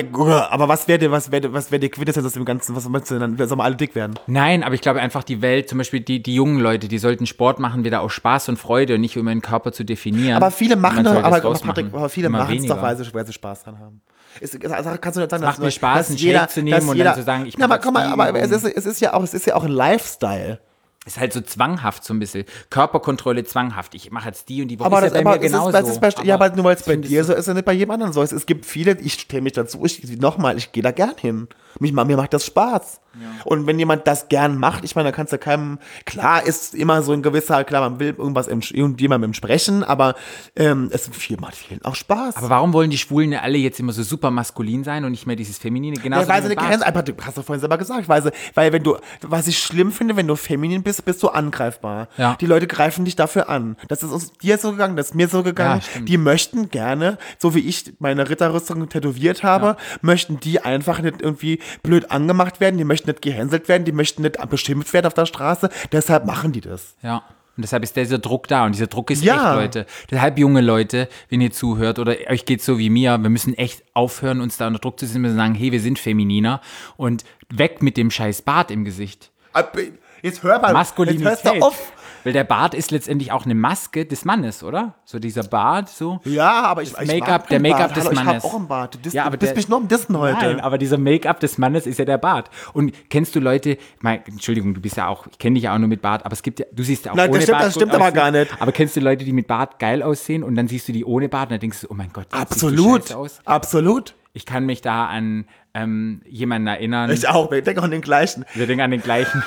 aber 0.52 0.68
was 0.68 0.88
wäre 0.88 1.12
was 1.12 1.32
wäre 1.32 1.54
was 1.54 1.72
wäre 1.72 1.80
die 1.80 1.90
Quintessenz 1.90 2.26
aus 2.26 2.34
dem 2.34 2.46
Ganzen? 2.46 2.76
Was 2.76 2.88
meinst 2.88 3.12
du 3.12 3.20
denn? 3.20 3.38
Dann 3.38 3.48
sollen 3.48 3.60
wir 3.60 3.64
alle 3.64 3.76
dick 3.76 3.96
werden? 3.96 4.16
Nein, 4.28 4.64
aber 4.64 4.76
ich 4.76 4.82
glaube 4.82 5.02
einfach 5.02 5.24
die 5.24 5.42
Welt, 5.42 5.70
zum 5.70 5.78
Beispiel 5.78 6.02
die, 6.02 6.22
die 6.22 6.36
jungen 6.36 6.60
Leute, 6.60 6.88
die 6.88 6.98
sollten 6.98 7.26
Sport 7.26 7.60
machen 7.60 7.84
wieder 7.84 8.02
aus 8.02 8.14
Spaß 8.14 8.50
und 8.50 8.58
Freude 8.58 8.96
und 8.96 9.02
nicht 9.02 9.18
um 9.18 9.28
ihren 9.28 9.42
Körper 9.42 9.72
zu 9.72 9.84
definieren. 9.84 10.36
Aber 10.36 10.52
viele 10.52 10.76
machen 10.76 11.04
doch, 11.04 11.16
aber. 11.16 11.42
Patrick, 11.42 11.88
aber 11.94 12.10
viele 12.10 12.30
machen 12.30 12.58
es 12.58 12.66
doch, 12.66 12.82
weil 12.82 12.98
sie, 12.98 13.14
weil 13.14 13.26
sie 13.26 13.34
Spaß 13.34 13.64
dran 13.64 13.80
haben. 13.80 14.02
Ist, 14.40 14.66
also 14.66 14.90
kannst 15.00 15.16
du 15.16 15.22
nicht 15.22 15.32
sagen, 15.32 15.44
macht 15.44 15.60
mir 15.60 15.72
Spaß, 15.72 16.10
einen 16.10 16.18
Shake 16.18 16.50
zu 16.50 16.62
nehmen 16.62 16.90
und 16.90 17.00
dann 17.00 17.16
zu 17.16 17.24
sagen, 17.24 17.46
ich 17.46 17.58
Na, 17.58 17.66
aber 17.66 17.80
komm 17.80 17.94
mal, 17.94 18.08
aber 18.08 18.34
es 18.36 18.52
ist, 18.52 18.66
es 18.66 18.86
ist 18.86 19.00
ja 19.00 19.14
auch, 19.14 19.24
es 19.24 19.34
ist 19.34 19.46
ja 19.46 19.56
auch 19.56 19.64
ein 19.64 19.72
Lifestyle. 19.72 20.60
Ist 21.06 21.20
halt 21.20 21.34
so 21.34 21.42
zwanghaft 21.42 22.04
so 22.04 22.14
ein 22.14 22.20
bisschen. 22.20 22.46
Körperkontrolle 22.70 23.44
zwanghaft. 23.44 23.94
Ich 23.96 24.12
mache 24.12 24.28
jetzt 24.30 24.50
die 24.50 24.62
und 24.62 24.68
die 24.70 24.80
Woche 24.80 24.88
Aber, 24.88 25.06
ist 25.06 25.12
das, 25.12 25.20
ja 25.20 25.24
bei 25.24 25.30
aber 25.32 25.40
mir 25.40 25.46
ist, 25.46 25.52
genauso. 25.52 25.72
das 25.72 25.90
ist 25.90 26.02
bei, 26.02 26.10
ja, 26.24 26.34
aber 26.36 26.50
nur 26.50 26.66
weil 26.66 26.76
es 26.76 26.84
bei 26.84 26.96
dir 26.96 27.24
so 27.24 27.34
ist, 27.34 27.40
ist 27.40 27.48
es 27.48 27.54
nicht 27.54 27.66
bei 27.66 27.74
jedem 27.74 27.92
anderen 27.92 28.12
so. 28.12 28.22
Es, 28.24 28.32
es 28.32 28.46
gibt 28.46 28.66
viele, 28.66 29.00
ich 29.00 29.14
stelle 29.14 29.44
mich 29.44 29.54
dazu, 29.54 29.86
ich, 29.86 30.20
nochmal, 30.20 30.58
ich 30.58 30.72
gehe 30.72 30.84
da 30.84 30.92
gern 30.92 31.16
hin. 31.18 31.48
Mich, 31.80 31.94
mir 31.94 32.18
macht 32.18 32.34
das 32.34 32.46
Spaß. 32.46 33.02
Und 33.46 33.68
wenn 33.68 33.80
jemand 33.80 34.08
das 34.08 34.28
gern 34.28 34.58
macht, 34.58 34.84
ich 34.84 34.96
meine, 34.96 35.10
da 35.10 35.16
kannst 35.16 35.32
du 35.32 35.38
keinem, 35.38 35.80
klar 36.06 36.46
ist 36.46 36.76
immer 36.76 37.02
so 37.02 37.14
ein 37.14 37.22
gewisser, 37.22 37.64
klar, 37.64 37.90
man 37.90 38.00
will 38.00 38.16
irgendwas 38.18 38.48
irgendjemandem 38.48 39.34
sprechen, 39.34 39.84
aber 39.84 40.16
ähm, 40.56 40.90
es 40.92 41.08
viel, 41.10 41.38
macht 41.38 41.56
vielen 41.56 41.84
auch 41.86 41.96
Spaß. 41.96 42.38
Aber 42.38 42.50
warum 42.50 42.74
wollen 42.74 42.90
die 42.90 42.98
Schwulen 42.98 43.32
ja 43.32 43.42
alle 43.42 43.58
jetzt 43.58 43.80
immer 43.80 43.94
so 43.94 44.04
super 44.04 44.32
maskulin 44.32 44.84
sein 44.84 45.06
und 45.06 45.12
nicht 45.12 45.28
mehr 45.28 45.36
dieses 45.36 45.58
Feminine? 45.58 45.98
Genauso 45.98 46.24
Ja, 46.24 46.34
weil 46.34 46.42
sie 46.42 46.48
eine. 46.48 46.56
Grenze, 46.56 46.86
aber 46.86 47.04
du 47.04 47.14
hast 47.22 47.38
doch 47.38 47.46
vorhin 47.46 47.60
selber 47.60 47.78
gesagt, 47.78 48.10
weil, 48.10 48.24
sie, 48.24 48.32
weil 48.54 48.74
wenn 48.74 48.84
du, 48.84 48.98
was 49.22 49.48
ich 49.48 49.60
schlimm 49.60 49.92
finde, 49.92 50.16
wenn 50.16 50.28
du 50.28 50.36
feminin 50.36 50.84
bist, 50.84 51.06
bist 51.06 51.24
du 51.24 51.30
angreifbar. 51.30 52.10
Ja. 52.18 52.36
Die 52.42 52.46
Leute 52.46 52.68
greifen 52.68 53.06
dich 53.06 53.16
dafür 53.16 53.50
an. 53.50 53.78
Das 53.88 54.04
ist 54.04 54.12
uns 54.12 54.34
dir 54.34 54.58
so 54.58 54.72
gegangen, 54.72 54.98
das 54.98 55.08
ist 55.08 55.16
mir 55.16 55.28
so 55.28 55.44
gegangen. 55.44 55.82
Ja, 55.96 56.02
die 56.02 56.18
möchten 56.18 56.70
gerne, 56.70 57.18
so 57.38 57.56
wie 57.56 57.60
ich 57.60 57.94
meine 58.00 58.30
Ritterrüstung 58.30 58.90
tätowiert 58.90 59.44
habe, 59.44 59.78
möchten 60.02 60.40
die 60.40 60.60
einfach 60.60 61.00
nicht 61.00 61.22
irgendwie 61.22 61.60
blöd 61.84 62.12
angemacht 62.12 62.60
werden, 62.60 62.78
die 62.78 62.84
möchten 62.84 63.10
nicht 63.10 63.22
gehänselt 63.22 63.68
werden, 63.68 63.86
die 63.86 63.92
möchten 63.92 64.22
nicht 64.24 64.38
beschimpft 64.50 64.94
werden 64.94 65.08
auf 65.08 65.14
der 65.14 65.26
Straße, 65.26 65.70
deshalb 65.92 66.26
machen 66.26 66.52
die 66.52 66.62
das. 66.62 66.96
Ja. 67.02 67.24
Und 67.58 67.62
deshalb 67.64 67.84
ist 67.84 67.96
dieser 67.96 68.18
Druck 68.18 68.50
da. 68.50 68.66
Und 68.66 68.74
dieser 68.76 68.88
Druck 68.88 69.10
ist 69.12 69.24
Ja. 69.24 69.36
echt, 69.54 69.62
Leute. 69.62 69.86
Deshalb, 70.12 70.38
junge 70.38 70.60
Leute, 70.60 71.08
wenn 71.30 71.40
ihr 71.40 71.52
zuhört 71.52 72.00
oder 72.00 72.14
euch 72.30 72.44
geht's 72.46 72.66
so 72.66 72.78
wie 72.80 72.90
mir, 72.90 73.18
wir 73.18 73.30
müssen 73.30 73.54
echt 73.58 73.82
aufhören, 73.94 74.42
uns 74.42 74.58
da 74.58 74.68
unter 74.68 74.80
Druck 74.80 75.00
zu 75.00 75.06
setzen. 75.06 75.16
Wir 75.22 75.30
müssen 75.30 75.38
sagen, 75.38 75.56
hey, 75.56 75.72
wir 75.72 75.80
sind 75.80 75.98
femininer 75.98 76.60
und 76.98 77.24
weg 77.50 77.82
mit 77.82 77.96
dem 77.96 78.12
scheiß 78.12 78.42
Bart 78.42 78.72
im 78.72 78.84
Gesicht. 78.84 79.32
Ab- 79.54 79.78
Jetzt 80.22 80.44
hör 80.44 80.60
mal, 80.60 80.74
Maskulinität. 80.74 81.24
jetzt 81.26 81.44
hörst 81.46 81.56
du 81.62 81.62
auf. 81.66 81.94
Weil 82.26 82.34
der 82.34 82.44
Bart 82.44 82.74
ist 82.74 82.92
letztendlich 82.92 83.32
auch 83.32 83.46
eine 83.46 83.56
Maske 83.56 84.06
des 84.06 84.26
Mannes, 84.26 84.64
oder? 84.64 84.96
So 85.06 85.20
dieser 85.20 85.44
Bart, 85.44 85.88
so. 85.88 86.20
Ja, 86.26 86.64
aber 86.64 86.82
ich, 86.82 86.90
ich 87.00 87.08
Make-up, 87.08 87.42
mag 87.44 87.48
der 87.50 87.60
Make-up 87.62 87.94
des 87.94 88.06
Hallo, 88.06 88.16
Mannes. 88.16 88.38
Ich 88.38 88.44
hab 88.44 88.52
auch 88.52 88.58
einen 88.58 88.68
Bart. 88.68 89.00
Du, 89.02 89.10
Ja, 89.12 89.26
aber 89.26 89.38
bist 89.38 89.52
der- 89.52 89.56
mich 89.58 89.70
nur 89.70 89.78
am 89.78 89.88
Dissen 89.88 90.18
heute. 90.18 90.38
Nein, 90.46 90.60
aber 90.60 90.78
dieser 90.80 90.98
Make-up 90.98 91.40
des 91.40 91.58
Mannes 91.58 91.86
ist 91.86 92.00
ja 92.00 92.06
der 92.06 92.18
Bart. 92.18 92.50
Und 92.74 92.94
kennst 93.12 93.36
du 93.36 93.40
Leute, 93.40 93.78
mein, 94.02 94.26
Entschuldigung, 94.26 94.74
du 94.74 94.82
bist 94.82 94.98
ja 94.98 95.08
auch, 95.08 95.28
ich 95.28 95.38
kenne 95.38 95.54
dich 95.54 95.64
ja 95.64 95.76
auch 95.76 95.78
nur 95.78 95.88
mit 95.88 96.02
Bart, 96.02 96.26
aber 96.26 96.34
es 96.34 96.42
gibt 96.42 96.60
ja, 96.60 96.66
du 96.74 96.82
siehst 96.84 97.06
ja 97.06 97.12
auch 97.12 97.16
Nein, 97.16 97.28
das 97.28 97.36
ohne 97.36 97.44
stimmt- 97.44 97.58
Bart 97.60 97.68
das 97.68 97.76
stimmt 97.76 97.94
aber 97.94 98.02
aussehen. 98.06 98.16
gar 98.16 98.32
nicht. 98.32 98.52
Aber 98.62 98.72
kennst 98.72 98.96
du 98.96 99.00
Leute, 99.02 99.24
die 99.24 99.32
mit 99.32 99.46
Bart 99.48 99.78
geil 99.80 100.02
aussehen 100.02 100.42
und 100.44 100.56
dann 100.56 100.68
siehst 100.68 100.88
du 100.88 100.94
die 100.94 101.06
ohne 101.06 101.30
Bart 101.30 101.50
und 101.50 101.52
dann 101.52 101.60
denkst 101.60 101.82
du, 101.82 101.88
oh 101.92 101.94
mein 101.94 102.12
Gott, 102.12 102.26
du 102.32 102.38
Absolut. 102.38 103.04
scheiße 103.04 103.18
aus. 103.18 103.40
Absolut. 103.46 104.16
Ich 104.34 104.46
kann 104.48 104.66
mich 104.66 104.82
da 104.82 105.06
an 105.06 105.46
ähm, 105.76 106.22
jemanden 106.28 106.68
erinnern. 106.68 107.10
Ich 107.12 107.28
auch, 107.28 107.52
ich 107.52 107.64
denke 107.64 107.84
an 107.84 107.92
den 107.92 108.02
gleichen. 108.02 108.46
wir 108.56 108.66
denken 108.66 108.82
an 108.82 108.92
den 108.92 109.02
gleichen. 109.02 109.44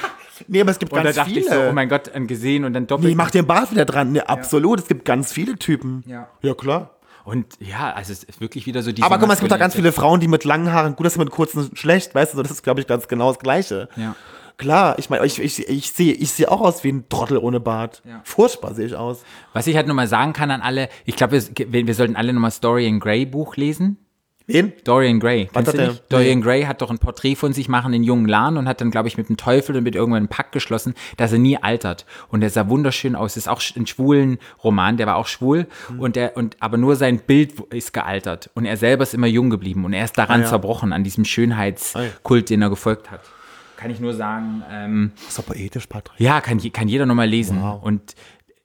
Nee, 0.47 0.61
aber 0.61 0.71
es 0.71 0.79
gibt 0.79 0.93
Und 0.93 0.99
da 0.99 1.05
ganz 1.05 1.17
dachte 1.17 1.31
viele. 1.31 1.41
ich 1.41 1.49
so, 1.51 1.61
oh 1.69 1.73
mein 1.73 1.89
Gott, 1.89 2.15
an 2.15 2.27
gesehen 2.27 2.65
und 2.65 2.73
dann 2.73 2.87
doppelt. 2.87 3.09
nee, 3.09 3.15
mach 3.15 3.31
den 3.31 3.47
Bart 3.47 3.71
wieder 3.71 3.85
dran. 3.85 4.13
Nee, 4.13 4.21
absolut. 4.21 4.81
Es 4.81 4.89
gibt 4.89 5.05
ganz 5.05 5.33
viele 5.33 5.57
Typen. 5.57 6.05
Ja. 6.07 6.29
Ja, 6.43 6.55
klar. 6.55 6.95
Und 7.25 7.47
ja, 7.61 7.93
also 7.93 8.13
es 8.13 8.25
ist 8.25 8.41
wirklich 8.41 8.67
wieder 8.67 8.83
so 8.83 8.91
diese 8.91 9.05
Aber 9.05 9.19
guck 9.19 9.29
mal, 9.29 9.35
es 9.35 9.41
gibt 9.41 9.53
auch 9.53 9.59
ganz 9.59 9.75
viele 9.75 9.93
Frauen, 9.93 10.21
die 10.21 10.29
mit 10.29 10.45
langen 10.45 10.73
Haaren, 10.73 10.97
gut, 10.97 11.05
das 11.05 11.13
ist 11.15 11.19
mit 11.19 11.31
kurzen 11.31 11.77
schlecht, 11.77 12.15
weißt 12.15 12.33
du, 12.35 12.43
das 12.43 12.51
ist, 12.51 12.63
glaube 12.63 12.81
ich, 12.81 12.87
ganz 12.87 13.07
genau 13.07 13.31
das 13.31 13.39
Gleiche. 13.39 13.89
Ja. 13.97 14.15
Klar, 14.57 14.99
ich 14.99 15.11
meine, 15.11 15.25
ich, 15.27 15.39
ich, 15.39 15.69
ich 15.69 15.93
sehe 15.93 16.15
ich 16.15 16.33
sehe 16.33 16.51
auch 16.51 16.61
aus 16.61 16.83
wie 16.85 16.91
ein 16.91 17.09
Trottel 17.09 17.37
ohne 17.39 17.61
Bart. 17.61 18.03
Ja. 18.05 18.23
Furchtbar 18.25 18.75
sehe 18.75 18.87
ich 18.87 18.97
aus. 18.97 19.23
Was 19.53 19.67
ich 19.67 19.77
halt 19.77 19.87
nochmal 19.87 20.09
sagen 20.09 20.33
kann 20.33 20.51
an 20.51 20.63
alle, 20.63 20.89
ich 21.05 21.17
glaube, 21.17 21.35
wir, 21.35 21.73
wir, 21.73 21.87
wir 21.87 21.95
sollten 21.95 22.17
alle 22.17 22.33
nochmal 22.33 22.51
Story 22.51 22.87
in 22.87 22.99
Grey 22.99 23.27
Buch 23.27 23.57
lesen. 23.57 23.99
Wen? 24.49 24.73
Dorian 24.85 25.21
Gray. 25.21 25.49
Kennst 25.53 25.69
hat 25.69 25.79
der? 25.79 25.95
Dorian 26.09 26.41
Gray 26.41 26.65
hat 26.65 26.81
doch 26.83 26.91
ein 26.91 26.99
Porträt 26.99 27.35
von 27.37 27.53
sich 27.53 27.69
machen 27.69 27.93
in 27.93 28.03
jungen 28.03 28.29
Jahren 28.29 28.57
und 28.57 28.67
hat 28.67 28.81
dann, 28.81 28.91
glaube 28.91 29.07
ich, 29.07 29.19
mit 29.19 29.29
dem 29.29 29.37
Teufel 29.37 29.77
und 29.77 29.85
mit 29.85 29.95
irgendwann 29.95 30.21
einen 30.23 30.29
Pakt 30.29 30.53
geschlossen, 30.53 30.95
dass 31.19 31.33
er 31.33 31.39
nie 31.39 31.59
altert. 31.63 32.07
Und 32.31 32.41
der 32.41 32.49
sah 32.51 32.69
wunderschön 32.69 33.15
aus. 33.15 33.35
Das 33.35 33.45
ist 33.45 33.49
auch 33.49 33.61
ein 33.77 33.87
schwulen 33.87 34.39
Roman, 34.65 34.97
der 34.97 35.07
war 35.07 35.17
auch 35.17 35.27
schwul 35.27 35.67
Mhm. 35.91 36.01
und 36.01 36.17
der, 36.17 36.37
und, 36.37 36.57
aber 36.61 36.79
nur 36.79 36.97
sein 36.97 37.19
Bild 37.21 37.61
ist 37.71 37.93
gealtert. 37.93 38.51
Und 38.55 38.65
er 38.65 38.77
selber 38.79 39.03
ist 39.03 39.13
immer 39.15 39.27
jung 39.27 39.51
geblieben 39.51 39.85
und 39.85 39.93
er 39.93 40.05
ist 40.05 40.17
daran 40.17 40.41
Ah, 40.41 40.45
ja. 40.45 40.49
zerbrochen, 40.49 40.93
an 40.95 41.05
diesem 41.05 41.25
Schönheitskult, 41.27 42.51
den 42.51 42.63
er 42.63 42.71
gefolgt 42.71 43.11
hat. 43.11 43.21
Kann 43.77 43.91
ich 43.93 44.01
nur 44.01 44.13
sagen, 44.15 44.63
ähm, 44.71 45.13
Das 45.17 45.29
ist 45.29 45.39
doch 45.39 45.47
poetisch, 45.47 45.87
Patrick. 45.87 46.19
ja, 46.19 46.41
kann, 46.41 46.59
kann 46.73 46.89
jeder 46.89 47.07
nochmal 47.07 47.29
lesen. 47.29 47.63
Und, 47.63 48.15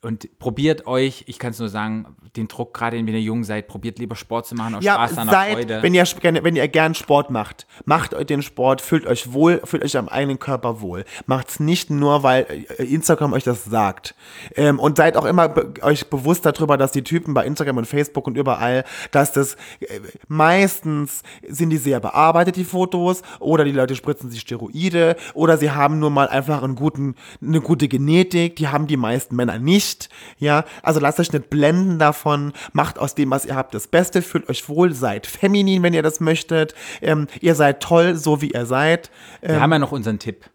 und 0.03 0.27
probiert 0.39 0.85
euch, 0.87 1.23
ich 1.27 1.39
kann 1.39 1.51
es 1.51 1.59
nur 1.59 1.69
sagen, 1.69 2.05
den 2.35 2.47
Druck, 2.47 2.73
gerade 2.73 2.97
wenn 2.97 3.07
ihr 3.07 3.21
jung 3.21 3.43
seid, 3.43 3.67
probiert 3.67 3.99
lieber 3.99 4.15
Sport 4.15 4.47
zu 4.47 4.55
machen 4.55 4.75
aus 4.75 4.83
Ja, 4.83 4.95
Spaß 4.95 5.17
an 5.17 5.27
der 5.27 5.33
seid, 5.35 5.53
Freude. 5.53 5.83
wenn 5.83 5.93
ihr, 5.93 6.03
gerne- 6.03 6.43
wenn 6.43 6.55
ihr 6.55 6.67
gern 6.67 6.93
Sport 6.95 7.29
macht, 7.29 7.67
macht 7.85 8.13
euch 8.13 8.25
den 8.25 8.41
Sport, 8.41 8.81
fühlt 8.81 9.05
euch 9.05 9.33
wohl, 9.33 9.61
fühlt 9.63 9.83
euch 9.83 9.97
am 9.97 10.09
eigenen 10.09 10.39
Körper 10.39 10.81
wohl. 10.81 11.05
Macht's 11.25 11.59
nicht 11.59 11.89
nur, 11.89 12.23
weil 12.23 12.45
äh, 12.77 12.83
Instagram 12.83 13.33
euch 13.33 13.43
das 13.43 13.65
sagt. 13.65 14.15
Ähm, 14.55 14.79
und 14.79 14.97
seid 14.97 15.15
auch 15.15 15.25
immer 15.25 15.47
be 15.49 15.73
euch 15.83 16.09
bewusst 16.09 16.45
darüber, 16.45 16.77
dass 16.77 16.91
die 16.91 17.03
Typen 17.03 17.33
bei 17.33 17.45
Instagram 17.45 17.77
und 17.77 17.85
Facebook 17.85 18.27
und 18.27 18.37
überall, 18.37 18.83
dass 19.11 19.31
das 19.31 19.55
äh, 19.79 19.99
meistens 20.27 21.21
sind 21.47 21.69
die 21.69 21.77
sehr 21.77 21.99
bearbeitet, 21.99 22.55
die 22.55 22.63
Fotos, 22.65 23.21
oder 23.39 23.63
die 23.63 23.71
Leute 23.71 23.95
spritzen 23.95 24.29
sich 24.29 24.41
Steroide, 24.41 25.15
oder 25.33 25.57
sie 25.57 25.71
haben 25.71 25.99
nur 25.99 26.09
mal 26.09 26.27
einfach 26.27 26.61
einen 26.63 26.75
guten, 26.75 27.15
eine 27.41 27.61
gute 27.61 27.87
Genetik, 27.87 28.55
die 28.57 28.67
haben 28.67 28.87
die 28.87 28.97
meisten 28.97 29.35
Männer 29.35 29.59
nicht. 29.59 29.92
Ja, 30.37 30.65
also 30.81 30.99
lasst 30.99 31.19
euch 31.19 31.31
nicht 31.31 31.49
blenden 31.49 31.99
davon, 31.99 32.53
macht 32.71 32.99
aus 32.99 33.15
dem, 33.15 33.31
was 33.31 33.45
ihr 33.45 33.55
habt, 33.55 33.73
das 33.73 33.87
Beste, 33.87 34.21
fühlt 34.21 34.49
euch 34.49 34.67
wohl, 34.69 34.93
seid 34.93 35.27
feminin, 35.27 35.83
wenn 35.83 35.93
ihr 35.93 36.03
das 36.03 36.19
möchtet. 36.19 36.75
Ähm, 37.01 37.27
ihr 37.41 37.55
seid 37.55 37.81
toll, 37.81 38.15
so 38.15 38.41
wie 38.41 38.51
ihr 38.51 38.65
seid. 38.65 39.11
Wir 39.41 39.61
haben 39.61 39.71
ja 39.71 39.79
noch 39.79 39.91
unseren 39.91 40.19
Tipp. 40.19 40.45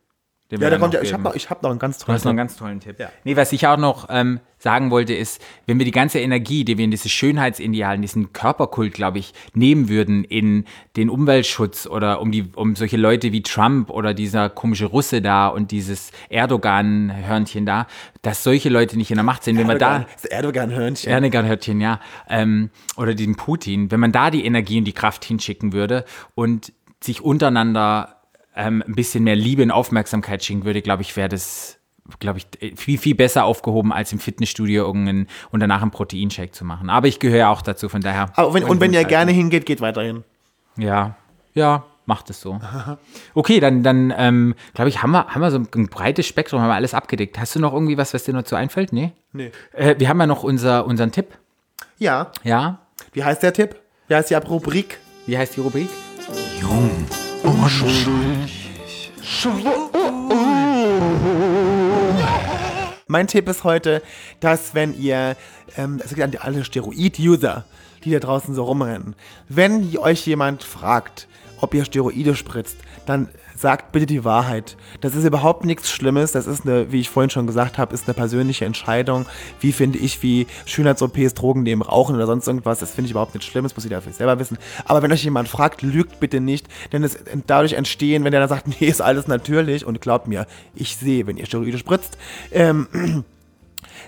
Den 0.51 0.61
Ja, 0.63 0.71
da 0.71 0.79
kommt 0.79 0.95
ja, 0.95 1.03
ich 1.03 1.13
habe 1.13 1.23
noch, 1.23 1.35
ich 1.35 1.51
hab 1.51 1.63
noch 1.63 1.71
einen 1.71 1.79
ganz 1.79 1.99
Du 1.99 2.07
tollen 2.07 2.15
hast 2.15 2.25
noch 2.25 2.31
einen 2.31 2.39
ganz 2.39 2.57
tollen 2.57 2.81
Tipp. 2.81 2.97
Nee, 3.25 3.37
was 3.37 3.53
ich 3.53 3.67
auch 3.67 3.77
noch 3.77 4.07
ähm, 4.09 4.41
sagen 4.59 4.91
wollte, 4.91 5.15
ist, 5.15 5.43
wenn 5.67 5.79
wir 5.79 5.85
die 5.85 5.91
ganze 5.91 6.21
Energie, 6.21 6.65
die 6.65 6.79
wir 6.79 6.85
in 6.85 6.91
dieses 6.91 7.13
Schönheitsideal, 7.13 7.97
in 7.97 8.03
diesen 8.03 8.33
Körperkult, 8.33 8.95
glaube 8.95 9.19
ich, 9.19 9.35
nehmen 9.55 9.89
würden 9.89 10.25
in 10.25 10.65
den 10.97 11.11
Umweltschutz 11.11 11.87
oder 11.87 12.21
um 12.21 12.33
die, 12.33 12.51
um 12.55 12.77
solche 12.77 12.97
Leute 12.97 13.33
wie 13.33 13.43
Trump 13.43 13.91
oder 13.91 14.15
dieser 14.15 14.49
komische 14.49 14.87
Russe 14.87 15.21
da 15.21 15.49
und 15.49 15.71
dieses 15.71 16.13
Erdogan-Hörnchen 16.31 17.67
da, 17.67 17.87
dass 18.23 18.43
solche 18.43 18.71
Leute 18.71 18.97
nicht 18.97 19.11
in 19.11 19.17
der 19.17 19.25
Macht 19.25 19.45
sind, 19.45 19.59
wenn 19.59 19.67
da. 19.67 19.73
Erdogan, 19.75 20.07
das 20.15 20.25
Erdogan-Hörnchen. 20.25 21.13
Erdogan-Hörtchen, 21.13 21.81
ja. 21.81 22.01
Ähm, 22.29 22.71
oder 22.97 23.15
diesen 23.15 23.37
Putin, 23.37 23.91
wenn 23.91 24.01
man 24.01 24.13
da 24.13 24.31
die 24.31 24.45
Energie 24.45 24.79
und 24.79 24.85
die 24.85 24.93
Kraft 24.93 25.25
hinschicken 25.25 25.73
würde 25.73 26.05
und 26.35 26.73
sich 27.01 27.23
untereinander 27.23 28.18
ähm, 28.59 28.83
ein 28.87 28.95
bisschen 28.95 29.25
mehr 29.25 29.37
Liebe 29.37 29.63
und 29.63 29.71
Aufmerksamkeit 29.71 30.45
schenken 30.45 30.65
würde, 30.65 30.83
glaube 30.83 31.03
ich, 31.03 31.17
wäre 31.17 31.29
das, 31.29 31.79
glaube 32.19 32.39
ich, 32.39 32.79
viel, 32.79 32.99
viel 32.99 33.15
besser 33.15 33.45
aufgehoben, 33.45 33.93
als 33.93 34.13
im 34.13 34.19
Fitnessstudio 34.19 34.85
irgendeinen 34.85 35.29
und 35.51 35.61
danach 35.61 35.81
einen 35.81 35.93
Proteinshake 35.93 36.53
zu 36.53 36.65
machen. 36.65 36.91
Aber 36.91 37.07
ich 37.07 37.21
gehöre 37.21 37.49
auch 37.49 37.63
dazu, 37.63 37.89
von 37.89 38.01
daher. 38.01 38.31
Aber 38.35 38.53
wenn, 38.53 38.65
und 38.65 38.81
wenn 38.81 38.93
ihr 38.93 39.05
gerne 39.05 39.33
hingeht, 39.33 39.65
geht 39.65 39.81
weiterhin. 39.81 40.25
Ja, 40.77 41.17
ja, 41.55 41.85
macht 42.05 42.31
es 42.31 42.41
so. 42.41 42.61
Okay, 43.35 43.61
dann, 43.61 43.83
dann 43.83 44.13
ähm, 44.17 44.55
glaube 44.75 44.89
ich, 44.89 45.03
haben 45.03 45.13
wir, 45.13 45.27
haben 45.29 45.41
wir 45.41 45.51
so 45.51 45.59
ein 45.59 45.87
breites 45.89 46.27
Spektrum, 46.27 46.61
haben 46.61 46.69
wir 46.69 46.75
alles 46.75 46.95
abgedeckt. 46.95 47.39
Hast 47.39 47.55
du 47.55 47.61
noch 47.61 47.73
irgendwie 47.73 47.97
was, 47.97 48.13
was 48.13 48.25
dir 48.25 48.33
noch 48.33 48.43
zu 48.43 48.57
einfällt? 48.57 48.93
Nee? 48.93 49.13
Nee. 49.33 49.53
Äh, 49.73 49.95
wir 49.99 50.09
haben 50.09 50.19
ja 50.19 50.27
noch 50.27 50.43
unser, 50.43 50.85
unseren 50.87 51.13
Tipp. 51.13 51.27
Ja. 51.99 52.33
Ja, 52.43 52.79
Wie 53.13 53.23
heißt 53.25 53.43
der 53.43 53.53
Tipp? 53.53 53.77
Wie 54.09 54.15
heißt 54.15 54.31
die 54.31 54.35
Rubrik? 54.35 54.99
Wie 55.27 55.37
heißt 55.37 55.57
die 55.57 55.61
Rubrik? 55.61 55.89
Mein 63.07 63.27
Tipp 63.27 63.49
ist 63.49 63.65
heute, 63.65 64.03
dass 64.41 64.75
wenn 64.75 64.99
ihr, 65.01 65.35
ähm, 65.79 66.01
es 66.05 66.11
gibt 66.15 66.21
an 66.21 66.33
alle 66.41 66.63
Steroid-User, 66.63 67.65
die 68.05 68.11
da 68.11 68.19
draußen 68.19 68.55
so 68.55 68.65
rumrennen, 68.65 69.15
wenn 69.49 69.97
euch 69.97 70.27
jemand 70.27 70.63
fragt, 70.63 71.27
ob 71.61 71.73
ihr 71.73 71.85
Steroide 71.85 72.37
spritzt, 72.37 72.77
dann 73.07 73.29
sagt 73.59 73.91
bitte 73.93 74.07
die 74.07 74.25
Wahrheit. 74.25 74.77
Das 75.01 75.15
ist 75.15 75.25
überhaupt 75.25 75.65
nichts 75.65 75.91
Schlimmes. 75.91 76.33
Das 76.33 76.47
ist 76.47 76.65
eine, 76.65 76.93
wie 76.93 77.01
ich 77.01 77.11
vorhin 77.11 77.31
schon 77.31 77.47
gesagt 77.47 77.77
habe, 77.77 77.93
ist 77.93 78.07
eine 78.07 78.15
persönliche 78.15 78.65
Entscheidung. 78.65 79.27
Wie 79.61 79.73
finde 79.73 79.99
ich, 79.99 80.23
wie 80.23 80.47
Schönheits-OPs, 80.65 81.35
Drogen 81.35 81.65
nehmen, 81.65 81.83
Rauchen 81.83 82.15
oder 82.15 82.27
sonst 82.27 82.47
irgendwas, 82.47 82.79
das 82.79 82.93
finde 82.93 83.07
ich 83.07 83.11
überhaupt 83.13 83.35
nicht 83.35 83.45
schlimm. 83.45 83.65
Das 83.65 83.75
muss 83.75 83.85
jeder 83.85 84.01
für 84.01 84.11
sich 84.11 84.19
selber 84.19 84.39
wissen. 84.39 84.59
Aber 84.85 85.03
wenn 85.03 85.13
euch 85.13 85.25
jemand 85.25 85.49
fragt, 85.49 85.83
lügt 85.83 86.21
bitte 86.21 86.41
nicht, 86.41 86.67
denn 86.93 87.03
es 87.03 87.19
dadurch 87.47 87.73
entstehen, 87.73 88.25
wenn 88.25 88.31
der 88.31 88.41
dann 88.41 88.49
sagt, 88.49 88.69
nee, 88.81 88.87
ist 88.87 89.03
alles 89.03 89.27
natürlich 89.27 89.85
und 89.85 90.01
glaubt 90.01 90.29
mir, 90.29 90.47
ich 90.75 90.97
sehe, 90.97 91.27
wenn 91.27 91.37
ihr 91.37 91.47
Steroide 91.47 91.79
spritzt, 91.79 92.17
ähm, 92.53 92.87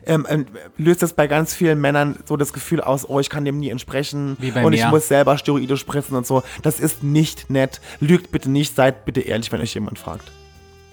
ähm, 0.06 0.26
ähm, 0.28 0.46
löst 0.76 1.02
das 1.02 1.12
bei 1.12 1.26
ganz 1.26 1.54
vielen 1.54 1.80
Männern 1.80 2.18
so 2.26 2.36
das 2.36 2.52
Gefühl 2.52 2.80
aus, 2.80 3.08
oh, 3.08 3.20
ich 3.20 3.30
kann 3.30 3.44
dem 3.44 3.58
nie 3.58 3.70
entsprechen 3.70 4.36
Wie 4.40 4.50
bei 4.50 4.64
und 4.64 4.72
ich 4.72 4.84
mir. 4.84 4.90
muss 4.90 5.08
selber 5.08 5.38
Steroide 5.38 5.76
spritzen 5.76 6.16
und 6.16 6.26
so. 6.26 6.42
Das 6.62 6.80
ist 6.80 7.02
nicht 7.02 7.50
nett. 7.50 7.80
Lügt 8.00 8.32
bitte 8.32 8.50
nicht, 8.50 8.74
seid 8.74 9.04
bitte 9.04 9.20
ehrlich, 9.20 9.50
wenn 9.52 9.60
euch 9.60 9.74
jemand 9.74 9.98
fragt. 9.98 10.30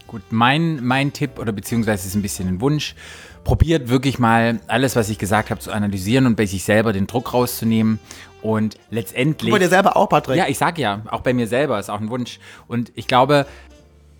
Gut, 0.07 0.21
mein, 0.29 0.83
mein 0.85 1.11
Tipp 1.11 1.37
oder 1.37 1.51
beziehungsweise 1.51 2.07
ist 2.07 2.15
ein 2.15 2.21
bisschen 2.21 2.47
ein 2.47 2.61
Wunsch. 2.61 2.95
Probiert 3.43 3.89
wirklich 3.89 4.19
mal 4.19 4.59
alles, 4.67 4.95
was 4.95 5.09
ich 5.09 5.17
gesagt 5.17 5.49
habe, 5.49 5.59
zu 5.59 5.71
analysieren 5.71 6.25
und 6.25 6.35
bei 6.35 6.45
sich 6.45 6.63
selber 6.63 6.93
den 6.93 7.07
Druck 7.07 7.33
rauszunehmen. 7.33 7.99
Und 8.41 8.77
letztendlich. 8.89 9.51
Bei 9.51 9.59
dir 9.59 9.69
selber 9.69 9.97
auch, 9.97 10.07
Patrick. 10.07 10.37
Ja, 10.37 10.47
ich 10.47 10.57
sag 10.57 10.77
ja, 10.77 11.01
auch 11.09 11.21
bei 11.21 11.33
mir 11.33 11.47
selber 11.47 11.79
ist 11.79 11.89
auch 11.89 11.99
ein 11.99 12.09
Wunsch. 12.09 12.39
Und 12.67 12.91
ich 12.95 13.07
glaube, 13.07 13.45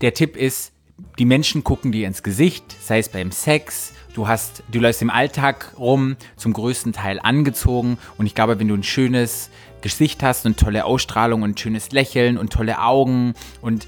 der 0.02 0.14
Tipp 0.14 0.36
ist, 0.36 0.74
die 1.20 1.26
Menschen 1.26 1.64
gucken 1.64 1.92
dir 1.92 2.08
ins 2.08 2.24
Gesicht, 2.24 2.64
sei 2.82 3.00
es 3.00 3.10
beim 3.10 3.32
Sex, 3.32 3.94
du 4.18 4.28
hast, 4.28 4.64
du 4.72 4.80
läufst 4.80 5.02
im 5.04 5.12
Alltag 5.12 5.74
rum, 5.78 6.18
zum 6.36 6.52
größten 6.54 6.92
Teil 6.92 7.20
angezogen. 7.22 8.00
Und 8.18 8.26
ich 8.26 8.34
glaube, 8.34 8.60
wenn 8.60 8.68
du 8.68 8.74
ein 8.74 8.84
schönes 8.84 9.50
Gesicht 9.82 10.24
hast 10.24 10.46
und 10.48 10.60
tolle 10.60 10.86
Ausstrahlung 10.86 11.44
und 11.44 11.60
schönes 11.60 11.92
Lächeln 11.92 12.38
und 12.38 12.52
tolle 12.52 12.82
Augen 12.82 13.36
und 13.62 13.88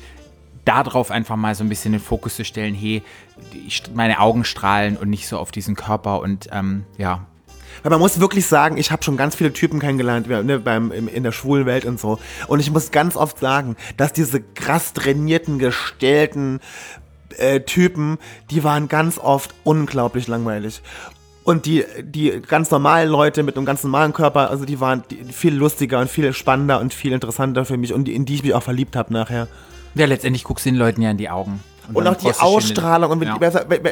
darauf 0.65 1.09
einfach 1.09 1.35
mal 1.35 1.55
so 1.55 1.63
ein 1.63 1.69
bisschen 1.69 1.93
den 1.93 2.01
Fokus 2.01 2.35
zu 2.35 2.45
stellen, 2.45 2.75
hey, 2.75 3.01
meine 3.95 4.19
Augen 4.19 4.43
strahlen 4.43 4.97
und 4.97 5.09
nicht 5.09 5.27
so 5.27 5.39
auf 5.39 5.51
diesen 5.51 5.75
Körper 5.75 6.21
und 6.21 6.47
ähm, 6.51 6.85
ja, 6.97 7.25
Weil 7.81 7.91
man 7.91 7.99
muss 7.99 8.19
wirklich 8.19 8.45
sagen, 8.45 8.77
ich 8.77 8.91
habe 8.91 9.03
schon 9.03 9.17
ganz 9.17 9.35
viele 9.35 9.53
Typen 9.53 9.79
kennengelernt 9.79 10.27
ne, 10.27 10.59
beim, 10.59 10.91
im, 10.91 11.07
in 11.07 11.23
der 11.23 11.31
schwulen 11.31 11.65
Welt 11.65 11.85
und 11.85 11.99
so. 11.99 12.19
Und 12.47 12.59
ich 12.59 12.71
muss 12.71 12.91
ganz 12.91 13.15
oft 13.15 13.39
sagen, 13.39 13.75
dass 13.97 14.13
diese 14.13 14.41
krass 14.41 14.93
trainierten, 14.93 15.59
gestellten 15.59 16.59
äh, 17.37 17.61
Typen, 17.61 18.17
die 18.51 18.63
waren 18.63 18.87
ganz 18.87 19.17
oft 19.17 19.53
unglaublich 19.63 20.27
langweilig. 20.27 20.81
Und 21.43 21.65
die, 21.65 21.83
die 22.03 22.41
ganz 22.47 22.69
normalen 22.69 23.09
Leute 23.09 23.41
mit 23.43 23.57
einem 23.57 23.65
ganz 23.65 23.83
normalen 23.83 24.13
Körper, 24.13 24.49
also 24.51 24.65
die 24.65 24.79
waren 24.79 25.03
viel 25.31 25.55
lustiger 25.55 25.99
und 25.99 26.09
viel 26.09 26.31
spannender 26.33 26.79
und 26.79 26.93
viel 26.93 27.11
interessanter 27.11 27.65
für 27.65 27.77
mich 27.77 27.93
und 27.93 28.05
die, 28.05 28.13
in 28.13 28.25
die 28.25 28.35
ich 28.35 28.43
mich 28.43 28.53
auch 28.53 28.61
verliebt 28.63 28.95
habe 28.95 29.11
nachher. 29.13 29.47
ja, 29.95 30.05
letztendlich 30.05 30.43
guckst 30.43 30.65
du 30.65 30.69
den 30.69 30.77
Leuten 30.77 31.01
ja 31.01 31.09
in 31.09 31.17
die 31.17 31.29
Augen. 31.29 31.63
Und 31.91 32.05
dann 32.05 32.13
auch 32.13 32.19
die 32.19 32.31
Ausstrahlung 32.31 33.09
und 33.11 33.19
wenn, 33.19 33.29
Ja. 33.29 33.35
die, 33.35 33.41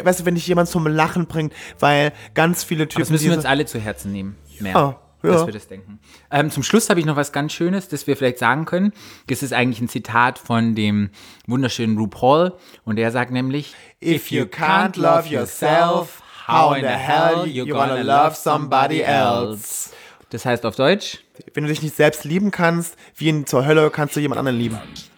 weißt, 0.05 0.19
du, 0.19 0.25
wenn 0.25 0.35
dich 0.35 0.45
jemand 0.45 0.69
zum 0.69 0.85
Lachen 0.85 1.25
bringt, 1.25 1.51
weil 1.79 2.13
ganz 2.35 2.63
viele 2.63 2.87
Typen. 2.87 3.01
Das 3.01 3.09
müssen 3.09 3.25
wir 3.29 3.35
uns 3.35 3.45
alle 3.45 3.65
zu 3.65 3.79
Herzen 3.79 4.11
nehmen. 4.11 4.35
Mehr, 4.59 4.73
Ja, 4.73 4.95
ja. 5.27 5.37
dass 5.37 5.45
wir 5.45 5.53
das 5.53 5.67
denken. 5.67 5.99
Ähm, 6.31 6.51
zum 6.51 6.63
Schluss 6.63 6.89
habe 6.89 6.99
ich 6.99 7.05
noch 7.05 7.15
was 7.15 7.31
ganz 7.31 7.53
Schönes, 7.53 7.87
das 7.87 8.07
wir 8.07 8.17
vielleicht 8.17 8.39
sagen 8.39 8.65
können. 8.65 8.93
Das 9.27 9.43
ist 9.43 9.53
eigentlich 9.53 9.81
ein 9.81 9.89
Zitat 9.89 10.39
von 10.39 10.75
dem 10.75 11.09
wunderschönen 11.47 11.97
RuPaul. 11.97 12.53
Und 12.85 12.95
der 12.97 13.11
sagt 13.11 13.31
nämlich, 13.31 13.75
If 14.03 14.31
you 14.31 14.43
can't 14.43 14.99
love 14.99 15.27
yourself, 15.27 16.21
how 16.47 16.75
in 16.75 16.83
the 16.83 16.89
hell 16.89 17.45
you 17.47 17.65
gonna 17.65 18.01
love 18.01 18.35
somebody 18.35 19.01
else? 19.01 19.91
Das 20.29 20.45
heißt 20.45 20.65
auf 20.65 20.75
Deutsch, 20.75 21.19
Wenn 21.53 21.63
du 21.63 21.69
dich 21.69 21.81
nicht 21.81 21.95
selbst 21.95 22.25
lieben 22.25 22.51
kannst, 22.51 22.97
wie 23.15 23.29
in 23.29 23.45
zur 23.45 23.65
Hölle 23.65 23.89
kannst 23.91 24.15
du 24.15 24.19
jemand 24.19 24.39
anderen 24.39 24.57
lieben. 24.57 24.77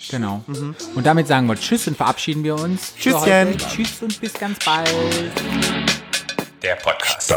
genau. 0.09 0.43
Und 0.47 1.05
damit 1.05 1.27
sagen 1.27 1.47
wir 1.47 1.55
Tschüss 1.55 1.87
und 1.87 1.97
verabschieden 1.97 2.43
wir 2.43 2.55
uns. 2.55 2.93
Tschüsschen. 2.95 3.57
Tschüss 3.57 4.01
und 4.01 4.21
bis 4.21 4.33
ganz 4.33 4.59
bald. 4.63 4.93
Der 6.61 6.75
Podcast. 6.75 7.33